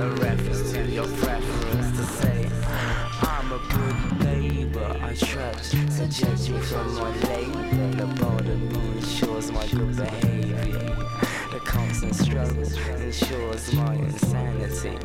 A 0.00 0.10
reference 0.20 0.72
to 0.72 0.82
your 0.86 1.06
preference 1.06 1.96
to 1.98 2.04
say, 2.04 2.50
I'm 3.22 3.52
a 3.52 3.60
good 3.72 4.24
neighbor. 4.24 4.96
I 5.02 5.14
trust 5.14 5.72
to 5.72 6.06
judge 6.08 6.50
me 6.50 6.60
from 6.60 6.94
my 6.96 7.16
labor. 7.28 7.96
The 7.96 8.06
border 8.06 8.56
me 8.56 8.96
ensures 8.96 9.52
my 9.52 9.66
good 9.68 9.96
behavior. 9.96 11.01
Constant 11.64 12.14
struggle 12.14 12.62
ensures 12.62 13.72
my 13.74 13.94
insanity. 13.94 14.98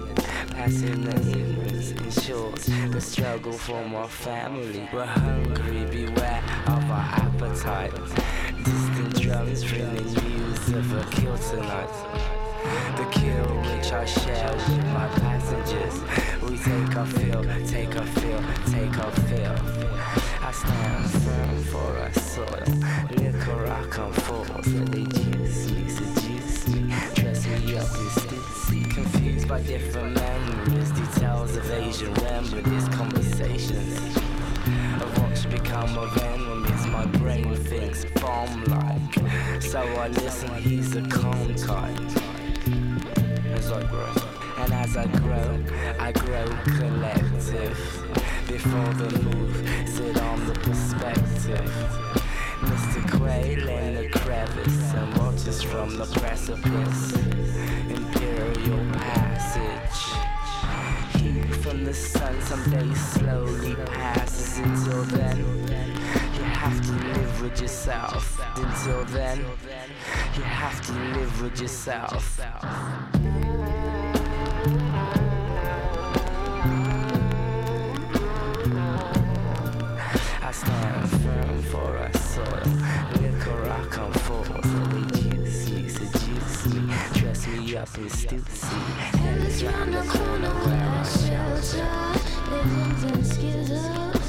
Passing 0.50 1.04
the 1.04 1.16
ignorance 1.32 1.92
ensures 1.92 2.66
the 2.92 3.02
struggle 3.02 3.52
for 3.52 3.84
my 3.88 4.08
family. 4.08 4.88
We're 4.92 5.06
hungry, 5.06 5.86
beware 5.86 6.44
of 6.68 6.92
our 6.92 7.08
appetite. 7.24 7.94
Distant 8.64 9.22
drums 9.22 9.64
bringing 9.64 10.14
news 10.14 10.70
of 10.70 10.94
a 10.94 11.04
kill 11.12 11.38
tonight. 11.38 11.94
The 12.98 13.06
kill 13.12 13.48
which 13.62 13.92
I 13.94 14.06
share 14.06 14.54
with 14.54 14.86
my 14.88 15.08
passengers. 15.20 16.02
We 16.42 16.58
take 16.58 16.96
our 16.96 17.06
fill, 17.06 17.44
take 17.68 17.96
our 17.96 18.06
fill, 18.06 18.42
take 18.66 18.98
our 18.98 19.12
fill. 19.12 19.98
I 20.42 20.52
stand 20.52 21.10
firm 21.24 21.64
for 21.66 21.98
our 22.00 22.14
soil. 22.14 22.64
Liquor 23.12 23.68
I 23.68 23.86
come 23.90 24.14
they 24.92 25.04
juice 25.04 25.07
Different 29.66 30.16
memories, 30.16 30.92
details 30.92 31.58
of 31.58 31.70
Asian 31.72 32.14
remedies, 32.14 32.88
conversations 32.90 34.18
of 35.02 35.22
what's 35.22 35.46
become 35.46 35.98
of 35.98 36.18
enemies. 36.18 36.88
My 36.88 37.06
brain 37.06 37.56
thinks 37.56 38.06
bomb 38.22 38.64
like, 38.66 39.62
so 39.62 39.80
I 39.80 40.08
listen. 40.10 40.54
He's 40.56 40.96
a 40.96 41.02
calm 41.10 41.54
type 41.56 42.00
as 43.54 43.72
I 43.72 43.84
grow. 43.84 44.14
And 44.58 44.74
as 44.74 44.96
I 44.96 45.06
grow, 45.08 45.64
I 46.00 46.12
grow 46.12 46.48
collective. 46.78 47.78
Before 48.48 48.94
the 48.94 49.20
move, 49.20 49.56
sit 49.88 50.18
on 50.22 50.46
the 50.46 50.54
perspective. 50.54 51.72
Mr. 52.62 53.18
Quail 53.18 53.70
in 53.70 53.96
the 53.96 54.10
crevice 54.10 54.94
and 54.94 55.18
watches 55.18 55.62
from 55.62 55.98
the 55.98 56.06
precipice. 56.06 57.14
Imperial 57.90 58.84
passage. 59.38 61.22
Heat 61.22 61.56
from 61.58 61.84
the 61.86 61.94
sun 61.94 62.42
someday 62.42 62.94
slowly 62.94 63.76
passes. 63.76 64.58
Until 64.58 65.04
then, 65.04 65.38
you 65.38 66.44
have 66.44 66.82
to 66.82 66.92
live 66.92 67.42
with 67.42 67.62
yourself. 67.62 68.42
Until 68.56 69.04
then, 69.06 69.40
you 70.36 70.44
have 70.44 70.82
to 70.88 70.94
live 70.94 71.42
with 71.42 71.62
yourself. 71.62 72.40
I 80.42 80.52
stand 80.52 81.10
firm 81.22 81.62
for 81.64 81.96
a 81.98 82.18
soil. 82.18 82.68
Liquor 83.22 83.70
I 83.70 83.86
come 83.92 84.14
forth, 84.14 84.50
they 84.92 85.22
juice 85.22 85.70
me, 85.70 85.90
seduce 85.90 86.66
me, 86.74 86.94
dress 87.38 87.48
me 87.48 87.78
up 87.78 87.98
in 87.98 88.10
stupsy. 88.10 88.76
And 89.20 89.44
it's 89.44 89.64
round 89.64 89.94
the 89.94 90.02
corner 90.02 90.50
where 90.50 90.90
I 90.90 91.04
shelter. 91.04 91.88
Living 92.52 93.10
in 93.14 93.24
schisms. 93.24 94.28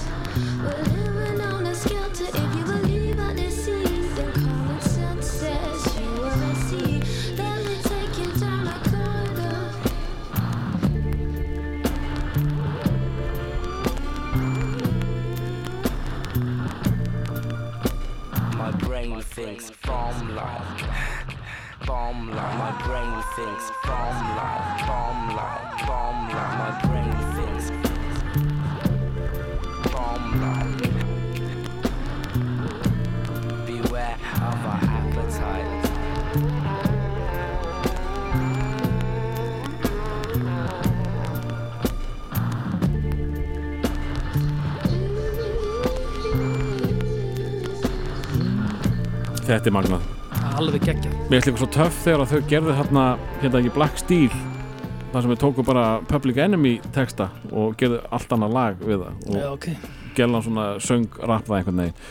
We're 0.62 0.82
living 0.82 1.40
on 1.40 1.66
a 1.66 1.74
skelter. 1.74 2.26
If 2.26 2.56
you 2.56 2.64
believe 2.64 3.18
I 3.18 3.35
deceive, 3.35 4.16
then 4.16 4.32
common 4.32 4.80
sense 4.80 5.26
says 5.26 6.01
you 6.01 6.22
are 6.22 6.43
a 6.43 6.55
sea. 6.55 7.02
Let 7.36 7.64
me 7.64 7.74
take 7.82 8.18
you 8.18 8.30
down 8.39 8.66
a 8.66 8.68
corridor. 8.90 9.59
My 18.56 18.70
brain 18.72 19.20
thinks 19.22 19.70
bomb 19.86 20.35
like, 20.35 20.77
bomb 21.89 22.28
like. 22.28 22.59
My 22.59 22.73
brain 22.85 23.12
thinks 23.35 23.70
bomb 23.86 24.20
like, 24.36 24.86
bomb 24.86 25.20
like, 25.39 25.86
bomb 25.86 26.28
like. 26.36 26.55
My 26.60 26.70
brain 26.85 27.12
thinks 27.35 27.66
bomb 29.90 30.24
like. 30.43 30.81
Beware 33.66 34.19
of 34.48 34.66
our 34.73 34.81
appetite. 34.98 35.74
Þetta 49.48 49.69
er 49.70 49.73
magnað 49.73 50.18
alveg 50.59 50.85
geggjað. 50.89 51.16
Mér 51.28 51.39
ætla 51.40 51.52
eitthvað 51.52 51.62
svo 51.62 51.68
töff 51.76 51.98
þegar 52.05 52.30
þau 52.32 52.40
gerðu 52.51 52.74
hérna 52.78 53.05
hérna 53.43 53.60
ekki 53.62 53.74
Black 53.76 54.01
Steel 54.01 54.32
þar 55.12 55.22
sem 55.24 55.32
við 55.32 55.40
tókum 55.43 55.66
bara 55.68 55.85
Public 56.09 56.40
Enemy 56.44 56.74
texta 56.94 57.30
og 57.52 57.76
gerðu 57.80 58.01
allt 58.12 58.35
annað 58.36 58.56
lag 58.56 58.82
við 58.85 59.05
það 59.05 59.30
og 59.30 59.39
Já, 59.39 59.47
ok. 59.55 59.68
Gerðan 60.18 60.44
svona 60.48 60.66
söng 60.82 61.06
rap 61.22 61.47
það 61.47 61.56
einhvern 61.60 61.82
veginn. 61.85 62.02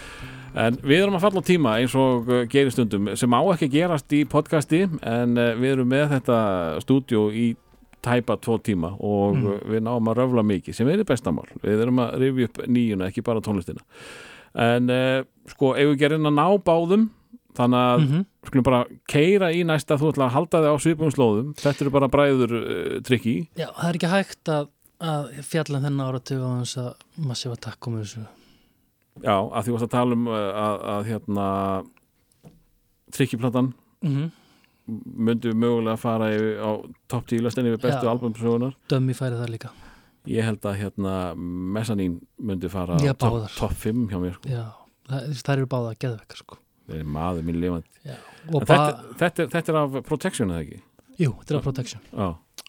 En 0.57 0.78
við 0.82 1.03
erum 1.03 1.18
að 1.19 1.26
falla 1.28 1.41
á 1.44 1.49
tíma 1.52 1.74
eins 1.82 1.94
og 1.99 2.30
uh, 2.32 2.40
gerir 2.49 2.72
stundum 2.74 3.11
sem 3.19 3.36
á 3.36 3.41
ekki 3.53 3.68
gerast 3.76 4.14
í 4.18 4.24
podcasti 4.26 4.86
en 4.88 5.36
uh, 5.38 5.52
við 5.60 5.76
erum 5.76 5.91
með 5.91 6.07
þetta 6.15 6.38
stúdjó 6.86 7.28
í 7.30 7.52
tæpa 8.07 8.38
tvo 8.41 8.56
tíma 8.64 8.94
og 9.03 9.36
Mm. 9.38 9.60
við 9.74 9.82
náum 9.84 10.07
að 10.10 10.18
röfla 10.22 10.44
mikið 10.48 10.74
sem 10.78 10.88
er 10.90 11.03
bestamál, 11.03 11.45
við 11.61 11.82
erum 11.84 11.99
að 11.99 12.15
rifja 12.22 12.48
upp 12.48 12.60
nýjuna, 12.72 13.10
ekki 13.11 13.22
bara 13.26 13.41
tónlistina. 13.44 13.82
En 14.56 14.88
uh, 14.90 15.22
sko, 15.52 15.74
ef 15.76 15.91
við 15.91 15.99
gerum 16.06 16.26
að 16.30 16.38
ná 16.40 16.45
báðum 16.64 17.03
þannig 17.58 17.86
að 17.92 18.04
mm 18.06 18.26
skulum 18.48 18.64
bara 18.64 18.82
keira 19.10 19.52
í 19.52 19.64
næsta 19.68 19.98
þú 20.00 20.14
ætla 20.14 20.28
að 20.28 20.36
halda 20.38 20.62
þig 20.64 20.72
á 20.72 20.78
svipum 20.84 21.14
slóðum 21.14 21.54
þetta 21.60 21.84
eru 21.84 21.94
bara 21.96 22.10
bræður 22.12 22.56
uh, 22.58 22.98
trikki 23.04 23.36
Já, 23.60 23.68
það 23.76 23.90
er 23.90 24.00
ekki 24.00 24.12
hægt 24.14 24.52
að, 24.54 24.70
að 25.04 25.30
fjalla 25.50 25.82
þennan 25.84 26.06
áratug 26.08 26.44
á 26.44 26.50
þess 26.62 26.82
að 26.84 26.92
massífa 27.28 27.60
takk 27.68 27.90
um 27.90 27.98
þessu 28.00 28.24
já, 29.24 29.36
að 29.36 29.62
því 29.66 29.76
varst 29.76 29.88
að 29.88 29.96
tala 29.98 30.18
um 30.18 30.30
uh, 30.32 30.38
að, 30.64 30.86
að 30.94 31.10
hérna 31.12 31.48
trikkiplantan 33.18 33.74
mm 34.04 34.14
-hmm. 34.14 34.32
myndi 35.28 35.54
mögulega 35.54 35.98
fara 36.00 36.32
yfir, 36.36 36.56
á 36.64 36.72
topp 37.12 37.28
10 37.34 37.44
listinni 37.44 37.76
við 37.76 37.84
bestu 37.84 38.10
albumsögunar 38.10 38.78
Dömmi 38.88 39.18
færi 39.18 39.36
það 39.36 39.54
líka 39.58 39.74
ég 40.28 40.44
held 40.44 40.66
að 40.68 40.80
hérna 40.82 41.14
Messanín 41.36 42.20
myndi 42.38 42.70
fara 42.72 42.96
á 42.96 43.00
topp 43.00 43.20
báðar. 43.24 43.58
top 43.58 43.74
5 43.74 44.08
hjá 44.12 44.20
mér 44.20 44.36
sko. 44.36 44.50
Já, 44.52 44.66
það, 45.10 45.36
það 45.44 45.54
eru 45.56 45.70
báða 45.72 45.92
að 45.92 46.00
geðveika 46.04 46.40
sko. 46.40 46.58
Maður 46.88 47.48
minn 47.48 47.64
bara, 48.48 48.64
þetta, 48.64 49.16
þetta, 49.20 49.48
þetta 49.54 49.74
er 49.74 49.80
af 49.82 49.98
Protection 50.08 50.54
eða 50.54 50.64
ekki? 50.66 50.82
Jú, 51.18 51.34
þetta 51.42 51.54
er 51.54 51.60
að 51.60 51.66
protection. 51.66 52.02
Já, 52.14 52.28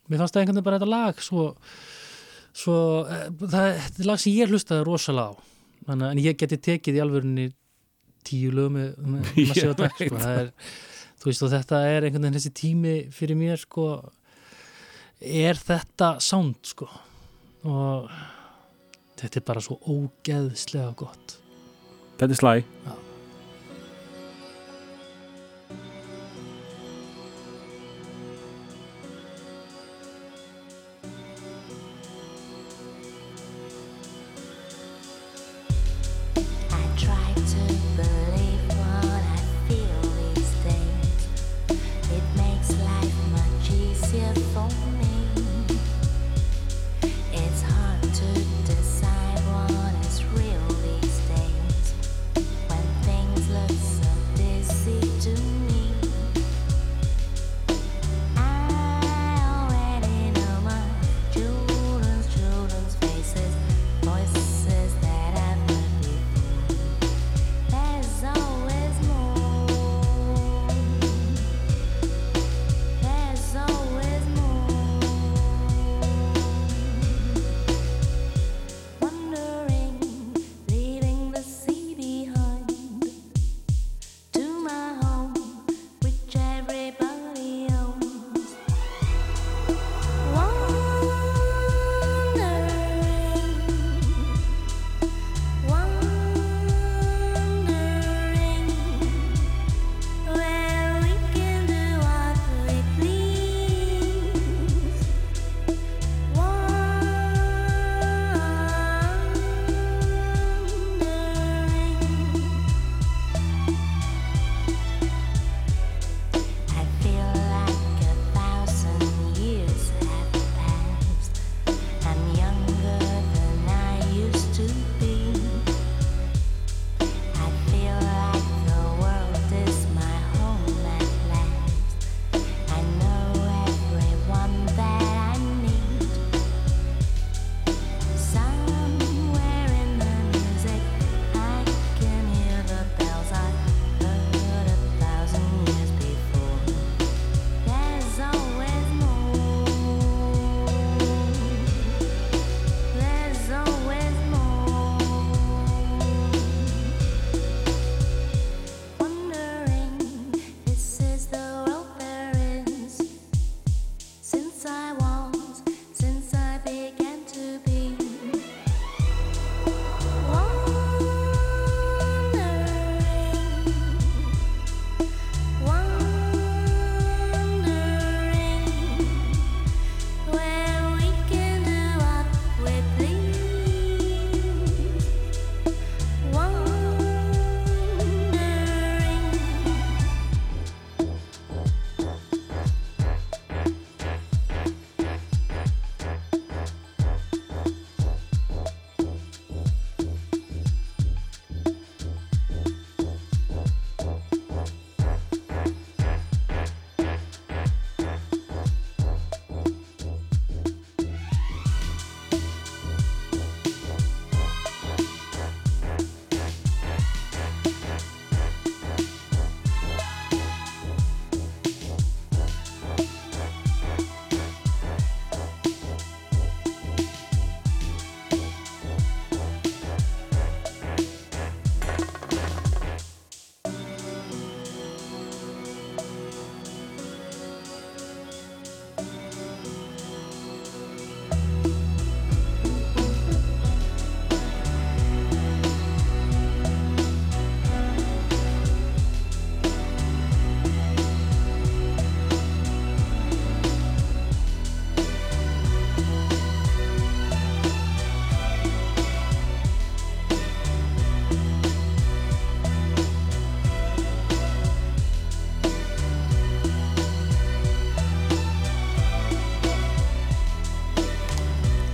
Mér 0.09 0.23
fannst 0.23 0.35
það 0.35 0.43
einhvern 0.43 0.57
veginn 0.57 0.67
bara 0.67 0.79
þetta 0.81 0.91
lag 0.91 1.19
svo, 1.21 1.47
svo 2.57 2.77
eh, 3.05 3.25
það, 3.43 3.67
þetta 3.85 4.03
er 4.03 4.09
lag 4.09 4.23
sem 4.23 4.37
ég 4.39 4.53
hlustaði 4.53 4.87
rosalega 4.89 5.35
á. 5.37 5.41
Þannig, 5.89 6.07
en 6.09 6.23
ég 6.25 6.39
geti 6.41 6.59
tekið 6.65 6.99
í 6.99 7.03
alvörunni 7.05 7.49
tíu 8.29 8.53
lög 8.57 8.71
með, 8.73 8.95
með 9.05 9.29
Ég 9.43 9.51
massífa 9.53 9.75
takk 9.77 10.01
sko. 10.01 10.23
þú 11.19 11.31
veist 11.31 11.45
og 11.45 11.53
þetta 11.53 11.83
er 11.91 12.09
einhvern 12.09 12.25
veginn 12.25 12.39
þessi 12.39 12.55
tími 12.57 12.95
fyrir 13.15 13.39
mér 13.41 13.61
sko. 13.61 13.91
Er 15.21 15.61
þetta 15.61 16.15
sound 16.25 16.63
sko? 16.69 16.89
Og 17.69 18.09
þetta 19.19 19.43
er 19.43 19.47
bara 19.51 19.65
svo 19.65 19.77
ógeðslega 19.83 20.95
gott. 20.97 21.37
Þetta 22.17 22.33
er 22.33 22.41
slæ 22.41 22.55
Já. 22.63 22.97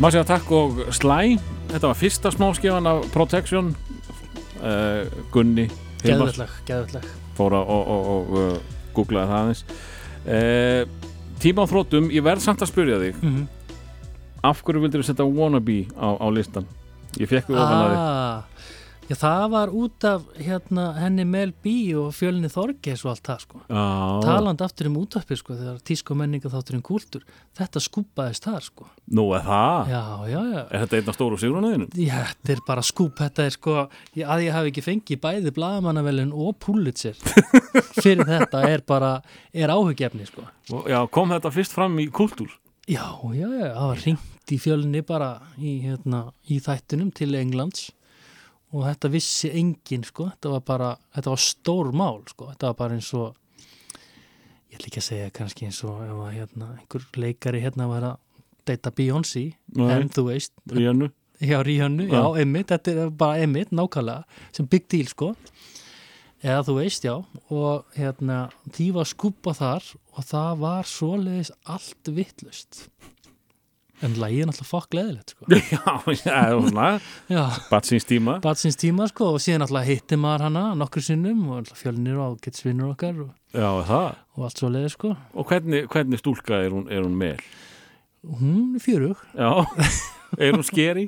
Segja 0.05 0.26
takk 0.28 0.51
og 0.52 0.81
slæ. 0.93 1.39
Þetta 1.70 1.89
var 1.89 1.97
fyrsta 1.97 2.31
smáskefan 2.31 2.86
af 2.86 3.06
Protection. 3.14 3.70
Uh, 4.60 5.09
Gunni 5.32 5.64
Hilmar 6.05 6.28
Geðvelleg, 6.31 6.52
geðvelleg 6.68 7.06
fór 7.36 7.56
að 7.59 7.72
og, 7.74 7.89
og, 7.94 8.06
og 8.12 8.36
uh, 8.39 8.76
googlaði 8.97 9.31
það 9.31 9.40
aðeins. 9.40 9.62
Uh, 10.24 11.09
Tíma 11.43 11.64
á 11.64 11.70
þróttum, 11.72 12.06
ég 12.14 12.24
verð 12.24 12.44
samt 12.44 12.62
að 12.64 12.70
spyrja 12.70 13.01
þig. 13.01 13.18
Mm 13.22 13.32
-hmm. 13.35 13.47
Af 14.44 14.62
hverju 14.62 14.85
vildur 14.85 15.02
þú 15.02 15.06
setja 15.09 15.26
Wannabe 15.26 15.78
á, 15.97 16.09
á 16.20 16.26
listan? 16.32 16.68
Ég 17.18 17.28
fekk 17.28 17.48
við 17.48 17.56
ofan 17.56 17.81
að 17.81 17.90
þig 17.90 17.98
ah, 17.98 18.14
Já, 19.05 19.14
það 19.20 19.43
var 19.52 19.72
út 19.76 20.05
af 20.09 20.22
hérna, 20.40 20.85
henni 20.97 21.24
Mel 21.28 21.51
B 21.64 21.72
og 22.01 22.14
fjölni 22.16 22.48
Þorges 22.48 23.02
og 23.05 23.10
allt 23.12 23.26
það 23.28 23.40
sko. 23.43 23.59
Já, 23.68 23.82
Talandi 24.24 24.64
aftur 24.64 24.89
um 24.89 24.94
útvarpið 25.02 25.40
sko, 25.40 25.56
þegar 25.59 25.81
tísko 25.90 26.16
menninga 26.16 26.52
þátturinn 26.52 26.85
kúltur, 26.86 27.24
þetta 27.59 27.82
skúpaðist 27.85 28.47
þar 28.48 28.64
sko. 28.64 28.86
nú 29.12 29.26
er 29.36 29.43
það 29.44 29.90
Já, 29.93 30.01
já, 30.31 30.39
já. 30.55 30.62
Er 30.70 30.85
þetta 30.86 30.97
einn 30.98 31.10
af 31.12 31.18
stóru 31.18 31.39
sigrunuðinu? 31.43 31.89
Já, 32.01 32.16
þetta 32.31 32.55
er 32.55 32.62
bara 32.66 32.85
skúp, 32.89 33.18
þetta 33.20 33.44
er 33.44 33.55
sko, 33.59 33.74
að 34.24 34.44
ég 34.47 34.56
hafi 34.56 34.72
ekki 34.72 34.85
fengið 34.86 35.20
bæði 35.26 35.52
bladamannavelun 35.59 36.32
og 36.32 36.56
Pulitzer 36.64 37.18
fyrir 38.02 38.24
þetta 38.28 38.62
er 38.70 38.85
bara, 38.89 39.18
er 39.52 39.72
áhugjefni 39.74 40.24
sko. 40.31 40.47
Já, 40.89 41.02
kom 41.12 41.35
þetta 41.35 41.52
fyrst 41.52 41.76
fram 41.76 41.98
í 42.01 42.09
kultúr? 42.09 42.48
Já, 42.89 43.05
já, 43.36 43.44
já, 43.48 43.68
það 43.76 43.90
var 43.93 44.01
ringt 44.06 44.52
í 44.52 44.59
fjölni 44.60 45.05
bara 45.05 45.28
í, 45.60 45.76
hérna, 45.85 46.24
í 46.48 46.56
þættunum 46.64 47.12
til 47.16 47.31
Englands 47.36 47.90
og 48.75 48.83
þetta 48.89 49.11
vissi 49.15 49.51
enginn, 49.55 50.03
sko, 50.09 50.27
þetta 50.35 50.51
var 50.57 50.63
bara, 50.67 50.91
þetta 51.15 51.31
var 51.35 51.43
stór 51.45 51.93
mál, 51.95 52.21
sko, 52.31 52.49
þetta 52.51 52.71
var 52.73 52.79
bara 52.81 52.97
eins 52.99 53.11
og, 53.15 53.37
ég 54.73 54.79
ætla 54.81 54.89
ekki 54.91 55.03
að 55.03 55.07
segja 55.09 55.31
kannski 55.37 55.69
eins 55.69 55.79
og 55.87 56.01
ef 56.03 56.17
að 56.27 56.33
hérna, 56.41 56.71
einhver 56.81 57.05
leikari 57.23 57.61
hérna 57.63 57.87
var 57.91 58.09
að 58.09 58.17
deyta 58.67 58.91
Beyoncé, 58.97 59.45
en 59.79 60.11
þú 60.11 60.27
veist, 60.33 60.55
Ríanu? 60.75 61.11
hjá 61.45 61.61
Ríhannu, 61.67 62.09
já, 62.09 62.19
Já. 62.19 62.27
einmitt, 62.43 62.71
þetta 62.73 62.95
er 63.05 63.11
bara 63.23 63.39
einmitt, 63.45 63.71
nákvæmlega, 63.71 64.25
sem 64.57 64.67
big 64.67 64.89
deal, 64.91 65.07
sko, 65.11 65.35
eða 66.43 66.63
þú 66.67 66.75
veist, 66.81 67.07
já, 67.07 67.15
og 67.55 67.85
hérna, 67.97 68.41
því 68.75 68.91
var 68.99 69.09
skúpa 69.11 69.55
þar 69.57 69.87
og 70.15 70.25
það 70.29 70.59
var 70.67 70.89
svoleiðis 70.91 71.51
allt 71.71 72.11
vittlust. 72.17 72.89
En 74.05 74.14
lagið 74.20 74.43
er 74.44 74.48
náttúrulega 74.51 74.68
fokk 74.68 74.94
leðilegt, 74.98 75.32
sko. 75.32 75.47
Já, 75.74 75.81
já, 76.12 76.40
svona 76.66 76.89
Já, 77.35 77.43
Batsins 77.70 78.05
tíma 78.09 78.35
batsins 78.44 78.76
tíma, 78.81 79.06
sko, 79.09 79.31
og 79.36 79.40
síðan 79.40 79.62
náttúrulega 79.64 79.89
hitti 79.94 80.18
maður 80.20 80.44
hana 80.48 80.64
nokkur 80.76 81.05
sinnum 81.06 81.44
og 81.56 81.70
fjölnir 81.78 82.18
og 82.20 82.35
ágætsvinnur 82.36 82.90
okkar 82.93 83.22
og, 83.24 83.31
Já, 83.55 83.68
það 83.89 84.09
og 84.35 84.47
allt 84.48 84.60
svoleiðis, 84.60 84.97
sko. 84.98 85.12
Og 85.39 85.47
hvernig, 85.48 85.85
hvernig 85.93 86.20
stúlka 86.20 86.59
er 86.66 86.74
hún, 86.74 86.85
er 86.93 87.05
hún 87.06 87.14
með? 87.20 87.40
Hún 88.24 88.74
er 88.76 88.82
fjörug. 88.85 89.20
Já, 89.36 89.51
er 90.40 90.56
hún 90.56 90.64
skeri? 90.66 91.06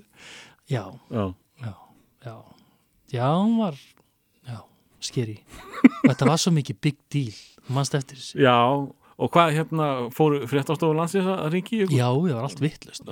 Já, 0.70 0.84
Já, 1.10 1.24
já, 1.64 1.72
já. 2.26 2.36
Já, 3.12 3.26
hún 3.36 3.58
var, 3.60 3.76
já, 4.46 4.60
skeri. 5.10 5.36
þetta 6.08 6.28
var 6.32 6.40
svo 6.42 6.54
mikið 6.56 6.80
big 6.86 6.96
deal, 7.12 7.34
mannst 7.68 7.94
eftir 7.98 8.16
þessu. 8.22 8.40
já 8.40 8.56
og 9.16 9.30
hvað 9.32 9.54
hérna 9.56 9.86
fóru 10.12 10.42
fréttastofu 10.50 10.92
landsins 10.96 11.28
að 11.32 11.46
ringi 11.54 11.78
ykkur? 11.86 11.96
Já, 11.96 12.08
það 12.12 12.34
var 12.36 12.48
allt 12.50 12.60
vittlust 12.64 13.06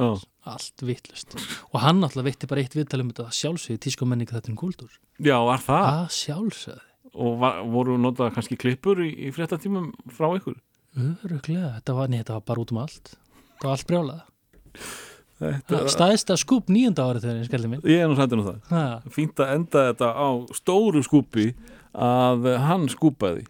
allt 0.54 0.84
vittlust 0.84 1.36
og 1.72 1.78
hann 1.80 2.02
alltaf 2.04 2.26
veitti 2.26 2.48
bara 2.50 2.60
eitt 2.64 2.76
viðtalum 2.76 3.12
þetta 3.14 3.30
sjálfsögði 3.38 3.80
tísku 3.86 4.08
menninga 4.10 4.36
þetta 4.36 4.52
um 4.52 4.58
kúltúr 4.60 4.92
Já, 5.24 5.38
var 5.48 5.62
það? 5.64 5.86
að 5.94 6.12
sjálfsögði, 6.18 6.84
Og 7.14 7.36
var, 7.38 7.60
voru 7.70 7.94
notað 8.02 8.32
kannski 8.34 8.56
klippur 8.58 8.98
í, 9.04 9.12
í 9.28 9.32
fréttatímum 9.32 9.92
frá 10.12 10.32
ykkur? 10.34 10.56
öruglega 10.98 11.72
þetta 11.78 11.94
var, 11.94 12.08
nei, 12.10 12.18
þetta 12.24 12.36
var 12.40 12.44
bara 12.50 12.62
út 12.64 12.72
um 12.74 12.80
allt. 12.82 13.12
Þetta 13.54 13.68
var 13.68 13.72
allt 13.76 13.86
brjálað. 13.90 14.22
Þetta, 15.44 15.78
staðist 15.90 16.30
að 16.30 16.38
skúp 16.42 16.68
nýjönda 16.70 17.04
árið 17.10 17.24
þegar 17.26 17.38
ég 17.40 17.48
skeldi 17.48 17.70
minn 17.70 17.86
ég 17.90 18.02
er 18.04 18.10
nú 18.10 18.14
sættur 18.18 18.38
um 18.42 18.46
það. 18.46 18.58
Ha, 18.70 18.82
Fínt 19.14 19.40
að 19.42 19.54
enda 19.56 19.82
þetta 19.88 20.10
á 20.14 20.28
stóru 20.58 21.02
skúpi 21.06 21.46
að 21.94 22.46
hann 22.66 22.86
skúpaði 22.92 23.42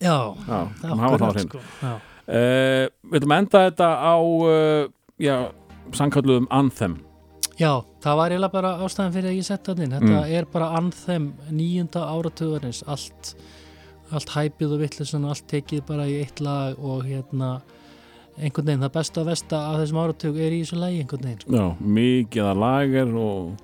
já, 0.00 0.16
Já, 0.48 0.58
það 0.80 0.88
hann 0.88 0.98
hafa 1.04 1.18
það 1.18 1.34
hreinu 1.34 1.48
sko. 1.48 1.60
uh, 1.88 2.86
Við 3.12 3.26
að 3.28 3.36
enda 3.38 3.62
þetta 3.68 3.88
á 3.98 4.14
uh, 4.20 4.88
já, 5.18 5.36
sankalluðum 5.96 6.48
Anthem. 6.50 6.98
Já, 7.58 7.72
það 8.04 8.16
var 8.20 8.30
eiginlega 8.34 8.52
bara 8.54 8.72
ástæðan 8.86 9.14
fyrir 9.16 9.30
að 9.32 9.38
ég 9.40 9.46
sett 9.48 9.64
það 9.66 9.80
inn. 9.82 9.94
Þetta 9.96 10.18
Mm. 10.18 10.34
er 10.38 10.44
bara 10.52 10.68
anþem 10.78 11.24
nýjönda 11.50 12.02
áratöðurins 12.06 12.82
allt, 12.86 13.32
allt 14.14 14.28
hæpið 14.36 14.74
og 14.76 14.80
vittlisann 14.84 15.24
allt 15.26 15.46
tekið 15.50 15.82
bara 15.88 16.06
í 16.06 16.20
eitt 16.22 16.38
lag 16.40 16.78
og 16.78 17.02
hérna 17.08 17.56
einhvern 18.38 18.68
veginn, 18.68 18.84
það 18.84 18.92
besta 18.94 19.20
og 19.20 19.26
vesta 19.26 19.58
af 19.72 19.80
þessum 19.80 19.98
áratög 20.04 20.36
er 20.38 20.54
í 20.54 20.60
þessu 20.62 20.78
lagi 20.78 21.00
einhvern 21.02 21.24
veginn 21.26 21.40
sko. 21.42 21.56
Já, 21.58 21.64
mikið 21.98 22.44
að 22.52 22.60
lager 22.62 23.10
og, 23.18 23.56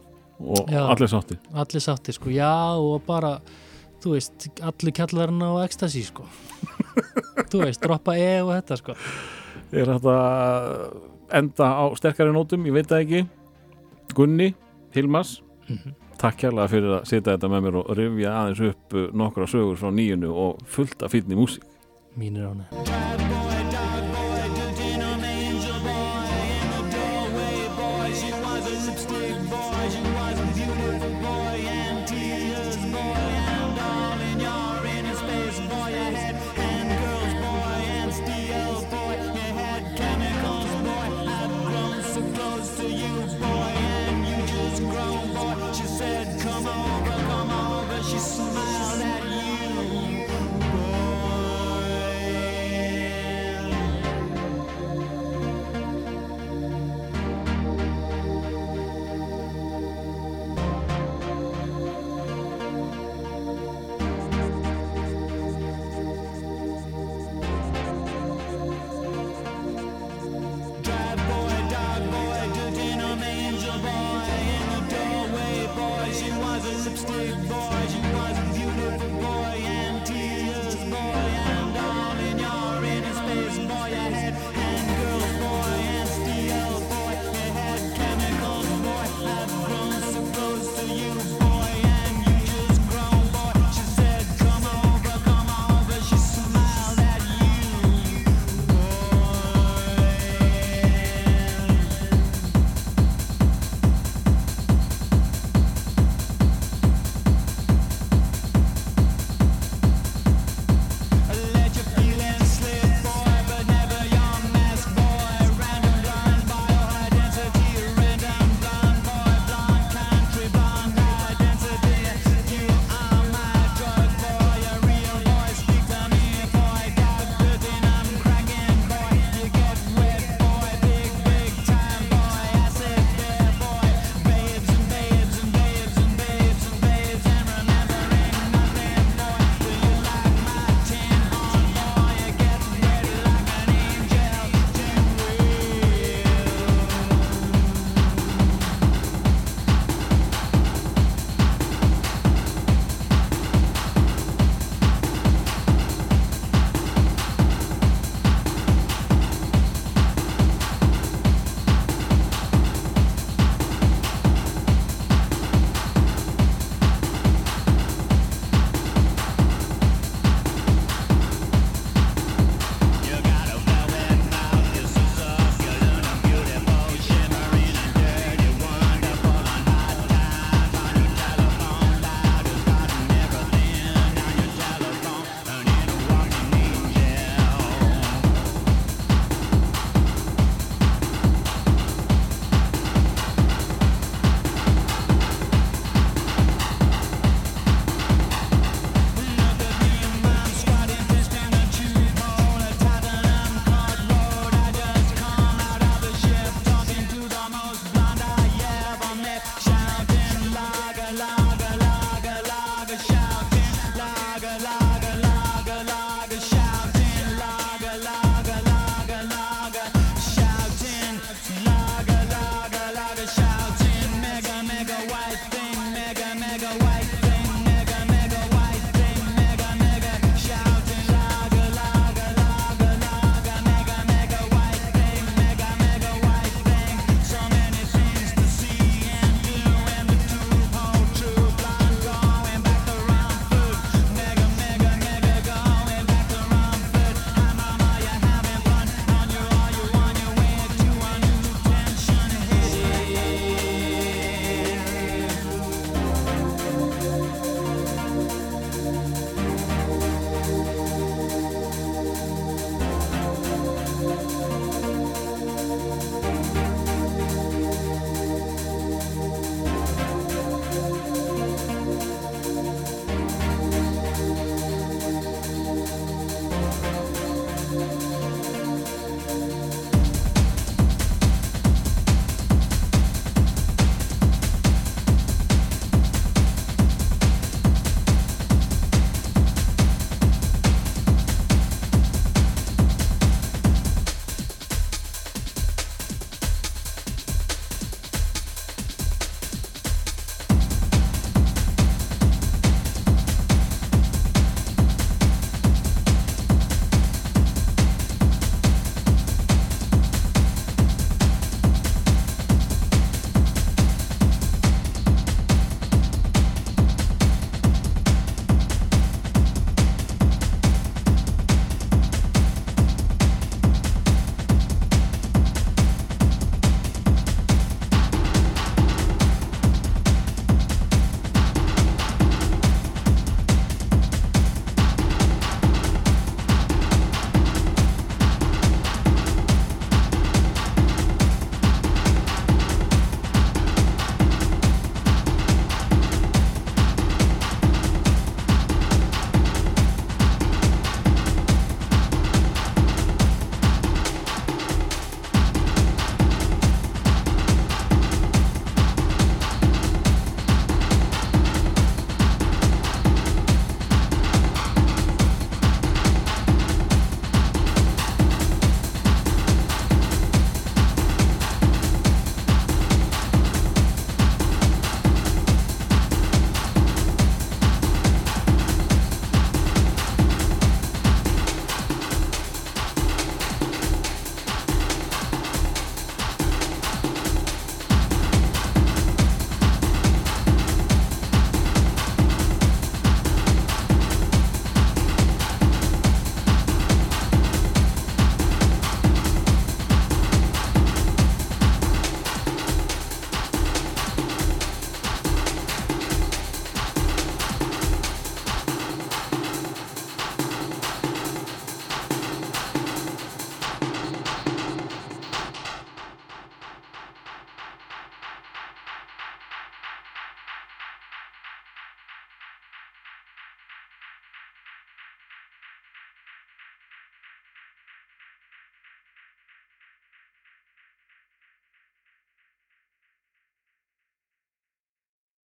og 0.42 0.72
allir 0.74 1.12
sátti 1.14 1.36
allir 1.54 1.84
sátti 1.86 2.12
sko, 2.16 2.32
já 2.34 2.50
og 2.74 3.04
bara 3.06 3.36
þú 4.04 4.14
veist, 4.14 4.48
allir 4.60 4.94
kallarinn 4.96 5.42
á 5.42 5.64
ekstasi 5.64 6.04
sko. 6.06 6.26
Þú 7.50 7.64
veist, 7.64 7.82
droppa 7.82 8.14
E 8.20 8.36
og 8.42 8.52
þetta 8.52 8.78
sko. 8.80 8.94
Er 9.74 9.90
þetta 9.90 10.16
enda 11.34 11.70
á 11.80 11.84
sterkari 11.98 12.34
nótum, 12.34 12.68
ég 12.68 12.76
veit 12.76 12.90
það 12.90 13.04
ekki. 13.06 13.24
Gunni, 14.14 14.52
Hilmas 14.94 15.38
Takk 16.20 16.38
kærlega 16.44 16.70
fyrir 16.70 16.96
að 16.98 17.06
setja 17.10 17.34
þetta 17.34 17.50
með 17.52 17.66
mér 17.66 17.78
og 17.80 17.92
rifja 17.98 18.34
aðeins 18.40 18.62
upp 18.70 18.98
nokkra 19.16 19.48
sögur 19.50 19.80
frá 19.80 19.90
nýjunu 19.92 20.30
og 20.30 20.64
fullt 20.70 21.02
af 21.04 21.12
fínni 21.16 21.38
músík. 21.38 21.66
Mínir 22.16 22.46
ána 22.46 22.68
Bad 22.70 23.33